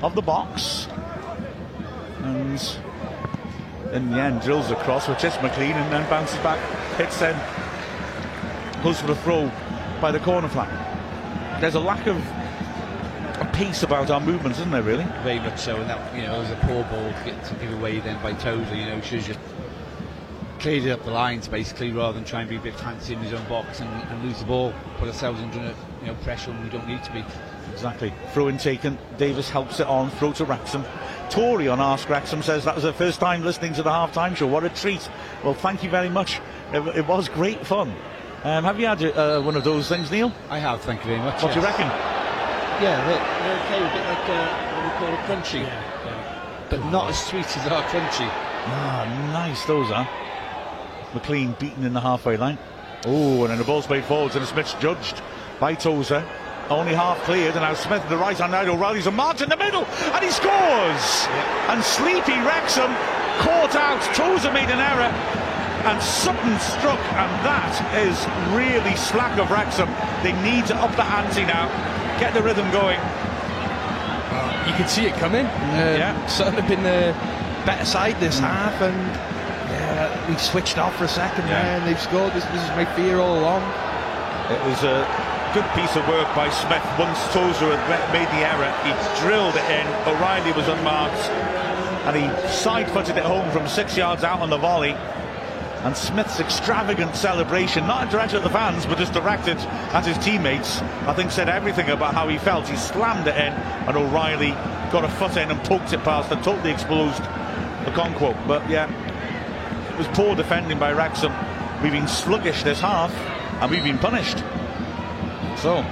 of 0.03 0.15
the 0.15 0.21
box. 0.21 0.80
And 2.23 3.93
in 3.93 4.11
the 4.11 4.17
end, 4.17 4.41
drills 4.41 4.71
across, 4.71 5.07
which 5.07 5.23
is 5.23 5.33
McClean, 5.35 5.73
and 5.73 5.91
then 5.91 6.09
bounces 6.09 6.37
back, 6.39 6.59
hits 6.97 7.21
in 7.21 7.35
goes 8.83 8.99
for 8.99 9.07
the 9.07 9.15
throw 9.17 9.51
by 10.01 10.11
the 10.11 10.19
corner 10.19 10.47
flag. 10.47 10.69
there's 11.61 11.75
a 11.75 11.79
lack 11.79 12.07
of 12.07 12.17
a 13.39 13.49
pace 13.53 13.83
about 13.83 14.09
our 14.09 14.19
movements, 14.19 14.57
isn't 14.57 14.71
there? 14.71 14.81
Really? 14.81 15.03
Very 15.23 15.39
much 15.39 15.59
so, 15.59 15.75
and 15.75 15.89
that 15.89 16.15
you 16.15 16.23
know, 16.23 16.39
was 16.39 16.49
a 16.49 16.55
poor 16.55 16.83
ball 16.85 17.13
to 17.13 17.21
get 17.23 17.43
to 17.45 17.53
give 17.55 17.71
away 17.73 17.99
then 17.99 18.21
by 18.23 18.33
Tozer. 18.33 18.75
You 18.75 18.85
know, 18.85 19.01
should 19.01 19.21
just 19.21 19.39
cleared 20.59 20.85
it 20.85 20.91
up 20.91 21.03
the 21.05 21.11
lines 21.11 21.47
basically, 21.47 21.91
rather 21.91 22.13
than 22.13 22.23
try 22.23 22.41
and 22.41 22.49
be 22.49 22.55
a 22.55 22.59
bit 22.59 22.75
fancy 22.75 23.13
in 23.13 23.19
his 23.19 23.33
own 23.33 23.47
box 23.47 23.79
and, 23.79 23.89
and 23.89 24.23
lose 24.23 24.39
the 24.39 24.45
ball, 24.45 24.73
put 24.97 25.07
ourselves 25.07 25.39
under 25.41 25.75
you 26.01 26.07
know 26.07 26.15
pressure 26.23 26.51
when 26.51 26.63
we 26.63 26.69
don't 26.69 26.87
need 26.87 27.03
to 27.03 27.11
be. 27.11 27.23
Exactly. 27.71 28.11
Throw 28.33 28.47
in 28.47 28.57
taken. 28.57 28.97
Davis 29.17 29.49
helps 29.49 29.79
it 29.79 29.87
on. 29.87 30.09
Throw 30.11 30.33
to 30.33 30.45
Wrexham. 30.45 30.83
Tory 31.31 31.69
on 31.69 31.79
Ask 31.79 32.09
Wrexham 32.09 32.43
says 32.43 32.65
that 32.65 32.75
was 32.75 32.83
the 32.83 32.91
first 32.91 33.21
time 33.21 33.41
listening 33.41 33.73
to 33.75 33.83
the 33.83 33.89
half-time 33.89 34.35
show. 34.35 34.47
What 34.47 34.65
a 34.65 34.69
treat. 34.69 35.09
Well, 35.45 35.53
thank 35.53 35.81
you 35.81 35.89
very 35.89 36.09
much. 36.09 36.41
It, 36.73 36.85
it 36.95 37.07
was 37.07 37.29
great 37.29 37.65
fun. 37.65 37.95
Um, 38.43 38.65
have 38.65 38.79
you 38.79 38.85
had 38.85 39.01
uh, 39.01 39.41
one 39.41 39.55
of 39.55 39.63
those 39.63 39.87
things, 39.87 40.11
Neil? 40.11 40.33
I 40.49 40.59
have, 40.59 40.81
thank 40.81 40.99
you 41.01 41.07
very 41.07 41.19
much. 41.19 41.41
What 41.41 41.53
do 41.53 41.59
you 41.61 41.65
reckon? 41.65 41.87
Yeah, 42.83 43.05
they're, 43.07 43.15
they're 43.15 43.59
okay, 43.65 43.77
a 43.77 43.89
bit 43.93 44.05
like 44.07 44.29
uh, 44.29 44.47
what 44.75 44.83
we 44.83 44.91
call 44.99 45.13
a 45.13 45.41
crunchy. 45.41 46.69
But 46.69 46.91
not 46.91 47.09
as 47.09 47.25
sweet 47.25 47.45
as 47.45 47.71
our 47.71 47.83
crunchy. 47.83 48.27
Ah, 48.27 49.31
nice 49.31 49.63
those 49.65 49.89
are. 49.89 50.07
McClean 51.13 51.57
beaten 51.59 51.85
in 51.85 51.93
the 51.93 52.01
halfway 52.01 52.35
line. 52.35 52.57
Oh, 53.05 53.41
and 53.43 53.51
then 53.51 53.57
the 53.57 53.63
ball's 53.63 53.87
played 53.87 54.03
forwards 54.03 54.35
and 54.35 54.45
Smith's 54.45 54.73
judged 54.75 55.21
by 55.59 55.75
Tozer. 55.75 56.27
Only 56.71 56.93
half 56.95 57.19
cleared, 57.23 57.55
and 57.55 57.61
now 57.61 57.73
Smith 57.73 58.01
to 58.03 58.09
the 58.09 58.17
right 58.17 58.37
hand 58.37 58.51
side. 58.53 58.67
O'Reilly's 58.69 59.07
a 59.07 59.11
march 59.11 59.41
in 59.41 59.49
the 59.49 59.57
middle, 59.57 59.83
and 60.15 60.23
he 60.23 60.31
scores! 60.31 61.27
And 61.67 61.83
sleepy 61.83 62.39
Wrexham 62.47 62.89
caught 63.43 63.75
out. 63.75 64.01
Tozer 64.15 64.51
made 64.53 64.69
an 64.69 64.79
error, 64.79 65.11
and 65.89 66.01
Sutton 66.01 66.57
struck, 66.59 66.99
and 67.19 67.29
that 67.43 67.75
is 68.07 68.15
really 68.55 68.95
slack 68.95 69.37
of 69.37 69.51
Wrexham. 69.51 69.89
They 70.23 70.31
need 70.41 70.65
to 70.67 70.75
up 70.77 70.95
the 70.95 71.03
ante 71.03 71.43
now, 71.43 71.67
get 72.19 72.33
the 72.33 72.41
rhythm 72.41 72.69
going. 72.71 72.99
You 74.67 74.73
can 74.77 74.87
see 74.87 75.05
it 75.05 75.13
coming. 75.15 75.45
Uh, 75.45 75.95
Yeah. 75.99 76.25
Sutton 76.27 76.53
have 76.53 76.67
been 76.67 76.83
the 76.83 77.13
better 77.65 77.83
side 77.85 78.17
this 78.21 78.39
half, 78.39 78.79
and 78.81 78.95
yeah, 79.69 80.29
we 80.29 80.37
switched 80.37 80.77
off 80.77 80.95
for 80.95 81.03
a 81.03 81.07
second 81.09 81.47
Yeah. 81.47 81.61
there, 81.61 81.77
and 81.79 81.87
they've 81.87 81.99
scored. 81.99 82.31
This, 82.33 82.45
this 82.45 82.63
is 82.63 82.69
my 82.79 82.85
fear 82.95 83.19
all 83.19 83.37
along. 83.39 83.61
It 84.49 84.63
was 84.65 84.83
a 84.83 85.05
good 85.53 85.69
piece 85.75 85.95
of 85.97 86.07
work 86.07 86.27
by 86.33 86.49
Smith. 86.49 86.83
Once 86.97 87.19
Tozer 87.33 87.75
had 87.75 88.13
made 88.13 88.27
the 88.27 88.43
error, 88.47 88.71
he 88.87 88.91
drilled 89.21 89.55
it 89.55 89.67
in. 89.69 89.85
O'Reilly 90.07 90.53
was 90.53 90.67
unmarked, 90.67 91.21
and 92.07 92.15
he 92.15 92.49
side-footed 92.49 93.17
it 93.17 93.23
home 93.23 93.49
from 93.51 93.67
six 93.67 93.97
yards 93.97 94.23
out 94.23 94.39
on 94.39 94.49
the 94.49 94.57
volley. 94.57 94.95
And 95.83 95.97
Smith's 95.97 96.39
extravagant 96.39 97.15
celebration, 97.15 97.85
not 97.85 98.09
directed 98.09 98.37
at 98.37 98.43
the 98.43 98.49
fans, 98.49 98.85
but 98.85 98.97
just 98.97 99.13
directed 99.13 99.57
at 99.57 100.05
his 100.05 100.17
teammates, 100.19 100.81
I 101.07 101.13
think 101.13 101.31
said 101.31 101.49
everything 101.49 101.89
about 101.89 102.13
how 102.13 102.29
he 102.29 102.37
felt. 102.37 102.67
He 102.67 102.77
slammed 102.77 103.27
it 103.27 103.35
in, 103.35 103.51
and 103.51 103.97
O'Reilly 103.97 104.51
got 104.91 105.03
a 105.03 105.09
foot 105.09 105.35
in 105.37 105.49
and 105.51 105.59
poked 105.63 105.91
it 105.91 106.03
past 106.03 106.31
and 106.31 106.41
totally 106.43 106.71
exposed 106.71 107.17
the 107.17 107.91
Okonkwo. 107.91 108.47
But 108.47 108.69
yeah, 108.69 108.87
it 109.91 109.97
was 109.97 110.07
poor 110.09 110.35
defending 110.35 110.79
by 110.79 110.93
Wrexham. 110.93 111.33
We've 111.83 111.91
been 111.91 112.07
sluggish 112.07 112.63
this 112.63 112.79
half, 112.79 113.13
and 113.61 113.69
we've 113.69 113.83
been 113.83 113.97
punished. 113.97 114.43
So, 115.61 115.83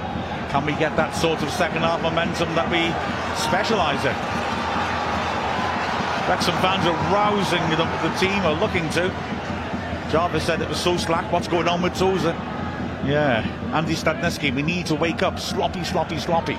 can 0.49 0.65
we 0.65 0.73
get 0.73 0.95
that 0.97 1.13
sort 1.13 1.43
of 1.43 1.51
second 1.51 1.83
half 1.83 2.01
momentum 2.01 2.55
that 2.55 2.65
we 2.73 2.89
specialise 3.37 4.01
in? 4.01 4.17
Wrexham 6.25 6.57
fans 6.57 6.87
are 6.87 6.97
rousing 7.13 7.61
the, 7.69 7.77
the 8.01 8.09
team, 8.17 8.43
or 8.45 8.57
looking 8.57 8.89
to. 8.97 9.13
Jarvis 10.11 10.43
said 10.43 10.59
it 10.61 10.67
was 10.67 10.79
so 10.79 10.97
slack. 10.97 11.31
What's 11.31 11.47
going 11.47 11.67
on 11.67 11.83
with 11.83 11.93
Tozer? 11.93 12.33
Yeah, 13.05 13.45
Andy 13.75 13.93
Stadneski, 13.93 14.53
we 14.53 14.63
need 14.63 14.87
to 14.87 14.95
wake 14.95 15.21
up. 15.21 15.37
Sloppy, 15.37 15.83
sloppy, 15.83 16.17
sloppy. 16.17 16.57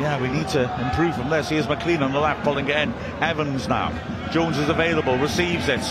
Yeah, 0.00 0.18
we 0.18 0.28
need 0.28 0.48
to 0.48 0.62
improve 0.80 1.14
from 1.16 1.28
this. 1.28 1.50
Here's 1.50 1.66
McClean 1.66 2.00
on 2.00 2.12
the 2.12 2.20
left, 2.20 2.44
pulling 2.44 2.66
it 2.68 2.76
in. 2.76 2.94
Evans 3.20 3.68
now. 3.68 3.92
Jones 4.32 4.56
is 4.56 4.70
available, 4.70 5.18
receives 5.18 5.68
it. 5.68 5.84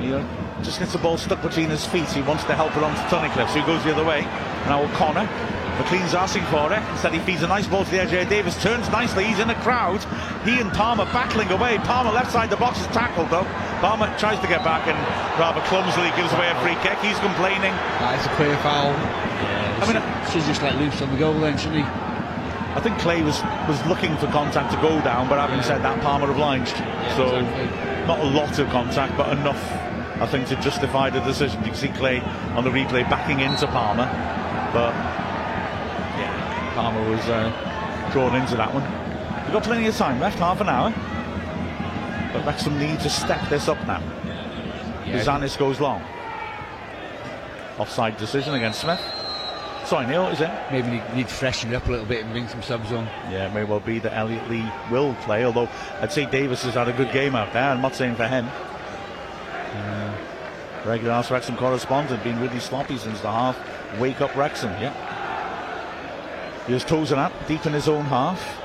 He 0.00 0.12
uh, 0.12 0.26
just 0.64 0.80
gets 0.80 0.92
the 0.92 0.98
ball 0.98 1.16
stuck 1.16 1.42
between 1.42 1.68
his 1.68 1.86
feet. 1.86 2.08
He 2.08 2.22
wants 2.22 2.42
to 2.44 2.56
help 2.56 2.76
it 2.76 2.82
on 2.82 2.92
to 2.92 3.02
Tunnicliffe, 3.02 3.50
so 3.50 3.60
he 3.60 3.66
goes 3.66 3.84
the 3.84 3.92
other 3.92 4.04
way. 4.04 4.22
Now 4.66 4.82
O'Connell. 4.82 5.28
McClean's 5.76 6.14
asking 6.14 6.44
for 6.46 6.72
it. 6.72 6.82
Instead, 6.92 7.12
he 7.12 7.20
feeds 7.20 7.42
a 7.42 7.46
nice 7.46 7.66
ball 7.66 7.84
to 7.84 7.90
the 7.90 8.00
edge. 8.00 8.10
here. 8.10 8.24
Davis 8.24 8.60
turns 8.62 8.88
nicely. 8.90 9.24
He's 9.24 9.38
in 9.38 9.48
the 9.48 9.60
crowd. 9.60 10.00
He 10.44 10.58
and 10.58 10.72
Palmer 10.72 11.04
battling 11.12 11.50
away. 11.50 11.76
Palmer 11.78 12.12
left 12.12 12.32
side 12.32 12.48
the 12.48 12.56
box 12.56 12.80
is 12.80 12.86
tackled 12.88 13.28
though. 13.28 13.44
Palmer 13.84 14.08
tries 14.18 14.40
to 14.40 14.48
get 14.48 14.64
back 14.64 14.88
and 14.88 14.96
rather 15.38 15.60
clumsily 15.68 16.08
gives 16.16 16.32
away 16.32 16.48
a 16.48 16.56
free 16.64 16.76
kick. 16.80 16.96
He's 17.04 17.18
complaining. 17.20 17.72
That 18.00 18.18
is 18.18 18.24
a 18.24 18.32
clear 18.36 18.56
foul. 18.64 18.92
Yeah, 18.92 19.80
I 19.80 19.84
mean, 19.84 20.00
should 20.32 20.42
uh, 20.42 20.46
just 20.48 20.62
let 20.62 20.76
loose 20.76 21.02
on 21.02 21.10
the 21.12 21.18
goal 21.18 21.38
then, 21.40 21.58
shouldn't 21.58 21.84
he? 21.84 22.06
I 22.76 22.80
think 22.80 22.98
Clay 22.98 23.22
was 23.22 23.42
was 23.68 23.84
looking 23.86 24.16
for 24.16 24.26
contact 24.28 24.72
to 24.72 24.80
go 24.80 25.00
down, 25.02 25.28
but 25.28 25.38
having 25.38 25.62
said 25.62 25.82
that, 25.82 26.00
Palmer 26.02 26.30
obliged. 26.30 26.76
so 27.16 27.36
exactly. 27.36 28.06
not 28.06 28.20
a 28.20 28.28
lot 28.28 28.58
of 28.58 28.68
contact, 28.68 29.16
but 29.16 29.32
enough, 29.36 29.62
I 30.20 30.26
think, 30.26 30.48
to 30.48 30.56
justify 30.56 31.10
the 31.10 31.20
decision. 31.20 31.60
You 31.60 31.68
can 31.68 31.74
see 31.74 31.88
Clay 31.88 32.20
on 32.56 32.64
the 32.64 32.70
replay 32.70 33.08
backing 33.08 33.40
into 33.40 33.66
Palmer, 33.66 34.04
but 34.72 34.92
yeah, 34.92 35.25
Palmer 36.76 37.08
was 37.08 37.20
uh, 37.20 38.10
drawn 38.12 38.38
into 38.38 38.54
that 38.54 38.68
one. 38.74 38.82
We've 39.44 39.54
got 39.54 39.62
plenty 39.62 39.86
of 39.86 39.96
time 39.96 40.20
left, 40.20 40.38
half 40.38 40.60
an 40.60 40.68
hour. 40.68 40.90
But 42.34 42.44
Wrexham 42.44 42.78
need 42.78 43.00
to 43.00 43.08
step 43.08 43.40
this 43.48 43.66
up 43.66 43.78
now. 43.86 44.02
Yeah. 45.06 45.24
Zanis 45.24 45.56
goes 45.56 45.80
long. 45.80 46.02
Offside 47.78 48.18
decision 48.18 48.52
against 48.52 48.82
Smith. 48.82 49.00
Sorry, 49.86 50.06
Neil, 50.06 50.26
is 50.26 50.42
it? 50.42 50.50
Maybe 50.70 50.90
need, 50.90 51.14
need 51.14 51.28
to 51.28 51.34
freshen 51.34 51.72
it 51.72 51.76
up 51.76 51.86
a 51.86 51.90
little 51.90 52.04
bit 52.04 52.24
and 52.24 52.30
bring 52.32 52.46
some 52.46 52.60
subs 52.60 52.92
on. 52.92 53.06
Yeah, 53.30 53.48
it 53.48 53.54
may 53.54 53.64
well 53.64 53.80
be 53.80 53.98
that 54.00 54.12
Elliot 54.12 54.46
Lee 54.50 54.70
will 54.90 55.14
play, 55.22 55.46
although 55.46 55.70
I'd 56.02 56.12
say 56.12 56.26
Davis 56.26 56.62
has 56.64 56.74
had 56.74 56.88
a 56.88 56.92
good 56.92 57.10
game 57.10 57.34
out 57.34 57.54
there. 57.54 57.70
I'm 57.70 57.80
not 57.80 57.94
saying 57.94 58.16
for 58.16 58.28
him. 58.28 58.46
Uh, 59.72 60.14
regular 60.84 61.24
Wrexham 61.30 61.56
correspondent 61.56 62.22
been 62.22 62.38
really 62.38 62.60
sloppy 62.60 62.98
since 62.98 63.20
the 63.22 63.30
half. 63.32 63.56
Wake 63.98 64.20
up 64.20 64.36
Wrexham, 64.36 64.72
yeah. 64.72 65.05
Here's 66.66 66.84
Tozer 66.84 67.14
up 67.14 67.32
deep 67.46 67.64
in 67.64 67.72
his 67.72 67.88
own 67.88 68.04
half. 68.06 68.60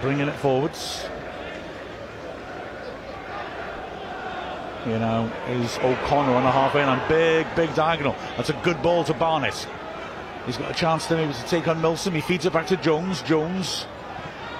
Bringing 0.00 0.28
it 0.28 0.36
forwards. 0.36 1.04
You 4.86 4.98
know, 5.00 5.30
is 5.48 5.76
O'Connell 5.78 6.34
on 6.34 6.44
the 6.44 6.50
halfway 6.50 6.84
line. 6.84 7.06
Big, 7.08 7.46
big 7.56 7.74
diagonal. 7.74 8.14
That's 8.36 8.50
a 8.50 8.60
good 8.62 8.80
ball 8.82 9.02
to 9.04 9.14
Barnett. 9.14 9.66
He's 10.46 10.56
got 10.56 10.70
a 10.70 10.74
chance 10.74 11.06
to 11.08 11.16
maybe 11.16 11.32
to 11.32 11.44
take 11.46 11.66
on 11.66 11.82
Milsom. 11.82 12.14
He 12.14 12.20
feeds 12.20 12.46
it 12.46 12.52
back 12.52 12.68
to 12.68 12.76
Jones. 12.76 13.20
Jones, 13.22 13.86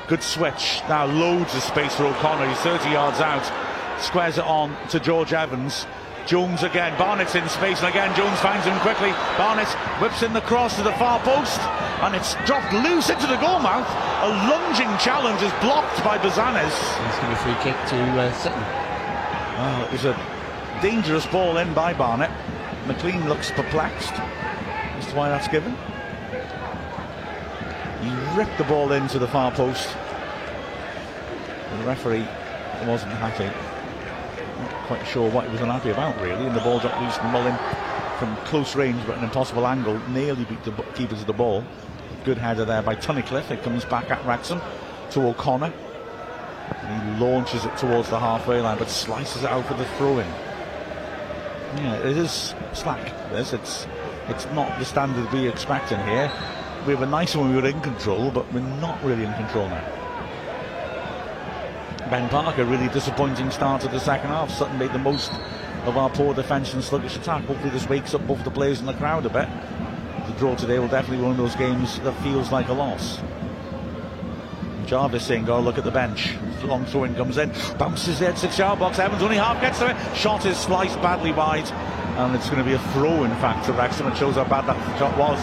good 0.08 0.22
switch. 0.22 0.82
Now 0.88 1.06
loads 1.06 1.54
of 1.54 1.62
space 1.62 1.94
for 1.94 2.06
O'Connell. 2.06 2.48
He's 2.48 2.58
30 2.58 2.90
yards 2.90 3.20
out. 3.20 4.00
Squares 4.00 4.36
it 4.36 4.44
on 4.44 4.76
to 4.88 4.98
George 4.98 5.32
Evans. 5.32 5.86
Jones 6.28 6.62
again. 6.62 6.96
Barnett's 6.98 7.34
in 7.34 7.48
space, 7.48 7.78
and 7.78 7.88
again 7.88 8.14
Jones 8.14 8.38
finds 8.40 8.66
him 8.66 8.78
quickly. 8.80 9.12
Barnett 9.38 9.68
whips 9.98 10.22
in 10.22 10.34
the 10.34 10.42
cross 10.42 10.76
to 10.76 10.82
the 10.82 10.92
far 10.92 11.18
post, 11.20 11.58
and 12.04 12.14
it's 12.14 12.34
dropped 12.44 12.70
loose 12.74 13.08
into 13.08 13.26
the 13.26 13.38
goal 13.38 13.58
mouth. 13.58 13.88
A 14.22 14.28
lunging 14.46 14.92
challenge 14.98 15.40
is 15.42 15.50
blocked 15.62 16.04
by 16.04 16.18
Bouzanis. 16.18 16.68
It's 17.08 17.18
going 17.18 17.34
to 17.34 17.44
be 17.44 17.50
a 17.50 17.54
free 17.54 17.56
kick 17.64 17.76
to 17.88 17.96
uh, 18.20 18.32
Sutton. 18.34 18.62
Oh, 18.62 19.86
it 19.88 19.92
was 19.92 20.04
a 20.04 20.14
dangerous 20.82 21.24
ball 21.26 21.56
in 21.56 21.72
by 21.72 21.94
Barnett. 21.94 22.30
McClean 22.84 23.26
looks 23.26 23.50
perplexed 23.50 24.12
as 24.12 25.06
to 25.06 25.16
why 25.16 25.30
that's 25.30 25.48
given. 25.48 25.74
He 28.02 28.36
ripped 28.36 28.58
the 28.58 28.64
ball 28.64 28.92
into 28.92 29.18
the 29.18 29.28
far 29.28 29.50
post. 29.50 29.88
The 31.78 31.84
referee 31.84 32.28
wasn't 32.86 33.12
happy. 33.12 33.77
Not 34.58 34.74
quite 34.86 35.06
sure 35.06 35.30
what 35.30 35.46
he 35.46 35.52
was 35.52 35.60
unhappy 35.60 35.90
about, 35.90 36.20
really. 36.20 36.46
And 36.46 36.54
the 36.54 36.60
ball 36.60 36.78
dropped 36.78 37.00
loose 37.00 37.16
and 37.18 37.32
Mullin 37.32 37.56
from 38.18 38.36
close 38.46 38.74
range, 38.74 39.00
but 39.06 39.18
an 39.18 39.24
impossible 39.24 39.66
angle, 39.66 39.98
nearly 40.08 40.44
beat 40.44 40.62
the 40.64 40.72
keepers 40.94 41.20
of 41.20 41.26
the 41.26 41.32
ball. 41.32 41.64
Good 42.24 42.38
header 42.38 42.64
there 42.64 42.82
by 42.82 42.96
Tunnicliffe. 42.96 43.50
It 43.50 43.62
comes 43.62 43.84
back 43.84 44.10
at 44.10 44.24
Wrexham 44.26 44.60
to 45.10 45.28
O'Connell. 45.28 45.72
And 46.70 47.16
he 47.16 47.24
launches 47.24 47.64
it 47.64 47.76
towards 47.76 48.10
the 48.10 48.18
halfway 48.18 48.60
line, 48.60 48.78
but 48.78 48.90
slices 48.90 49.44
it 49.44 49.50
out 49.50 49.66
for 49.66 49.74
the 49.74 49.84
throw-in. 49.96 50.26
Yeah, 51.76 51.96
it 51.98 52.16
is 52.16 52.54
slack. 52.72 53.12
This, 53.30 53.52
it's 53.52 53.86
it's 54.28 54.46
not 54.46 54.78
the 54.78 54.84
standard 54.84 55.30
we 55.32 55.48
expect 55.48 55.92
in 55.92 56.00
here. 56.00 56.30
We 56.86 56.94
were 56.94 57.06
nice 57.06 57.34
when 57.34 57.50
we 57.50 57.60
were 57.60 57.66
in 57.66 57.80
control, 57.80 58.30
but 58.30 58.50
we're 58.52 58.60
not 58.60 59.02
really 59.02 59.24
in 59.24 59.32
control 59.34 59.68
now. 59.68 59.97
Ben 62.10 62.28
Parker, 62.30 62.64
really 62.64 62.88
disappointing 62.88 63.50
start 63.50 63.82
to 63.82 63.88
the 63.88 64.00
second 64.00 64.28
half. 64.28 64.50
Sutton 64.50 64.78
made 64.78 64.92
the 64.92 64.98
most 64.98 65.30
of 65.84 65.98
our 65.98 66.08
poor 66.08 66.32
defence 66.32 66.72
and 66.72 66.82
sluggish 66.82 67.16
attack. 67.16 67.44
Hopefully, 67.44 67.68
this 67.68 67.86
wakes 67.86 68.14
up 68.14 68.26
both 68.26 68.42
the 68.44 68.50
players 68.50 68.78
and 68.80 68.88
the 68.88 68.94
crowd 68.94 69.26
a 69.26 69.28
bit. 69.28 69.46
The 70.26 70.32
draw 70.38 70.54
today 70.54 70.78
will 70.78 70.88
definitely 70.88 71.18
be 71.18 71.22
one 71.24 71.32
of 71.32 71.36
those 71.36 71.54
games 71.56 71.98
that 72.00 72.14
feels 72.22 72.50
like 72.50 72.68
a 72.68 72.72
loss. 72.72 73.20
Jarvis 74.86 75.24
saying, 75.24 75.50
"Oh, 75.50 75.60
look 75.60 75.76
at 75.76 75.84
the 75.84 75.90
bench." 75.90 76.34
Long 76.64 76.86
throw 76.86 77.04
in 77.04 77.14
comes 77.14 77.36
in, 77.36 77.52
bounces 77.78 78.18
the 78.18 78.34
six 78.34 78.58
yard 78.58 78.78
box. 78.78 78.98
Evans 78.98 79.22
only 79.22 79.36
half 79.36 79.60
gets 79.60 79.78
to 79.78 79.90
it. 79.90 79.96
Shot 80.16 80.46
is 80.46 80.56
sliced 80.56 81.00
badly 81.02 81.32
wide, 81.32 81.70
and 82.16 82.34
it's 82.34 82.48
going 82.48 82.62
to 82.62 82.64
be 82.64 82.72
a 82.72 82.78
throw. 82.92 83.24
In 83.24 83.30
fact, 83.36 83.66
to 83.66 83.72
Wrexham. 83.72 84.06
It 84.08 84.16
shows 84.16 84.36
how 84.36 84.44
bad 84.44 84.66
that 84.66 84.98
shot 84.98 85.16
was. 85.18 85.38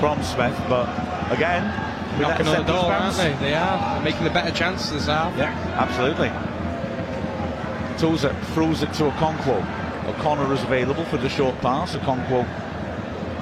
from 0.00 0.22
Smith, 0.22 0.54
but 0.68 0.86
again, 1.30 1.64
Knocking 2.20 2.48
on 2.48 2.56
the 2.56 2.72
door, 2.72 2.88
bounce. 2.88 3.18
aren't 3.18 3.38
they? 3.38 3.46
They 3.48 3.54
are. 3.54 3.94
They're 3.94 4.04
making 4.04 4.24
the 4.24 4.30
better 4.30 4.50
chances 4.54 5.06
half. 5.06 5.36
Yeah, 5.36 5.52
absolutely. 5.76 6.30
Tozer 7.98 8.34
throws 8.54 8.82
it 8.82 8.92
to 8.94 9.10
Okonkwo. 9.10 9.60
O'Connell 10.08 10.52
is 10.52 10.62
available 10.62 11.04
for 11.06 11.16
the 11.16 11.28
short 11.28 11.58
pass. 11.60 11.94
Okonkwo 11.96 12.46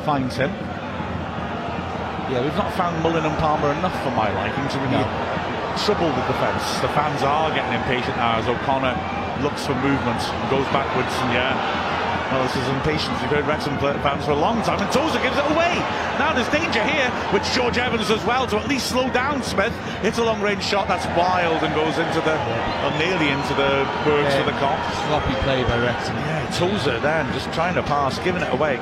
finds 0.04 0.36
him. 0.36 0.50
Yeah, 2.32 2.42
we've 2.42 2.56
not 2.56 2.72
found 2.74 3.02
Mullin 3.02 3.24
and 3.24 3.36
Palmer 3.38 3.70
enough 3.72 3.94
for 4.02 4.10
my 4.10 4.32
liking 4.32 4.64
So 4.70 4.78
to 4.78 4.84
really 4.86 5.04
trouble 5.76 6.08
the 6.08 6.24
defence. 6.30 6.64
The 6.80 6.88
fans 6.96 7.22
are 7.22 7.52
getting 7.54 7.74
impatient 7.74 8.16
now 8.16 8.38
as 8.38 8.48
O'Connell 8.48 8.96
looks 9.42 9.66
for 9.66 9.74
movement 9.82 10.22
and 10.22 10.50
goes 10.50 10.66
backwards. 10.72 11.12
And 11.20 11.34
yeah, 11.34 11.52
well, 12.32 12.42
this 12.46 12.56
is 12.56 12.66
impatience. 12.68 13.20
We've 13.20 13.30
heard 13.30 13.46
Wrexham 13.46 13.76
fans 13.78 14.24
for 14.24 14.32
a 14.32 14.36
long 14.36 14.62
time, 14.62 14.80
and 14.80 14.90
Tozer 14.92 15.20
gives 15.22 15.36
it 15.36 15.44
away. 15.52 15.74
Now 16.18 16.32
there's 16.32 16.48
danger 16.48 16.82
here, 16.82 17.10
which 17.32 17.44
George 17.52 17.76
Evans 17.78 18.10
as 18.10 18.24
well 18.24 18.46
to 18.48 18.56
at 18.58 18.68
least 18.68 18.88
slow 18.88 19.10
down 19.10 19.42
Smith. 19.42 19.72
It's 20.02 20.18
a 20.18 20.24
long 20.24 20.40
range 20.40 20.62
shot 20.64 20.88
that's 20.88 21.06
wild 21.18 21.62
and 21.62 21.74
goes 21.74 21.98
into 21.98 22.20
the, 22.22 22.34
or 22.86 22.90
nearly 22.98 23.28
into 23.28 23.54
the 23.54 23.86
works 24.06 24.34
Yeah. 24.34 24.42
for 24.42 24.50
the 24.50 24.56
Kop. 24.58 24.78
Sloppy 25.08 25.34
play 25.42 25.62
by 25.64 25.78
Wrexham. 25.78 26.16
Yeah, 26.16 26.50
Tozer 26.56 26.98
then 27.00 27.30
just 27.32 27.52
trying 27.52 27.74
to 27.74 27.82
pass, 27.82 28.18
giving 28.20 28.42
it 28.42 28.52
away. 28.52 28.76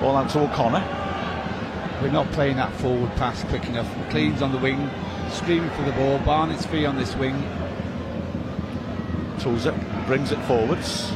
Ball 0.00 0.16
out 0.16 0.28
to 0.30 0.40
O'Connell. 0.40 0.82
We're 2.02 2.10
not 2.10 2.30
playing 2.32 2.56
that 2.56 2.72
forward 2.74 3.14
pass 3.16 3.44
quick 3.44 3.64
enough. 3.66 3.86
McClean's 3.96 4.42
on 4.42 4.52
the 4.52 4.58
wing, 4.58 4.90
screaming 5.30 5.70
for 5.70 5.82
the 5.82 5.92
ball. 5.92 6.18
Barnett's 6.18 6.66
free 6.66 6.84
on 6.84 6.96
this 6.96 7.14
wing. 7.16 7.40
Tozer 9.38 9.72
brings 10.06 10.32
it 10.32 10.38
forwards. 10.42 11.12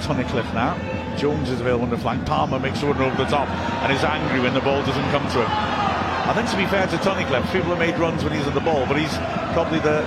It's 0.00 0.08
Tunnicliffe 0.08 0.54
now. 0.54 0.80
Jones 1.18 1.50
is 1.50 1.60
available 1.60 1.84
on 1.84 1.90
the 1.90 1.98
flank. 1.98 2.24
Palmer 2.24 2.58
makes 2.58 2.82
a 2.82 2.86
run 2.86 3.02
over 3.02 3.22
the 3.22 3.28
top 3.28 3.46
and 3.84 3.92
is 3.92 4.02
angry 4.02 4.40
when 4.40 4.54
the 4.54 4.60
ball 4.62 4.80
doesn't 4.80 5.10
come 5.10 5.20
to 5.28 5.44
him. 5.44 5.50
I 5.50 6.32
think 6.34 6.48
to 6.48 6.56
be 6.56 6.64
fair 6.64 6.86
to 6.86 6.96
Tunnicliffe, 6.96 7.52
people 7.52 7.68
have 7.68 7.78
made 7.78 7.98
runs 7.98 8.24
when 8.24 8.32
he's 8.32 8.46
on 8.46 8.54
the 8.54 8.64
ball, 8.64 8.86
but 8.86 8.96
he's 8.96 9.12
probably 9.52 9.78
the 9.80 10.00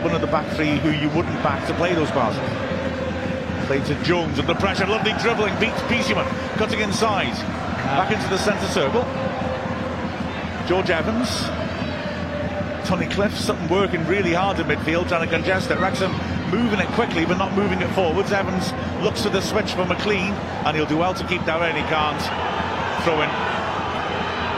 one 0.00 0.14
of 0.14 0.22
the 0.22 0.28
back 0.28 0.50
three 0.56 0.78
who 0.78 0.92
you 0.92 1.10
wouldn't 1.10 1.36
back 1.42 1.66
to 1.66 1.74
play 1.74 1.92
those 1.92 2.10
passes. 2.12 2.40
Played 3.66 3.84
to 3.84 4.02
Jones 4.02 4.38
under 4.38 4.54
pressure, 4.54 4.86
lovely 4.86 5.12
dribbling, 5.20 5.52
beats 5.60 5.80
Peaceman, 5.92 6.24
cutting 6.56 6.80
inside. 6.80 7.36
Back 7.84 8.12
into 8.12 8.26
the 8.30 8.38
centre 8.38 8.66
circle. 8.68 9.04
George 10.66 10.88
Evans. 10.88 11.28
Tunnicliffe, 12.88 13.36
something 13.36 13.68
working 13.68 14.06
really 14.06 14.32
hard 14.32 14.58
in 14.58 14.66
midfield, 14.68 15.08
trying 15.08 15.28
to 15.28 15.30
congest 15.30 15.70
it. 15.70 15.78
Wrexham 15.78 16.12
moving 16.50 16.80
it 16.80 16.88
quickly, 16.88 17.24
but 17.24 17.38
not 17.38 17.54
moving 17.54 17.80
it 17.80 17.88
forwards. 17.94 18.32
Evans 18.32 18.72
looks 19.02 19.22
for 19.22 19.30
the 19.30 19.40
switch 19.40 19.72
for 19.72 19.84
McClean, 19.84 20.30
and 20.64 20.76
he'll 20.76 20.86
do 20.86 20.96
well 20.98 21.14
to 21.14 21.26
keep 21.26 21.44
that 21.44 21.60
in. 21.70 21.76
He 21.76 21.82
can't 21.88 22.20
throw 23.04 23.20
in. 23.22 23.28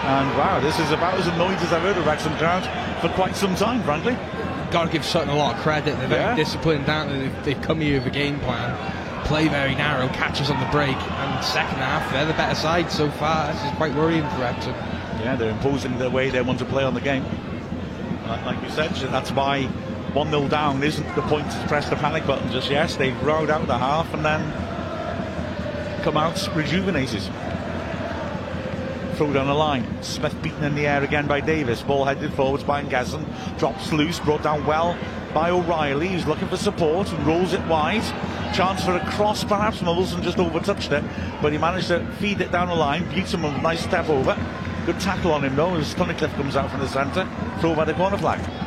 And 0.07 0.39
wow, 0.39 0.61
this 0.61 0.79
is 0.79 0.93
about 0.93 1.15
as 1.19 1.27
annoyed 1.27 1.59
as 1.59 1.73
I've 1.73 1.83
heard 1.83 1.97
a 1.97 2.03
Wrexham 2.03 2.37
crowd 2.37 2.63
for 3.01 3.09
quite 3.11 3.35
some 3.35 3.55
time, 3.57 3.83
frankly. 3.83 4.17
Got 4.71 4.87
to 4.87 4.91
give 4.93 5.05
Sutton 5.05 5.31
a 5.31 5.37
lot 5.37 5.57
of 5.57 5.63
credit. 5.63 5.97
They're 5.99 6.09
very 6.09 6.21
Yeah. 6.23 6.35
disciplined, 6.37 6.87
they? 6.87 7.07
They've, 7.19 7.45
they've 7.45 7.63
come 7.63 7.81
here 7.81 7.99
with 7.99 8.07
a 8.07 8.11
game 8.11 8.39
plan, 8.41 8.77
play 9.25 9.49
very 9.49 9.75
narrow, 9.75 10.07
catches 10.09 10.49
on 10.51 10.61
the 10.61 10.67
break, 10.67 10.97
and 10.97 11.45
second 11.45 11.79
half 11.79 12.11
they're 12.13 12.25
the 12.27 12.35
better 12.35 12.55
side 12.55 12.91
so 12.91 13.11
far. 13.13 13.53
This 13.53 13.63
is 13.65 13.71
quite 13.73 13.95
worrying 13.95 14.29
for 14.31 14.39
Wrexham. 14.41 14.75
Yeah, 15.23 15.35
they're 15.37 15.51
imposing 15.51 15.99
the 15.99 16.09
way 16.11 16.31
they 16.31 16.41
want 16.43 16.59
to 16.61 16.65
play 16.65 16.85
on 16.85 16.95
the 16.95 17.01
game. 17.01 17.25
Like 18.45 18.61
you 18.63 18.71
said, 18.71 18.91
that's 19.13 19.31
why 19.33 19.69
1 20.17 20.31
0 20.31 20.49
down 20.49 20.83
isn't 20.83 21.15
the 21.15 21.21
point 21.21 21.51
to 21.51 21.67
press 21.69 21.91
the 21.91 21.97
panic 21.97 22.27
button 22.27 22.51
just 22.51 22.71
yet. 22.71 22.89
They've 22.99 23.23
rode 23.23 23.51
out 23.51 23.67
the 23.67 23.77
half 23.77 24.15
and 24.15 24.25
then 24.25 24.41
come 26.03 26.17
out 26.17 26.49
rejuvenated. 26.57 27.21
Throw 29.17 29.31
down 29.35 29.47
the 29.47 29.53
line. 29.53 30.03
Smith 30.03 30.35
beaten 30.43 30.65
in 30.65 30.75
the 30.75 30.87
air 30.87 31.05
again 31.05 31.27
by 31.27 31.41
Davis. 31.41 31.83
Ball 31.83 32.07
headed 32.07 32.33
forwards 32.33 32.65
by 32.65 32.83
Ngasson. 32.83 33.27
Drops 33.59 33.93
loose, 33.93 34.19
brought 34.19 34.43
down 34.43 34.65
well 34.65 34.97
by 35.35 35.51
O'Reilly, 35.51 36.09
who's 36.09 36.27
looking 36.27 36.49
for 36.49 36.57
support 36.57 37.13
and 37.13 37.27
rolls 37.27 37.53
it 37.53 37.61
wide. 37.67 38.03
Chance 38.55 38.87
for 38.87 38.97
a 38.97 39.05
cross, 39.11 39.45
perhaps. 39.45 39.83
Wilson 39.83 40.23
just 40.23 40.39
overtouched 40.39 40.93
it, 40.93 41.05
but 41.43 41.53
he 41.53 41.59
managed 41.59 41.89
to 41.89 42.07
feed 42.13 42.41
it 42.41 42.51
down 42.51 42.69
the 42.69 42.75
line. 42.75 43.03
A 43.03 43.61
nice 43.61 43.83
step 43.83 44.09
over. 44.09 44.35
Good 44.87 44.99
tackle 44.99 45.33
on 45.33 45.45
him 45.45 45.57
though 45.57 45.75
as 45.75 45.95
Tunnicliffe 45.95 46.35
comes 46.37 46.57
out 46.57 46.71
from 46.71 46.81
the 46.81 46.89
centre. 46.89 47.29
Throw 47.61 47.75
by 47.75 47.85
the 47.85 47.93
corner 47.93 48.17
flag. 48.17 48.66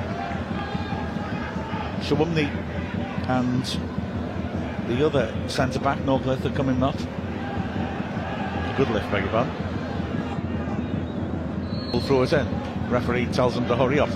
Sowunmi 2.09 2.49
and 3.29 3.63
the 4.89 5.05
other 5.05 5.31
centre 5.47 5.79
back, 5.79 5.99
Norcliffe, 6.05 6.43
are 6.43 6.49
coming 6.55 6.81
up. 6.81 6.97
Good 8.77 8.89
lift, 8.89 9.11
beg 9.11 9.25
your 9.25 9.31
pardon. 9.31 9.53
Will 11.91 12.01
throw 12.01 12.23
it 12.23 12.33
in. 12.33 12.47
Referee 12.89 13.27
tells 13.27 13.55
him 13.55 13.67
to 13.67 13.75
hurry 13.75 13.99
up. 13.99 14.09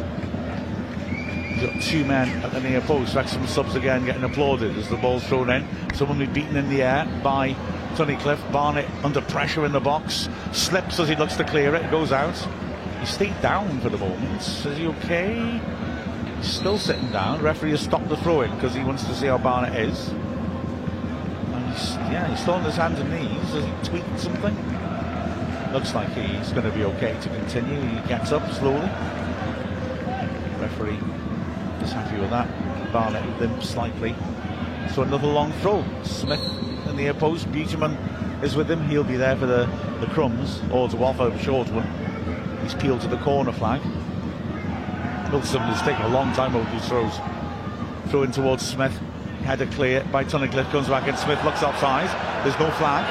Got 1.61 1.83
two 1.83 2.03
men 2.03 2.29
at 2.43 2.51
the 2.51 2.61
near 2.61 2.81
post. 2.81 3.13
Wrexham 3.13 3.45
subs 3.45 3.75
again 3.75 4.05
getting 4.05 4.23
applauded 4.23 4.75
as 4.75 4.89
the 4.89 4.97
ball's 4.97 5.23
thrown 5.25 5.51
in. 5.51 5.67
Someone 5.93 6.17
be 6.17 6.25
beaten 6.25 6.55
in 6.55 6.69
the 6.69 6.81
air 6.81 7.05
by 7.23 7.53
Tunnicliffe. 7.93 8.51
Barnett 8.51 8.89
under 9.05 9.21
pressure 9.21 9.67
in 9.67 9.71
the 9.71 9.79
box. 9.79 10.27
Slips 10.51 10.99
as 10.99 11.09
he 11.09 11.15
looks 11.15 11.35
to 11.35 11.43
clear 11.43 11.75
it. 11.75 11.91
Goes 11.91 12.11
out. 12.11 12.35
He 13.01 13.05
stayed 13.05 13.39
down 13.43 13.79
for 13.81 13.89
the 13.89 13.99
moment. 13.99 14.41
Is 14.41 14.77
he 14.77 14.87
okay? 14.87 15.61
He's 16.43 16.51
still 16.51 16.77
sitting 16.77 17.09
down. 17.09 17.41
Referee 17.41 17.71
has 17.71 17.79
stopped 17.79 18.09
the 18.09 18.17
throw 18.17 18.41
in 18.41 18.53
because 18.55 18.75
he 18.75 18.83
wants 18.83 19.05
to 19.05 19.15
see 19.15 19.27
how 19.27 19.37
Barnett 19.37 19.79
is. 19.79 20.09
And 20.09 21.69
he's, 21.71 21.95
yeah, 22.11 22.27
he's 22.27 22.41
still 22.41 22.55
on 22.55 22.63
his 22.65 22.75
hands 22.75 22.99
and 22.99 23.09
knees. 23.09 23.53
Has 23.53 23.63
he 23.63 23.71
tweaked 23.89 24.19
something? 24.19 24.53
Looks 25.71 25.95
like 25.95 26.09
he's 26.09 26.51
going 26.51 26.65
to 26.65 26.71
be 26.71 26.83
okay 26.83 27.17
to 27.21 27.29
continue. 27.29 27.79
He 27.79 28.07
gets 28.09 28.33
up 28.33 28.51
slowly. 28.51 28.89
Referee 30.59 30.99
is 31.81 31.93
happy 31.93 32.19
with 32.19 32.31
that. 32.31 32.91
Barnett 32.91 33.39
limps 33.39 33.69
slightly. 33.69 34.13
So 34.93 35.03
another 35.03 35.27
long 35.27 35.53
throw. 35.61 35.85
Smith 36.03 36.43
in 36.89 36.97
the 36.97 37.07
air 37.07 37.13
post. 37.13 37.49
Beautyman 37.53 38.43
is 38.43 38.57
with 38.57 38.69
him. 38.69 38.85
He'll 38.89 39.05
be 39.05 39.15
there 39.15 39.37
for 39.37 39.45
the, 39.45 39.65
the 40.01 40.07
crumbs 40.07 40.59
or 40.73 40.89
to 40.89 40.97
a 41.01 41.39
short 41.39 41.69
one. 41.69 41.87
He's 42.63 42.73
peeled 42.73 42.99
to 42.99 43.07
the 43.07 43.17
corner 43.19 43.53
flag. 43.53 43.81
Wilson 45.34 45.61
has 45.61 45.81
taken 45.81 46.03
a 46.03 46.10
long 46.10 46.31
time 46.34 46.55
over 46.55 46.69
these 46.72 46.88
throws. 46.88 47.11
Throw 48.10 48.22
in 48.22 48.31
towards 48.31 48.64
Smith. 48.64 48.95
Header 49.41 49.65
clear 49.65 50.03
by 50.11 50.23
Tunnicliffe. 50.23 50.69
Comes 50.69 50.88
back 50.88 51.07
and 51.07 51.18
Smith 51.18 51.43
looks 51.43 51.64
outside. 51.64 52.07
There's 52.45 52.57
no 52.60 52.69
flag. 52.77 53.03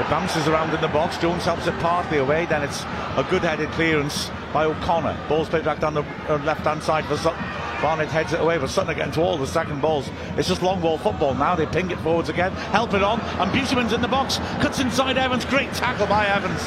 It 0.00 0.08
bounces 0.08 0.46
around 0.46 0.72
in 0.72 0.80
the 0.80 0.86
box. 0.86 1.18
Jones 1.18 1.44
helps 1.44 1.66
it 1.66 1.76
partly 1.80 2.18
away. 2.18 2.46
Then 2.46 2.62
it's 2.62 2.82
a 2.82 3.26
good 3.28 3.42
headed 3.42 3.70
clearance 3.72 4.30
by 4.52 4.66
O'Connell. 4.66 5.16
Ball's 5.28 5.48
played 5.48 5.64
back 5.64 5.80
down 5.80 5.94
the 5.94 6.04
uh, 6.28 6.38
left 6.44 6.60
hand 6.60 6.80
side 6.80 7.06
for 7.06 7.16
Sutton. 7.16 7.42
Barnett 7.82 8.08
heads 8.08 8.32
it 8.32 8.40
away, 8.40 8.56
but 8.56 8.70
Sutton 8.70 8.94
getting 8.94 9.12
to 9.14 9.20
all 9.20 9.36
the 9.36 9.44
second 9.44 9.82
balls. 9.82 10.08
It's 10.36 10.46
just 10.46 10.62
long 10.62 10.80
ball 10.80 10.98
football 10.98 11.34
now. 11.34 11.56
They 11.56 11.66
ping 11.66 11.90
it 11.90 11.98
forwards 11.98 12.28
again, 12.28 12.52
help 12.70 12.94
it 12.94 13.02
on, 13.02 13.20
and 13.20 13.50
Beautyman's 13.50 13.92
in 13.92 14.00
the 14.00 14.08
box. 14.08 14.38
Cuts 14.62 14.78
inside 14.78 15.18
Evans. 15.18 15.44
Great 15.44 15.72
tackle 15.72 16.06
by 16.06 16.28
Evans. 16.28 16.60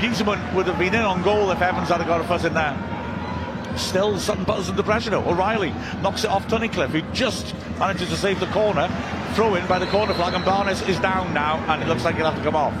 Beautyman 0.00 0.54
would 0.54 0.68
have 0.68 0.78
been 0.78 0.94
in 0.94 1.02
on 1.02 1.22
goal 1.22 1.50
if 1.50 1.60
Evans 1.60 1.88
had 1.88 2.06
got 2.06 2.20
a 2.20 2.24
foot 2.24 2.44
in 2.44 2.54
there. 2.54 2.93
Still, 3.76 4.18
Sutton 4.18 4.44
puts 4.44 4.68
under 4.68 4.82
pressure. 4.82 5.14
O'Reilly 5.14 5.70
knocks 6.02 6.24
it 6.24 6.30
off 6.30 6.46
Tunnicliffe, 6.48 6.90
who 6.90 7.02
just 7.12 7.54
manages 7.78 8.08
to 8.08 8.16
save 8.16 8.40
the 8.40 8.46
corner. 8.46 8.88
Throw 9.34 9.54
in 9.56 9.66
by 9.66 9.78
the 9.78 9.86
corner 9.86 10.14
flag, 10.14 10.34
and 10.34 10.44
Barnes 10.44 10.82
is 10.82 10.98
down 11.00 11.34
now, 11.34 11.56
and 11.68 11.82
it 11.82 11.88
looks 11.88 12.04
like 12.04 12.16
he'll 12.16 12.30
have 12.30 12.36
to 12.36 12.42
come 12.42 12.56
off. 12.56 12.72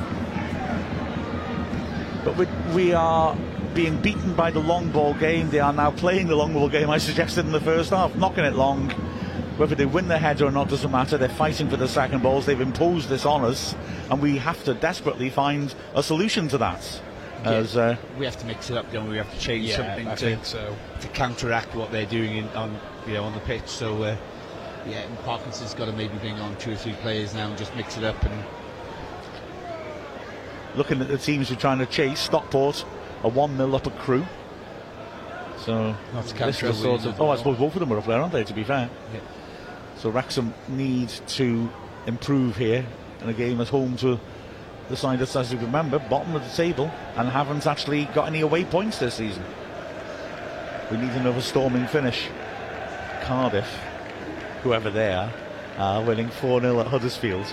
But 2.24 2.36
we, 2.36 2.46
we 2.74 2.92
are 2.92 3.36
being 3.74 4.00
beaten 4.00 4.34
by 4.34 4.50
the 4.50 4.60
long 4.60 4.90
ball 4.90 5.14
game. 5.14 5.50
They 5.50 5.58
are 5.58 5.72
now 5.72 5.90
playing 5.90 6.28
the 6.28 6.36
long 6.36 6.52
ball 6.52 6.68
game 6.68 6.88
I 6.88 6.98
suggested 6.98 7.44
in 7.44 7.52
the 7.52 7.60
first 7.60 7.90
half, 7.90 8.14
knocking 8.14 8.44
it 8.44 8.54
long. 8.54 8.90
Whether 9.56 9.74
they 9.74 9.86
win 9.86 10.08
the 10.08 10.18
header 10.18 10.46
or 10.46 10.50
not 10.50 10.68
doesn't 10.68 10.90
matter. 10.90 11.18
They're 11.18 11.28
fighting 11.28 11.68
for 11.68 11.76
the 11.76 11.86
second 11.86 12.22
balls. 12.22 12.46
They've 12.46 12.60
imposed 12.60 13.08
this 13.08 13.24
on 13.24 13.44
us, 13.44 13.74
and 14.10 14.22
we 14.22 14.38
have 14.38 14.62
to 14.64 14.74
desperately 14.74 15.30
find 15.30 15.74
a 15.94 16.02
solution 16.02 16.48
to 16.48 16.58
that. 16.58 17.00
As 17.44 17.76
uh, 17.76 17.96
we 18.18 18.24
have 18.24 18.36
to 18.38 18.46
mix 18.46 18.70
it 18.70 18.76
up, 18.76 18.90
don't 18.92 19.04
we? 19.04 19.12
We 19.12 19.16
have 19.18 19.32
to 19.32 19.38
change 19.38 19.68
Yeah, 19.68 19.76
something 19.76 20.08
I 20.08 20.14
to, 20.14 20.44
so. 20.44 20.76
to 21.00 21.08
counteract 21.08 21.74
what 21.74 21.92
they're 21.92 22.06
doing 22.06 22.36
in, 22.36 22.48
on 22.48 22.78
you 23.06 23.14
know 23.14 23.24
on 23.24 23.34
the 23.34 23.40
pitch. 23.40 23.66
So 23.66 24.02
uh, 24.02 24.16
yeah, 24.86 25.00
and 25.00 25.18
Parkinson's 25.20 25.74
got 25.74 25.86
to 25.86 25.92
maybe 25.92 26.16
bring 26.18 26.34
on 26.40 26.56
two 26.56 26.72
or 26.72 26.76
three 26.76 26.94
players 26.94 27.34
now 27.34 27.48
and 27.48 27.58
just 27.58 27.74
mix 27.76 27.96
it 27.96 28.04
up 28.04 28.22
and 28.24 28.44
looking 30.74 31.00
at 31.00 31.08
the 31.08 31.18
teams 31.18 31.50
we're 31.50 31.56
trying 31.56 31.78
to 31.78 31.86
chase, 31.86 32.20
Stockport 32.20 32.84
are 33.22 33.30
1 33.30 33.56
0 33.56 33.74
up 33.74 33.86
at 33.86 33.98
Crewe. 33.98 34.26
So 35.58 35.94
That's 36.12 36.32
this 36.32 36.62
is 36.62 36.78
sort 36.78 37.04
of. 37.06 37.20
Oh, 37.20 37.30
I 37.30 37.36
suppose 37.36 37.58
both 37.58 37.74
of 37.74 37.80
them 37.80 37.92
are 37.92 37.98
up 37.98 38.06
there, 38.06 38.20
aren't 38.20 38.32
they? 38.32 38.44
To 38.44 38.52
be 38.52 38.64
fair. 38.64 38.90
Yeah. 39.12 39.20
So 39.96 40.10
Wrexham 40.10 40.52
need 40.68 41.08
to 41.08 41.70
improve 42.06 42.56
here 42.56 42.84
in 43.22 43.28
a 43.28 43.32
game 43.32 43.60
at 43.60 43.68
home 43.68 43.96
to 43.98 44.20
the 44.88 44.96
side 44.96 45.18
that's, 45.18 45.36
as 45.36 45.52
you 45.52 45.58
remember, 45.58 45.98
bottom 45.98 46.34
of 46.34 46.42
the 46.42 46.56
table 46.56 46.90
and 47.16 47.28
haven't 47.28 47.66
actually 47.66 48.04
got 48.06 48.26
any 48.26 48.40
away 48.40 48.64
points 48.64 48.98
this 48.98 49.14
season. 49.14 49.42
We 50.90 50.98
need 50.98 51.10
another 51.12 51.40
storming 51.40 51.86
finish. 51.86 52.28
Cardiff, 53.22 53.68
whoever 54.62 54.90
they 54.90 55.12
are, 55.12 55.32
are 55.78 56.02
winning 56.02 56.28
4 56.28 56.60
0 56.60 56.80
at 56.80 56.86
Huddersfield. 56.86 57.46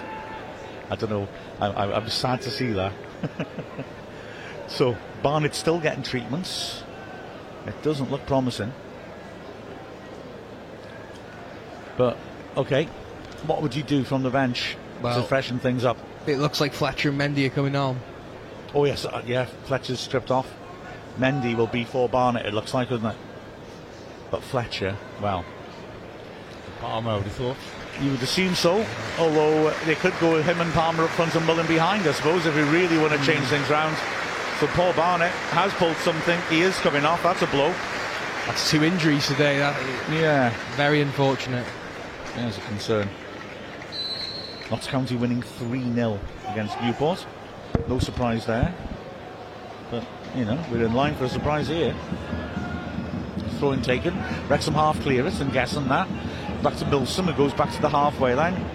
I 0.90 0.96
don't 0.96 1.10
know. 1.10 1.28
I, 1.60 1.68
I, 1.68 1.96
I'm 1.96 2.10
sad 2.10 2.42
to 2.42 2.52
see 2.52 2.74
that. 2.74 2.92
so 4.68 4.98
Barnett's 5.24 5.58
still 5.58 5.80
getting 5.80 6.04
treatments. 6.04 6.84
It 7.66 7.82
doesn't 7.84 8.12
look 8.12 8.26
promising. 8.26 8.74
But 11.98 12.18
okay, 12.58 12.86
what 13.46 13.62
would 13.62 13.76
you 13.76 13.84
do 13.84 14.04
from 14.04 14.24
the 14.24 14.30
bench 14.30 14.76
Well- 15.02 15.22
to 15.22 15.28
freshen 15.28 15.60
things 15.60 15.86
up? 15.86 15.98
It 16.28 16.38
looks 16.38 16.62
like 16.62 16.74
Fletcher 16.74 17.10
and 17.10 17.20
Mendy 17.20 17.46
are 17.48 17.50
coming 17.50 17.76
on. 17.76 18.00
Oh 18.74 18.86
yes, 18.86 19.06
uh, 19.06 19.22
yeah. 19.26 19.46
Fletcher's 19.66 20.00
stripped 20.00 20.32
off. 20.32 20.48
Mendy 21.20 21.56
will 21.56 21.68
be 21.68 21.84
for 21.84 22.08
Barnett. 22.08 22.46
It 22.46 22.54
looks 22.54 22.74
like, 22.74 22.90
doesn't 22.90 23.06
it? 23.06 23.18
But 24.30 24.42
Fletcher, 24.44 24.96
well, 25.22 25.44
Palmer, 26.80 27.12
I 27.12 27.16
would 27.18 27.24
have 27.26 27.34
thought. 27.34 27.58
you 28.02 28.12
would 28.12 28.22
assume 28.24 28.56
so. 28.56 28.86
Although 29.20 29.72
they 29.86 29.96
could 29.96 30.14
go 30.20 30.32
with 30.34 30.46
him 30.46 30.62
and 30.62 30.72
Palmer 30.74 31.04
up 31.04 31.10
front 31.12 31.36
and 31.36 31.46
Mullin 31.46 31.68
behind, 31.68 32.08
I 32.08 32.14
suppose, 32.14 32.46
if 32.46 32.56
we 32.56 32.62
really 32.64 32.98
want 32.98 33.12
to 33.12 33.24
change 33.26 33.46
things 33.48 33.70
round. 33.70 33.96
So 34.60 34.68
Paul 34.68 34.94
Barnett 34.94 35.32
has 35.52 35.74
pulled 35.74 35.98
something. 35.98 36.40
He 36.50 36.62
is 36.62 36.78
coming 36.78 37.04
off. 37.04 37.24
That's 37.24 37.42
a 37.42 37.48
blow. 37.48 37.74
That's 38.46 38.70
two 38.72 38.84
injuries 38.84 39.28
today. 39.28 39.58
That 39.58 39.76
Yeah, 40.12 40.54
very 40.78 41.02
unfortunate. 41.02 41.66
there's 42.36 42.58
a 42.58 42.62
concern. 42.62 43.10
Notts 44.72 44.88
County 44.88 45.18
winning 45.18 45.42
3 45.42 45.94
0 45.94 46.18
against 46.48 46.80
Newport. 46.82 47.26
No 47.90 48.00
surprise 48.00 48.46
there. 48.46 48.74
But, 49.92 50.06
you 50.34 50.46
know, 50.46 50.64
we're 50.72 50.86
in 50.86 50.94
line 50.94 51.14
for 51.16 51.26
a 51.26 51.30
surprise 51.30 51.68
here. 51.68 51.94
Throw 53.60 53.74
in 53.74 53.82
taken. 53.82 54.18
Wrexham 54.48 54.74
half 54.74 54.98
clear 55.02 55.28
it 55.28 55.42
and 55.42 55.52
guessing 55.52 55.90
that. 55.90 56.08
Back 56.64 56.78
to 56.78 56.86
Milsom, 56.86 57.28
it 57.28 57.36
goes 57.36 57.54
back 57.54 57.74
to 57.74 57.82
the 57.82 57.90
halfway 57.90 58.34
line. 58.34 58.66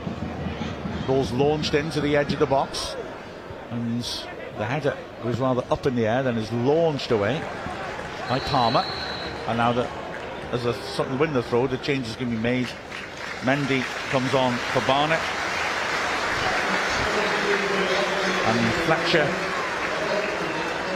Ball's 1.07 1.33
launched 1.33 1.73
into 1.73 2.03
the 2.03 2.15
edge 2.15 2.35
of 2.35 2.41
the 2.41 2.47
box. 2.47 2.95
And 3.71 4.03
the 4.59 4.67
header 4.67 4.95
goes 5.23 5.39
rather 5.39 5.65
up 5.71 5.87
in 5.87 5.97
the 5.97 6.07
air, 6.07 6.23
then 6.23 6.37
is 6.37 6.53
launched 6.53 7.11
away 7.11 7.41
by 8.29 8.39
Palmer. 8.41 8.85
And 9.49 9.57
now 9.57 9.73
that 9.73 9.91
as 10.53 10.67
a 10.67 11.17
window 11.17 11.41
throw, 11.41 11.67
the 11.67 11.79
changes 11.79 12.17
can 12.17 12.29
be 12.29 12.37
made. 12.37 12.69
Mendy 13.45 13.83
comes 14.11 14.35
on 14.35 14.55
for 14.75 14.81
Barnett. 14.87 15.23
And 18.46 18.46
Fletcher 18.87 19.27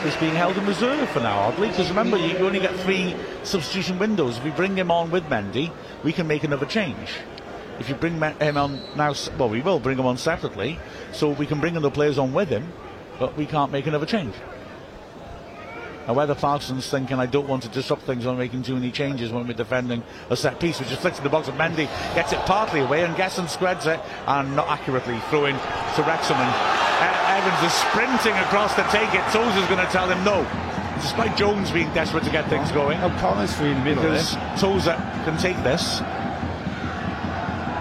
is 0.07 0.16
being 0.16 0.35
held 0.35 0.57
in 0.57 0.66
reserve 0.66 1.09
for 1.11 1.20
now, 1.20 1.41
oddly, 1.41 1.69
because 1.69 1.89
remember, 1.89 2.16
you 2.16 2.37
only 2.39 2.61
get 2.61 2.74
three 2.81 3.15
substitution 3.43 3.99
windows. 3.99 4.39
If 4.39 4.45
we 4.45 4.51
bring 4.51 4.77
him 4.77 4.91
on 4.91 5.11
with 5.11 5.24
Mendy, 5.24 5.70
we 6.03 6.12
can 6.12 6.27
make 6.27 6.45
another 6.45 6.66
change. 6.66 7.16
If 7.78 7.89
you 7.89 7.95
bring 7.95 8.20
him 8.20 8.57
on 8.57 8.81
now, 8.97 9.15
well, 9.39 9.49
we 9.49 9.61
will 9.61 9.81
bring 9.81 9.99
him 9.99 10.07
on 10.07 10.16
separately, 10.16 10.78
so 11.12 11.31
we 11.31 11.47
can 11.47 11.61
bring 11.61 11.77
other 11.77 11.91
players 11.91 12.19
on 12.19 12.32
with 12.32 12.49
him, 12.49 12.73
but 13.19 13.37
we 13.37 13.47
can't 13.47 13.73
make 13.73 13.87
another 13.87 14.07
change. 14.07 14.35
Now, 16.07 16.15
whether 16.15 16.35
Parkinson's 16.35 16.89
thinking, 16.89 17.19
I 17.19 17.27
don't 17.27 17.47
want 17.47 17.62
to 17.65 17.69
disrupt 17.69 18.03
things 18.03 18.24
by 18.24 18.35
making 18.35 18.62
too 18.62 18.74
many 18.74 18.91
changes 18.91 19.31
when 19.31 19.47
we're 19.47 19.53
defending 19.53 20.03
a 20.31 20.37
set 20.37 20.59
piece, 20.59 20.81
which 20.81 20.91
is 20.91 20.99
flicks 20.99 21.19
in 21.19 21.24
the 21.24 21.31
box 21.31 21.47
of 21.47 21.55
Mendy, 21.55 21.87
gets 22.15 22.32
it 22.32 22.39
partly 22.41 22.81
away, 22.81 23.05
and 23.05 23.15
Gesson 23.16 23.49
spreads 23.49 23.87
it, 23.87 24.01
and 24.27 24.57
not 24.57 24.69
accurately 24.69 25.20
throwing 25.28 25.57
to 25.57 26.03
Wrexham. 26.03 26.37
And 26.37 26.51
E- 27.01 27.19
Evans 27.41 27.73
is 27.73 27.73
sprinting 27.73 28.35
across 28.45 28.75
to 28.75 28.83
take 28.91 29.15
it. 29.15 29.23
Tozer's 29.33 29.67
going 29.67 29.85
to 29.85 29.91
tell 29.91 30.07
him 30.11 30.23
no. 30.25 30.47
Despite 31.01 31.39
Jones 31.39 31.71
being 31.71 31.91
desperate 31.95 32.23
to 32.25 32.31
get 32.31 32.47
things 32.51 32.71
going. 32.71 32.99
Oh, 33.01 33.07
O'Connell's 33.07 33.55
free 33.55 33.71
in 33.71 33.79
the 33.79 33.85
middle 33.85 34.03
Because 34.03 34.35
there. 34.35 34.57
Tozer 34.59 34.95
can 35.25 35.39
take 35.39 35.57
this 35.62 36.01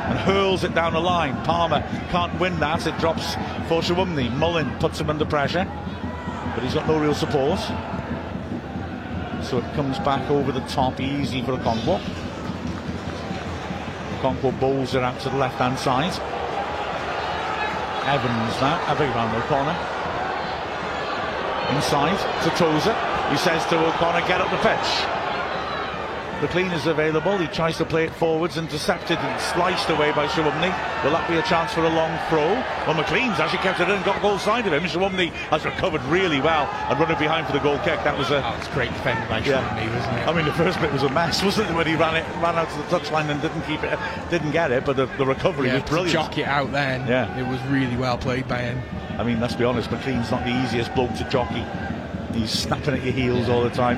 and 0.10 0.18
hurls 0.20 0.64
it 0.64 0.74
down 0.74 0.94
the 0.94 1.02
line. 1.02 1.36
Palmer 1.44 1.82
can't 2.10 2.40
win 2.40 2.58
that. 2.62 2.88
It 2.88 2.98
drops 3.00 3.34
for 3.68 3.82
Sowunmi. 3.82 4.32
Mullin 4.38 4.72
puts 4.80 5.02
him 5.02 5.10
under 5.10 5.26
pressure, 5.26 5.66
but 6.56 6.64
he's 6.64 6.74
got 6.74 6.88
no 6.88 6.98
real 6.98 7.14
support. 7.14 7.60
So 9.44 9.58
it 9.58 9.74
comes 9.74 10.00
back 10.00 10.30
over 10.32 10.54
the 10.54 10.62
top, 10.62 11.02
easy 11.02 11.42
for 11.42 11.58
Okonkwo. 11.58 12.00
Okonkwo 14.20 14.58
bowls 14.58 14.96
it 14.96 15.04
out 15.04 15.20
to 15.20 15.30
the 15.30 15.36
left 15.36 15.58
hand 15.58 15.78
side. 15.78 16.39
Evans 18.06 18.56
that, 18.60 18.80
I 18.88 18.94
beg 18.96 19.10
O'Connell. 19.36 19.76
Inside 21.76 22.18
to 22.44 22.50
Tozer. 22.56 22.96
He 23.30 23.38
says 23.38 23.66
to 23.68 23.78
O'Connell, 23.78 24.28
get 24.28 24.42
up 24.42 24.50
the 24.50 24.62
pitch. 24.64 25.19
McClean 26.40 26.74
is 26.74 26.88
available. 26.88 27.38
He 27.38 27.48
tries 27.48 27.78
to 27.78 27.86
play 27.86 28.06
it 28.06 28.14
forwards, 28.16 28.58
intercepted 28.58 29.18
and 29.18 29.42
sliced 29.42 29.90
away 29.90 30.12
by 30.14 30.26
Sowunmi. 30.28 31.04
Will 31.04 31.12
that 31.12 31.28
be 31.30 31.36
a 31.36 31.42
chance 31.44 31.74
for 31.74 31.84
a 31.84 31.90
long 31.90 32.18
throw? 32.30 32.48
Well, 32.88 32.96
McClean's 32.96 33.40
actually 33.40 33.60
kept 33.60 33.82
it 33.82 33.90
in 33.90 33.96
and 33.96 34.06
got 34.06 34.22
goal 34.22 34.40
side 34.40 34.66
of 34.66 34.72
him. 34.72 34.84
Sowunmi 34.84 35.32
has 35.52 35.66
recovered 35.66 36.02
really 36.04 36.40
well 36.40 36.66
and 36.90 36.98
run 36.98 37.12
it 37.12 37.20
behind 37.20 37.46
for 37.46 37.52
the 37.52 37.60
goal 37.60 37.78
kick. 37.80 38.02
That 38.06 38.18
was 38.18 38.32
a 38.32 38.38
oh, 38.38 38.42
That 38.42 38.60
was 38.60 38.68
great 38.70 38.90
defending 38.90 39.28
by 39.28 39.40
Yeah. 39.40 39.60
Wasn't 39.94 40.18
it? 40.18 40.28
I 40.28 40.34
mean, 40.34 40.46
the 40.46 40.54
first 40.54 40.80
bit 40.80 40.94
was 40.94 41.04
a 41.04 41.10
mess, 41.10 41.44
wasn't 41.50 41.72
it? 41.72 41.76
When 41.76 41.88
he 41.88 41.96
ran 41.96 42.16
it, 42.16 42.26
ran 42.42 42.56
out 42.56 42.70
to 42.70 42.78
the 42.78 42.84
touchline 42.84 43.30
and 43.30 43.42
didn't 43.42 43.64
keep 43.64 43.84
it, 43.84 44.00
didn't 44.30 44.52
get 44.52 44.72
it. 44.72 44.86
But 44.86 44.96
the, 44.96 45.08
the 45.18 45.26
recovery 45.26 45.68
yeah, 45.68 45.76
was 45.76 45.84
to 45.84 45.90
brilliant. 45.90 46.14
jock 46.14 46.38
it 46.38 46.48
out 46.48 46.72
then. 46.72 47.06
Yeah. 47.06 47.38
It 47.38 47.48
was 47.48 47.62
really 47.64 47.98
well 47.98 48.18
played 48.18 48.48
by 48.48 48.62
him. 48.62 48.82
I 49.18 49.24
mean, 49.24 49.42
let's 49.42 49.56
be 49.56 49.66
honest, 49.66 49.90
McClean's 49.90 50.32
not 50.32 50.46
the 50.46 50.64
easiest 50.64 50.96
bloke 50.96 51.14
to 51.16 51.30
jockey. 51.30 51.66
He's 52.34 52.52
snapping 52.52 52.94
at 52.94 53.04
your 53.04 53.12
heels 53.14 53.50
all 53.50 53.62
the 53.62 53.70
time. 53.70 53.98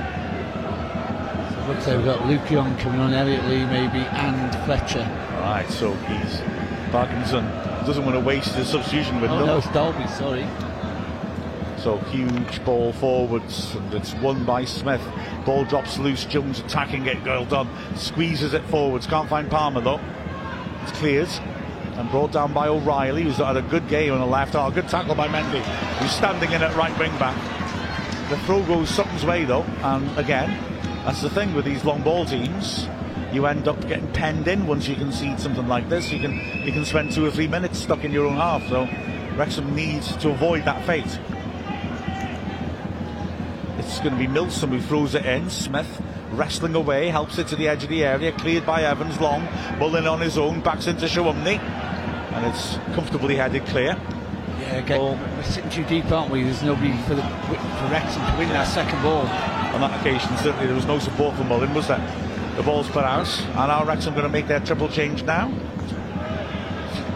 Looks 1.68 1.88
like 1.88 1.98
we've 1.98 2.06
got 2.06 2.28
Luke 2.28 2.50
Young 2.50 2.78
coming 2.78 3.00
on, 3.00 3.14
Elliot 3.14 3.46
Lee 3.46 3.66
maybe, 3.66 4.00
and 4.00 4.56
Fletcher. 4.66 5.08
All 5.36 5.42
right, 5.42 5.70
so 5.70 5.94
he's 5.94 6.42
Parkinson 6.92 7.46
doesn't 7.86 8.06
want 8.06 8.16
to 8.16 8.24
waste 8.24 8.54
his 8.54 8.68
substitution 8.68 9.22
window. 9.22 9.40
Oh 9.40 9.46
no, 9.46 9.58
it's 9.58 9.68
Dalby, 9.70 10.08
sorry. 10.08 10.46
So 11.78 11.98
huge 12.10 12.64
ball 12.64 12.94
forwards, 12.94 13.74
and 13.74 13.94
it's 13.94 14.14
won 14.16 14.46
by 14.46 14.66
Smith. 14.66 15.02
Ball 15.46 15.66
drops 15.66 15.98
loose. 15.98 16.26
Jones 16.26 16.60
attacking 16.60 17.08
it. 17.08 17.24
Girl 17.24 17.44
done. 17.46 17.68
Squeezes 17.96 18.54
it 18.54 18.64
forwards. 18.66 19.08
Can't 19.08 19.28
find 19.28 19.50
Palmer 19.50 19.82
though. 19.82 20.00
It's 20.84 20.92
cleared 20.94 21.30
and 21.96 22.10
brought 22.12 22.32
down 22.32 22.54
by 22.54 22.68
O'Reilly, 22.68 23.24
who's 23.24 23.38
had 23.38 23.58
a 23.58 23.62
good 23.64 23.88
game 23.88 24.14
on 24.14 24.20
the 24.20 24.26
left. 24.26 24.56
Oh, 24.56 24.70
good 24.70 24.88
tackle 24.88 25.16
by 25.16 25.28
Mendy, 25.28 25.62
who's 26.00 26.12
standing 26.12 26.52
in 26.52 26.62
at 26.62 26.76
right 26.76 26.98
wing 27.00 27.18
back. 27.18 27.36
The 28.30 28.38
throw 28.46 28.64
goes 28.64 28.90
Sutton's 28.90 29.26
way 29.26 29.44
though, 29.44 29.64
and 29.84 30.18
again, 30.18 30.71
that's 31.06 31.22
the 31.22 31.30
thing 31.30 31.54
with 31.54 31.66
these 31.66 31.84
long 31.84 32.02
ball 32.02 32.26
teams. 32.26 32.88
You 33.32 33.46
end 33.46 33.68
up 33.68 33.80
getting 33.88 34.12
penned 34.14 34.48
in 34.48 34.68
once 34.68 34.88
you 34.88 34.96
concede 34.96 35.40
something 35.40 35.68
like 35.68 35.88
this. 35.90 36.12
You 36.12 36.20
can 36.20 36.34
you 36.66 36.72
can 36.72 36.86
spend 36.86 37.12
two 37.12 37.26
or 37.26 37.32
three 37.32 37.48
minutes 37.48 37.80
stuck 37.80 38.04
in 38.04 38.12
your 38.12 38.28
own 38.28 38.36
half. 38.36 38.68
So 38.68 38.88
Wrexham 39.36 39.74
needs 39.76 40.16
to 40.18 40.30
avoid 40.30 40.66
that 40.66 40.86
fate. 40.86 41.20
It's 43.80 44.00
going 44.00 44.12
to 44.12 44.20
be 44.20 44.28
Milsom 44.28 44.70
who 44.72 44.82
throws 44.82 45.16
it 45.16 45.26
in. 45.26 45.50
Smith 45.50 46.02
wrestling 46.32 46.76
away, 46.76 47.10
helps 47.10 47.38
it 47.38 47.48
to 47.48 47.56
the 47.56 47.68
edge 47.68 47.84
of 47.84 47.90
the 47.90 48.04
area, 48.04 48.32
cleared 48.32 48.66
by 48.66 48.84
Evans 48.84 49.20
long. 49.20 49.48
Mullin 49.80 50.08
on 50.08 50.22
his 50.22 50.38
own, 50.38 50.62
backs 50.62 50.88
into 50.88 51.06
Sowunmi. 51.06 51.60
And 51.60 52.46
it's 52.46 52.76
comfortably 52.96 53.36
headed 53.36 53.66
clear. 53.66 53.98
Yeah, 54.60 54.82
get, 54.82 55.00
we're 55.00 55.44
sitting 55.44 55.70
too 55.70 55.84
deep, 55.86 56.10
aren't 56.12 56.32
we? 56.32 56.44
There's 56.44 56.64
nobody 56.64 56.96
for 57.04 57.16
the 57.16 57.24
for 57.24 57.88
Wrexham 57.92 58.26
to 58.32 58.36
win 58.38 58.50
that 58.50 58.68
second 58.68 59.02
ball. 59.02 59.26
On 59.74 59.82
that 59.82 60.00
occasion, 60.00 60.36
certainly 60.38 60.66
there 60.66 60.76
was 60.76 60.86
no 60.86 61.00
support 61.00 61.36
for 61.36 61.44
Mullin, 61.44 61.74
was 61.74 61.88
there? 61.88 62.00
The 62.58 62.64
ball's 62.64 62.90
put 62.90 63.06
out, 63.06 63.28
and 63.40 63.72
are 63.72 63.86
Wrexham 63.86 64.14
going 64.14 64.26
to 64.26 64.30
make 64.30 64.48
their 64.48 64.60
triple 64.60 64.90
change 64.90 65.24
now? 65.24 65.48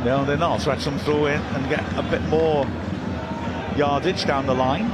No, 0.06 0.23
they're 0.23 0.38
not. 0.38 0.65
Wrexham 0.65 0.98
throw 0.99 1.26
in 1.26 1.41
and 1.41 1.69
get 1.69 1.84
a 1.98 2.03
bit 2.03 2.22
more 2.23 2.65
yardage 3.76 4.26
down 4.26 4.45
the 4.45 4.53
line. 4.53 4.90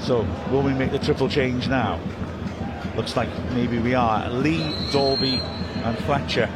So, 0.00 0.26
will 0.50 0.62
we 0.62 0.72
make 0.72 0.92
the 0.92 0.98
triple 0.98 1.28
change 1.28 1.68
now? 1.68 1.98
Looks 2.96 3.16
like 3.16 3.28
maybe 3.52 3.78
we 3.78 3.94
are. 3.94 4.28
Lee, 4.30 4.74
Dalby, 4.92 5.40
and 5.40 5.96
Fletcher 5.98 6.48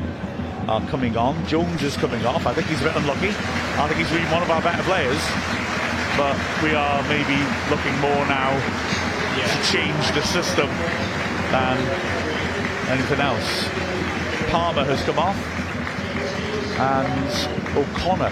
are 0.69 0.81
coming 0.89 1.17
on. 1.17 1.47
Jones 1.47 1.83
is 1.83 1.97
coming 1.97 2.25
off. 2.27 2.47
I 2.47 2.55
think 2.55 2.67
he's 2.67 2.81
a 2.83 2.85
bit 2.85 2.97
unlucky. 2.97 3.31
I 3.31 3.89
think 3.89 3.99
he's 3.99 4.11
been 4.11 4.31
one 4.31 4.43
of 4.43 4.51
our 4.51 4.63
better 4.63 4.83
players. 4.83 5.66
But 6.17 6.37
we 6.63 6.75
are 6.75 7.03
maybe 7.09 7.37
looking 7.69 7.99
more 8.01 8.25
now 8.27 8.51
to 9.37 9.73
change 9.73 10.13
the 10.13 10.23
system 10.23 10.69
than 11.53 11.77
anything 12.89 13.21
else. 13.21 13.69
Palmer 14.51 14.85
has 14.85 15.03
come 15.03 15.19
off, 15.19 15.37
and 16.79 17.77
O'Connell 17.77 18.31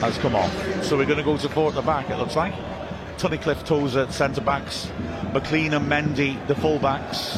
has 0.00 0.16
come 0.18 0.34
off. 0.34 0.52
So 0.84 0.96
we're 0.96 1.04
going 1.04 1.18
to 1.18 1.24
go 1.24 1.36
to 1.36 1.48
four 1.48 1.68
at 1.68 1.74
the 1.74 1.82
back, 1.82 2.08
it 2.10 2.16
looks 2.16 2.36
like. 2.36 2.54
Tunnicliffe, 3.18 3.64
Tozer, 3.64 4.10
centre 4.10 4.40
backs. 4.40 4.90
McClean 5.32 5.76
and 5.76 5.90
Mendy, 5.90 6.44
the 6.46 6.54
full 6.54 6.78
backs. 6.78 7.36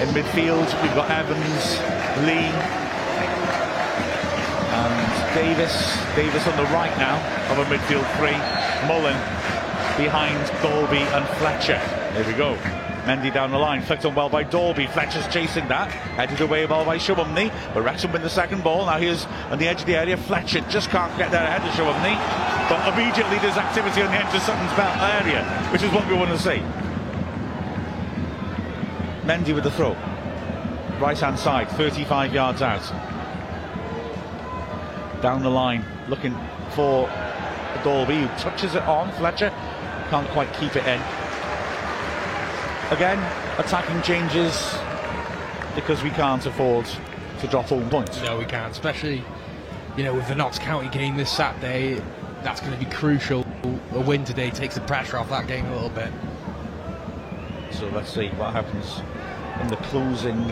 In 0.00 0.08
midfield, 0.14 0.82
we've 0.82 0.94
got 0.94 1.10
Evans, 1.10 1.78
Lee, 2.26 2.50
Davis. 5.34 5.74
Davis 6.16 6.46
on 6.46 6.56
the 6.56 6.64
right 6.74 6.96
now 6.98 7.16
of 7.52 7.58
a 7.58 7.64
midfield 7.64 8.06
three. 8.16 8.36
Mullin 8.88 9.16
behind 9.96 10.38
Dalby 10.62 10.98
and 10.98 11.26
Fletcher. 11.38 11.80
There 12.14 12.26
we 12.26 12.32
go. 12.34 12.56
Mendy 13.04 13.32
down 13.32 13.50
the 13.50 13.58
line, 13.58 13.82
flicked 13.82 14.04
on 14.04 14.14
well 14.14 14.28
by 14.28 14.42
Dalby. 14.42 14.86
Fletcher's 14.86 15.26
chasing 15.28 15.66
that, 15.68 15.90
headed 15.90 16.40
away 16.40 16.66
well 16.66 16.84
by 16.84 16.98
Sowunmi. 16.98 17.52
But 17.72 17.82
Wrexham 17.82 18.12
win 18.12 18.22
the 18.22 18.30
second 18.30 18.62
ball. 18.62 18.86
Now 18.86 18.98
here's 18.98 19.24
on 19.50 19.58
the 19.58 19.68
edge 19.68 19.80
of 19.80 19.86
the 19.86 19.96
area. 19.96 20.16
Fletcher 20.16 20.60
just 20.68 20.90
can't 20.90 21.16
get 21.16 21.30
there 21.30 21.42
ahead 21.42 21.62
of 21.62 21.74
Sowunmi. 21.74 22.14
But 22.68 22.92
immediately 22.92 23.38
there's 23.38 23.56
activity 23.56 24.02
on 24.02 24.10
the 24.10 24.18
edge 24.18 24.34
of 24.34 24.42
Sutton's 24.42 24.72
belt 24.74 24.96
area, 25.00 25.44
which 25.72 25.82
is 25.82 25.90
what 25.92 26.06
we 26.08 26.14
want 26.14 26.30
to 26.30 26.38
see. 26.38 26.62
Mendy 29.26 29.54
with 29.54 29.64
the 29.64 29.70
throw. 29.70 29.96
Right 31.00 31.18
hand 31.18 31.38
side, 31.38 31.68
35 31.70 32.34
yards 32.34 32.62
out. 32.62 32.82
Down 35.22 35.42
the 35.42 35.50
line, 35.50 35.84
looking 36.08 36.34
for 36.70 37.06
Dalby, 37.84 38.20
who 38.20 38.26
touches 38.38 38.74
it 38.74 38.82
on. 38.84 39.12
Fletcher 39.12 39.50
can't 40.08 40.28
quite 40.30 40.52
keep 40.54 40.76
it 40.76 40.86
in. 40.86 41.00
Again, 42.90 43.18
attacking 43.58 44.02
changes 44.02 44.74
because 45.74 46.02
we 46.02 46.10
can't 46.10 46.44
afford 46.44 46.86
to 47.40 47.46
drop 47.46 47.66
home 47.66 47.88
points. 47.88 48.20
No, 48.22 48.38
we 48.38 48.44
can't, 48.44 48.72
especially 48.72 49.22
you 49.96 50.04
know 50.04 50.14
with 50.14 50.28
the 50.28 50.34
Notts 50.34 50.58
County 50.58 50.88
game 50.88 51.16
this 51.16 51.30
Saturday. 51.30 52.02
That's 52.42 52.60
going 52.60 52.72
to 52.72 52.78
be 52.78 52.90
crucial. 52.90 53.46
A 53.92 54.00
win 54.00 54.24
today 54.24 54.50
takes 54.50 54.74
the 54.74 54.80
pressure 54.80 55.18
off 55.18 55.28
that 55.28 55.46
game 55.46 55.66
a 55.66 55.74
little 55.74 55.90
bit. 55.90 56.10
So 57.72 57.88
let's 57.90 58.12
see 58.12 58.28
what 58.30 58.52
happens 58.52 59.00
in 59.60 59.68
the 59.68 59.76
closing 59.88 60.50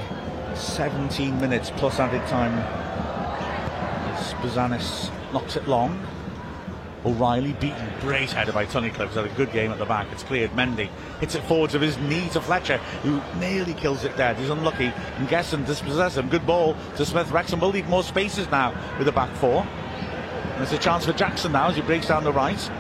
17 0.54 1.40
minutes 1.40 1.70
plus 1.76 1.98
added 1.98 2.26
time. 2.28 2.87
Bouzanis 4.38 5.10
knocks 5.32 5.56
it 5.56 5.66
long. 5.68 5.98
O'Reilly 7.04 7.52
beaten, 7.54 7.88
great 8.00 8.30
header 8.30 8.52
by 8.52 8.66
Tunnicliffe. 8.66 9.08
He's 9.08 9.14
had 9.14 9.24
a 9.24 9.28
good 9.30 9.52
game 9.52 9.70
at 9.70 9.78
the 9.78 9.84
back. 9.84 10.08
It's 10.10 10.24
cleared. 10.24 10.50
Mendy 10.50 10.88
hits 11.20 11.34
it 11.36 11.44
forwards 11.44 11.74
of 11.74 11.80
his 11.80 11.96
knee 11.98 12.28
to 12.30 12.40
Fletcher, 12.40 12.78
who 13.02 13.20
nearly 13.38 13.74
kills 13.74 14.04
it 14.04 14.16
dead. 14.16 14.36
He's 14.36 14.50
unlucky. 14.50 14.92
And 15.16 15.28
Gesson 15.28 15.64
dispossesses 15.64 16.18
him. 16.18 16.28
Good 16.28 16.46
ball 16.46 16.76
to 16.96 17.06
Smith. 17.06 17.30
Wrexham 17.30 17.60
will 17.60 17.72
need 17.72 17.88
more 17.88 18.02
spaces 18.02 18.50
now 18.50 18.74
with 18.98 19.06
the 19.06 19.12
back 19.12 19.34
four. 19.36 19.62
And 19.62 20.58
there's 20.58 20.72
a 20.72 20.78
chance 20.78 21.06
for 21.06 21.12
Jackson 21.12 21.52
now 21.52 21.68
as 21.68 21.76
he 21.76 21.82
breaks 21.82 22.08
down 22.08 22.24
the 22.24 22.32
right. 22.32 22.70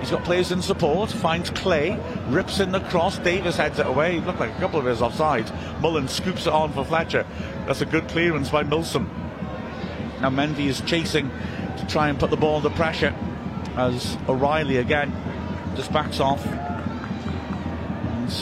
He's 0.00 0.10
got 0.10 0.24
players 0.24 0.52
in 0.52 0.62
support, 0.62 1.10
finds 1.10 1.50
Clay, 1.50 1.98
rips 2.28 2.60
in 2.60 2.70
the 2.70 2.80
cross, 2.80 3.18
Davis 3.18 3.56
heads 3.56 3.78
it 3.78 3.86
away. 3.86 4.14
He 4.14 4.20
looked 4.20 4.40
like 4.40 4.50
a 4.50 4.60
couple 4.60 4.78
of 4.78 4.86
his 4.86 5.02
offside. 5.02 5.50
Mullin 5.80 6.06
scoops 6.06 6.46
it 6.46 6.52
on 6.52 6.72
for 6.72 6.84
Fletcher. 6.84 7.26
That's 7.66 7.80
a 7.80 7.86
good 7.86 8.08
clearance 8.08 8.48
by 8.48 8.62
Milsom. 8.62 9.10
Now 10.20 10.30
Mendy 10.30 10.66
is 10.66 10.80
chasing 10.80 11.30
to 11.76 11.86
try 11.86 12.08
and 12.08 12.18
put 12.18 12.30
the 12.30 12.36
ball 12.36 12.56
under 12.56 12.70
pressure 12.70 13.14
as 13.76 14.16
O'Reilly 14.28 14.78
again 14.78 15.12
just 15.76 15.92
backs 15.92 16.18
off. 16.18 16.44
And 16.44 18.32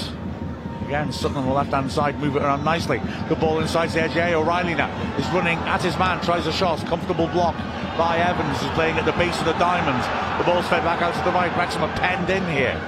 again, 0.86 1.12
Sutton 1.12 1.36
on 1.36 1.44
the 1.46 1.52
left 1.52 1.70
hand 1.70 1.92
side, 1.92 2.18
move 2.18 2.36
it 2.36 2.42
around 2.42 2.64
nicely. 2.64 3.00
Good 3.28 3.40
ball 3.40 3.60
inside 3.60 3.90
the 3.90 4.00
edge. 4.00 4.16
Yeah, 4.16 4.34
O'Reilly 4.36 4.74
now 4.74 4.88
is 5.18 5.26
running 5.28 5.58
at 5.58 5.82
his 5.82 5.98
man, 5.98 6.22
tries 6.24 6.46
a 6.46 6.52
shot, 6.52 6.78
comfortable 6.86 7.26
block 7.28 7.54
by 7.98 8.18
Evans, 8.18 8.58
who's 8.62 8.70
playing 8.70 8.96
at 8.96 9.04
the 9.04 9.12
base 9.12 9.38
of 9.38 9.44
the 9.44 9.52
diamond. 9.54 10.02
The 10.40 10.50
ball's 10.50 10.66
fed 10.68 10.82
back 10.82 11.02
out 11.02 11.14
to 11.14 11.24
the 11.24 11.32
right. 11.32 11.54
Wrexham 11.58 11.82
are 11.82 11.94
penned 11.98 12.30
in 12.30 12.44
here. 12.56 12.80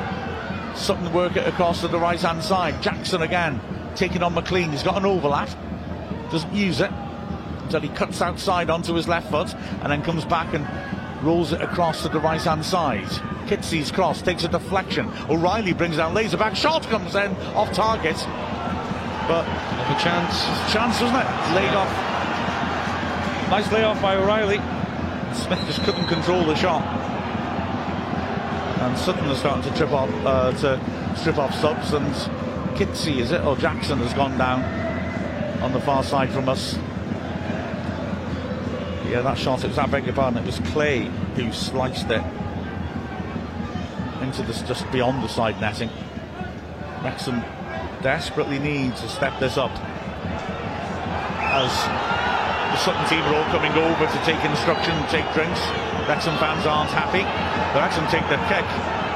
Sutton 0.74 1.12
work 1.12 1.36
it 1.36 1.46
across 1.46 1.82
to 1.82 1.88
the 1.88 1.98
right 1.98 2.20
hand 2.20 2.42
side. 2.42 2.82
Jackson 2.82 3.20
again 3.20 3.60
taking 3.96 4.22
on 4.22 4.34
McClean. 4.34 4.70
He's 4.70 4.82
got 4.82 4.96
an 4.96 5.04
overlap, 5.04 5.50
doesn't 6.30 6.54
use 6.54 6.80
it 6.80 6.90
until 7.68 7.80
he 7.82 7.94
cuts 7.94 8.22
outside 8.22 8.70
onto 8.70 8.94
his 8.94 9.06
left 9.06 9.30
foot 9.30 9.54
and 9.82 9.92
then 9.92 10.02
comes 10.02 10.24
back 10.24 10.54
and 10.54 10.66
rolls 11.22 11.52
it 11.52 11.60
across 11.60 12.02
to 12.02 12.08
the 12.08 12.18
right 12.18 12.40
hand 12.40 12.64
side. 12.64 13.04
Kizzi's 13.46 13.92
cross 13.92 14.22
takes 14.22 14.42
a 14.44 14.48
deflection. 14.48 15.06
O'Reilly 15.28 15.74
brings 15.74 15.98
down 15.98 16.14
laser 16.14 16.38
back. 16.38 16.56
Shot 16.56 16.82
comes 16.84 17.14
in 17.14 17.36
off 17.54 17.70
target. 17.74 18.16
But 19.28 19.44
a 19.44 19.96
chance. 20.00 20.44
Chance, 20.72 21.02
wasn't 21.02 21.20
it? 21.20 21.54
Laid 21.54 21.74
off. 21.74 21.92
Nice 23.50 23.70
layoff 23.70 24.00
by 24.00 24.16
O'Reilly. 24.16 24.56
Smith 25.34 25.60
just 25.66 25.82
couldn't 25.82 26.06
control 26.06 26.44
the 26.46 26.54
shot. 26.54 26.82
And 28.80 28.96
Sutton 28.96 29.28
is 29.28 29.38
starting 29.40 29.70
to 29.70 29.76
trip 29.76 29.90
off 29.90 30.08
uh, 30.24 30.52
to 30.52 31.16
strip 31.18 31.36
off 31.36 31.54
subs 31.54 31.92
and 31.92 32.06
Kitsey 32.78 33.18
is 33.18 33.32
it? 33.32 33.42
Or 33.42 33.56
Jackson 33.56 33.98
has 33.98 34.14
gone 34.14 34.38
down 34.38 34.62
on 35.62 35.72
the 35.72 35.80
far 35.80 36.02
side 36.02 36.30
from 36.30 36.48
us. 36.48 36.78
Yeah, 39.08 39.22
that 39.22 39.38
shot, 39.38 39.64
it 39.64 39.68
was, 39.68 39.78
I 39.78 39.86
beg 39.86 40.04
your 40.04 40.14
pardon, 40.14 40.42
it 40.42 40.46
was 40.46 40.58
Clay 40.70 41.04
who 41.34 41.50
sliced 41.52 42.10
it 42.10 42.22
into 44.20 44.42
this 44.42 44.60
just 44.62 44.90
beyond 44.92 45.22
the 45.24 45.28
side 45.28 45.58
netting. 45.60 45.88
Wrexham 47.02 47.40
desperately 48.02 48.58
needs 48.58 49.00
to 49.00 49.08
step 49.08 49.38
this 49.40 49.56
up 49.56 49.72
as 51.48 51.72
the 52.70 52.76
Sutton 52.76 53.08
team 53.08 53.24
are 53.24 53.34
all 53.34 53.50
coming 53.50 53.72
over 53.72 54.06
to 54.06 54.18
take 54.24 54.44
instruction 54.44 54.92
and 54.92 55.08
take 55.08 55.24
drinks. 55.32 55.60
Wrexham 56.06 56.36
fans 56.38 56.66
aren't 56.66 56.90
happy. 56.90 57.24
The 57.72 57.80
Wrexham 57.80 58.06
take 58.08 58.28
the 58.28 58.36
kick. 58.46 58.64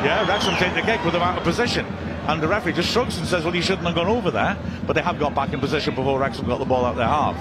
Yeah, 0.03 0.27
Wrexham 0.27 0.55
take 0.57 0.75
the 0.75 0.81
kick 0.83 1.05
with 1.05 1.13
them 1.13 1.23
out 1.23 1.37
of 1.37 1.45
position. 1.45 1.85
And 2.27 2.43
the 2.43 2.49
referee 2.49 2.73
just 2.73 2.91
shrugs 2.91 3.19
and 3.19 3.27
says, 3.27 3.45
well, 3.45 3.55
you 3.55 3.63
shouldn't 3.63 3.87
have 3.87 3.95
gone 3.95 4.09
over 4.09 4.31
there. 4.31 4.57
But 4.87 4.95
they 4.95 5.03
have 5.03 5.19
got 5.19 5.35
back 5.35 5.53
in 5.53 5.61
position 5.61 5.95
before 5.95 6.19
Wrexham 6.19 6.47
got 6.47 6.59
the 6.59 6.65
ball 6.65 6.85
out 6.85 6.97
their 6.97 7.07
half. 7.07 7.37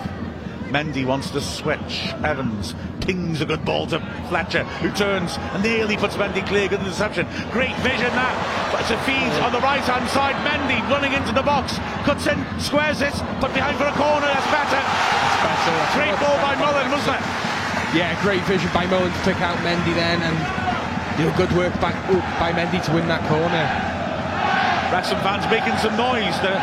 Mendy 0.72 1.06
wants 1.06 1.30
to 1.31 1.41
switch. 1.41 2.07
Evans 2.23 2.73
pings 3.02 3.41
a 3.41 3.45
good 3.45 3.65
ball 3.65 3.85
to 3.88 3.99
Fletcher, 4.30 4.64
who 4.80 4.89
turns 4.91 5.35
and 5.52 5.61
nearly 5.61 5.98
puts 5.98 6.15
Mendy 6.15 6.45
clear. 6.48 6.69
Good 6.69 6.80
interception. 6.80 7.27
Great 7.52 7.76
vision 7.84 8.07
that. 8.15 8.35
But 8.72 8.88
it's 8.88 8.95
a 8.95 8.99
feed 9.03 9.35
on 9.43 9.52
the 9.52 9.60
right 9.60 9.84
hand 9.84 10.07
side. 10.10 10.39
Mendy 10.48 10.80
running 10.88 11.11
into 11.11 11.35
the 11.35 11.43
box. 11.43 11.76
Cuts 12.07 12.26
in, 12.27 12.39
squares 12.56 13.03
it, 13.03 13.14
but 13.43 13.52
behind 13.52 13.76
for 13.76 13.91
a 13.91 13.95
corner. 13.99 14.31
That's 14.31 14.48
better. 14.48 14.80
That's 14.80 15.43
better. 15.43 15.76
Great 15.99 16.15
ball 16.23 16.39
by 16.39 16.56
Mullin, 16.56 16.88
wasn't 16.88 17.19
it? 17.19 17.23
Yeah, 17.91 18.15
great 18.23 18.41
vision 18.48 18.72
by 18.72 18.88
Mullin 18.88 19.11
to 19.11 19.22
pick 19.27 19.43
out 19.43 19.60
Mendy 19.68 19.91
then, 19.91 20.23
and 20.23 20.38
you 21.19 21.27
know, 21.27 21.35
good 21.35 21.52
work 21.52 21.76
by, 21.84 21.91
oh, 22.07 22.23
by 22.39 22.56
Mendy 22.56 22.80
to 22.80 22.91
win 22.95 23.11
that 23.11 23.27
corner. 23.27 23.68
Wrexham 24.95 25.19
fans 25.19 25.43
making 25.52 25.76
some 25.84 25.95
noise. 25.99 26.35
The 26.39 26.56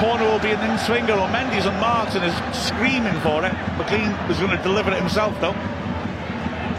corner 0.00 0.24
will 0.24 0.40
be 0.40 0.50
an 0.50 0.70
in-swinger 0.70 1.12
or 1.12 1.28
Mendy's 1.28 1.66
and 1.66 2.24
is 2.24 2.34
screaming 2.56 3.20
for 3.20 3.44
it. 3.44 3.52
McClean 3.76 4.10
was 4.26 4.38
going 4.38 4.50
to 4.50 4.62
deliver 4.62 4.90
it 4.90 4.98
himself 4.98 5.38
though. 5.40 5.52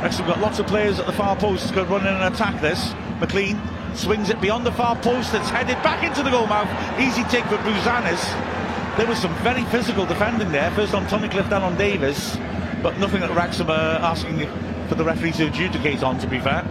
Wrexham 0.02 0.26
got 0.26 0.40
lots 0.40 0.58
of 0.58 0.66
players 0.66 0.98
at 1.00 1.06
the 1.06 1.12
far 1.12 1.36
post 1.36 1.72
could 1.74 1.88
run 1.88 2.02
in 2.02 2.14
and 2.14 2.34
attack 2.34 2.60
this. 2.62 2.94
McClean 3.20 3.62
swings 3.96 4.32
it 4.32 4.42
beyond 4.42 4.66
the 4.66 4.72
far 4.72 4.96
post. 4.96 5.36
It's 5.36 5.50
headed 5.50 5.78
back 5.84 6.04
into 6.04 6.24
the 6.24 6.32
goal 6.32 6.48
mouth. 6.48 6.68
Easy 7.00 7.24
take 7.26 7.46
for 7.46 7.58
Bouzanis. 7.58 8.98
There 8.98 9.06
was 9.06 9.20
some 9.20 9.34
very 9.44 9.64
physical 9.66 10.08
defending 10.08 10.52
there. 10.52 10.72
First 10.72 10.96
on 10.96 11.06
Tunnicliffe, 11.06 11.50
then 11.50 11.62
on 11.62 11.78
Davis. 11.78 12.38
But 12.82 12.98
nothing 12.98 13.22
that 13.22 13.30
Wrexham 13.36 13.70
are 13.70 14.00
asking 14.02 14.48
for 14.88 14.96
the 14.96 15.04
referee 15.04 15.34
to 15.34 15.46
adjudicate 15.46 16.02
on, 16.02 16.18
to 16.20 16.28
be 16.28 16.40
fair. 16.40 16.64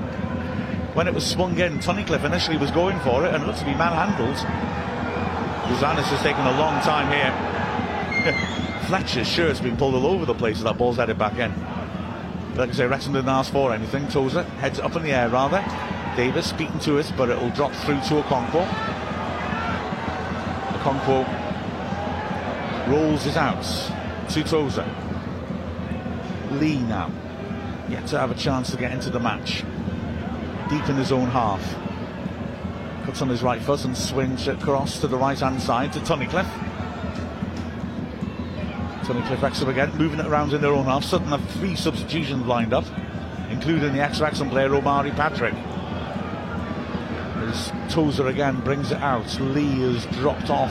When 0.94 1.06
it 1.06 1.14
was 1.14 1.24
swung 1.24 1.56
in, 1.60 1.78
Tunnicliffe 1.78 2.24
initially 2.24 2.56
was 2.56 2.72
going 2.72 2.98
for 3.00 3.24
it 3.24 3.32
and 3.32 3.46
looked 3.46 3.60
to 3.60 3.64
be 3.64 3.74
manhandled. 3.74 4.36
Bouzanis 5.70 6.02
has 6.02 6.20
taken 6.20 6.44
a 6.44 6.58
long 6.58 6.82
time 6.82 7.06
here. 7.12 7.32
Fletcher's 8.88 9.28
shirt's 9.28 9.60
been 9.60 9.76
pulled 9.76 9.94
all 9.94 10.06
over 10.08 10.26
the 10.26 10.34
place 10.34 10.56
as 10.58 10.64
that 10.64 10.76
ball's 10.76 10.96
headed 10.96 11.16
back 11.16 11.38
in. 11.38 11.54
Like 12.56 12.70
I 12.70 12.72
say, 12.72 12.86
Wrexham 12.86 13.12
didn't 13.12 13.28
ask 13.28 13.52
for 13.52 13.72
anything. 13.72 14.08
Tozer 14.08 14.42
heads 14.42 14.80
up 14.80 14.96
in 14.96 15.04
the 15.04 15.12
air 15.12 15.28
rather. 15.28 15.64
Davis 16.16 16.52
beaten 16.52 16.80
to 16.80 16.98
it, 16.98 17.12
but 17.16 17.30
it'll 17.30 17.50
drop 17.50 17.72
through 17.72 18.00
to 18.08 18.18
a 18.18 18.22
Okonkwo. 18.24 18.66
Okonkwo 20.80 21.24
rolls 22.88 23.26
it 23.26 23.36
out 23.36 23.62
to 24.30 24.42
Tozer. 24.42 24.92
Lee 26.50 26.80
now, 26.80 27.12
yet 27.88 28.08
to 28.08 28.18
have 28.18 28.32
a 28.32 28.34
chance 28.34 28.72
to 28.72 28.76
get 28.76 28.90
into 28.90 29.08
the 29.08 29.20
match. 29.20 29.62
Deep 30.68 30.88
in 30.88 30.96
his 30.96 31.12
own 31.12 31.28
half. 31.28 31.62
Cuts 33.10 33.22
on 33.22 33.28
his 33.28 33.42
right 33.42 33.60
foot 33.60 33.84
and 33.84 33.96
swings 33.96 34.46
it 34.46 34.62
across 34.62 35.00
to 35.00 35.08
the 35.08 35.16
right 35.16 35.36
hand 35.36 35.60
side 35.60 35.92
to 35.94 35.98
Tunnicliffe. 35.98 36.48
Tunnicliffe 39.02 39.42
Wrexham 39.42 39.68
again, 39.68 39.90
moving 39.98 40.20
it 40.20 40.26
around 40.26 40.52
in 40.52 40.60
their 40.60 40.72
own 40.72 40.84
half. 40.84 41.02
Sutton 41.02 41.26
have 41.26 41.44
three 41.54 41.74
substitutions 41.74 42.46
lined 42.46 42.72
up, 42.72 42.84
including 43.50 43.94
the 43.94 44.00
ex-Wrexham 44.00 44.48
player 44.48 44.72
Omari 44.72 45.10
Patrick. 45.10 45.54
As 47.48 47.72
Tozer 47.92 48.28
again 48.28 48.60
brings 48.60 48.92
it 48.92 48.98
out, 48.98 49.40
Lee 49.40 49.80
has 49.80 50.06
dropped 50.18 50.48
off 50.48 50.70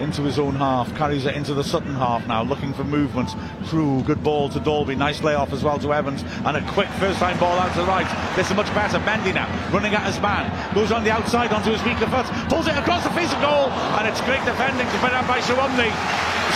into 0.00 0.22
his 0.22 0.38
own 0.38 0.54
half, 0.54 0.94
carries 0.96 1.26
it 1.26 1.34
into 1.34 1.52
the 1.52 1.62
Sutton 1.62 1.94
half 1.94 2.26
now, 2.26 2.42
looking 2.42 2.72
for 2.72 2.84
movement. 2.84 3.28
Crew, 3.66 4.02
good 4.04 4.22
ball 4.22 4.48
to 4.48 4.58
Dalby, 4.58 4.94
nice 4.94 5.22
layoff 5.22 5.52
as 5.52 5.62
well 5.62 5.78
to 5.78 5.92
Evans, 5.92 6.24
and 6.44 6.56
a 6.56 6.72
quick 6.72 6.88
first 6.98 7.18
time 7.18 7.38
ball 7.38 7.58
out 7.58 7.70
to 7.72 7.80
the 7.80 7.86
right. 7.86 8.06
This 8.34 8.50
is 8.50 8.56
much 8.56 8.72
better. 8.74 8.98
Mendy 9.00 9.34
now, 9.34 9.46
running 9.70 9.94
at 9.94 10.06
his 10.06 10.18
man, 10.20 10.50
goes 10.74 10.92
on 10.92 11.02
the 11.02 11.10
outside 11.10 11.52
onto 11.52 11.70
his 11.70 11.82
weaker 11.82 12.06
foot, 12.06 12.26
pulls 12.48 12.66
it 12.66 12.76
across 12.76 13.02
the 13.02 13.10
face 13.10 13.32
of 13.32 13.40
goal, 13.42 13.70
and 13.98 14.06
it's 14.06 14.20
great 14.22 14.44
defending 14.44 14.86
to 14.86 14.98
put 14.98 15.12
out 15.12 15.26
by 15.26 15.40
Sowunmi. 15.40 15.90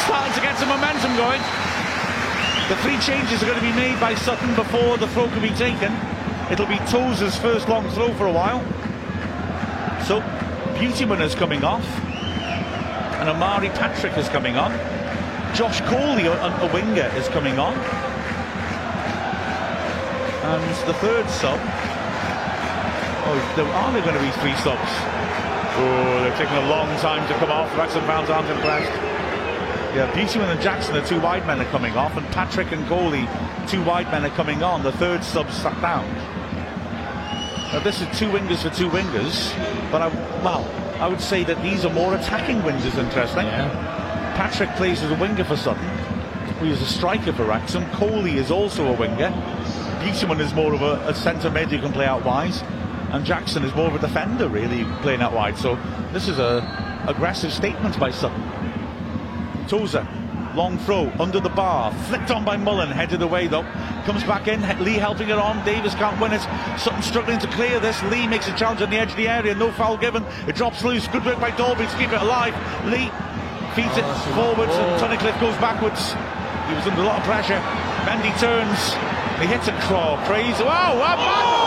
Starting 0.07 0.35
to 0.35 0.43
get 0.43 0.59
some 0.59 0.69
momentum 0.69 1.17
going. 1.17 1.43
The 2.69 2.77
three 2.81 2.99
changes 3.01 3.43
are 3.43 3.47
going 3.47 3.59
to 3.59 3.67
be 3.67 3.75
made 3.77 3.99
by 4.01 4.15
Sutton 4.15 4.55
before 4.55 4.97
the 4.97 5.09
throw 5.09 5.29
can 5.29 5.43
be 5.43 5.55
taken. 5.55 5.93
It'll 6.51 6.67
be 6.67 6.79
Tozer's 6.89 7.37
first 7.39 7.69
long 7.69 7.89
throw 7.91 8.13
for 8.15 8.27
a 8.27 8.33
while. 8.33 8.61
So 10.07 10.21
Beautyman 10.79 11.21
is 11.21 11.35
coming 11.35 11.65
off, 11.65 11.85
and 13.21 13.29
Omari 13.29 13.69
Patrick 13.71 14.17
is 14.17 14.29
coming 14.29 14.57
on. 14.57 14.73
Josh 15.55 15.81
Coley, 15.83 16.27
a, 16.27 16.33
a 16.33 16.73
winger, 16.73 17.11
is 17.17 17.29
coming 17.29 17.59
on. 17.59 17.75
And 20.45 20.89
the 20.89 20.95
third 20.95 21.29
sub. 21.31 21.61
Oh, 23.27 23.53
there 23.57 23.67
are 23.67 23.93
there 23.93 24.03
going 24.03 24.17
to 24.17 24.23
be 24.23 24.31
three 24.41 24.55
subs? 24.61 24.93
Oh, 25.77 26.21
they're 26.23 26.37
taking 26.37 26.57
a 26.57 26.69
long 26.69 26.89
time 26.99 27.27
to 27.27 27.35
come 27.39 27.51
off. 27.51 27.75
Wrexham 27.77 28.03
fans 28.03 28.31
aren't 28.31 28.49
impressed. 28.49 28.93
Yeah, 29.95 30.11
Beautyman 30.13 30.51
and 30.51 30.61
Jackson, 30.61 30.95
the 30.95 31.03
two 31.03 31.21
wide 31.21 31.47
men, 31.47 31.61
are 31.61 31.71
coming 31.71 31.97
off, 31.97 32.17
and 32.17 32.27
Patrick 32.29 32.73
and 32.73 32.87
Coley, 32.87 33.29
two 33.69 33.83
wide 33.85 34.11
men, 34.11 34.25
are 34.25 34.35
coming 34.37 34.63
on. 34.63 34.83
The 34.83 34.93
third 34.93 35.25
sub 35.25 35.51
sat 35.51 35.81
down. 35.81 36.05
Now, 37.73 37.81
this 37.81 38.01
is 38.01 38.19
two 38.19 38.29
wingers 38.29 38.63
for 38.63 38.71
two 38.71 38.89
wingers, 38.89 39.53
but 39.91 40.03
I, 40.03 40.09
well, 40.43 40.65
I 41.01 41.09
would 41.09 41.21
say 41.21 41.45
that 41.45 41.63
these 41.63 41.85
are 41.85 41.93
more 41.93 42.15
attacking 42.15 42.59
wingers, 42.63 42.97
interesting. 42.97 43.47
Yeah. 43.47 44.35
Patrick 44.37 44.71
plays 44.77 45.03
as 45.03 45.11
a 45.11 45.17
winger 45.17 45.45
for 45.45 45.57
Sutton. 45.57 45.89
He 46.61 46.71
is 46.71 46.83
a 46.83 46.87
striker 46.87 47.33
for 47.33 47.45
Wrexham. 47.45 47.85
Coley 47.93 48.37
is 48.37 48.51
also 48.51 48.93
a 48.93 48.97
winger. 48.97 49.31
Beautyman 50.01 50.41
is 50.41 50.53
more 50.55 50.75
of 50.75 50.83
a, 50.83 51.09
a 51.09 51.15
centre 51.15 51.51
mid 51.51 51.69
who 51.69 51.79
can 51.79 51.93
play 51.93 52.07
out 52.07 52.25
wide. 52.25 52.55
And 53.15 53.25
Jackson 53.25 53.63
is 53.63 53.73
more 53.77 53.87
of 53.87 53.95
a 53.95 54.01
defender, 54.01 54.49
really, 54.49 54.83
playing 55.01 55.23
out 55.23 55.33
wide. 55.33 55.57
So 55.57 55.77
this 56.13 56.27
is 56.27 56.41
a 56.41 56.59
aggressive 57.07 57.53
statement 57.53 57.97
by 58.01 58.11
Sutton. 58.11 58.43
Tozer, 59.69 60.05
long 60.57 60.79
throw, 60.79 61.13
under 61.21 61.39
the 61.39 61.49
bar, 61.49 61.95
flicked 62.09 62.33
on 62.33 62.45
by 62.45 62.57
Mullin, 62.57 62.91
headed 62.91 63.23
away 63.23 63.47
though. 63.47 63.63
Comes 64.05 64.25
back 64.25 64.49
in, 64.49 64.61
Lee 64.83 64.95
helping 64.95 65.29
it 65.29 65.39
on, 65.39 65.65
Davis 65.65 65.95
can't 65.95 66.21
win 66.21 66.33
it. 66.33 66.41
Sutton 66.77 67.03
struggling 67.03 67.39
to 67.39 67.47
clear 67.53 67.79
this. 67.79 68.03
Lee 68.11 68.27
makes 68.27 68.49
a 68.49 68.57
challenge 68.57 68.83
on 68.83 68.91
the 68.91 68.97
edge 68.97 69.13
of 69.13 69.17
the 69.17 69.29
area, 69.29 69.55
no 69.55 69.71
foul 69.71 69.97
given. 69.97 70.25
It 70.49 70.57
drops 70.57 70.83
loose, 70.83 71.07
good 71.07 71.25
work 71.25 71.39
by 71.39 71.53
Dalby 71.53 71.87
to 71.87 71.97
keep 71.97 72.11
it 72.11 72.21
alive. 72.21 72.53
Lee 72.87 73.15
feeds 73.79 73.97
it 73.97 74.03
oh, 74.05 74.55
forwards, 74.57 74.75
and 74.75 75.01
Tunnicliffe 75.01 75.41
goes 75.41 75.57
backwards. 75.59 76.15
He 76.67 76.75
was 76.75 76.85
under 76.89 77.03
a 77.03 77.07
lot 77.07 77.21
of 77.21 77.25
pressure. 77.25 77.63
Mendy 78.11 78.35
turns, 78.41 78.91
he 79.39 79.47
hits 79.47 79.69
a 79.69 79.81
claw, 79.87 80.19
praise. 80.27 80.59
Wow, 80.59 80.99
wow, 80.99 81.17
wow. 81.17 81.64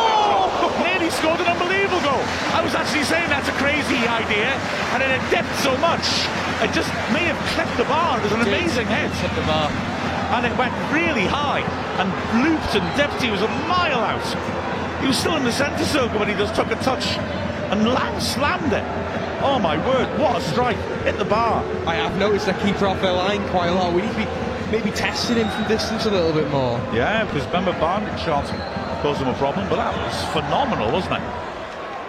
Nearly 1.08 1.24
scored 1.24 1.40
an 1.40 1.48
unbelievable 1.48 2.04
goal. 2.04 2.20
I 2.52 2.60
was 2.60 2.76
actually 2.76 3.08
saying 3.08 3.30
that's 3.30 3.48
a 3.48 3.56
crazy 3.64 3.96
idea, 4.12 4.52
and 4.92 5.00
it 5.00 5.24
dipped 5.32 5.56
so 5.64 5.72
much, 5.80 6.04
it 6.60 6.76
just 6.76 6.92
may 7.16 7.24
have 7.32 7.40
clipped 7.56 7.78
the 7.80 7.88
bar. 7.88 8.20
It 8.20 8.24
was 8.24 8.34
an 8.34 8.42
amazing 8.42 8.88
hit. 8.88 9.08
Hit 9.24 9.32
the 9.40 9.48
bar. 9.48 9.72
And 10.36 10.44
it 10.44 10.52
went 10.60 10.76
really 10.92 11.24
high 11.24 11.64
and 12.04 12.12
looped 12.44 12.76
and 12.76 12.84
dipped. 13.00 13.24
He 13.24 13.32
was 13.32 13.42
a 13.42 13.48
mile 13.72 14.04
out. 14.04 14.28
He 15.00 15.08
was 15.08 15.18
still 15.18 15.38
in 15.38 15.46
the 15.46 15.52
centre 15.54 15.86
circle 15.86 16.20
when 16.20 16.28
he 16.28 16.36
just 16.36 16.56
took 16.56 16.68
a 16.68 16.80
touch 16.84 17.16
and 17.72 17.88
land 17.88 18.22
slammed 18.22 18.74
it. 18.74 18.84
Oh 19.40 19.60
my 19.64 19.80
word, 19.88 20.12
what 20.20 20.36
a 20.36 20.42
strike. 20.42 20.76
Hit 21.08 21.18
the 21.18 21.24
bar. 21.24 21.64
I 21.88 21.96
have 21.96 22.20
noticed 22.20 22.48
that 22.48 22.60
keeper 22.60 22.86
off 22.86 23.00
their 23.00 23.14
line 23.14 23.48
quite 23.48 23.70
a 23.70 23.74
lot. 23.74 23.94
We 23.94 24.02
need 24.02 24.12
to 24.12 24.18
be 24.18 24.28
maybe 24.76 24.92
testing 24.92 25.38
him 25.38 25.48
from 25.56 25.70
distance 25.70 26.04
a 26.04 26.12
little 26.12 26.34
bit 26.34 26.52
more. 26.52 26.76
Yeah, 26.92 27.24
because 27.24 27.48
remember 27.48 27.72
Barnett 27.80 28.20
shot 28.20 28.44
caused 29.02 29.22
him 29.22 29.28
a 29.28 29.34
problem, 29.36 29.68
but 29.70 29.78
that 29.78 29.96
was 29.96 30.34
phenomenal, 30.34 30.92
wasn't 30.92 31.16
it? 31.16 31.22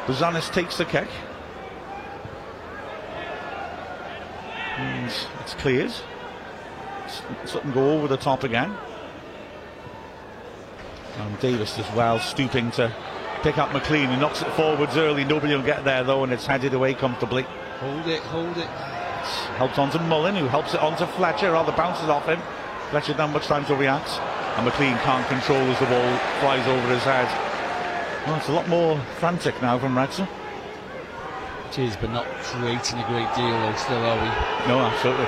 Bouzanis 0.07 0.53
takes 0.53 0.77
the 0.79 0.85
kick. 0.85 1.09
And 4.77 5.13
it's 5.41 5.55
cleared. 5.55 5.93
Sutton 7.45 7.73
go 7.73 7.93
over 7.93 8.09
the 8.09 8.17
top 8.17 8.45
again. 8.45 8.75
And 11.19 11.41
Davis 11.41 11.79
as 11.79 11.91
well, 11.95 12.19
stooping 12.21 12.71
to 12.73 12.95
pick 13.43 13.59
up 13.59 13.71
McClean. 13.71 14.11
He 14.11 14.21
knocks 14.21 14.43
it 14.43 14.51
forwards 14.53 14.97
early. 14.97 15.25
Nobody 15.25 15.55
will 15.55 15.63
get 15.63 15.85
there 15.85 16.05
though, 16.05 16.25
and 16.25 16.33
it's 16.33 16.47
headed 16.47 16.75
away 16.75 16.95
comfortably. 16.95 17.43
Hold 17.81 18.07
it, 18.07 18.21
hold 18.21 18.57
it. 18.57 18.67
Helps 19.57 19.79
on 19.79 19.91
to 19.91 19.99
Mullin, 19.99 20.37
who 20.37 20.47
helps 20.47 20.75
it 20.75 20.81
on 20.81 20.97
to 20.99 21.07
Fletcher, 21.07 21.53
rather 21.53 21.73
bounces 21.73 22.09
off 22.09 22.27
him. 22.27 22.41
Fletcher 22.91 23.15
doesn't 23.15 23.33
much 23.33 23.47
time 23.47 23.65
to 23.67 23.75
react. 23.75 24.09
And 24.59 24.67
McClean 24.67 25.01
can't 25.03 25.25
control 25.29 25.63
as 25.71 25.79
the 25.79 25.87
ball 25.87 26.19
flies 26.41 26.67
over 26.67 26.89
his 26.93 27.05
head. 27.05 27.29
Well, 28.27 28.37
it's 28.37 28.49
a 28.49 28.53
lot 28.53 28.67
more 28.67 28.99
frantic 29.21 29.55
now 29.63 29.79
from 29.79 29.97
Wrexham. 29.97 30.27
It 31.69 31.79
is, 31.79 31.97
but 31.97 32.11
not 32.11 32.27
creating 32.43 32.99
a 32.99 33.07
great 33.07 33.33
deal, 33.37 33.51
though, 33.51 33.77
still, 33.77 33.99
are 33.99 34.17
we? 34.17 34.69
No, 34.69 34.81
absolutely. 34.81 35.27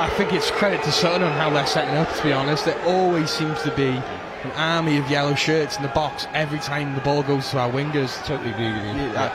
I 0.00 0.08
think 0.16 0.32
it's 0.32 0.50
credit 0.50 0.82
to 0.84 0.92
Sutton 0.92 1.22
on 1.22 1.32
how 1.32 1.50
they're 1.50 1.66
setting 1.66 1.94
up, 1.94 2.10
to 2.16 2.22
be 2.22 2.32
honest. 2.32 2.64
There 2.64 2.82
always 2.84 3.28
seems 3.28 3.60
to 3.64 3.70
be 3.76 3.88
an 3.88 4.50
army 4.56 4.96
of 4.96 5.10
yellow 5.10 5.34
shirts 5.34 5.76
in 5.76 5.82
the 5.82 5.90
box 5.90 6.26
every 6.32 6.58
time 6.58 6.94
the 6.94 7.02
ball 7.02 7.22
goes 7.22 7.50
to 7.50 7.58
our 7.58 7.70
wingers. 7.70 8.24
Totally 8.24 8.50
agree 8.50 8.72
with 8.72 8.84
you. 8.84 9.12
Yeah, 9.12 9.28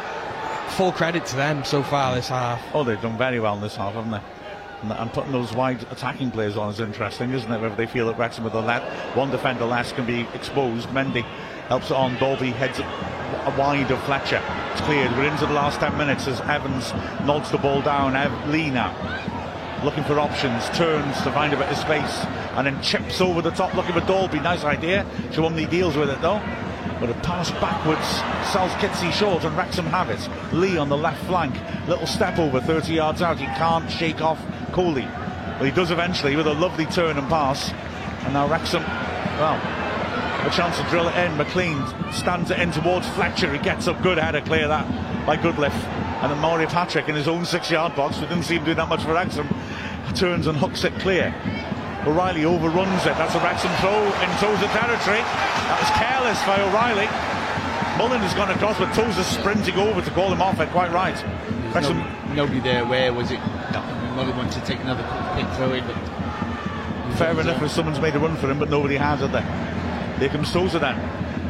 full 0.72 0.92
credit 0.92 1.26
to 1.28 1.36
them 1.36 1.64
so 1.64 1.84
far 1.84 2.16
this 2.16 2.30
half. 2.30 2.62
Oh, 2.74 2.84
they've 2.84 3.00
done 3.00 3.18
very 3.18 3.40
well 3.40 3.56
in 3.56 3.62
this 3.62 3.76
half, 3.76 3.94
haven't 3.94 4.12
they? 4.12 4.22
And, 4.82 4.92
and 4.92 5.12
putting 5.12 5.32
those 5.32 5.54
wide 5.54 5.82
attacking 5.92 6.32
players 6.32 6.58
on 6.58 6.70
is 6.70 6.80
interesting, 6.80 7.32
isn't 7.32 7.52
it? 7.52 7.60
Whether 7.62 7.76
they 7.76 7.86
feel 7.88 8.08
that 8.08 8.18
Wrexham 8.18 8.44
with 8.44 8.54
the 8.54 8.62
le- 8.62 8.82
one 9.14 9.30
defender 9.30 9.66
less 9.66 9.92
can 9.92 10.06
be 10.06 10.22
exposed. 10.34 10.90
Mendy 10.90 11.24
helps 11.68 11.92
it 11.92 11.98
on. 11.98 12.16
Dalby 12.18 12.52
heads 12.52 12.80
wide 13.58 13.92
of 13.92 14.02
Fletcher. 14.04 14.42
It's 14.72 14.82
cleared. 14.82 15.12
We're 15.14 15.26
into 15.26 15.46
the 15.46 15.54
last 15.54 15.80
10 15.80 15.98
minutes 15.98 16.28
as 16.28 16.40
Evans 16.42 16.94
nods 17.26 17.52
the 17.52 17.58
ball 17.58 17.82
down. 17.82 18.16
Ev- 18.16 18.50
Lee 18.50 18.70
now 18.70 18.96
looking 19.84 20.04
for 20.04 20.20
options, 20.20 20.68
turns 20.78 21.22
to 21.22 21.32
find 21.32 21.54
a 21.54 21.58
bit 21.58 21.70
of 21.70 21.78
space, 21.78 22.26
and 22.56 22.68
then 22.68 22.82
chips 22.82 23.22
over 23.22 23.42
the 23.42 23.52
top 23.52 23.74
looking 23.76 23.94
for 23.94 24.02
Dalby. 24.02 24.40
Nice 24.40 24.66
idea. 24.66 25.06
Sowunmi 25.30 25.70
deals 25.70 25.96
with 25.96 26.10
it 26.10 26.20
though. 26.22 26.42
But 27.00 27.10
a 27.10 27.14
pass 27.22 27.50
backwards 27.52 28.08
sells 28.52 28.72
Kizzi 28.74 29.12
short, 29.12 29.44
and 29.46 29.56
Wrexham 29.56 29.86
have 29.86 30.10
it. 30.10 30.54
Lee 30.54 30.78
on 30.78 30.90
the 30.90 30.98
left 30.98 31.24
flank, 31.26 31.56
little 31.88 32.08
step 32.08 32.38
over 32.40 32.60
30 32.60 32.94
yards 32.94 33.22
out. 33.22 33.38
He 33.38 33.46
can't 33.46 33.90
shake 33.90 34.22
off 34.22 34.40
Coley. 34.74 35.08
But 35.58 35.66
he 35.66 35.72
does 35.72 35.92
eventually 35.92 36.36
with 36.36 36.48
a 36.48 36.54
lovely 36.54 36.86
turn 36.86 37.18
and 37.18 37.28
pass. 37.30 37.72
And 38.24 38.34
now 38.34 38.48
Wrexham, 38.48 38.84
well, 38.84 39.56
a 40.46 40.50
chance 40.52 40.78
to 40.78 40.84
drill 40.90 41.08
it 41.08 41.16
in. 41.16 41.32
McClean 41.38 42.14
stands 42.14 42.52
it 42.52 42.60
in 42.60 42.72
towards 42.72 43.08
Fletcher. 43.10 43.52
He 43.52 43.60
gets 43.60 43.88
up 43.88 44.02
good 44.02 44.18
header, 44.18 44.42
clear 44.42 44.68
that 44.68 45.26
by 45.26 45.38
Goodliffe. 45.38 45.84
And 46.22 46.32
then 46.32 46.40
Maury 46.40 46.66
Patrick 46.66 47.08
in 47.08 47.16
his 47.16 47.28
own 47.28 47.46
six 47.46 47.72
yard 47.72 47.96
box, 47.96 48.18
who 48.18 48.26
didn't 48.26 48.44
seem 48.44 48.60
to 48.60 48.66
do 48.66 48.76
that 48.76 48.90
much 48.90 49.04
for 49.04 49.14
Wrexham, 49.14 49.48
turns 50.16 50.48
and 50.48 50.58
hooks 50.58 50.84
it 50.84 50.94
clear. 51.00 51.34
O'Reilly 52.06 52.46
overruns 52.46 53.06
it. 53.06 53.16
That's 53.18 53.36
a 53.36 53.40
Wrexham 53.40 53.72
throw 53.82 54.00
in 54.04 54.30
Tozer 54.40 54.68
territory. 54.72 55.20
That 55.20 55.78
was 55.80 55.92
careless 56.00 56.40
by 56.48 56.62
O'Reilly. 56.62 57.08
Mullin 57.98 58.22
has 58.22 58.34
gone 58.34 58.50
across, 58.50 58.80
but 58.80 58.94
Tozer's 58.96 59.28
sprinting 59.28 59.76
over 59.76 60.02
to 60.02 60.12
call 60.12 60.32
him 60.32 60.42
off 60.42 60.60
it. 60.60 60.70
Quite 60.70 60.92
right. 60.92 61.16
There's 61.16 61.76
Wrexham, 61.76 61.98
no, 61.98 62.46
nobody 62.46 62.62
there. 62.62 62.86
Where 62.86 63.14
was 63.14 63.32
it? 63.32 63.40
No. 63.74 63.84
Mullin 64.16 64.38
wanted 64.38 64.54
to 64.54 64.62
take 64.62 64.80
another 64.80 65.04
pick 65.36 65.48
throw 65.58 65.74
in, 65.74 65.86
but 65.86 65.96
fair 67.18 67.38
enough 67.40 67.62
if 67.62 67.72
someone's 67.72 68.00
made 68.00 68.16
a 68.16 68.20
run 68.20 68.38
for 68.38 68.50
him, 68.50 68.60
but 68.60 68.70
nobody 68.70 68.96
has, 68.96 69.20
have 69.20 69.32
they? 69.34 69.44
Here 70.20 70.30
comes 70.30 70.52
Tozer 70.52 70.80
then. 70.80 70.98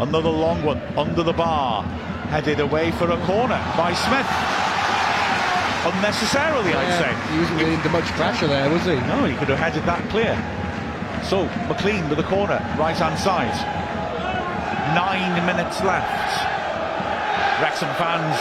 Another 0.02 0.30
long 0.30 0.64
one 0.64 0.80
under 0.98 1.22
the 1.22 1.34
bar. 1.34 1.84
Headed 2.30 2.60
away 2.60 2.92
for 2.92 3.10
a 3.12 3.18
corner 3.26 3.62
by 3.78 3.94
Smith. 3.94 4.69
Unnecessarily, 5.80 6.74
I'd 6.76 7.00
say. 7.00 7.12
He 7.32 7.40
wasn't 7.40 7.60
really 7.62 7.76
under 7.76 7.90
much 7.90 8.06
pressure 8.20 8.48
there, 8.48 8.70
was 8.70 8.84
he? 8.84 9.00
No, 9.08 9.24
he 9.24 9.36
could 9.40 9.48
have 9.48 9.60
headed 9.60 9.84
that 9.88 10.04
clear. 10.12 10.36
So, 11.24 11.48
McClean 11.72 12.10
to 12.10 12.16
the 12.16 12.28
corner, 12.28 12.60
right 12.76 12.96
hand 12.96 13.16
side. 13.16 13.56
Nine 14.92 15.40
minutes 15.48 15.80
left. 15.84 16.36
Wrexham 17.64 17.92
fans 17.96 18.36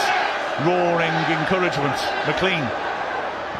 roaring 0.67 1.15
encouragement. 1.31 1.95
McClean, 2.27 2.67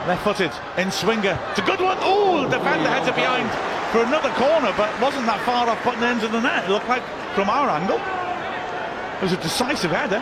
left 0.07 0.23
footed, 0.27 0.51
in 0.76 0.91
swinger. 0.91 1.39
It's 1.51 1.60
a 1.60 1.68
good 1.68 1.80
one. 1.80 1.97
Oh, 2.01 2.43
the 2.43 2.57
defender 2.57 2.89
heads 2.89 3.07
it 3.07 3.15
behind 3.15 3.47
for 3.95 4.03
another 4.03 4.30
corner, 4.35 4.76
but 4.76 4.91
wasn't 4.99 5.26
that 5.26 5.39
far 5.47 5.69
off 5.69 5.80
putting 5.84 6.03
into 6.03 6.27
the 6.27 6.41
net. 6.41 6.65
It 6.65 6.72
looked 6.72 6.89
like 6.89 7.03
from 7.31 7.49
our 7.49 7.69
angle. 7.69 7.99
It 7.99 9.23
was 9.23 9.31
a 9.31 9.39
decisive 9.39 9.91
header. 9.91 10.19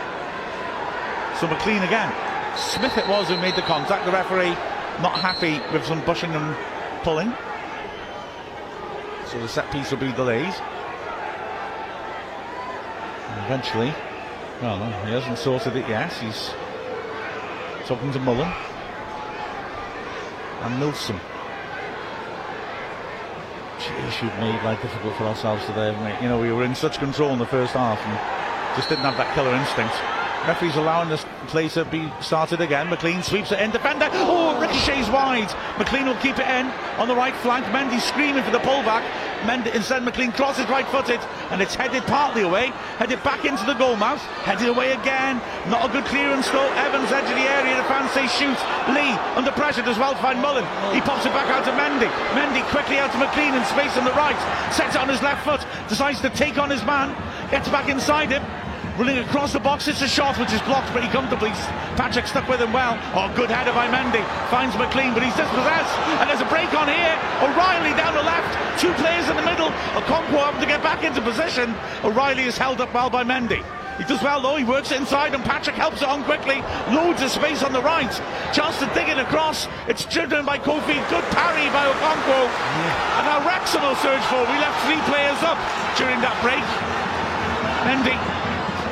So 1.41 1.47
McClean 1.47 1.81
again. 1.81 2.26
Smith 2.57 2.97
it 2.97 3.07
was 3.07 3.27
who 3.29 3.37
made 3.37 3.55
the 3.55 3.61
contact. 3.61 4.05
The 4.05 4.11
referee 4.11 4.55
not 5.01 5.19
happy 5.19 5.59
with 5.71 5.85
some 5.85 6.01
pushing 6.01 6.33
and 6.33 6.55
pulling. 7.03 7.31
So 9.27 9.39
the 9.39 9.47
set 9.47 9.71
piece 9.71 9.91
will 9.91 9.99
be 9.99 10.11
delayed. 10.11 10.53
And 13.29 13.45
eventually, 13.45 13.93
well, 14.61 14.77
he 15.05 15.11
hasn't 15.11 15.37
sorted 15.37 15.75
it 15.75 15.87
yet. 15.87 16.11
He's 16.13 16.51
talking 17.85 18.11
to 18.13 18.19
Mullin 18.19 18.51
and 20.61 20.79
Nilsson. 20.79 21.19
Jeez, 23.77 24.23
you've 24.23 24.39
made 24.39 24.63
life 24.63 24.81
difficult 24.81 25.15
for 25.15 25.25
ourselves 25.25 25.63
today, 25.67 25.91
we? 25.91 26.23
You 26.23 26.29
know, 26.29 26.39
we 26.39 26.51
were 26.51 26.63
in 26.63 26.73
such 26.73 26.97
control 26.97 27.31
in 27.33 27.39
the 27.39 27.45
first 27.45 27.73
half 27.73 27.99
and 27.99 28.75
just 28.75 28.89
didn't 28.89 29.03
have 29.03 29.17
that 29.17 29.33
killer 29.35 29.53
instinct. 29.53 30.16
Referee's 30.45 30.75
allowing 30.75 31.09
this 31.09 31.25
play 31.47 31.67
to 31.69 31.85
be 31.85 32.11
started 32.21 32.61
again. 32.61 32.87
McClean 32.87 33.23
sweeps 33.23 33.51
it 33.51 33.59
in. 33.59 33.71
Defender. 33.71 34.07
Oh, 34.13 34.59
ricochets 34.59 35.09
wide. 35.09 35.49
McClean 35.75 36.05
will 36.05 36.19
keep 36.21 36.37
it 36.39 36.47
in 36.47 36.67
on 36.99 37.07
the 37.07 37.15
right 37.15 37.35
flank. 37.37 37.65
Mendy 37.67 37.99
screaming 37.99 38.43
for 38.43 38.51
the 38.51 38.59
pullback. 38.59 39.03
Mendy, 39.43 39.73
instead 39.75 40.01
McClean 40.03 40.33
crosses 40.33 40.67
right-footed, 40.67 41.19
and 41.51 41.61
it's 41.61 41.75
headed 41.75 42.01
partly 42.07 42.41
away, 42.41 42.73
headed 42.97 43.21
back 43.21 43.45
into 43.45 43.63
the 43.65 43.75
goal 43.75 43.95
mouth, 43.95 44.21
headed 44.41 44.67
away 44.67 44.93
again. 44.93 45.37
Not 45.69 45.87
a 45.87 45.93
good 45.93 46.05
clearance 46.05 46.49
though. 46.49 46.71
Evans 46.73 47.11
edge 47.11 47.29
of 47.29 47.37
the 47.37 47.45
area. 47.45 47.77
The 47.77 47.83
fans 47.83 48.11
say 48.11 48.25
shoot. 48.27 48.57
Lee 48.95 49.13
under 49.35 49.51
pressure 49.51 49.83
does 49.83 49.99
well 49.99 50.13
to 50.13 50.21
find 50.21 50.41
Mullin. 50.41 50.65
He 50.95 51.01
pops 51.01 51.25
it 51.25 51.33
back 51.33 51.47
out 51.53 51.65
to 51.65 51.71
Mendy. 51.71 52.09
Mendy 52.33 52.63
quickly 52.71 52.97
out 52.97 53.11
to 53.11 53.17
McClean 53.17 53.55
in 53.55 53.63
space 53.65 53.95
on 53.97 54.05
the 54.05 54.13
right. 54.13 54.37
Sets 54.73 54.95
it 54.95 55.01
on 55.01 55.09
his 55.09 55.21
left 55.21 55.43
foot. 55.45 55.61
Decides 55.87 56.21
to 56.21 56.29
take 56.31 56.57
on 56.57 56.69
his 56.69 56.83
man. 56.83 57.13
Gets 57.51 57.69
back 57.69 57.89
inside 57.89 58.31
him. 58.31 58.43
Running 58.97 59.19
across 59.19 59.53
the 59.53 59.59
box, 59.59 59.87
it's 59.87 60.01
a 60.01 60.07
shot 60.07 60.39
which 60.39 60.51
is 60.51 60.61
blocked 60.65 60.89
pretty 60.89 61.07
comfortably. 61.13 61.53
Patrick 62.01 62.25
stuck 62.25 62.49
with 62.49 62.59
him 62.59 62.73
well. 62.73 62.97
Oh, 63.13 63.29
good 63.37 63.45
header 63.45 63.69
by 63.69 63.85
Mendy. 63.85 64.25
Finds 64.49 64.73
McClean, 64.73 65.13
but 65.13 65.21
he's 65.21 65.37
dispossessed. 65.37 65.93
And 66.17 66.25
there's 66.25 66.41
a 66.41 66.49
break 66.49 66.73
on 66.73 66.89
here. 66.89 67.13
O'Reilly 67.45 67.93
down 67.93 68.17
the 68.17 68.25
left. 68.25 68.49
Two 68.81 68.89
players 68.97 69.29
in 69.29 69.37
the 69.37 69.45
middle. 69.45 69.69
Okonkwo 69.93 70.41
having 70.41 70.61
to 70.61 70.65
get 70.65 70.81
back 70.81 71.05
into 71.05 71.21
position. 71.21 71.77
O'Reilly 72.01 72.49
is 72.49 72.57
held 72.57 72.81
up 72.81 72.91
well 72.91 73.07
by 73.07 73.23
Mendy. 73.23 73.61
He 74.01 74.03
does 74.09 74.21
well 74.23 74.41
though, 74.41 74.57
he 74.57 74.65
works 74.65 74.89
it 74.89 74.97
inside 74.97 75.35
and 75.35 75.45
Patrick 75.45 75.75
helps 75.75 76.01
it 76.01 76.09
on 76.09 76.23
quickly. 76.25 76.65
Loads 76.89 77.21
of 77.21 77.29
space 77.29 77.61
on 77.61 77.73
the 77.73 77.81
right. 77.81 78.09
Chance 78.49 78.81
to 78.81 78.89
dig 78.97 79.09
it 79.09 79.21
across. 79.21 79.67
It's 79.85 80.05
driven 80.05 80.41
by 80.41 80.57
Kofi. 80.57 80.97
Good 81.13 81.25
parry 81.37 81.69
by 81.69 81.85
Okonkwo. 81.85 82.49
And 82.49 83.29
now 83.29 83.45
Wrexham 83.45 83.85
will 83.85 83.97
surge 84.01 84.25
forward. 84.25 84.49
We 84.49 84.57
left 84.57 84.81
three 84.89 85.01
players 85.05 85.37
up 85.45 85.61
during 86.01 86.17
that 86.25 86.33
break. 86.41 86.65
Mendy 87.85 88.46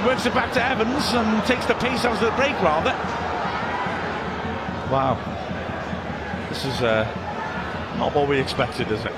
works 0.06 0.26
it 0.28 0.34
back 0.36 0.54
to 0.54 0.64
Evans 0.64 1.04
and 1.14 1.44
takes 1.48 1.66
the 1.66 1.74
pace 1.76 2.06
out 2.06 2.14
of 2.14 2.20
the 2.20 2.30
break 2.38 2.54
rather. 2.62 2.92
Wow. 4.94 5.18
This 6.50 6.64
is 6.64 6.82
uh, 6.82 7.04
not 7.98 8.14
what 8.14 8.30
we 8.30 8.40
expected, 8.40 8.92
is 8.92 9.04
it? 9.04 9.12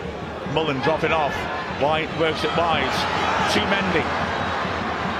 Mullin 0.54 0.80
dropping 0.80 1.12
off. 1.12 1.36
White 1.82 2.10
works 2.20 2.44
it 2.46 2.56
wide. 2.56 2.88
To 3.54 3.60
Mendy. 3.68 4.02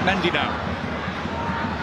Mendy 0.08 0.32
now. 0.32 0.64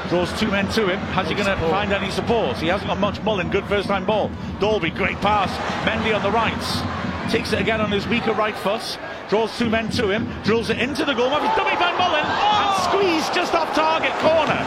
Draws 0.10 0.38
two 0.40 0.50
men 0.50 0.68
to 0.70 0.88
him. 0.88 1.00
How's 1.14 1.30
he 1.30 1.36
going 1.36 1.46
to 1.46 1.70
find 1.70 1.94
any 1.94 2.10
support? 2.10 2.58
He 2.58 2.68
hasn't 2.68 2.90
got 2.90 3.00
much. 3.00 3.22
Mullin, 3.22 3.52
good 3.52 3.66
first 3.66 3.88
time 3.88 4.06
ball. 4.06 4.32
Dalby, 4.60 4.90
great 4.90 5.18
pass. 5.18 5.52
Mendy 5.88 6.16
on 6.16 6.24
the 6.24 6.32
right. 6.32 7.32
Takes 7.32 7.54
it 7.54 7.60
again 7.60 7.82
on 7.82 7.92
his 7.92 8.08
weaker 8.08 8.34
right 8.34 8.56
foot. 8.56 8.98
Draws 9.30 9.58
two 9.58 9.70
men 9.70 9.90
to 9.92 10.10
him. 10.10 10.28
Drills 10.44 10.70
it 10.70 10.80
into 10.80 11.06
the 11.06 11.14
goal. 11.14 11.28
It's 11.28 11.56
dummy 11.56 11.76
by 11.76 11.92
Mullin. 11.98 12.26
And 12.26 12.84
squeezed 12.84 13.34
just 13.34 13.54
off 13.54 13.74
target 13.76 14.14
corner. 14.20 14.62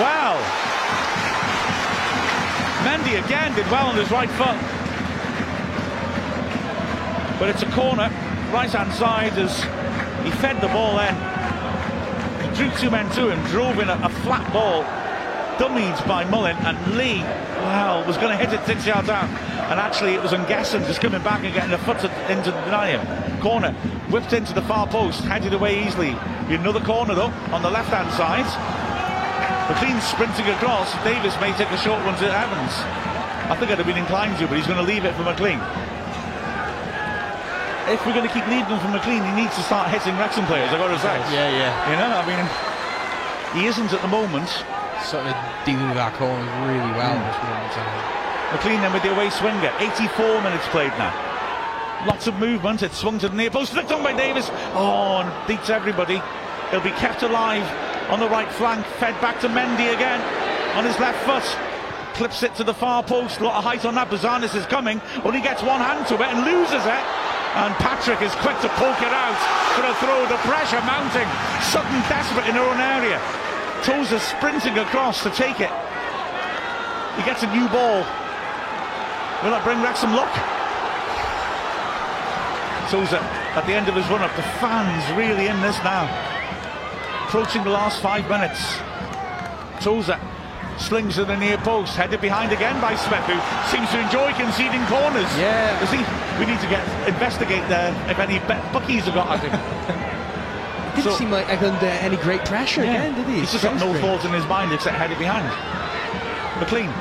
Wow. 0.00 0.36
Mendy 2.84 3.24
again 3.24 3.54
did 3.54 3.70
well 3.70 3.86
on 3.86 3.96
his 3.96 4.10
right 4.10 4.30
foot. 4.30 4.58
But 7.38 7.48
it's 7.48 7.62
a 7.62 7.70
corner. 7.72 8.10
Right 8.52 8.70
hand 8.70 8.92
side 8.92 9.38
as 9.38 9.62
he 10.24 10.30
fed 10.40 10.60
the 10.60 10.68
ball 10.68 10.96
then 10.96 11.32
drew 12.54 12.70
two 12.78 12.90
men 12.90 13.10
to 13.12 13.30
him, 13.30 13.42
drove 13.46 13.78
in 13.78 13.88
a, 13.88 13.98
a 14.02 14.08
flat 14.08 14.52
ball, 14.52 14.84
dummied 15.58 16.06
by 16.06 16.24
Mullin, 16.24 16.56
and 16.58 16.96
Lee, 16.96 17.20
well, 17.20 18.04
was 18.06 18.16
going 18.16 18.36
to 18.36 18.36
hit 18.36 18.52
it 18.52 18.64
six 18.66 18.86
yards 18.86 19.08
out. 19.08 19.28
And 19.72 19.80
actually, 19.80 20.12
it 20.12 20.20
was 20.20 20.32
Ungesson 20.32 20.84
just 20.84 21.00
coming 21.00 21.24
back 21.24 21.40
and 21.48 21.54
getting 21.54 21.72
a 21.72 21.80
foot 21.80 21.96
into 22.28 22.52
deny 22.68 22.92
him. 22.92 23.40
Corner, 23.40 23.72
whipped 24.12 24.34
into 24.34 24.52
the 24.52 24.60
far 24.60 24.86
post, 24.86 25.24
headed 25.24 25.54
away 25.56 25.80
easily. 25.88 26.12
Another 26.52 26.84
corner, 26.84 27.16
though, 27.16 27.32
on 27.56 27.64
the 27.64 27.72
left 27.72 27.88
hand 27.88 28.12
side. 28.12 28.44
McClean 29.72 29.96
sprinting 30.04 30.44
across. 30.52 30.92
Davis 31.08 31.32
may 31.40 31.56
take 31.56 31.72
a 31.72 31.80
short 31.80 32.04
one 32.04 32.12
to 32.20 32.28
Evans. 32.28 32.76
I 33.48 33.56
think 33.56 33.72
I'd 33.72 33.80
have 33.80 33.88
been 33.88 33.96
inclined 33.96 34.36
to, 34.44 34.46
but 34.46 34.60
he's 34.60 34.68
going 34.68 34.76
to 34.76 34.84
leave 34.84 35.08
it 35.08 35.16
for 35.16 35.24
McClean 35.24 35.56
if 37.88 37.98
we're 38.06 38.14
going 38.14 38.28
to 38.28 38.32
keep 38.32 38.46
leading 38.46 38.78
from 38.78 38.92
McClean, 38.94 39.24
he 39.26 39.42
needs 39.42 39.56
to 39.56 39.62
start 39.62 39.90
hitting 39.90 40.16
Wrexham 40.16 40.46
players. 40.46 40.70
I've 40.70 40.78
got 40.78 40.94
to 40.94 41.02
say. 41.02 41.18
Yeah, 41.34 41.50
yeah. 41.50 41.72
You 41.90 41.96
know, 41.98 42.14
I 42.14 42.22
mean, 42.30 42.40
he 43.58 43.66
isn't 43.66 43.92
at 43.92 44.00
the 44.00 44.08
moment. 44.08 44.48
Sort 45.02 45.26
of 45.26 45.34
dealing 45.66 45.88
with 45.88 45.98
our 45.98 46.12
corners 46.12 46.46
really 46.62 46.92
well. 46.94 47.18
Mm. 47.18 48.21
McClean 48.52 48.80
then 48.80 48.92
with 48.92 49.02
the 49.02 49.12
away 49.12 49.30
swinger. 49.30 49.72
84 49.80 50.42
minutes 50.42 50.68
played 50.68 50.92
now. 51.00 51.12
Lots 52.06 52.26
of 52.26 52.34
movement. 52.36 52.82
It's 52.82 52.98
swung 52.98 53.18
to 53.20 53.28
the 53.28 53.36
near 53.36 53.50
post. 53.50 53.72
Flicked 53.72 53.92
on 53.92 54.02
by 54.02 54.12
Davis. 54.12 54.50
Oh, 54.74 55.24
and 55.24 55.48
beats 55.48 55.70
everybody. 55.70 56.20
He'll 56.70 56.84
be 56.84 56.90
kept 57.00 57.22
alive 57.22 57.64
on 58.10 58.20
the 58.20 58.28
right 58.28 58.50
flank. 58.52 58.84
Fed 59.00 59.18
back 59.20 59.40
to 59.40 59.48
Mendy 59.48 59.94
again 59.94 60.20
on 60.76 60.84
his 60.84 60.98
left 60.98 61.24
foot 61.24 61.44
clips 62.14 62.42
it 62.42 62.54
to 62.56 62.64
the 62.64 62.74
far 62.74 63.02
post. 63.02 63.40
A 63.40 63.44
lot 63.44 63.56
of 63.56 63.64
height 63.64 63.84
on 63.84 63.94
that. 63.94 64.10
Bouzanis 64.10 64.54
is 64.54 64.66
coming. 64.66 65.00
Only 65.24 65.40
gets 65.40 65.62
one 65.62 65.80
hand 65.80 66.06
to 66.08 66.14
it 66.14 66.28
and 66.28 66.44
loses 66.44 66.84
it. 66.84 67.04
And 67.56 67.72
Patrick 67.80 68.20
is 68.20 68.32
quick 68.44 68.56
to 68.60 68.68
poke 68.76 69.00
it 69.00 69.12
out 69.12 69.40
for 69.76 69.84
a 69.84 69.94
throw. 70.00 70.20
The 70.28 70.40
pressure 70.44 70.80
mounting. 70.84 71.28
Sutton 71.72 72.00
desperate 72.08 72.48
in 72.48 72.54
their 72.54 72.68
own 72.68 72.80
area. 72.80 73.16
Tozer 73.82 74.20
sprinting 74.20 74.76
across 74.78 75.22
to 75.22 75.30
take 75.30 75.60
it. 75.60 75.72
He 77.16 77.22
gets 77.24 77.42
a 77.42 77.50
new 77.52 77.68
ball. 77.68 78.04
Will 79.42 79.50
that 79.50 79.66
bring 79.66 79.82
Wrexham 79.82 80.14
luck? 80.14 80.30
Tozer 82.94 83.18
at 83.58 83.66
the 83.66 83.74
end 83.74 83.88
of 83.88 83.96
his 83.96 84.06
run 84.06 84.22
up. 84.22 84.30
The 84.36 84.46
fans 84.62 85.02
really 85.18 85.50
in 85.50 85.58
this 85.60 85.74
now. 85.82 86.06
Approaching 87.26 87.64
the 87.64 87.74
last 87.74 88.00
five 88.00 88.28
minutes. 88.30 88.60
Tozer 89.82 90.20
slings 90.78 91.16
to 91.16 91.24
the 91.24 91.36
near 91.36 91.58
post, 91.58 91.96
headed 91.96 92.20
behind 92.20 92.52
again 92.52 92.78
by 92.80 92.94
Smith, 92.94 93.24
who 93.26 93.34
seems 93.66 93.90
to 93.90 93.98
enjoy 93.98 94.30
conceding 94.38 94.84
corners. 94.86 95.26
Yeah. 95.34 95.74
Does 95.80 95.90
he? 95.90 96.06
We 96.38 96.46
need 96.46 96.60
to 96.62 96.70
get 96.70 96.86
investigate 97.08 97.66
there 97.66 97.90
if 98.06 98.22
any 98.22 98.38
bookies 98.70 99.10
have 99.10 99.14
got 99.14 99.38
at 99.38 99.42
him. 99.42 99.58
Didn't 100.94 101.12
so, 101.12 101.18
seem 101.18 101.30
like 101.30 101.48
under 101.62 101.86
any 101.86 102.16
great 102.16 102.44
pressure 102.44 102.84
yeah, 102.84 103.10
again, 103.10 103.14
did 103.16 103.26
he? 103.26 103.40
He's 103.40 103.52
just 103.52 103.64
got 103.64 103.74
no 103.80 103.92
thoughts 103.98 104.24
in 104.24 104.32
his 104.32 104.44
mind 104.46 104.72
except 104.72 104.96
headed 104.96 105.18
behind. 105.18 105.48
McClean. 106.60 106.92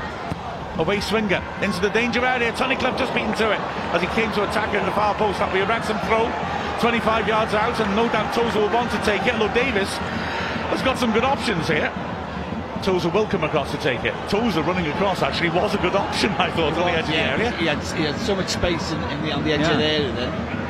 Away 0.81 0.99
swinger 0.99 1.43
into 1.61 1.79
the 1.79 1.89
danger 1.89 2.25
area. 2.25 2.51
Tunnicliffe 2.53 2.97
just 2.97 3.13
beaten 3.13 3.33
to 3.37 3.51
it 3.51 3.59
as 3.93 4.01
he 4.01 4.07
came 4.17 4.31
to 4.33 4.49
attack 4.49 4.73
in 4.73 4.83
the 4.83 4.91
far 4.93 5.13
post. 5.13 5.37
That'll 5.37 5.53
be 5.53 5.59
a 5.59 5.67
Wrexham 5.67 5.99
throw. 6.09 6.25
25 6.81 7.27
yards 7.27 7.53
out, 7.53 7.79
and 7.79 7.95
no 7.95 8.09
doubt 8.09 8.33
Tozer 8.33 8.59
will 8.59 8.73
want 8.73 8.89
to 8.89 8.97
take 9.05 9.21
it. 9.27 9.33
Although 9.33 9.53
Davis 9.53 9.89
has 10.73 10.81
got 10.81 10.97
some 10.97 11.13
good 11.13 11.23
options 11.23 11.67
here. 11.67 11.93
Tozer 12.81 13.09
will 13.09 13.27
come 13.27 13.43
across 13.43 13.69
to 13.69 13.77
take 13.77 14.03
it. 14.03 14.15
Tozer 14.27 14.63
running 14.63 14.87
across 14.87 15.21
actually 15.21 15.51
was 15.51 15.75
a 15.75 15.77
good 15.77 15.93
option, 15.93 16.31
I 16.31 16.49
thought, 16.49 16.73
on 16.73 16.91
the 16.91 16.97
edge 16.97 17.09
yeah, 17.09 17.33
of 17.33 17.39
the 17.39 17.45
area. 17.45 17.57
He 17.59 17.65
had, 17.67 17.83
he 17.95 18.03
had 18.05 18.19
so 18.19 18.33
much 18.33 18.49
space 18.49 18.91
in, 18.91 18.99
in 19.03 19.21
the, 19.21 19.31
on 19.33 19.43
the 19.43 19.53
edge 19.53 19.61
yeah. 19.61 19.71
of 19.71 19.77
the 19.77 19.85
area 19.85 20.11
then. 20.13 20.60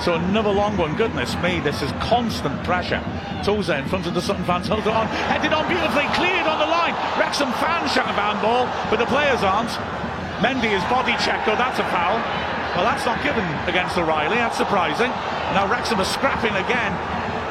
So 0.00 0.14
another 0.14 0.50
long 0.50 0.76
one. 0.76 0.94
Goodness 0.96 1.34
me, 1.42 1.58
this 1.60 1.82
is 1.82 1.90
constant 1.98 2.62
pressure. 2.62 3.02
Tozer 3.42 3.74
in 3.74 3.86
front 3.88 4.06
of 4.06 4.14
the 4.14 4.22
Sutton 4.22 4.44
fans, 4.44 4.68
held 4.68 4.86
it 4.86 4.94
on, 4.94 5.06
headed 5.26 5.52
on 5.52 5.66
beautifully, 5.66 6.06
cleared 6.14 6.46
on 6.46 6.58
the 6.58 6.70
line. 6.70 6.94
Wrexham 7.18 7.50
fans 7.58 7.90
shot 7.92 8.06
a 8.06 8.14
ball, 8.40 8.66
but 8.90 8.98
the 8.98 9.06
players 9.06 9.42
aren't. 9.42 9.70
Mendy 10.38 10.70
is 10.70 10.82
body 10.86 11.18
checked, 11.18 11.50
oh, 11.50 11.58
that's 11.58 11.78
a 11.78 11.86
foul. 11.90 12.18
Well, 12.78 12.86
that's 12.86 13.04
not 13.04 13.18
given 13.26 13.42
against 13.66 13.98
O'Reilly, 13.98 14.36
that's 14.36 14.56
surprising. 14.56 15.10
Now 15.54 15.66
Wrexham 15.66 15.98
are 15.98 16.06
scrapping 16.06 16.54
again. 16.54 16.94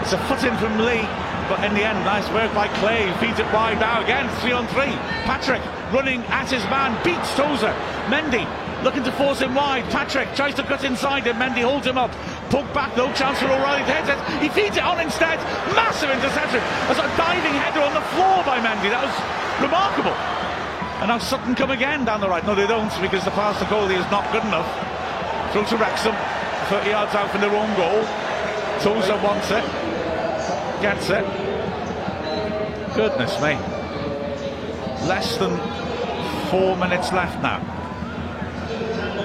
It's 0.01 0.13
a 0.13 0.19
foot 0.31 0.43
in 0.43 0.55
from 0.57 0.79
Lee. 0.79 1.03
But 1.51 1.63
in 1.63 1.73
the 1.73 1.83
end, 1.83 1.99
nice 2.03 2.27
work 2.31 2.53
by 2.53 2.67
Clay. 2.79 3.11
Feeds 3.19 3.39
it 3.39 3.47
wide 3.55 3.79
now 3.79 4.03
again, 4.03 4.27
three 4.39 4.51
on 4.51 4.67
three. 4.67 4.91
Patrick 5.23 5.63
running 5.91 6.21
at 6.27 6.51
his 6.51 6.63
man, 6.67 6.91
beats 7.03 7.33
Tozer. 7.35 7.71
Mendy 8.11 8.43
looking 8.83 9.03
to 9.03 9.11
force 9.13 9.39
him 9.39 9.55
wide. 9.55 9.83
Patrick 9.89 10.33
tries 10.35 10.55
to 10.55 10.63
cut 10.63 10.83
inside 10.83 11.25
him. 11.25 11.37
Mendy 11.37 11.61
holds 11.61 11.85
him 11.85 11.97
up. 11.97 12.11
Poke 12.49 12.71
back, 12.73 12.95
no 12.95 13.11
chance 13.13 13.39
for 13.39 13.47
O'Reilly 13.47 13.83
to 13.85 14.13
it. 14.13 14.19
He 14.41 14.49
feeds 14.49 14.77
it 14.77 14.83
on 14.83 14.99
instead. 14.99 15.37
Massive 15.75 16.09
interception. 16.09 16.59
As 16.89 16.97
a 16.97 17.01
sort 17.01 17.09
of 17.09 17.17
diving 17.17 17.53
header 17.53 17.81
on 17.81 17.93
the 17.93 18.05
floor 18.13 18.43
by 18.43 18.59
Mendy. 18.59 18.89
That 18.89 19.03
was 19.03 19.17
remarkable. 19.61 20.15
And 21.01 21.09
now 21.09 21.19
Sutton 21.19 21.55
come 21.55 21.71
again 21.71 22.05
down 22.05 22.21
the 22.21 22.29
right. 22.29 22.45
No, 22.45 22.55
they 22.55 22.67
don't 22.67 22.93
because 23.01 23.23
the 23.23 23.31
pass 23.31 23.59
to 23.59 23.65
goalie 23.65 23.97
is 23.97 24.09
not 24.09 24.25
good 24.31 24.43
enough. 24.45 24.67
Throw 25.53 25.65
to 25.65 25.77
Wrexham. 25.77 26.15
30 26.69 26.89
yards 26.89 27.15
out 27.15 27.31
from 27.31 27.41
their 27.41 27.55
own 27.55 27.69
goal. 27.77 28.03
Tozer 28.81 29.15
wants 29.23 29.51
it 29.51 29.63
gets 30.81 31.09
it. 31.09 31.25
Goodness 32.95 33.33
me. 33.41 33.55
Less 35.07 35.37
than 35.37 35.57
four 36.49 36.75
minutes 36.77 37.11
left 37.11 37.41
now. 37.41 37.76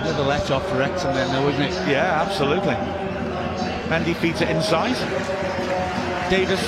Another 0.02 0.24
let 0.24 0.50
off 0.50 0.68
for 0.68 0.78
Wrexham 0.78 1.14
then 1.14 1.30
though, 1.30 1.48
isn't 1.48 1.62
it? 1.62 1.72
Yeah, 1.86 2.26
absolutely. 2.26 2.74
Mendy 3.86 4.16
feeds 4.16 4.40
it 4.40 4.50
inside. 4.50 4.98
Davis 6.28 6.58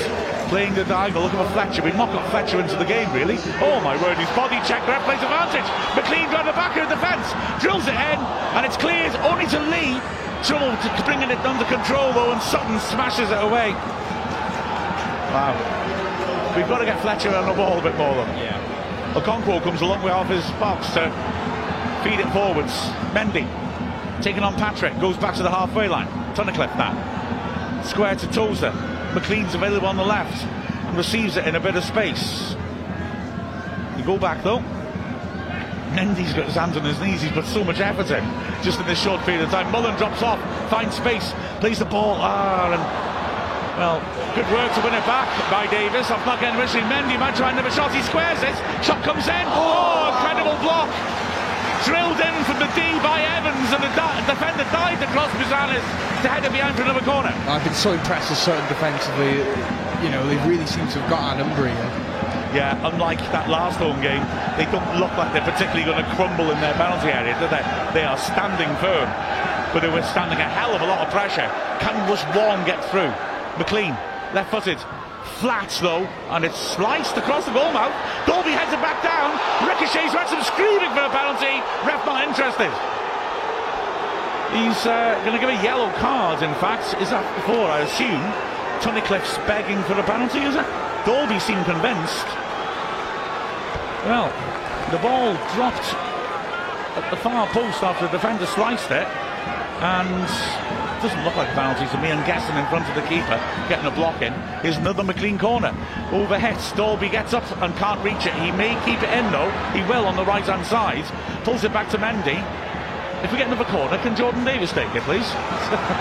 playing 0.47 0.75
the 0.75 0.85
diagonal. 0.85 1.25
Look 1.25 1.35
at 1.35 1.53
Fletcher. 1.53 1.83
We 1.83 1.91
knock 1.99 2.15
up 2.15 2.23
Fletcher 2.31 2.61
into 2.61 2.77
the 2.77 2.85
game, 2.85 3.11
really. 3.13 3.39
Oh 3.59 3.81
my 3.83 4.01
word, 4.01 4.19
his 4.19 4.31
body 4.39 4.63
check, 4.63 4.87
left 4.87 5.03
place 5.03 5.19
advantage. 5.19 5.67
McClean 5.99 6.31
got 6.31 6.47
the 6.47 6.55
back 6.55 6.79
of 6.79 6.87
the 6.87 6.95
defence, 6.95 7.27
drills 7.59 7.91
it 7.91 7.99
in, 7.99 8.19
and 8.55 8.63
it's 8.65 8.77
cleared 8.77 9.11
only 9.27 9.51
to 9.51 9.59
Lee. 9.67 9.99
Trouble 10.47 10.71
to 10.71 11.03
bringing 11.03 11.31
it 11.35 11.43
under 11.43 11.65
control 11.65 12.13
though, 12.13 12.31
and 12.31 12.41
Sutton 12.41 12.79
smashes 12.79 13.31
it 13.35 13.43
away. 13.43 13.75
Wow. 15.35 15.59
We've 16.55 16.69
got 16.69 16.79
to 16.79 16.85
get 16.85 17.01
Fletcher 17.03 17.35
on 17.35 17.49
the 17.49 17.55
ball 17.55 17.81
a 17.81 17.83
bit 17.83 17.97
more 17.97 18.15
though. 18.15 18.31
Yeah. 18.39 18.63
Okonkwo 19.15 19.63
comes 19.63 19.81
a 19.81 19.87
long 19.87 20.03
way 20.05 20.13
off 20.13 20.29
his 20.29 20.45
box 20.63 20.87
to 20.95 21.11
feed 22.05 22.21
it 22.21 22.31
forwards. 22.33 22.73
Mendy 23.17 23.49
taking 24.23 24.43
on 24.43 24.55
Patrick, 24.55 24.99
goes 25.01 25.17
back 25.17 25.35
to 25.37 25.43
the 25.43 25.51
halfway 25.51 25.89
line. 25.89 26.07
Tunnicliffe 26.35 26.77
that. 26.77 27.85
Square 27.85 28.17
to 28.17 28.27
Tozer. 28.29 28.71
McClean's 29.13 29.55
available 29.55 29.87
on 29.87 29.97
the 29.97 30.05
left 30.05 30.45
and 30.45 30.97
receives 30.97 31.37
it 31.37 31.47
in 31.47 31.55
a 31.55 31.61
bit 31.61 31.77
of 31.77 31.85
space. 31.85 32.55
You 33.97 34.05
go 34.05 34.19
back 34.19 34.43
though. 34.45 34.61
Mendy's 35.93 36.33
got 36.35 36.47
his 36.47 36.57
hands 36.57 36.77
on 36.77 36.85
his 36.85 36.99
knees. 37.01 37.23
He's 37.23 37.33
put 37.33 37.45
so 37.47 37.63
much 37.63 37.81
effort 37.81 38.11
in 38.11 38.25
just 38.63 38.81
in 38.81 38.87
this 38.87 39.01
short 39.01 39.21
period 39.23 39.45
of 39.45 39.51
time. 39.51 39.71
Mullin 39.71 39.97
drops 39.97 40.23
off, 40.23 40.41
finds 40.69 40.97
space, 40.97 41.33
plays 41.61 41.79
the 41.79 41.85
ball. 41.85 42.17
Ah, 42.19 42.73
and 42.73 42.83
well, 43.79 43.99
good 44.35 44.47
work 44.53 44.73
to 44.75 44.81
win 44.81 44.95
it 44.95 45.07
back 45.07 45.29
by 45.51 45.67
Davis. 45.71 46.11
Off 46.11 46.25
getting 46.41 46.59
Richie 46.59 46.81
Mendy 46.89 47.19
might 47.19 47.37
try 47.37 47.53
another 47.53 47.71
shot. 47.71 47.95
He 47.95 48.03
squares 48.03 48.43
it. 48.43 48.55
Shot 48.83 49.03
comes 49.05 49.29
in. 49.29 49.45
Oh, 49.49 50.15
incredible 50.15 50.59
block. 50.63 51.14
Drilled 51.85 52.17
in 52.17 52.35
from 52.49 52.59
the 52.59 52.71
D 52.73 52.81
by 53.05 53.21
Evans, 53.37 53.69
and 53.69 53.83
the 53.85 53.93
di- 53.93 54.21
defender 54.25 54.65
dived 54.73 55.03
across 55.05 55.29
Bouzanis 55.37 55.85
to 56.25 56.29
head 56.33 56.45
it 56.45 56.53
behind 56.53 56.73
for 56.77 56.83
another 56.83 57.05
corner. 57.05 57.29
I've 57.45 57.63
been 57.65 57.77
so 57.77 57.93
impressed 57.93 58.31
with 58.33 58.41
certain 58.41 58.65
defensively. 58.73 59.45
You 60.01 60.09
know, 60.09 60.25
they 60.25 60.41
really 60.49 60.65
seem 60.65 60.89
to 60.97 60.99
have 61.05 61.11
got 61.13 61.21
our 61.21 61.37
number 61.37 61.69
here. 61.69 61.91
Yeah, 62.57 62.79
unlike 62.89 63.19
that 63.37 63.51
last 63.51 63.77
home 63.77 64.01
game, 64.01 64.23
they 64.57 64.65
don't 64.73 64.87
look 64.97 65.13
like 65.19 65.35
they're 65.37 65.45
particularly 65.45 65.85
going 65.85 66.01
to 66.01 66.09
crumble 66.17 66.49
in 66.55 66.59
their 66.65 66.73
penalty 66.81 67.11
area, 67.13 67.37
do 67.37 67.51
they? 67.53 67.61
They 67.93 68.07
are 68.07 68.17
standing 68.17 68.71
firm, 68.81 69.11
but 69.75 69.85
they 69.85 69.91
were 69.93 70.07
standing 70.09 70.39
a 70.39 70.49
hell 70.49 70.73
of 70.73 70.81
a 70.81 70.87
lot 70.87 71.05
of 71.05 71.13
pressure. 71.13 71.51
Can 71.85 71.93
Rush 72.09 72.23
Warren 72.33 72.65
get 72.65 72.81
through? 72.89 73.11
McClean, 73.61 73.93
left 74.33 74.49
footed, 74.55 74.79
flat 75.41 75.71
though, 75.81 76.05
and 76.31 76.45
it's 76.45 76.59
sliced 76.59 77.17
across 77.17 77.45
the 77.45 77.53
goal 77.53 77.73
mouth. 77.73 77.95
Dalby 78.27 78.53
heads 78.53 78.73
it 78.73 78.81
back 78.81 79.03
down. 79.03 79.35
Ricochets 79.67 80.15
Wrexham 80.15 80.43
screaming 80.45 80.93
for 80.93 81.05
a 81.05 81.13
penalty. 81.13 81.61
Ref 81.85 82.05
not 82.07 82.25
interested. 82.29 82.73
He's 84.55 84.87
uh, 84.87 85.19
going 85.27 85.35
to 85.35 85.43
give 85.43 85.51
a 85.51 85.61
yellow 85.65 85.91
card, 85.99 86.43
in 86.43 86.55
fact. 86.63 86.95
Is 87.03 87.11
that 87.11 87.27
before, 87.43 87.67
I 87.67 87.83
assume? 87.83 88.23
Tunnicliffe's 88.79 89.35
begging 89.51 89.83
for 89.85 89.99
a 89.99 90.05
penalty, 90.05 90.47
is 90.47 90.55
it? 90.55 90.67
Dalby 91.03 91.41
seemed 91.41 91.65
convinced. 91.67 92.29
Well, 94.07 94.31
the 94.93 94.99
ball 95.03 95.35
dropped 95.57 95.91
at 96.95 97.11
the 97.11 97.17
far 97.17 97.49
post 97.49 97.83
after 97.83 98.07
the 98.07 98.13
defender 98.13 98.47
sliced 98.47 98.91
it, 98.93 99.09
and 99.83 100.29
doesn't 101.05 101.23
look 101.25 101.37
like 101.37 101.49
a 101.49 101.53
penalty 101.53 101.85
to 101.93 102.01
me. 102.01 102.09
I'm 102.09 102.25
guessing 102.25 102.57
in 102.57 102.65
front 102.73 102.89
of 102.89 102.95
the 102.97 103.03
keeper, 103.05 103.37
getting 103.69 103.85
a 103.85 103.91
block 103.91 104.23
in. 104.23 104.33
Here's 104.65 104.79
another 104.79 105.03
McClean 105.03 105.39
corner. 105.39 105.77
Overhead, 106.13 106.57
Dalby 106.77 107.11
gets 107.11 107.35
up 107.35 107.45
and 107.61 107.77
can't 107.77 108.03
reach 108.03 108.25
it. 108.25 108.33
He 108.41 108.51
may 108.53 108.73
keep 108.89 109.03
it 109.03 109.13
in 109.13 109.31
though. 109.31 109.51
He 109.77 109.83
will 109.85 110.07
on 110.07 110.17
the 110.17 110.25
right 110.25 110.45
hand 110.45 110.65
side. 110.65 111.05
Pulls 111.45 111.63
it 111.63 111.75
back 111.75 111.91
to 111.91 111.99
Mendy. 111.99 112.41
If 113.23 113.33
we 113.33 113.39
get 113.39 113.49
another 113.49 113.65
corner, 113.65 113.97
can 113.99 114.17
Jordan 114.17 114.45
Davis 114.45 114.73
take 114.73 114.95
it, 114.95 115.03
please? 115.05 115.29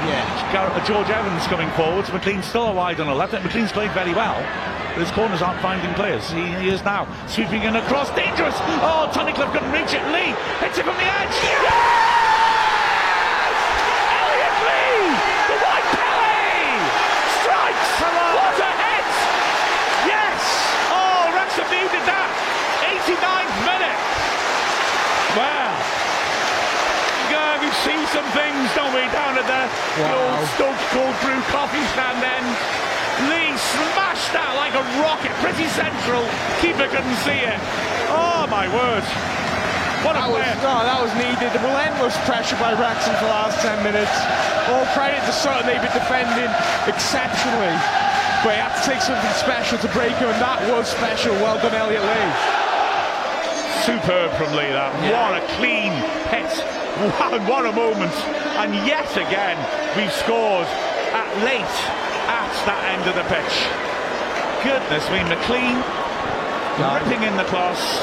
Yeah. 0.03 0.19
Uh, 0.53 0.85
George 0.85 1.09
Evans 1.09 1.47
coming 1.47 1.69
forward. 1.71 2.05
McClean's 2.05 2.45
still 2.45 2.71
wide 2.73 2.99
on 2.99 3.07
the 3.07 3.15
left. 3.15 3.33
McClean's 3.33 3.71
played 3.71 3.91
very 3.91 4.13
well. 4.13 4.37
But 4.93 4.99
his 5.01 5.11
corners 5.11 5.41
aren't 5.41 5.59
finding 5.61 5.91
players. 5.95 6.29
He, 6.29 6.45
he 6.61 6.69
is 6.69 6.83
now 6.83 7.07
sweeping 7.27 7.63
in 7.63 7.75
across. 7.75 8.11
Dangerous. 8.15 8.53
Oh, 8.85 9.09
Tunnicliffe 9.11 9.51
couldn't 9.51 9.71
reach 9.71 9.93
it. 9.95 10.03
Lee 10.13 10.35
hits 10.61 10.77
it 10.77 10.85
from 10.85 10.95
the 10.95 11.07
edge. 11.09 11.33
Yes! 11.41 11.89
Elliot 14.13 14.57
Lee! 14.69 15.09
The 15.49 15.57
white 15.65 15.87
Pele! 15.97 16.37
Strikes! 17.41 17.89
What 18.37 18.57
a 18.61 18.71
hit! 18.83 19.09
Yes! 20.05 20.37
Oh, 20.93 21.33
Wrexham 21.33 21.65
needed 21.73 22.03
that. 22.05 22.29
89th 22.85 23.57
minute. 23.65 23.99
Well, 25.33 25.73
yeah, 27.33 27.57
we 27.57 27.71
see 27.81 28.02
some 28.13 28.25
things, 28.37 28.69
don't 28.77 28.93
we, 28.93 29.03
down 29.11 29.33
at 29.35 29.45
the, 29.49 29.61
the 29.97 30.09
old 30.13 30.45
Stok 30.55 30.77
Cold 30.93 31.15
Brew 31.25 31.41
coffee 31.49 31.81
stand 31.97 32.21
then. 32.21 32.43
Lee 33.29 33.53
smashed 33.57 34.29
that 34.33 34.53
like 34.57 34.73
a 34.77 34.83
rocket, 35.01 35.33
pretty 35.41 35.65
central. 35.73 36.21
Keeper 36.61 36.85
couldn't 36.89 37.19
see 37.25 37.41
it. 37.41 37.57
Oh 38.09 38.45
my 38.49 38.65
word. 38.69 39.05
What 40.05 40.17
a 40.19 40.25
That 40.25 40.29
was, 40.29 40.41
player. 40.43 40.57
no, 40.65 40.73
that 40.83 40.99
was 40.99 41.13
needed. 41.15 41.49
The 41.55 41.63
relentless 41.63 42.17
pressure 42.27 42.57
by 42.59 42.75
Wrexham 42.75 43.15
for 43.21 43.25
the 43.29 43.33
last 43.33 43.61
10 43.63 43.81
minutes. 43.85 44.11
All 44.69 44.83
credit 44.97 45.21
to 45.25 45.33
Sutton, 45.33 45.63
they've 45.69 45.79
been 45.81 45.95
defending 45.95 46.51
exceptionally. 46.89 47.71
But 48.43 48.53
he 48.53 48.59
had 48.59 48.75
to 48.75 48.83
take 48.83 48.99
something 48.99 49.33
special 49.39 49.79
to 49.79 49.89
break 49.95 50.11
him, 50.19 50.27
and 50.27 50.41
that 50.43 50.59
was 50.67 50.91
special. 50.91 51.31
Well 51.39 51.55
done, 51.63 51.71
Elliot 51.71 52.03
Lee. 52.03 52.62
Superb 53.83 54.31
from 54.39 54.55
Lee 54.55 54.71
that. 54.71 54.95
What 55.11 55.35
a 55.35 55.43
clean 55.59 55.91
hit. 56.31 56.47
Wow, 57.19 57.35
what 57.43 57.67
a 57.67 57.73
moment. 57.75 58.15
And 58.55 58.71
yet 58.87 59.11
again, 59.19 59.59
we've 59.99 60.13
scored 60.23 60.63
at 61.11 61.27
late 61.43 61.75
at 62.31 62.47
that 62.63 62.79
end 62.95 63.03
of 63.11 63.15
the 63.19 63.27
pitch. 63.27 63.55
Goodness 64.63 65.03
me, 65.11 65.19
McClean 65.27 65.75
ripping 66.79 67.27
in 67.27 67.35
the 67.35 67.43
cross. 67.51 67.99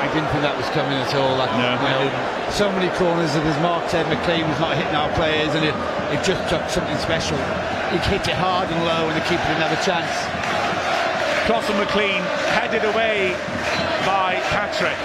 I 0.00 0.08
didn't 0.16 0.32
think 0.32 0.48
that 0.48 0.56
was 0.56 0.66
coming 0.72 0.96
at 0.96 1.12
all. 1.12 1.36
Like, 1.36 1.52
No. 1.60 1.76
you 1.76 1.92
know, 1.92 2.08
so 2.48 2.72
many 2.72 2.88
corners, 2.96 3.36
and 3.36 3.44
as 3.44 3.58
Mark 3.60 3.84
said, 3.92 4.08
McClean 4.08 4.48
was 4.48 4.58
not 4.58 4.80
hitting 4.80 4.96
our 4.96 5.12
players, 5.12 5.52
and 5.52 5.62
it, 5.62 5.76
it 6.08 6.24
just 6.24 6.40
took 6.48 6.64
something 6.72 6.96
special. 7.04 7.36
He 7.92 8.00
hit 8.08 8.24
it 8.26 8.38
hard 8.40 8.72
and 8.72 8.80
low, 8.88 9.12
and 9.12 9.14
the 9.14 9.24
keeper 9.28 9.44
didn't 9.44 9.60
have 9.60 9.76
a 9.76 9.82
chance. 9.84 10.08
Cross 11.44 11.68
from 11.68 11.76
McClean, 11.84 12.24
headed 12.56 12.82
away 12.88 13.36
by 14.06 14.40
Patrick. 14.50 14.98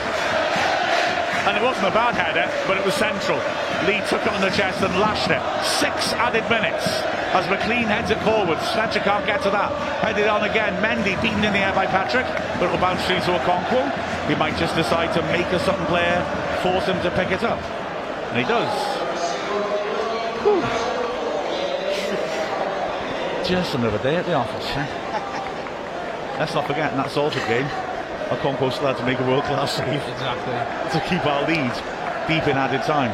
And 1.47 1.55
it 1.55 1.63
wasn't 1.63 1.87
a 1.87 1.95
bad 1.95 2.15
header, 2.15 2.51
but 2.67 2.75
it 2.75 2.83
was 2.83 2.93
central. 2.95 3.39
Lee 3.87 4.03
took 4.11 4.19
it 4.19 4.33
on 4.35 4.41
the 4.41 4.51
chest 4.51 4.83
and 4.83 4.91
lashed 4.99 5.31
it. 5.31 5.39
Six 5.63 6.11
added 6.19 6.43
minutes 6.49 6.83
as 7.31 7.45
McClean 7.47 7.87
heads 7.87 8.11
it 8.11 8.19
forward. 8.27 8.59
Snatcher 8.75 8.99
can't 8.99 9.25
get 9.25 9.41
to 9.43 9.49
that. 9.51 9.71
Headed 10.03 10.27
on 10.27 10.43
again. 10.43 10.75
Mendy 10.83 11.15
beaten 11.21 11.43
in 11.43 11.53
the 11.53 11.59
air 11.59 11.73
by 11.73 11.85
Patrick, 11.85 12.25
but 12.59 12.67
it'll 12.67 12.83
bounce 12.83 12.99
through 13.07 13.23
to 13.23 13.39
Okonkwo. 13.39 13.79
He 14.27 14.35
might 14.35 14.57
just 14.57 14.75
decide 14.75 15.13
to 15.13 15.21
make 15.31 15.47
a 15.55 15.59
Sutton 15.59 15.85
player, 15.87 16.19
force 16.61 16.85
him 16.85 16.99
to 17.03 17.11
pick 17.11 17.31
it 17.31 17.43
up. 17.43 17.61
And 18.35 18.43
he 18.43 18.45
does. 18.45 18.73
Whew. 20.43 20.61
Just 23.47 23.75
another 23.75 23.99
day 23.99 24.17
at 24.17 24.25
the 24.25 24.33
office. 24.33 24.67
Eh? 24.75 25.07
Let's 26.39 26.53
not 26.53 26.67
forget 26.67 26.93
that 26.97 27.09
Salford 27.09 27.47
game, 27.47 27.65
Okonkwo 28.29 28.71
still 28.71 28.87
had 28.87 28.97
to 28.97 29.05
make 29.05 29.19
a 29.19 29.27
world-class 29.27 29.77
save 29.77 30.03
Exactly. 30.03 30.53
to 30.99 30.99
keep 31.07 31.23
our 31.25 31.47
lead 31.47 31.71
deep 32.27 32.47
in 32.47 32.57
added 32.57 32.83
time. 32.83 33.11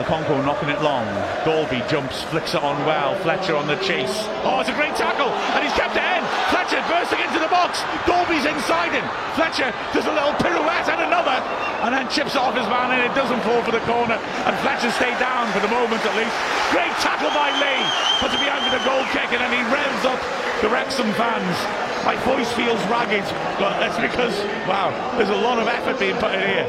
Okonkwo 0.00 0.40
knocking 0.48 0.72
it 0.72 0.80
long. 0.80 1.04
Dalby 1.44 1.84
jumps, 1.84 2.24
flicks 2.32 2.56
it 2.56 2.64
on 2.64 2.80
well. 2.88 3.12
Fletcher 3.20 3.52
on 3.52 3.68
the 3.68 3.76
chase. 3.84 4.24
Oh, 4.48 4.56
it's 4.64 4.72
a 4.72 4.76
great 4.76 4.96
tackle, 4.96 5.28
and 5.52 5.60
he's 5.60 5.76
kept 5.76 5.92
it 5.92 6.00
in. 6.16 6.24
Fletcher 6.48 6.80
bursting 6.88 7.20
into 7.20 7.36
the 7.36 7.52
box. 7.52 7.84
Dalby's 8.08 8.48
inside 8.48 8.96
him. 8.96 9.04
Fletcher 9.36 9.68
does 9.92 10.08
a 10.08 10.14
little 10.16 10.32
pirouette 10.40 10.88
and 10.88 11.04
another, 11.04 11.36
and 11.84 11.92
then 11.92 12.08
chips 12.08 12.32
off 12.32 12.56
his 12.56 12.64
man, 12.72 12.96
and 12.96 13.04
it 13.04 13.12
doesn't 13.12 13.44
fall 13.44 13.60
for 13.60 13.76
the 13.76 13.84
corner. 13.84 14.16
And 14.48 14.56
Fletcher 14.64 14.88
stayed 14.96 15.20
down 15.20 15.52
for 15.52 15.60
the 15.60 15.68
moment 15.68 16.00
at 16.00 16.16
least. 16.16 16.32
Great 16.72 16.96
tackle 17.04 17.28
by 17.36 17.52
Lee. 17.60 17.84
Puts 18.24 18.32
it 18.32 18.40
behind 18.40 18.64
for 18.64 18.72
the 18.72 18.84
goal 18.88 19.04
kick, 19.12 19.28
and 19.36 19.40
then 19.44 19.52
he 19.52 19.60
revs 19.68 20.04
up 20.08 20.19
the 20.62 20.68
Wrexham 20.68 21.10
fans. 21.14 21.56
My 22.04 22.16
voice 22.24 22.50
feels 22.52 22.80
ragged, 22.88 23.24
but 23.58 23.78
that's 23.80 23.98
because, 24.00 24.36
wow, 24.68 24.90
there's 25.16 25.30
a 25.30 25.34
lot 25.34 25.58
of 25.58 25.68
effort 25.68 25.98
being 25.98 26.16
put 26.16 26.34
in 26.34 26.40
here. 26.40 26.68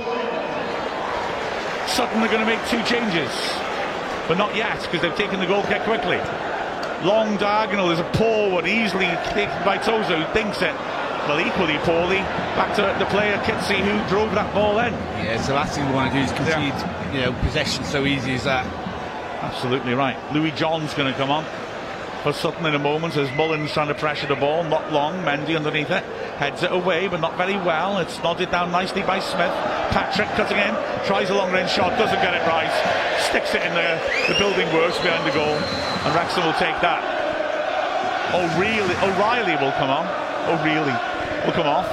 Sutton 1.88 2.22
are 2.24 2.28
going 2.28 2.40
to 2.40 2.46
make 2.46 2.64
two 2.68 2.82
changes, 2.84 3.32
but 4.28 4.38
not 4.38 4.56
yet 4.56 4.82
because 4.82 5.02
they've 5.02 5.16
taken 5.16 5.40
the 5.40 5.46
goal 5.46 5.64
kick 5.64 5.84
quickly. 5.84 6.18
Long 7.04 7.36
diagonal, 7.38 7.88
there's 7.88 8.00
a 8.00 8.12
poor 8.14 8.52
one, 8.52 8.68
easily 8.68 9.08
taken 9.32 9.64
by 9.64 9.78
Tozer, 9.78 10.24
who 10.24 10.34
thinks 10.34 10.62
it. 10.62 10.76
Well, 11.28 11.40
equally 11.40 11.78
poorly, 11.80 12.18
back 12.58 12.76
to 12.76 12.82
the 12.98 13.06
player 13.06 13.38
Kizzi 13.40 13.78
who 13.78 14.10
drove 14.10 14.34
that 14.36 14.54
ball 14.54 14.80
in. 14.80 14.94
Yeah, 14.94 15.36
it's 15.36 15.48
the 15.48 15.54
last 15.54 15.76
thing 15.76 15.88
we 15.88 15.94
want 15.94 16.12
to 16.12 16.18
do 16.18 16.24
is 16.24 16.32
concede, 16.32 16.74
you 17.14 17.22
know, 17.22 17.34
possession 17.44 17.84
so 17.84 18.06
easy 18.06 18.34
as 18.34 18.44
that. 18.46 18.66
Absolutely 19.44 19.94
right. 19.94 20.18
Louis 20.34 20.52
John's 20.52 20.94
going 20.94 21.12
to 21.12 21.18
come 21.18 21.30
on 21.30 21.46
for 22.24 22.34
Sutton 22.34 22.66
in 22.66 22.76
a 22.76 22.80
moment 22.80 23.18
as 23.18 23.32
Mullin's 23.36 23.72
trying 23.72 23.88
to 23.88 23.96
pressure 23.96 24.28
the 24.28 24.36
ball, 24.36 24.64
not 24.64 24.92
long. 24.92 25.24
Mendy 25.24 25.56
underneath 25.56 25.90
it, 25.90 26.04
heads 26.38 26.62
it 26.62 26.72
away, 26.72 27.08
but 27.08 27.20
not 27.20 27.36
very 27.36 27.58
well. 27.58 27.98
It's 27.98 28.22
nodded 28.22 28.52
down 28.52 28.72
nicely 28.72 29.02
by 29.02 29.20
Smith. 29.20 29.52
Patrick 29.90 30.30
cutting 30.38 30.58
in, 30.58 30.76
tries 31.06 31.30
a 31.30 31.34
long 31.34 31.52
range 31.52 31.72
shot, 31.72 31.98
doesn't 31.98 32.22
get 32.22 32.34
it 32.34 32.46
right, 32.46 32.70
sticks 33.30 33.56
it 33.56 33.64
in 33.64 33.74
there. 33.74 33.98
the 34.28 34.38
building 34.38 34.72
works 34.74 34.98
behind 35.00 35.26
the 35.26 35.34
goal, 35.34 35.58
and 35.58 36.16
Wrexham 36.16 36.46
will 36.46 36.54
take 36.62 36.78
that. 36.86 37.02
O'Reilly, 38.34 38.96
O'Reilly 39.02 39.56
will 39.58 39.74
come 39.74 39.90
on. 39.90 40.06
O'Reilly 40.48 40.96
will 41.46 41.54
come 41.54 41.68
off, 41.68 41.90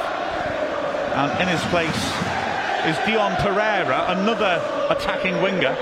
and 1.17 1.33
in 1.41 1.49
his 1.49 1.65
place 1.73 2.05
is 2.85 2.97
Dion 3.07 3.35
Pereira, 3.41 4.05
another 4.09 4.61
attacking 4.91 5.41
winger. 5.41 5.77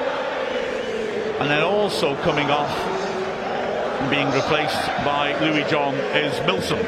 And 1.37 1.51
then 1.51 1.63
also 1.63 2.17
coming 2.23 2.49
off 2.49 2.96
being 4.11 4.31
replaced 4.31 4.87
by 5.05 5.39
Louis 5.41 5.69
John 5.71 5.95
is 5.95 6.39
Milsom. 6.47 6.79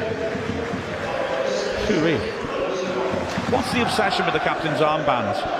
Hooey. 1.87 2.17
What's 3.51 3.71
the 3.73 3.81
obsession 3.81 4.25
with 4.25 4.33
the 4.33 4.39
captain's 4.39 4.79
armband? 4.79 5.59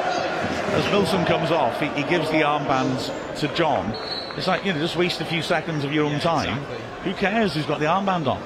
as 0.74 0.86
Milsom 0.92 1.26
comes 1.26 1.52
off, 1.52 1.80
he, 1.80 1.88
he 1.90 2.04
gives 2.04 2.30
the 2.30 2.42
armbands 2.42 3.10
to 3.40 3.48
John. 3.56 3.92
It's 4.38 4.48
like, 4.48 4.64
you 4.64 4.74
know, 4.74 4.80
just 4.80 4.96
waste 4.96 5.20
a 5.20 5.26
few 5.26 5.42
seconds 5.42 5.84
of 5.84 5.92
your 5.92 6.06
own 6.06 6.20
time. 6.20 6.64
Who 7.04 7.14
cares 7.14 7.56
who's 7.56 7.66
got 7.66 7.80
the 7.80 7.86
armband 7.86 8.28
on? 8.28 8.42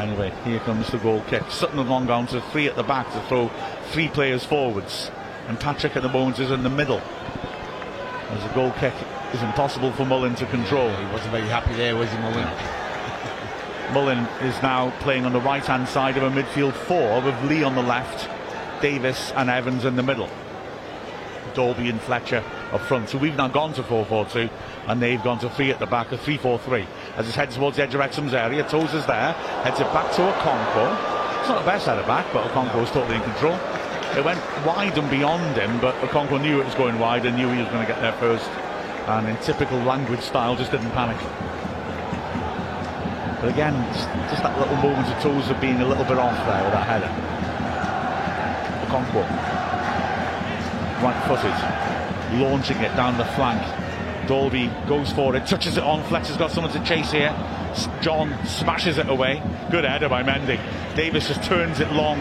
Anyway, 0.00 0.32
here 0.44 0.58
comes 0.60 0.88
the 0.90 0.98
goal 0.98 1.22
kick. 1.28 1.42
Sutton 1.50 1.78
have 1.78 1.88
long 1.88 2.06
gone 2.06 2.26
to 2.28 2.40
three 2.52 2.66
at 2.66 2.76
the 2.76 2.82
back 2.82 3.10
to 3.12 3.20
throw 3.28 3.50
three 3.90 4.08
players 4.08 4.44
forwards. 4.44 5.10
And 5.48 5.58
Patrick 5.60 5.96
at 5.96 6.02
the 6.02 6.08
moment 6.08 6.38
is 6.38 6.50
in 6.50 6.62
the 6.62 6.70
middle. 6.70 7.00
As 7.00 8.42
the 8.42 8.54
goal 8.54 8.72
kick 8.72 8.94
is 9.32 9.42
impossible 9.42 9.92
for 9.92 10.04
Mullin 10.04 10.34
to 10.36 10.46
control. 10.46 10.88
He 10.88 11.04
wasn't 11.12 11.32
very 11.32 11.48
happy 11.48 11.74
there, 11.74 11.96
was 11.96 12.10
he, 12.10 12.18
Mullin? 12.18 12.48
Mullin 13.92 14.18
is 14.42 14.60
now 14.62 14.90
playing 15.00 15.24
on 15.24 15.32
the 15.32 15.40
right 15.40 15.64
hand 15.64 15.88
side 15.88 16.16
of 16.16 16.22
a 16.22 16.30
midfield 16.30 16.74
four 16.74 17.20
with 17.22 17.40
Lee 17.44 17.62
on 17.62 17.74
the 17.74 17.82
left, 17.82 18.28
Davis 18.82 19.32
and 19.32 19.50
Evans 19.50 19.84
in 19.84 19.96
the 19.96 20.02
middle. 20.02 20.28
Dalby 21.54 21.88
and 21.88 22.00
Fletcher 22.00 22.44
up 22.72 22.82
front. 22.82 23.08
So 23.08 23.18
we've 23.18 23.34
now 23.34 23.48
gone 23.48 23.72
to 23.74 23.82
4 23.82 24.04
4 24.04 24.26
2 24.26 24.48
and 24.88 25.00
they've 25.00 25.22
gone 25.22 25.38
to 25.40 25.50
three 25.50 25.70
at 25.70 25.78
the 25.78 25.86
back, 25.86 26.12
a 26.12 26.18
3 26.18 26.36
4 26.36 26.58
3. 26.58 26.86
As 27.16 27.28
it 27.28 27.34
heads 27.34 27.56
towards 27.56 27.78
the 27.78 27.82
edge 27.82 27.94
of 27.94 28.00
Wrexham's 28.00 28.34
area, 28.34 28.62
Toes 28.68 28.92
is 28.92 29.06
there, 29.06 29.32
heads 29.64 29.80
it 29.80 29.90
back 29.92 30.12
to 30.16 30.22
Okonkwo. 30.22 31.40
It's 31.40 31.48
not 31.48 31.60
the 31.60 31.70
best 31.70 31.88
out 31.88 31.98
of 31.98 32.06
back, 32.06 32.26
but 32.32 32.46
Okonkwo 32.50 32.80
was 32.80 32.90
totally 32.90 33.16
in 33.16 33.22
control. 33.22 33.54
It 34.16 34.24
went 34.24 34.40
wide 34.66 34.96
and 34.98 35.10
beyond 35.10 35.56
him, 35.56 35.80
but 35.80 35.94
Okonkwo 35.96 36.40
knew 36.40 36.60
it 36.60 36.64
was 36.66 36.74
going 36.74 36.98
wide 36.98 37.24
and 37.24 37.36
knew 37.36 37.50
he 37.50 37.62
was 37.62 37.68
going 37.68 37.86
to 37.86 37.92
get 37.92 38.00
there 38.00 38.12
first. 38.14 38.48
And 39.06 39.28
in 39.28 39.36
typical 39.38 39.78
language 39.78 40.20
style, 40.20 40.56
just 40.56 40.72
didn't 40.72 40.90
panic. 40.90 41.16
But 43.40 43.50
again, 43.50 43.74
just 44.28 44.42
that 44.42 44.58
little 44.58 44.76
moment 44.76 45.06
of 45.08 45.22
Toes 45.22 45.48
of 45.48 45.60
being 45.60 45.80
a 45.80 45.86
little 45.86 46.04
bit 46.04 46.18
off 46.18 46.34
there 46.46 46.64
with 46.64 46.72
that 46.72 46.86
header. 46.86 47.10
Okonkwo. 48.86 49.22
Right 51.02 51.22
footed. 51.28 52.40
Launching 52.40 52.78
it 52.78 52.96
down 52.96 53.16
the 53.18 53.24
flank. 53.36 53.62
Dalby 54.26 54.72
goes 54.88 55.12
for 55.12 55.36
it, 55.36 55.46
touches 55.46 55.76
it 55.76 55.84
on. 55.84 56.02
Fletcher's 56.08 56.36
got 56.36 56.50
someone 56.50 56.72
to 56.72 56.82
chase 56.82 57.12
here. 57.12 57.30
John 58.00 58.36
smashes 58.44 58.98
it 58.98 59.08
away. 59.08 59.40
Good 59.70 59.84
header 59.84 60.08
by 60.08 60.24
Mendy. 60.24 60.58
Davis 60.96 61.28
just 61.28 61.44
turns 61.44 61.78
it 61.78 61.92
long. 61.92 62.18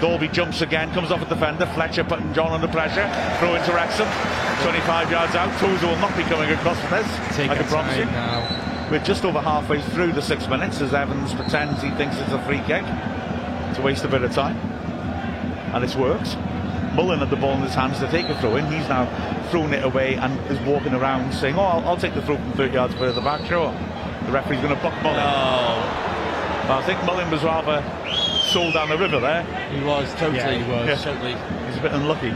Dalby 0.00 0.28
jumps 0.28 0.62
again, 0.62 0.92
comes 0.94 1.10
off 1.10 1.20
a 1.20 1.26
defender. 1.26 1.66
Fletcher 1.74 2.04
putting 2.04 2.32
John 2.32 2.52
under 2.52 2.68
pressure. 2.68 3.06
Throw 3.38 3.54
into 3.54 3.72
Wrexham. 3.72 4.51
25 4.62 5.10
yards 5.10 5.34
out. 5.34 5.48
Tozer 5.58 5.86
will 5.86 5.96
not 5.96 6.16
be 6.16 6.22
coming 6.24 6.50
across 6.50 6.78
for 6.80 6.90
this. 6.90 7.36
Take 7.36 7.50
I 7.50 7.56
can 7.56 7.66
promise 7.66 7.96
you. 7.96 8.04
now. 8.06 8.88
We're 8.90 9.02
just 9.02 9.24
over 9.24 9.40
halfway 9.40 9.80
through 9.80 10.12
the 10.12 10.20
six 10.22 10.46
minutes 10.48 10.80
as 10.80 10.92
Evans 10.92 11.32
pretends 11.34 11.80
he 11.82 11.90
thinks 11.92 12.16
it's 12.18 12.32
a 12.32 12.42
free 12.44 12.60
kick 12.66 12.84
to 13.76 13.82
waste 13.82 14.04
a 14.04 14.08
bit 14.08 14.22
of 14.22 14.32
time. 14.32 14.56
And 15.74 15.82
it's 15.82 15.96
worked. 15.96 16.36
Mullin 16.94 17.20
had 17.20 17.30
the 17.30 17.36
ball 17.36 17.54
in 17.54 17.62
his 17.62 17.74
hands 17.74 17.98
to 18.00 18.08
take 18.10 18.26
a 18.28 18.38
throw 18.40 18.56
in. 18.56 18.66
He's 18.66 18.86
now 18.88 19.06
thrown 19.50 19.72
it 19.72 19.82
away 19.82 20.14
and 20.16 20.38
is 20.50 20.60
walking 20.60 20.92
around 20.92 21.32
saying, 21.32 21.54
Oh, 21.56 21.62
I'll, 21.62 21.88
I'll 21.88 21.96
take 21.96 22.12
the 22.14 22.20
throw 22.22 22.36
from 22.36 22.52
30 22.52 22.74
yards 22.74 22.94
further 22.94 23.22
back, 23.22 23.46
sure. 23.46 23.72
The 24.26 24.32
referee's 24.32 24.60
going 24.60 24.76
to 24.76 24.82
buck 24.82 24.94
Mullin. 25.02 25.16
But 26.68 26.78
I 26.78 26.82
think 26.84 27.02
Mullin 27.04 27.30
was 27.30 27.42
rather 27.42 27.82
sold 28.52 28.74
down 28.74 28.90
the 28.90 28.98
river 28.98 29.18
there. 29.20 29.42
He 29.72 29.82
was, 29.82 30.12
totally, 30.14 30.36
Yeah, 30.36 30.50
he 30.52 30.70
was, 30.70 30.86
yeah. 30.86 30.96
totally. 30.96 31.32
He's 31.66 31.78
a 31.78 31.80
bit 31.82 31.92
unlucky. 31.92 32.30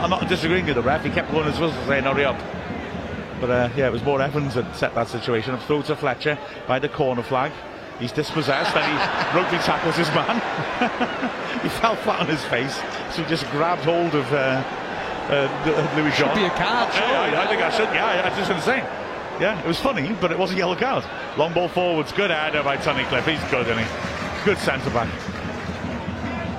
I'm 0.00 0.10
not 0.10 0.28
disagreeing 0.28 0.66
with 0.66 0.76
the 0.76 0.82
ref. 0.82 1.04
He 1.04 1.10
kept 1.10 1.30
blowing 1.30 1.46
his 1.50 1.58
whistle 1.58 1.80
saying, 1.86 2.04
hurry 2.04 2.24
up. 2.24 2.38
But 3.40 3.50
uh, 3.50 3.68
yeah, 3.76 3.86
it 3.86 3.92
was 3.92 4.02
more 4.02 4.20
Evans 4.20 4.54
that 4.54 4.74
set 4.76 4.94
that 4.94 5.08
situation 5.08 5.54
up. 5.54 5.62
Throw 5.62 5.82
to 5.82 5.96
Fletcher 5.96 6.38
by 6.66 6.78
the 6.78 6.88
corner 6.88 7.22
flag. 7.22 7.52
He's 8.00 8.12
dispossessed 8.12 8.76
and 8.76 8.84
he 8.86 8.94
rugby 9.38 9.58
tackles 9.58 9.96
his 9.96 10.08
man. 10.08 10.36
he 11.62 11.68
fell 11.68 11.96
flat 11.96 12.20
on 12.20 12.26
his 12.28 12.44
face, 12.44 12.76
so 13.10 13.22
he 13.22 13.28
just 13.28 13.44
grabbed 13.50 13.82
hold 13.82 14.14
of 14.14 14.32
uh, 14.32 14.62
uh, 15.30 15.94
Louis 15.96 16.10
Should 16.12 16.26
John. 16.26 16.36
be 16.36 16.44
a 16.44 16.50
card, 16.50 16.92
Yeah, 16.94 17.24
surely. 17.24 17.36
I 17.36 17.46
think 17.46 17.62
I 17.62 17.70
should. 17.70 17.88
Yeah, 17.94 18.22
I 18.24 18.36
just 18.36 18.48
going 18.48 18.60
to 18.60 18.66
say. 18.66 18.78
Yeah, 19.40 19.60
it 19.60 19.66
was 19.66 19.78
funny, 19.78 20.12
but 20.20 20.32
it 20.32 20.38
was 20.38 20.52
a 20.52 20.56
yellow 20.56 20.74
card. 20.76 21.04
Long 21.36 21.52
ball 21.52 21.68
forwards, 21.68 22.10
good 22.12 22.30
header 22.30 22.62
by 22.62 22.76
Tunnicliffe. 22.76 23.26
He's 23.26 23.50
good, 23.50 23.66
isn't 23.68 23.78
he? 23.78 24.44
Good 24.44 24.58
centre 24.58 24.90
back. 24.90 25.08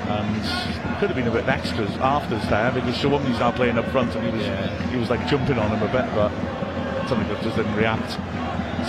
And 0.10 1.00
could 1.00 1.10
have 1.10 1.16
been 1.16 1.28
a 1.28 1.32
bit 1.32 1.48
extras 1.48 1.92
afters 1.98 2.48
there 2.50 2.72
because 2.72 2.96
Sowunmi's 2.98 3.40
now 3.40 3.52
playing 3.52 3.78
up 3.78 3.86
front 3.92 4.16
and 4.16 4.26
he 4.26 4.32
was 4.32 4.90
he 4.90 4.98
was 4.98 5.10
like 5.10 5.26
jumping 5.28 5.60
on 5.60 5.70
him 5.70 5.84
a 5.84 5.92
bit, 5.92 6.14
but 6.16 6.30
Cliff 7.08 7.42
just 7.42 7.56
didn't 7.58 7.76
react. 7.76 8.12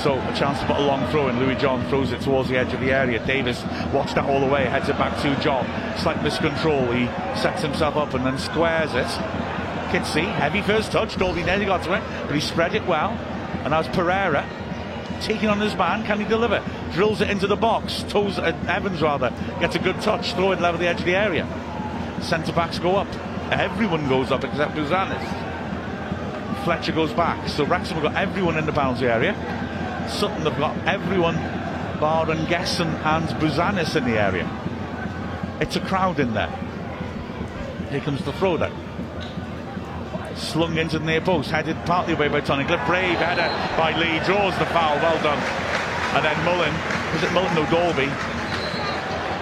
So 0.02 0.14
a 0.14 0.34
chance 0.34 0.58
to 0.60 0.66
put 0.66 0.76
a 0.76 0.80
long 0.80 1.06
throw 1.10 1.28
in. 1.28 1.38
Louis 1.38 1.56
John 1.56 1.86
throws 1.88 2.12
it 2.12 2.20
towards 2.20 2.48
the 2.48 2.56
edge 2.56 2.72
of 2.72 2.80
the 2.80 2.92
area. 2.92 3.24
Davis 3.26 3.62
watched 3.92 4.14
that 4.14 4.24
all 4.24 4.40
the 4.40 4.46
way, 4.46 4.64
heads 4.64 4.88
it 4.88 4.96
back 4.98 5.20
to 5.22 5.42
John. 5.42 5.66
Slight 5.98 6.16
miscontrol. 6.18 6.94
He 6.96 7.06
sets 7.40 7.62
himself 7.62 7.96
up 7.96 8.14
and 8.14 8.24
then 8.24 8.38
squares 8.38 8.94
it. 8.94 9.06
Kizzi, 9.90 10.24
heavy 10.24 10.62
first 10.62 10.92
touch. 10.92 11.16
Dalby 11.16 11.42
nearly 11.42 11.66
got 11.66 11.82
to 11.84 11.94
it, 11.94 12.02
but 12.26 12.34
he 12.34 12.40
spread 12.40 12.74
it 12.74 12.86
well. 12.86 13.10
And 13.62 13.70
now 13.70 13.80
it's 13.80 13.88
Pereira 13.88 14.48
taking 15.20 15.48
on 15.48 15.60
his 15.60 15.74
man. 15.74 16.04
Can 16.04 16.20
he 16.20 16.26
deliver? 16.26 16.62
Drills 16.92 17.20
it 17.20 17.30
into 17.30 17.46
the 17.46 17.56
box. 17.56 18.04
Toes 18.08 18.38
uh, 18.38 18.56
Evans 18.68 19.00
rather 19.02 19.30
gets 19.60 19.76
a 19.76 19.78
good 19.78 20.00
touch. 20.00 20.34
Throw 20.34 20.52
it 20.52 20.60
level 20.60 20.80
the 20.80 20.88
edge 20.88 21.00
of 21.00 21.06
the 21.06 21.16
area. 21.16 21.46
Centre 22.20 22.52
backs 22.52 22.78
go 22.78 22.96
up. 22.96 23.08
Everyone 23.52 24.08
goes 24.08 24.30
up 24.30 24.44
except 24.44 24.74
Bouzanis. 24.74 25.24
Fletcher 26.64 26.92
goes 26.92 27.12
back. 27.12 27.48
So 27.48 27.64
Wrexham 27.64 27.98
have 27.98 28.12
got 28.12 28.16
everyone 28.16 28.58
in 28.58 28.66
the 28.66 28.72
penalty 28.72 29.06
area. 29.06 29.34
Sutton 30.08 30.42
have 30.42 30.58
got 30.58 30.76
everyone 30.86 31.36
bar 32.00 32.26
Gesson 32.26 32.88
and 33.04 33.28
Bouzanis 33.40 33.94
in 33.96 34.04
the 34.04 34.18
area. 34.18 34.48
It's 35.60 35.76
a 35.76 35.80
crowd 35.80 36.18
in 36.18 36.34
there. 36.34 36.50
Here 37.90 38.00
comes 38.00 38.24
the 38.24 38.32
throw 38.32 38.56
then. 38.56 38.72
Slung 40.40 40.78
into 40.78 40.98
the 40.98 41.04
near 41.04 41.20
post, 41.20 41.50
headed 41.50 41.76
partly 41.84 42.14
away 42.14 42.28
by 42.28 42.40
Tunnicliffe. 42.40 42.84
Brave 42.86 43.18
header 43.18 43.48
by 43.76 43.96
Lee, 43.96 44.24
draws 44.24 44.56
the 44.58 44.66
foul, 44.66 44.96
well 44.96 45.22
done. 45.22 45.38
And 46.16 46.24
then 46.24 46.44
Mullin, 46.44 46.72
was 47.12 47.22
it 47.22 47.32
Mullin? 47.32 47.56
or 47.58 47.70
Dalby. 47.70 48.08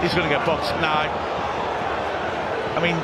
He's 0.02 0.12
going 0.12 0.28
to 0.28 0.34
get 0.34 0.44
boxed. 0.44 0.74
Now, 0.82 1.08
I 2.76 2.80
mean, 2.82 2.96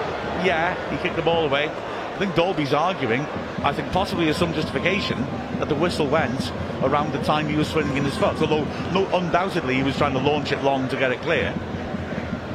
yeah, 0.44 0.74
he 0.90 0.96
kicked 0.98 1.16
the 1.16 1.22
ball 1.22 1.46
away. 1.46 1.68
I 1.68 2.18
think 2.18 2.34
Dalby's 2.34 2.72
arguing, 2.72 3.22
I 3.62 3.72
think 3.72 3.90
possibly 3.90 4.28
as 4.28 4.36
some 4.36 4.52
justification, 4.52 5.20
that 5.58 5.68
the 5.68 5.74
whistle 5.74 6.06
went 6.06 6.52
around 6.82 7.12
the 7.12 7.22
time 7.22 7.48
he 7.48 7.56
was 7.56 7.68
swinging 7.68 7.96
in 7.96 8.04
his 8.04 8.16
foot. 8.16 8.40
Although, 8.40 8.64
no, 8.92 9.06
undoubtedly, 9.16 9.74
he 9.74 9.82
was 9.82 9.96
trying 9.96 10.12
to 10.12 10.20
launch 10.20 10.52
it 10.52 10.62
long 10.62 10.88
to 10.90 10.96
get 10.96 11.10
it 11.10 11.20
clear. 11.22 11.54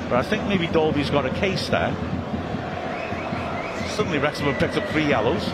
But 0.09 0.13
I 0.13 0.21
think 0.21 0.47
maybe 0.47 0.67
Dalby's 0.67 1.09
got 1.09 1.25
a 1.25 1.29
case 1.31 1.67
there. 1.69 1.93
Suddenly, 3.99 4.19
Wrexham 4.19 4.45
have 4.45 4.57
picked 4.57 4.77
up 4.77 4.87
three 4.91 5.05
yellows. 5.05 5.45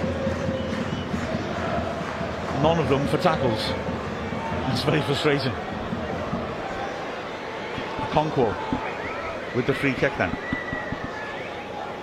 None 2.61 2.77
of 2.77 2.89
them 2.89 3.07
for 3.07 3.17
tackles. 3.17 3.59
It's 4.71 4.83
very 4.83 5.01
frustrating. 5.01 5.51
Okonkwo 8.01 8.55
with 9.55 9.65
the 9.65 9.73
free 9.73 9.93
kick 9.93 10.13
then. 10.19 10.29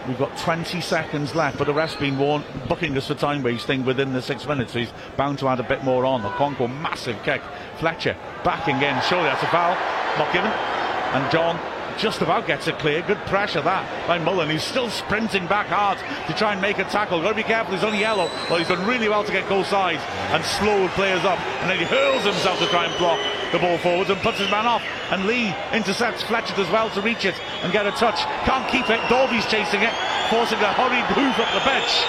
We've 0.09 0.19
got 0.19 0.37
20 0.37 0.81
seconds 0.81 1.37
left, 1.37 1.59
but 1.59 1.69
the 1.69 1.75
ref's 1.75 1.95
been 1.95 2.19
warned, 2.19 2.45
booking 2.69 2.97
us 2.97 3.07
for 3.07 3.15
time 3.15 3.45
wasting 3.45 3.85
within 3.85 4.13
the 4.13 4.21
six 4.21 4.45
minutes, 4.45 4.73
he's 4.73 4.93
bound 5.17 5.39
to 5.39 5.49
add 5.49 5.61
a 5.61 5.63
bit 5.63 5.85
more 5.85 6.05
on. 6.05 6.23
Okonkwo, 6.23 6.69
massive 6.83 7.23
kick. 7.23 7.41
Fletcher 7.79 8.17
backing 8.43 8.83
in, 8.83 9.01
surely 9.03 9.27
that's 9.27 9.45
a 9.45 9.47
foul, 9.47 9.77
not 10.19 10.33
given. 10.33 10.51
And 10.51 11.31
John 11.31 11.57
just 12.03 12.21
about 12.21 12.49
gets 12.49 12.67
it 12.67 12.77
clear. 12.81 13.01
Good 13.03 13.23
pressure 13.31 13.63
that 13.63 14.09
by 14.09 14.19
Mullin, 14.19 14.51
He's 14.51 14.65
still 14.65 14.91
sprinting 14.91 15.47
back 15.47 15.69
hard 15.69 15.99
to 16.27 16.35
try 16.35 16.53
and 16.53 16.61
make 16.61 16.79
a 16.79 16.85
tackle. 16.85 17.23
Got 17.23 17.31
to 17.31 17.35
be 17.37 17.45
careful, 17.45 17.75
he's 17.75 17.85
only 17.85 18.01
yellow. 18.01 18.29
Well, 18.51 18.59
he's 18.59 18.67
done 18.67 18.85
really 18.85 19.09
well 19.09 19.23
to 19.23 19.31
get 19.31 19.49
goal 19.49 19.63
sides 19.63 20.03
and 20.35 20.45
slow 20.45 20.89
players 20.99 21.25
up, 21.25 21.39
and 21.63 21.71
then 21.71 21.79
he 21.79 21.85
hurls 21.85 22.25
himself 22.25 22.59
to 22.59 22.67
try 22.67 22.87
and 22.87 22.99
block 22.99 23.21
the 23.53 23.59
ball 23.61 23.79
forwards 23.79 24.11
and 24.11 24.19
puts 24.21 24.39
his 24.39 24.51
man 24.51 24.67
off. 24.67 24.83
And 25.13 25.27
Lee 25.27 25.55
intercepts 25.73 26.25
Fletcher 26.25 26.61
as 26.61 26.71
well 26.71 26.91
to 26.91 27.01
reach 27.01 27.25
it 27.25 27.39
and 27.63 27.73
get 27.73 27.87
a 27.87 27.93
touch. 27.93 28.19
Can't 28.51 28.69
keep 28.69 28.91
it. 28.91 28.99
Dalby's 29.09 29.47
chasing 29.47 29.83
it, 29.83 29.95
forcing 30.29 30.59
a 30.59 30.73
hurried 30.75 31.07
hoof 31.15 31.39
up 31.39 31.55
the 31.55 31.63
bench. 31.63 32.03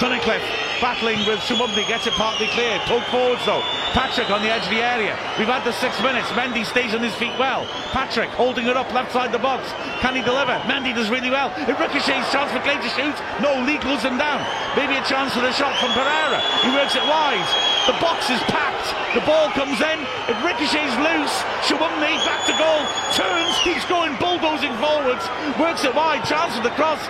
Tunnicliffe 0.00 0.65
battling 0.80 1.18
with 1.26 1.40
Sowunmi, 1.40 1.86
gets 1.88 2.06
it 2.06 2.12
partly 2.14 2.46
clear. 2.52 2.78
Poke 2.84 3.04
forwards 3.08 3.44
though. 3.46 3.62
Patrick 3.96 4.28
on 4.28 4.42
the 4.42 4.52
edge 4.52 4.64
of 4.64 4.72
the 4.72 4.84
area. 4.84 5.16
We've 5.40 5.48
had 5.48 5.64
the 5.64 5.72
six 5.72 5.96
minutes. 6.04 6.28
Mendy 6.36 6.64
stays 6.64 6.92
on 6.92 7.00
his 7.00 7.14
feet 7.16 7.32
well. 7.38 7.64
Patrick 7.96 8.28
holding 8.36 8.66
it 8.66 8.76
up 8.76 8.92
left 8.92 9.12
side 9.12 9.32
the 9.32 9.40
box. 9.40 9.72
Can 10.04 10.14
he 10.14 10.22
deliver? 10.22 10.52
Mendy 10.68 10.92
does 10.92 11.08
really 11.08 11.30
well. 11.30 11.48
It 11.56 11.76
ricochets. 11.80 12.28
Chance 12.28 12.52
for 12.52 12.60
Clay 12.60 12.76
to 12.76 12.90
shoot. 12.92 13.16
No, 13.40 13.56
Lee 13.64 13.80
glues 13.80 14.04
him 14.04 14.20
down. 14.20 14.44
Maybe 14.76 15.00
a 15.00 15.04
chance 15.08 15.32
for 15.32 15.40
the 15.40 15.52
shot 15.52 15.72
from 15.80 15.96
Pereira. 15.96 16.40
He 16.60 16.70
works 16.76 16.92
it 16.92 17.04
wide. 17.08 17.48
The 17.88 17.96
box 18.02 18.28
is 18.28 18.42
packed. 18.52 18.92
The 19.16 19.24
ball 19.24 19.48
comes 19.56 19.80
in. 19.80 19.98
It 20.28 20.36
ricochets 20.44 20.92
loose. 21.00 21.34
Sowunmi 21.64 22.20
back 22.28 22.44
to 22.50 22.54
goal. 22.60 22.82
Turns. 23.16 23.56
Keeps 23.64 23.88
going. 23.88 24.12
Bulldozing 24.20 24.76
forwards. 24.76 25.24
Works 25.56 25.88
it 25.88 25.94
wide. 25.94 26.24
Chance 26.28 26.56
for 26.56 26.62
the 26.62 26.74
cross. 26.76 27.00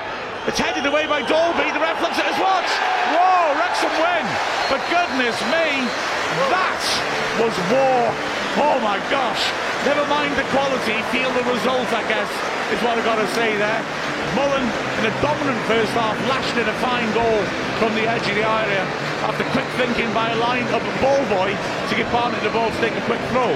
It's 0.46 0.62
headed 0.62 0.86
away 0.86 1.10
by 1.10 1.26
Dalby. 1.26 1.66
The 1.74 1.82
ref 1.82 1.98
looks 1.98 2.22
at 2.22 2.26
his 2.30 2.38
watch. 2.38 2.70
Whoa, 3.10 3.58
Wrexham 3.58 3.90
win. 3.98 4.26
But 4.70 4.78
goodness 4.86 5.34
me, 5.50 5.82
that 6.54 6.82
was 7.42 7.50
war. 7.66 8.14
Oh 8.62 8.78
my 8.78 9.02
gosh. 9.10 9.42
Never 9.82 10.06
mind 10.06 10.38
the 10.38 10.46
quality, 10.54 11.02
feel 11.10 11.34
the 11.34 11.42
result 11.50 11.90
I 11.90 12.06
guess, 12.06 12.30
is 12.70 12.78
what 12.86 12.94
I've 12.94 13.06
got 13.06 13.18
to 13.18 13.26
say 13.34 13.58
there. 13.58 13.82
Mullin, 14.38 14.62
in 15.02 15.10
a 15.10 15.14
dominant 15.18 15.58
first 15.66 15.90
half, 15.98 16.14
lashed 16.30 16.54
in 16.54 16.66
a 16.66 16.76
fine 16.78 17.10
goal 17.10 17.42
from 17.82 17.98
the 17.98 18.06
edge 18.06 18.26
of 18.30 18.38
the 18.38 18.46
area 18.46 18.86
after 19.26 19.42
quick 19.50 19.66
thinking 19.74 20.06
by 20.14 20.30
a 20.30 20.38
line 20.38 20.66
up 20.70 20.82
a 20.82 20.94
ball 21.02 21.22
boy 21.26 21.50
to 21.90 21.92
give 21.98 22.06
Barnett 22.14 22.38
the 22.46 22.54
ball 22.54 22.70
to 22.70 22.78
take 22.78 22.94
a 22.94 23.04
quick 23.10 23.22
throw. 23.34 23.50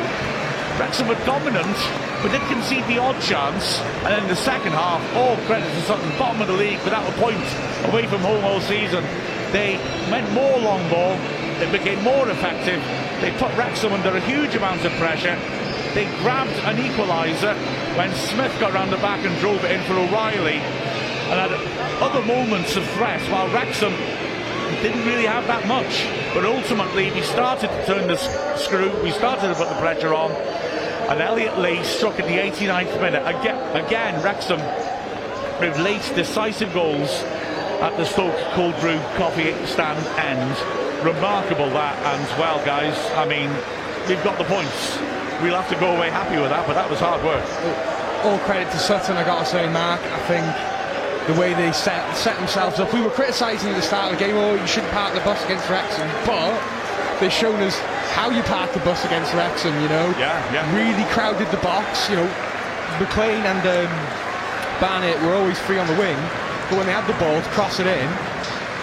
Wrexham 0.79 1.09
were 1.09 1.19
dominant, 1.27 1.77
but 2.23 2.31
did 2.31 2.41
concede 2.49 2.87
the 2.87 2.99
odd 2.99 3.21
chance. 3.21 3.81
And 4.05 4.07
then 4.07 4.23
in 4.23 4.29
the 4.29 4.37
second 4.37 4.73
half, 4.73 5.03
all 5.17 5.37
credit 5.47 5.67
to 5.67 5.83
Sutton, 5.83 6.11
bottom 6.19 6.41
of 6.41 6.49
the 6.49 6.55
league, 6.55 6.83
without 6.85 7.09
a 7.09 7.13
point 7.19 7.43
away 7.89 8.07
from 8.07 8.21
home 8.21 8.45
all 8.45 8.61
season. 8.61 9.05
They 9.53 9.79
went 10.11 10.31
more 10.33 10.59
long 10.59 10.89
ball, 10.89 11.17
they 11.59 11.71
became 11.71 12.03
more 12.03 12.29
effective, 12.29 12.81
they 13.21 13.33
put 13.33 13.55
Wrexham 13.57 13.93
under 13.93 14.17
a 14.17 14.21
huge 14.21 14.55
amount 14.55 14.85
of 14.85 14.93
pressure. 14.93 15.37
They 15.95 16.05
grabbed 16.23 16.57
an 16.65 16.77
equaliser 16.77 17.55
when 17.97 18.15
Smith 18.15 18.55
got 18.61 18.73
round 18.73 18.93
the 18.93 18.97
back 18.99 19.25
and 19.27 19.37
drove 19.41 19.65
it 19.65 19.73
in 19.73 19.83
for 19.85 19.95
O'Reilly. 19.95 20.63
And 21.31 21.39
had 21.39 21.53
other 22.01 22.23
moments 22.23 22.77
of 22.77 22.89
threat 22.91 23.21
while 23.31 23.49
Wrexham 23.53 23.93
didn't 24.83 25.05
really 25.07 25.27
have 25.27 25.47
that 25.47 25.67
much. 25.67 26.07
But 26.35 26.45
ultimately, 26.45 27.11
we 27.11 27.23
started 27.23 27.69
to 27.69 27.87
turn 27.87 28.07
the 28.09 28.17
screw, 28.57 28.91
we 29.03 29.11
started 29.11 29.49
to 29.49 29.55
put 29.55 29.69
the 29.69 29.77
pressure 29.77 30.15
on. 30.15 30.31
And 31.11 31.21
Elliot 31.21 31.59
Lee 31.59 31.83
struck 31.83 32.19
in 32.21 32.27
the 32.27 32.39
89th 32.39 33.01
minute. 33.01 33.23
Again, 33.27 33.77
again 33.77 34.23
Wrexham 34.23 34.61
with 35.61 35.79
late 35.79 36.03
decisive 36.15 36.73
goals 36.73 37.11
at 37.83 37.97
the 37.97 38.05
Stok 38.05 38.37
Cold 38.55 38.79
Brew 38.81 38.99
Coffee 39.17 39.55
Stand 39.67 39.99
end. 40.19 40.57
Remarkable 41.05 41.69
that, 41.71 41.97
and 42.15 42.39
well, 42.39 42.65
guys, 42.65 42.95
I 43.17 43.27
mean, 43.27 43.51
we've 44.07 44.23
got 44.23 44.39
the 44.39 44.45
points. 44.45 44.99
We'll 45.43 45.57
have 45.57 45.69
to 45.71 45.81
go 45.81 45.97
away 45.97 46.11
happy 46.11 46.41
with 46.41 46.51
that, 46.51 46.67
but 46.67 46.75
that 46.75 46.89
was 46.89 47.01
hard 47.01 47.25
work. 47.25 47.45
All 48.25 48.39
credit 48.41 48.71
to 48.73 48.79
Sutton, 48.79 49.17
I 49.17 49.25
got 49.25 49.41
to 49.41 49.47
say, 49.47 49.67
Mark. 49.73 50.01
I 50.03 50.21
think 50.29 50.70
the 51.27 51.35
way 51.35 51.55
they 51.55 51.73
set, 51.73 52.17
set 52.17 52.37
themselves 52.39 52.81
up. 52.81 52.93
We 52.93 53.03
were 53.03 53.11
criticising 53.11 53.69
at 53.71 53.77
the 53.77 53.83
start 53.83 54.13
of 54.13 54.19
the 54.19 54.25
game, 54.25 54.37
oh, 54.37 54.55
you 54.55 54.67
shouldn't 54.67 54.93
park 54.93 55.15
the 55.15 55.21
bus 55.21 55.43
against 55.45 55.69
Wrexham, 55.69 56.09
but 56.25 56.57
they've 57.21 57.33
shown 57.33 57.61
us 57.61 57.79
how 58.17 58.31
you 58.31 58.43
park 58.43 58.73
the 58.73 58.81
bus 58.81 59.05
against 59.05 59.33
Wrexham, 59.35 59.75
you 59.83 59.89
know. 59.89 60.09
Yeah, 60.19 60.37
yeah. 60.53 60.65
Really 60.75 61.05
crowded 61.13 61.49
the 61.51 61.63
box, 61.63 62.09
you 62.09 62.17
know. 62.17 62.27
McClean 62.99 63.45
and 63.45 63.63
um, 63.65 63.93
Barnett 64.81 65.21
were 65.23 65.35
always 65.35 65.59
free 65.61 65.79
on 65.79 65.87
the 65.87 65.97
wing, 65.97 66.17
but 66.69 66.79
when 66.79 66.87
they 66.87 66.93
had 66.93 67.07
the 67.07 67.17
ball 67.21 67.41
to 67.41 67.51
cross 67.51 67.81
it 67.81 67.87
in, 67.87 68.09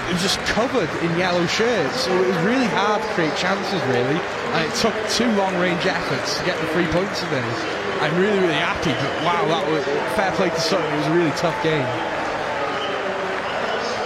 it 0.07 0.13
was 0.13 0.21
just 0.21 0.39
covered 0.55 0.89
in 1.03 1.11
yellow 1.19 1.45
shirts. 1.47 2.07
So 2.07 2.15
it 2.15 2.27
was 2.27 2.37
really 2.47 2.67
hard 2.71 3.01
to 3.01 3.07
create 3.11 3.35
chances, 3.35 3.81
really. 3.91 4.15
And 4.55 4.63
it 4.63 4.73
took 4.79 4.95
two 5.11 5.27
long-range 5.35 5.85
efforts 5.85 6.39
to 6.39 6.45
get 6.45 6.55
the 6.61 6.67
three 6.71 6.87
points 6.87 7.21
of 7.21 7.29
this. 7.29 7.43
I'm 7.99 8.15
really, 8.15 8.39
really 8.39 8.55
happy. 8.55 8.95
But 8.95 9.11
wow, 9.27 9.43
that 9.51 9.67
was 9.67 9.83
fair 10.15 10.31
play 10.39 10.49
to 10.49 10.61
Sutton. 10.61 10.87
It 10.93 10.97
was 10.97 11.07
a 11.07 11.15
really 11.17 11.35
tough 11.35 11.61
game. 11.61 11.83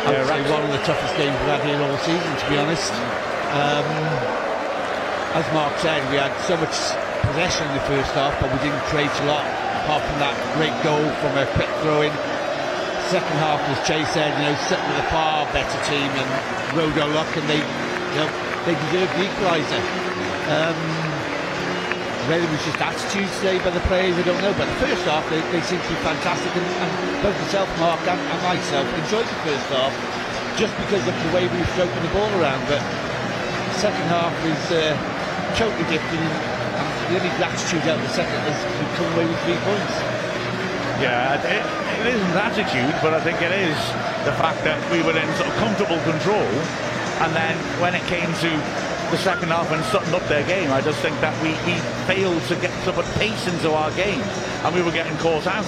Say 0.01 0.41
one 0.49 0.65
of 0.65 0.71
the 0.73 0.81
toughest 0.81 1.13
games 1.13 1.37
we've 1.45 1.53
had 1.53 1.61
here 1.61 1.77
all 1.77 1.97
season, 2.01 2.33
to 2.33 2.45
be 2.49 2.57
honest. 2.57 2.89
Um, 3.53 3.85
as 5.37 5.45
Mark 5.53 5.77
said, 5.77 6.01
we 6.09 6.17
had 6.17 6.33
so 6.49 6.57
much 6.57 6.73
possession 7.21 7.69
in 7.69 7.73
the 7.77 7.85
first 7.85 8.09
half, 8.17 8.33
but 8.41 8.49
we 8.49 8.57
didn't 8.65 8.81
create 8.89 9.13
a 9.13 9.25
lot, 9.29 9.45
apart 9.85 10.01
from 10.01 10.17
that 10.17 10.33
great 10.57 10.73
goal 10.81 11.05
from 11.21 11.37
a 11.37 11.45
quick 11.53 11.69
throw-in. 11.85 12.11
Second 13.13 13.37
half, 13.45 13.61
as 13.69 13.77
Jay 13.85 14.01
said, 14.09 14.33
you 14.41 14.49
know, 14.49 14.57
sitting 14.65 14.83
with 14.89 15.05
a 15.05 15.09
far 15.13 15.45
better 15.53 15.79
team 15.85 16.09
and 16.17 16.29
Rodo 16.73 17.05
luck, 17.13 17.29
and 17.37 17.45
they, 17.45 17.61
you 17.61 18.17
know, 18.25 18.29
they 18.65 18.73
deserved 18.89 19.13
the 19.15 19.29
equaliser. 19.29 19.81
Um, 20.49 21.00
whether 22.29 22.45
it 22.45 22.51
was 22.51 22.63
just 22.65 22.77
attitude 22.77 23.29
today 23.41 23.57
by 23.63 23.71
the 23.73 23.81
players, 23.89 24.13
I 24.17 24.23
don't 24.23 24.41
know. 24.41 24.53
But 24.53 24.69
the 24.69 24.79
first 24.83 25.01
half, 25.09 25.25
they, 25.29 25.41
they 25.49 25.61
seemed 25.65 25.81
to 25.81 25.89
be 25.89 25.99
fantastic, 26.05 26.53
and, 26.53 26.67
and 26.67 26.91
both 27.25 27.37
myself, 27.41 27.67
Mark, 27.81 28.01
and, 28.05 28.19
and 28.19 28.39
myself 28.45 28.85
enjoyed 28.93 29.25
the 29.25 29.39
first 29.41 29.65
half 29.73 29.93
just 30.59 30.73
because 30.85 31.01
of 31.07 31.15
the 31.15 31.31
way 31.33 31.47
we 31.49 31.57
were 31.57 31.71
stroking 31.73 32.03
the 32.03 32.13
ball 32.13 32.29
around. 32.37 32.61
But 32.69 32.81
the 32.81 33.77
second 33.81 34.05
half 34.11 34.35
is 34.45 34.61
uh, 34.69 34.93
totally 35.57 35.87
different, 35.89 36.21
and 36.21 36.87
the 37.09 37.17
only 37.17 37.33
gratitude 37.41 37.83
out 37.89 37.97
of 37.97 38.05
the 38.05 38.13
second 38.13 38.39
is 38.45 38.57
we 38.77 38.85
come 38.99 39.09
away 39.17 39.25
with 39.25 39.39
three 39.41 39.59
points. 39.65 39.95
Yeah, 41.01 41.41
it, 41.41 41.65
it 42.05 42.07
isn't 42.13 42.37
attitude, 42.37 42.93
but 43.01 43.17
I 43.17 43.21
think 43.25 43.41
it 43.41 43.49
is 43.49 43.77
the 44.29 44.35
fact 44.37 44.61
that 44.69 44.77
we 44.93 45.01
were 45.01 45.17
in 45.17 45.25
sort 45.33 45.49
of 45.49 45.55
comfortable 45.57 45.97
control, 46.05 46.45
and 47.25 47.33
then 47.33 47.57
when 47.81 47.97
it 47.97 48.05
came 48.05 48.29
to 48.29 48.51
the 49.11 49.17
second 49.17 49.49
half 49.49 49.69
and 49.71 49.83
Sutton 49.85 50.13
up 50.13 50.23
their 50.29 50.45
game, 50.47 50.71
I 50.71 50.79
just 50.79 50.99
think 51.01 51.19
that 51.19 51.35
we, 51.43 51.51
failed 52.07 52.41
to 52.43 52.55
get 52.55 52.71
put 52.83 53.05
pace 53.19 53.47
into 53.47 53.71
our 53.71 53.91
game, 53.91 54.21
and 54.63 54.73
we 54.73 54.81
were 54.81 54.91
getting 54.91 55.15
caught 55.17 55.45
out. 55.47 55.67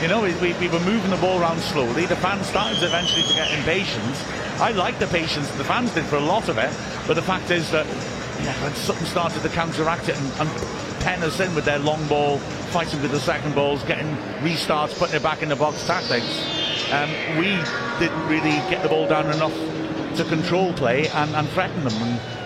You 0.00 0.08
know, 0.08 0.22
we, 0.22 0.34
we, 0.36 0.52
we 0.60 0.68
were 0.68 0.80
moving 0.80 1.10
the 1.10 1.16
ball 1.16 1.40
around 1.40 1.60
slowly. 1.60 2.06
The 2.06 2.16
fans 2.16 2.46
started 2.46 2.82
eventually 2.82 3.22
to 3.22 3.34
get 3.34 3.50
impatient. 3.52 4.16
I 4.60 4.72
like 4.72 4.98
the 4.98 5.06
patience 5.06 5.50
the 5.52 5.64
fans 5.64 5.92
did 5.94 6.04
for 6.04 6.16
a 6.16 6.20
lot 6.20 6.48
of 6.48 6.58
it, 6.58 6.70
but 7.06 7.14
the 7.14 7.22
fact 7.22 7.50
is 7.50 7.70
that 7.72 7.86
yeah, 8.44 8.62
when 8.62 8.74
Sutton 8.74 9.06
started 9.06 9.42
to 9.42 9.48
counteract 9.48 10.08
it 10.08 10.16
and, 10.16 10.32
and 10.40 10.50
pen 11.00 11.22
us 11.22 11.40
in 11.40 11.54
with 11.54 11.64
their 11.64 11.78
long 11.78 12.06
ball, 12.08 12.38
fighting 12.72 13.00
with 13.00 13.10
the 13.10 13.20
second 13.20 13.54
balls, 13.54 13.82
getting 13.84 14.08
restarts, 14.44 14.96
putting 14.98 15.16
it 15.16 15.22
back 15.22 15.42
in 15.42 15.48
the 15.48 15.56
box 15.56 15.86
tactics, 15.86 16.26
um, 16.92 17.10
we 17.38 17.56
didn't 17.98 18.28
really 18.28 18.56
get 18.68 18.82
the 18.82 18.88
ball 18.88 19.08
down 19.08 19.26
enough 19.32 19.54
to 20.16 20.24
control 20.24 20.72
play 20.74 21.08
and, 21.08 21.34
and 21.34 21.48
threaten 21.50 21.82
them. 21.84 21.94
And 21.94 22.41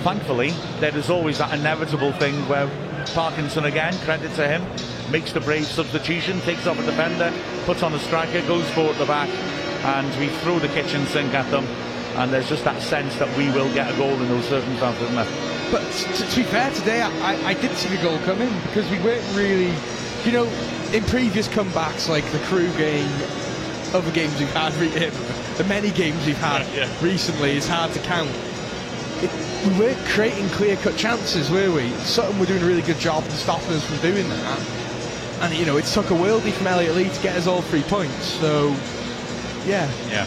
thankfully, 0.00 0.50
there 0.80 0.96
is 0.96 1.10
always 1.10 1.38
that 1.38 1.52
inevitable 1.58 2.12
thing 2.12 2.34
where 2.48 2.68
Parkinson 3.14 3.64
again, 3.64 3.96
credit 4.04 4.32
to 4.34 4.46
him, 4.46 4.62
makes 5.10 5.32
the 5.32 5.40
brave 5.40 5.66
substitution, 5.66 6.40
takes 6.40 6.66
off 6.66 6.78
a 6.78 6.82
defender, 6.84 7.32
puts 7.64 7.82
on 7.82 7.92
a 7.94 7.98
striker, 7.98 8.40
goes 8.46 8.68
forward 8.70 8.92
at 8.92 8.98
the 8.98 9.06
back, 9.06 9.28
and 9.28 10.20
we 10.20 10.28
throw 10.40 10.58
the 10.58 10.68
kitchen 10.68 11.04
sink 11.06 11.34
at 11.34 11.50
them. 11.50 11.64
And 12.16 12.32
there's 12.32 12.48
just 12.48 12.64
that 12.64 12.82
sense 12.82 13.16
that 13.16 13.34
we 13.38 13.46
will 13.50 13.72
get 13.72 13.92
a 13.92 13.96
goal 13.96 14.12
in 14.12 14.28
those 14.28 14.44
circumstances, 14.46 15.02
isn't 15.02 15.14
there? 15.16 15.70
But 15.70 15.90
to, 15.92 16.26
to 16.30 16.36
be 16.36 16.42
fair, 16.42 16.70
today 16.72 17.00
I, 17.02 17.10
I, 17.34 17.46
I 17.50 17.54
did 17.54 17.70
see 17.76 17.88
the 17.94 18.02
goal 18.02 18.18
coming 18.20 18.50
because 18.66 18.90
we 18.90 18.98
weren't 18.98 19.24
really, 19.36 19.72
you 20.24 20.32
know, 20.32 20.44
in 20.92 21.04
previous 21.04 21.46
comebacks 21.48 22.08
like 22.08 22.24
the 22.32 22.40
Crewe 22.40 22.72
game, 22.76 23.08
other 23.94 24.10
games 24.10 24.38
we've 24.38 24.52
had, 24.52 24.72
the 25.56 25.64
many 25.64 25.90
games 25.90 26.24
we've 26.26 26.36
had 26.38 26.66
Yeah, 26.74 26.86
yeah. 26.86 27.04
recently, 27.04 27.52
it's 27.56 27.68
hard 27.68 27.92
to 27.92 28.00
count. 28.00 28.30
It, 29.62 29.72
we 29.72 29.78
weren't 29.78 29.98
creating 30.06 30.48
clear-cut 30.50 30.96
chances, 30.96 31.50
were 31.50 31.72
we? 31.72 31.88
Sutton 32.04 32.38
were 32.38 32.46
doing 32.46 32.62
a 32.62 32.66
really 32.66 32.82
good 32.82 32.98
job 32.98 33.24
of 33.24 33.32
stopping 33.32 33.68
us 33.72 33.84
from 33.86 33.98
doing 33.98 34.28
that. 34.28 34.60
And 35.42 35.54
you 35.54 35.64
know, 35.64 35.76
it 35.78 35.86
took 35.86 36.10
a 36.10 36.14
worldie 36.14 36.52
from 36.52 36.66
Elliot 36.66 36.94
Lee 36.94 37.08
to 37.08 37.22
get 37.22 37.36
us 37.36 37.46
all 37.46 37.62
three 37.62 37.82
points. 37.82 38.24
So, 38.40 38.68
yeah. 39.64 39.90
Yeah. 40.08 40.26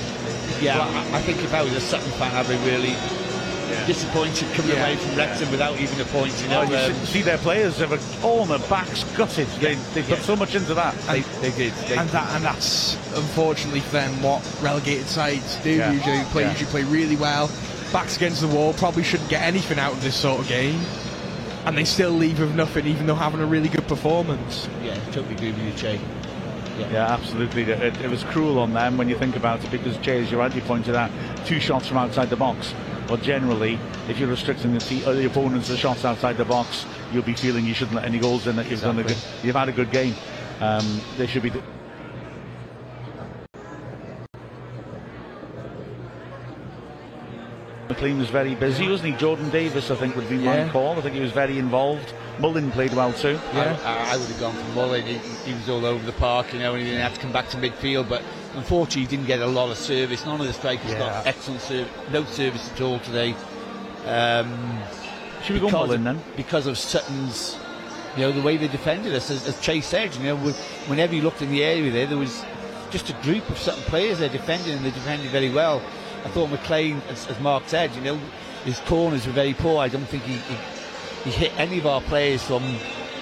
Yeah, 0.61 0.79
I, 0.79 1.17
I 1.17 1.21
think 1.21 1.39
if 1.43 1.53
I 1.53 1.61
was 1.61 1.73
a 1.73 1.81
Sutton 1.81 2.09
fan, 2.11 2.33
I'd 2.35 2.47
be 2.47 2.55
really 2.69 2.95
disappointed 3.87 4.47
coming 4.53 4.71
Yeah. 4.71 4.85
away 4.85 4.95
from 4.97 5.15
Wrexham 5.17 5.49
without 5.51 5.79
even 5.79 5.99
a 5.99 6.05
point. 6.05 6.31
You 6.43 6.47
know, 6.49 6.61
Oh, 6.61 6.69
you 6.69 6.75
um, 6.77 6.93
see- 6.93 7.05
see 7.05 7.21
their 7.23 7.39
players 7.39 7.77
have 7.79 7.91
a- 7.91 8.25
all 8.25 8.41
on 8.41 8.47
their 8.47 8.59
backs 8.69 9.03
gutted. 9.17 9.47
They, 9.59 9.75
they 9.93 10.03
put 10.03 10.19
Yeah. 10.19 10.23
so 10.23 10.35
much 10.35 10.55
into 10.55 10.73
that. 10.75 10.95
they, 11.07 11.21
they 11.41 11.49
did. 11.51 11.73
They, 11.87 11.97
and 11.97 12.07
that 12.09 12.29
and 12.35 12.45
that's 12.45 12.95
unfortunately 13.17 13.79
for 13.81 13.91
them 13.93 14.21
what 14.21 14.41
relegated 14.61 15.07
sides 15.07 15.55
do 15.63 15.71
Yeah. 15.71 15.91
usually 15.91 16.23
play 16.25 16.43
Yeah. 16.43 16.51
usually 16.51 16.69
play 16.71 16.83
really 16.83 17.15
well 17.15 17.49
backs 17.93 18.17
against 18.17 18.41
the 18.41 18.47
wall 18.47 18.73
probably 18.73 19.03
shouldn't 19.03 19.29
get 19.29 19.43
anything 19.43 19.79
out 19.79 19.93
of 19.93 20.03
this 20.03 20.15
sort 20.15 20.41
of 20.41 20.47
game 20.47 20.81
and 21.65 21.77
they 21.77 21.85
still 21.85 22.11
leave 22.11 22.39
with 22.39 22.53
nothing 22.55 22.85
even 22.87 23.05
though 23.05 23.15
having 23.15 23.39
a 23.39 23.45
really 23.45 23.69
good 23.69 23.87
performance 23.87 24.67
yeah, 24.83 24.95
totally 25.11 25.35
agree 25.35 25.51
with 25.51 25.63
you, 25.63 25.71
Jay. 25.73 25.99
Yeah, 26.77 27.05
absolutely. 27.07 27.63
It, 27.63 28.01
it 28.01 28.09
was 28.09 28.23
cruel 28.23 28.57
on 28.59 28.73
them 28.73 28.97
when 28.97 29.07
you 29.07 29.15
think 29.17 29.35
about 29.35 29.63
it 29.63 29.69
because, 29.69 29.95
Jay, 29.97 30.21
as 30.23 30.31
you 30.31 30.39
rightly 30.39 30.61
pointed 30.61 30.95
out, 30.95 31.11
two 31.45 31.59
shots 31.59 31.87
from 31.87 31.97
outside 31.97 32.29
the 32.29 32.35
box. 32.35 32.73
But 33.07 33.21
generally, 33.21 33.77
if 34.09 34.17
you're 34.17 34.29
restricting 34.29 34.73
the, 34.73 34.79
te- 34.79 35.05
uh, 35.05 35.13
the 35.13 35.25
opponents 35.25 35.67
to 35.67 35.77
shots 35.77 36.03
outside 36.03 36.37
the 36.37 36.45
box, 36.45 36.85
you'll 37.11 37.23
be 37.23 37.35
feeling 37.35 37.65
you 37.65 37.73
shouldn't 37.75 37.95
let 37.95 38.05
any 38.05 38.17
goals 38.17 38.47
in. 38.47 38.55
That 38.55 38.69
you've 38.69 38.81
done 38.81 38.97
a 38.97 39.03
good, 39.03 39.17
you've 39.43 39.55
had 39.55 39.69
a 39.69 39.71
good 39.71 39.91
game. 39.91 40.15
Um, 40.61 41.01
they 41.17 41.27
should 41.27 41.43
be. 41.43 41.51
McClean 47.87 48.17
was 48.17 48.29
very 48.29 48.55
busy, 48.55 48.87
wasn't 48.87 49.13
he? 49.13 49.19
Jordan 49.19 49.49
Davis, 49.49 49.91
I 49.91 49.95
think, 49.95 50.15
would 50.15 50.29
be 50.29 50.37
my 50.37 50.69
call. 50.69 50.97
I 50.97 51.01
think 51.01 51.15
he 51.15 51.21
was 51.21 51.31
very 51.31 51.57
involved. 51.59 52.13
Mullin 52.39 52.71
played 52.71 52.93
well 52.93 53.13
too. 53.13 53.39
Yeah. 53.53 53.77
I, 53.83 54.13
I 54.13 54.17
would 54.17 54.27
have 54.27 54.39
gone 54.39 54.55
for 54.55 54.71
Mullin. 54.71 55.05
He, 55.05 55.17
he 55.17 55.53
was 55.53 55.69
all 55.69 55.85
over 55.85 56.03
the 56.05 56.13
park, 56.13 56.51
you 56.53 56.59
know, 56.59 56.73
and 56.73 56.81
he 56.81 56.85
didn't 56.89 57.01
have 57.01 57.13
to 57.15 57.19
come 57.19 57.31
back 57.31 57.49
to 57.49 57.57
midfield. 57.57 58.09
But 58.09 58.23
unfortunately, 58.55 59.01
he 59.03 59.07
didn't 59.07 59.27
get 59.27 59.41
a 59.41 59.45
lot 59.47 59.69
of 59.69 59.77
service. 59.77 60.25
None 60.25 60.39
of 60.39 60.47
the 60.47 60.53
strikers 60.53 60.91
Yeah. 60.91 60.99
got 60.99 61.27
excellent 61.27 61.61
service, 61.61 61.91
no 62.11 62.23
service 62.25 62.71
at 62.71 62.81
all 62.81 62.99
today. 62.99 63.35
Um, 64.07 64.79
Should 65.43 65.55
we 65.55 65.59
go 65.59 65.67
because 65.67 65.87
Mullin 65.87 66.07
of, 66.07 66.15
then? 66.17 66.23
Because 66.35 66.67
of 66.67 66.77
Sutton's, 66.77 67.57
you 68.15 68.23
know, 68.23 68.31
the 68.31 68.41
way 68.41 68.57
they 68.57 68.67
defended 68.67 69.13
us, 69.13 69.29
as, 69.29 69.47
as 69.47 69.59
Chase 69.59 69.85
said, 69.85 70.15
you 70.15 70.23
know, 70.23 70.37
whenever 70.87 71.13
you 71.13 71.21
looked 71.21 71.41
in 71.41 71.51
the 71.51 71.63
area 71.63 71.91
there, 71.91 72.07
there 72.07 72.17
was 72.17 72.43
just 72.91 73.09
a 73.09 73.13
group 73.23 73.47
of 73.49 73.57
Sutton 73.57 73.83
players 73.83 74.19
there 74.19 74.29
defending, 74.29 74.73
and 74.73 74.85
they 74.85 74.91
defended 74.91 75.29
very 75.31 75.49
well. 75.51 75.81
I 76.25 76.29
thought 76.29 76.49
McClean, 76.49 77.01
as, 77.09 77.27
as 77.27 77.39
Mark 77.39 77.63
said, 77.67 77.93
you 77.95 78.01
know, 78.01 78.19
his 78.63 78.79
corners 78.81 79.25
were 79.27 79.33
very 79.33 79.53
poor. 79.53 79.79
I 79.81 79.87
don't 79.89 80.05
think 80.05 80.23
he, 80.23 80.33
he, 80.37 81.29
he 81.29 81.31
hit 81.31 81.59
any 81.59 81.79
of 81.79 81.85
our 81.85 82.01
players 82.01 82.43
from 82.43 82.63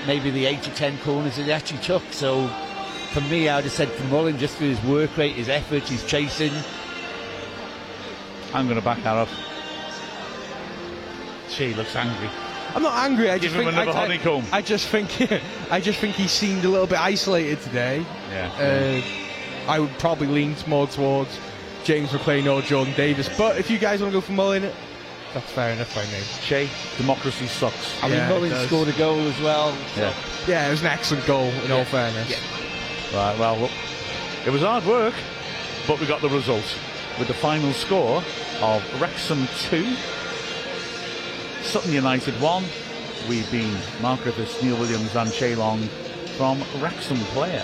maybe 0.05 0.29
the 0.29 0.45
eight 0.45 0.67
or 0.67 0.71
ten 0.71 0.97
corners 0.99 1.35
that 1.37 1.43
he 1.43 1.51
actually 1.51 1.79
took. 1.79 2.03
So 2.11 2.47
for 3.13 3.21
me, 3.21 3.49
I 3.49 3.55
would 3.55 3.63
have 3.65 3.73
said 3.73 3.89
for 3.89 4.03
Mullin 4.05 4.37
just 4.37 4.55
for 4.55 4.65
his 4.65 4.81
work 4.83 5.15
rate, 5.17 5.35
his 5.35 5.49
effort, 5.49 5.83
his 5.83 6.05
chasing. 6.05 6.53
I'm 8.53 8.65
going 8.67 8.77
to 8.79 8.83
back 8.85 9.01
that 9.03 9.15
up. 9.15 9.29
She 11.49 11.73
looks 11.73 11.95
angry. 11.95 12.29
I'm 12.73 12.83
not 12.83 12.93
angry. 13.03 13.29
I 13.29 13.37
Give 13.37 13.51
just 13.51 13.55
think 13.55 13.75
I, 13.75 13.83
I- 13.91 14.57
I 14.57 14.61
just 14.61 14.87
think 14.87 15.31
I 15.71 15.79
just 15.81 15.99
think 15.99 16.15
he 16.15 16.27
seemed 16.27 16.63
a 16.63 16.69
little 16.69 16.87
bit 16.87 16.99
isolated 16.99 17.59
today. 17.61 18.05
Yeah. 18.29 18.51
Uh, 18.57 19.69
I 19.69 19.79
would 19.79 19.91
probably 19.99 20.27
lean 20.27 20.55
more 20.67 20.87
towards 20.87 21.37
James 21.83 22.09
McClean 22.09 22.51
or 22.51 22.61
Jordan 22.61 22.93
Davis. 22.95 23.29
But 23.37 23.57
if 23.57 23.69
you 23.69 23.77
guys 23.77 24.01
want 24.01 24.11
to 24.13 24.17
go 24.17 24.21
for 24.21 24.31
Mullin, 24.33 24.71
that's 25.33 25.51
fair 25.51 25.71
enough 25.73 25.93
by 25.95 26.03
me. 26.05 26.19
Shay, 26.41 26.69
democracy 26.97 27.47
sucks. 27.47 28.01
I 28.03 28.07
mean, 28.07 28.17
Yeah, 28.17 28.27
it 28.27 28.33
Mullin 28.33 28.67
scored 28.67 28.87
a 28.89 28.93
goal 28.93 29.19
as 29.19 29.39
well. 29.41 29.73
So. 29.95 30.01
Yeah. 30.01 30.13
Yeah, 30.47 30.67
it 30.67 30.71
was 30.71 30.81
an 30.81 30.87
excellent 30.87 31.25
goal. 31.25 31.47
In 31.65 31.71
all 31.71 31.85
fairness. 31.85 32.29
Right, 33.13 33.37
well, 33.37 33.57
look, 33.57 33.71
it 34.45 34.49
was 34.49 34.61
hard 34.61 34.85
work, 34.85 35.13
but 35.87 35.99
we 35.99 36.05
got 36.07 36.21
the 36.21 36.29
result 36.29 36.77
with 37.19 37.27
the 37.27 37.33
final 37.33 37.71
score 37.73 38.23
of 38.61 39.01
Wrexham 39.01 39.47
2, 39.69 39.95
Sutton 41.61 41.91
United 41.93 42.39
1. 42.41 42.63
We've 43.29 43.49
been 43.51 43.77
Mark 44.01 44.21
Griffiths, 44.21 44.61
Neil 44.63 44.77
Williams, 44.77 45.15
and 45.15 45.31
Shay 45.31 45.55
Long 45.55 45.81
from 46.37 46.63
Wrexham 46.79 47.17
Player. 47.35 47.63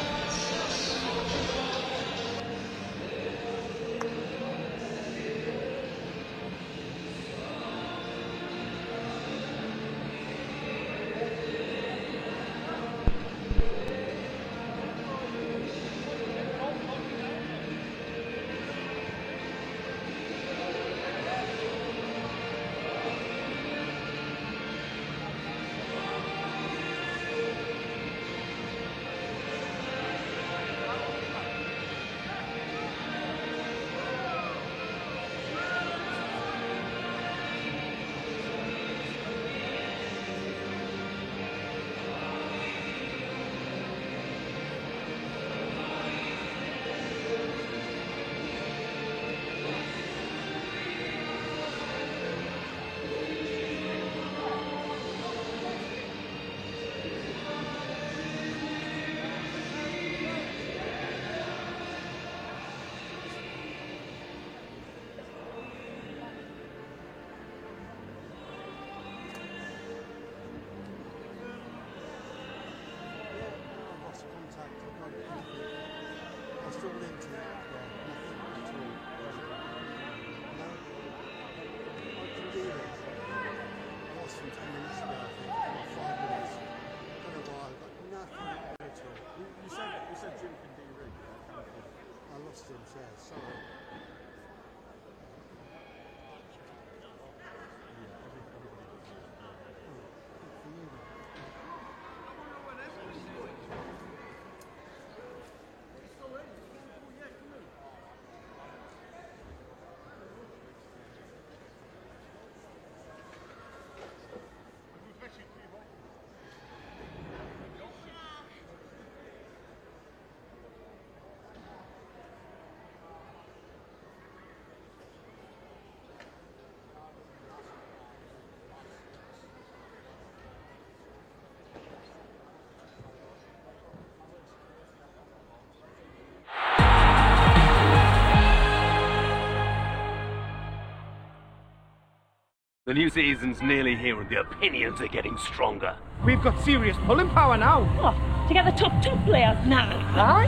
The 142.88 142.94
new 142.94 143.10
season's 143.10 143.62
nearly 143.62 143.98
here 143.98 144.18
and 144.22 144.30
the 144.30 144.40
opinions 144.40 145.02
are 145.02 145.10
getting 145.10 145.38
stronger. 145.40 145.94
We've 146.24 146.41
got 146.41 146.57
serious 146.64 146.96
pulling 147.06 147.28
power 147.32 147.57
now. 147.57 147.82
Oh, 147.99 148.48
to 148.48 148.54
get 148.54 148.64
the 148.64 148.72
top 148.72 149.04
two 149.04 149.14
players 149.26 149.57
now. 149.68 149.90
Right? 150.16 150.48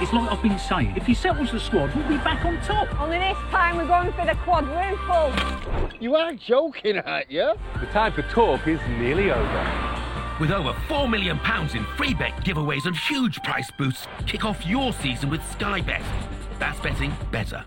It's 0.00 0.12
like 0.12 0.30
I've 0.30 0.42
been 0.44 0.60
saying, 0.60 0.94
if 0.96 1.06
he 1.06 1.14
settles 1.14 1.50
the 1.50 1.58
squad, 1.58 1.92
we'll 1.92 2.08
be 2.08 2.18
back 2.18 2.44
on 2.44 2.60
top. 2.60 3.00
Only 3.00 3.18
this 3.18 3.36
time 3.50 3.78
we're 3.78 3.88
going 3.88 4.12
for 4.12 4.24
the 4.24 4.36
quadruple. 4.44 5.98
You 6.00 6.14
are 6.14 6.32
joking, 6.32 6.98
aren't 6.98 7.32
you? 7.32 7.54
The 7.80 7.86
time 7.86 8.12
for 8.12 8.22
talk 8.22 8.64
is 8.68 8.78
nearly 8.90 9.32
over. 9.32 9.96
With 10.38 10.52
over 10.52 10.72
£4 10.86 11.10
million 11.10 11.36
in 11.74 11.84
free 11.96 12.14
bet 12.14 12.36
giveaways 12.44 12.86
and 12.86 12.96
huge 12.96 13.42
price 13.42 13.72
boosts, 13.76 14.06
kick 14.28 14.44
off 14.44 14.64
your 14.64 14.92
season 14.92 15.30
with 15.30 15.44
Sky 15.50 15.80
Bet. 15.80 16.02
That's 16.60 16.78
betting 16.78 17.12
better. 17.32 17.64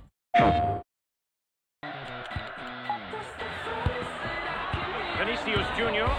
Vinicius 5.18 5.68
Junior 5.78 6.10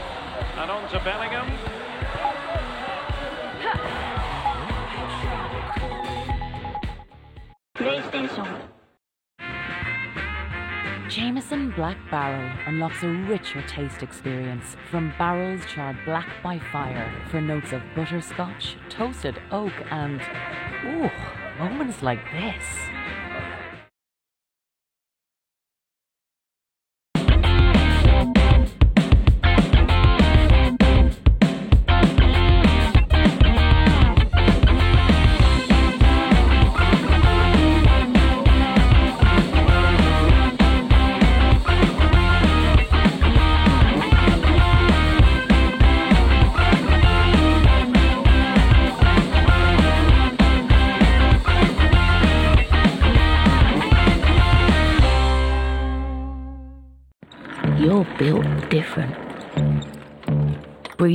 and 0.57 0.71
on 0.71 0.89
to 0.91 1.01
Bellingham. 1.01 1.51
PlayStation. 7.77 8.61
Jameson 11.09 11.73
Black 11.73 11.97
Barrel 12.11 12.51
unlocks 12.67 13.03
a 13.03 13.09
richer 13.09 13.63
taste 13.67 14.03
experience 14.03 14.77
from 14.91 15.13
barrels 15.19 15.61
charred 15.67 15.97
black 16.05 16.29
by 16.43 16.61
fire 16.73 17.13
for 17.31 17.41
notes 17.41 17.73
of 17.73 17.83
butterscotch, 17.95 18.77
toasted 18.89 19.41
oak, 19.51 19.73
and 19.91 20.21
ooh, 20.87 21.11
moments 21.59 22.03
like 22.03 22.25
this. 22.33 22.65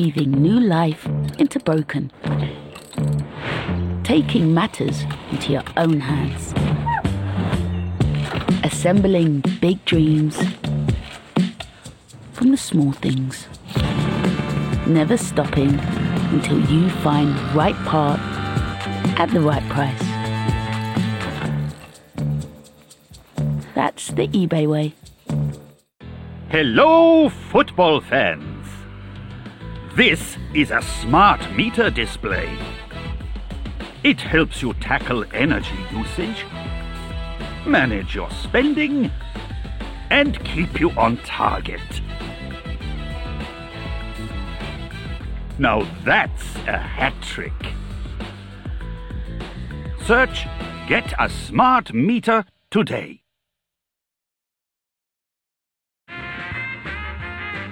Breathing 0.10 0.42
new 0.42 0.60
life 0.60 1.06
into 1.38 1.60
broken. 1.60 2.12
Taking 4.04 4.56
matters 4.56 5.04
into 5.30 5.52
your 5.52 5.64
own 5.78 6.00
hands. 6.00 6.52
Assembling 8.64 9.44
big 9.62 9.86
dreams 9.86 10.36
from 12.34 12.50
the 12.50 12.58
small 12.58 12.92
things. 12.94 13.48
Never 14.88 15.16
stopping 15.16 15.78
until 16.34 16.60
you 16.72 16.90
find 17.06 17.38
the 17.38 17.44
right 17.54 17.78
part 17.86 18.20
at 19.20 19.30
the 19.32 19.42
right 19.42 19.68
price. 19.70 20.02
That's 23.76 24.08
the 24.08 24.28
eBay 24.30 24.66
way. 24.66 24.96
Hello, 26.50 27.30
football 27.30 28.02
fans! 28.02 28.49
This 30.00 30.38
is 30.54 30.72
a 30.72 30.82
smart 30.82 31.42
meter 31.52 31.90
display. 31.90 32.58
It 34.02 34.22
helps 34.22 34.62
you 34.62 34.74
tackle 34.76 35.26
energy 35.34 35.76
usage, 35.92 36.46
manage 37.68 38.16
your 38.16 38.32
spending, 38.32 39.12
and 40.10 40.42
keep 40.46 40.80
you 40.80 40.92
on 40.92 41.18
target. 41.26 41.82
Now 45.58 45.86
that's 46.06 46.46
a 46.66 46.78
hat 46.78 47.22
trick. 47.22 47.52
Search 50.06 50.46
Get 50.88 51.14
a 51.20 51.28
Smart 51.28 51.94
Meter 51.94 52.46
today. 52.72 53.19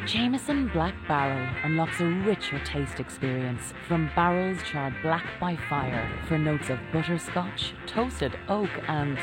Jameson 0.07 0.69
Black 0.69 0.95
Barrel 1.05 1.45
unlocks 1.65 1.99
a 1.99 2.05
richer 2.05 2.63
taste 2.63 3.01
experience 3.01 3.73
from 3.89 4.09
barrels 4.15 4.57
charred 4.63 4.93
black 5.01 5.25
by 5.37 5.57
fire 5.69 6.09
for 6.29 6.37
notes 6.37 6.69
of 6.69 6.79
butterscotch, 6.93 7.73
toasted 7.87 8.31
oak, 8.47 8.69
and 8.87 9.17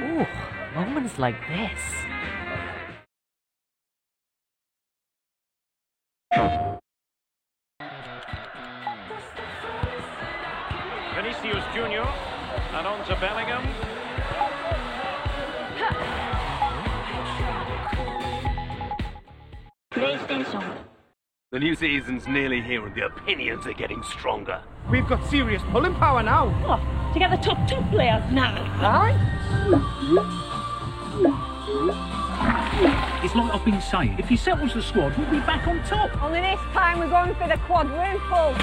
ooh, 0.00 0.26
moments 0.74 1.20
like 1.20 1.36
this. 1.46 1.78
Vinicius 11.14 11.64
Junior 11.72 12.02
and 12.02 12.84
on 12.84 13.06
to 13.06 13.14
Bellingham. 13.20 13.95
PlayStation. 19.96 20.62
The 21.52 21.58
new 21.58 21.74
season's 21.74 22.28
nearly 22.28 22.60
here 22.60 22.84
and 22.86 22.94
the 22.94 23.06
opinions 23.06 23.66
are 23.66 23.72
getting 23.72 24.02
stronger. 24.02 24.60
We've 24.90 25.08
got 25.08 25.26
serious 25.30 25.62
pulling 25.70 25.94
power 25.94 26.22
now. 26.22 26.50
What? 26.66 26.80
To 27.14 27.18
get 27.18 27.30
the 27.30 27.38
top 27.38 27.66
two 27.66 27.80
players 27.90 28.22
now. 28.30 28.54
Aye? 28.82 29.16
It's 33.24 33.34
like 33.34 33.54
I've 33.54 33.64
been 33.64 33.80
saying. 33.80 34.16
If 34.18 34.28
he 34.28 34.36
settles 34.36 34.74
the 34.74 34.82
squad, 34.82 35.16
we'll 35.16 35.30
be 35.30 35.40
back 35.40 35.66
on 35.66 35.82
top. 35.84 36.22
Only 36.22 36.42
this 36.42 36.60
time 36.74 36.98
we're 36.98 37.08
going 37.08 37.34
for 37.34 37.48
the 37.48 37.56
quadruple. 37.64 38.54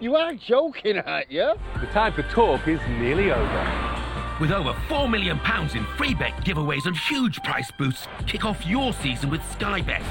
You 0.00 0.16
are 0.16 0.34
joking, 0.34 0.98
aren't 0.98 1.30
you? 1.30 1.54
The 1.80 1.86
time 1.86 2.14
for 2.14 2.22
talk 2.24 2.66
is 2.66 2.80
nearly 2.88 3.30
over. 3.30 4.00
With 4.40 4.50
over 4.50 4.72
£4 4.88 5.08
million 5.08 5.38
in 5.76 5.84
free 5.96 6.14
bet 6.14 6.32
giveaways 6.44 6.86
and 6.86 6.96
huge 6.96 7.40
price 7.44 7.70
boosts, 7.78 8.08
kick 8.26 8.44
off 8.44 8.66
your 8.66 8.92
season 8.94 9.30
with 9.30 9.40
Sky 9.52 9.80
Bet. 9.80 10.02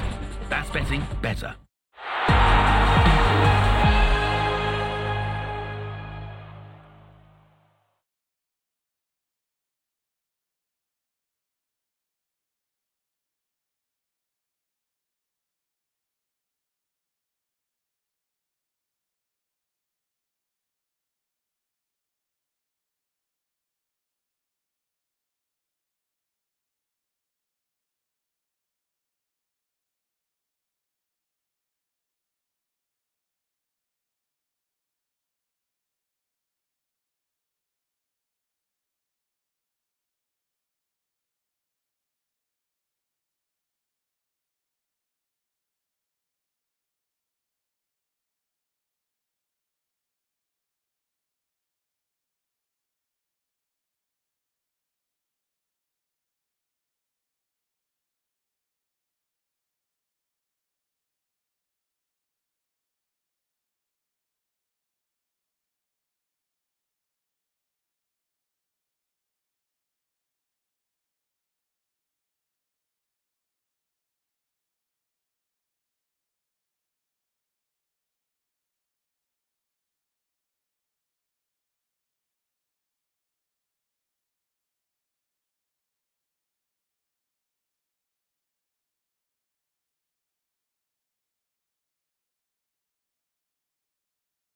That's 0.48 0.70
betting 0.70 1.06
better. 1.22 1.54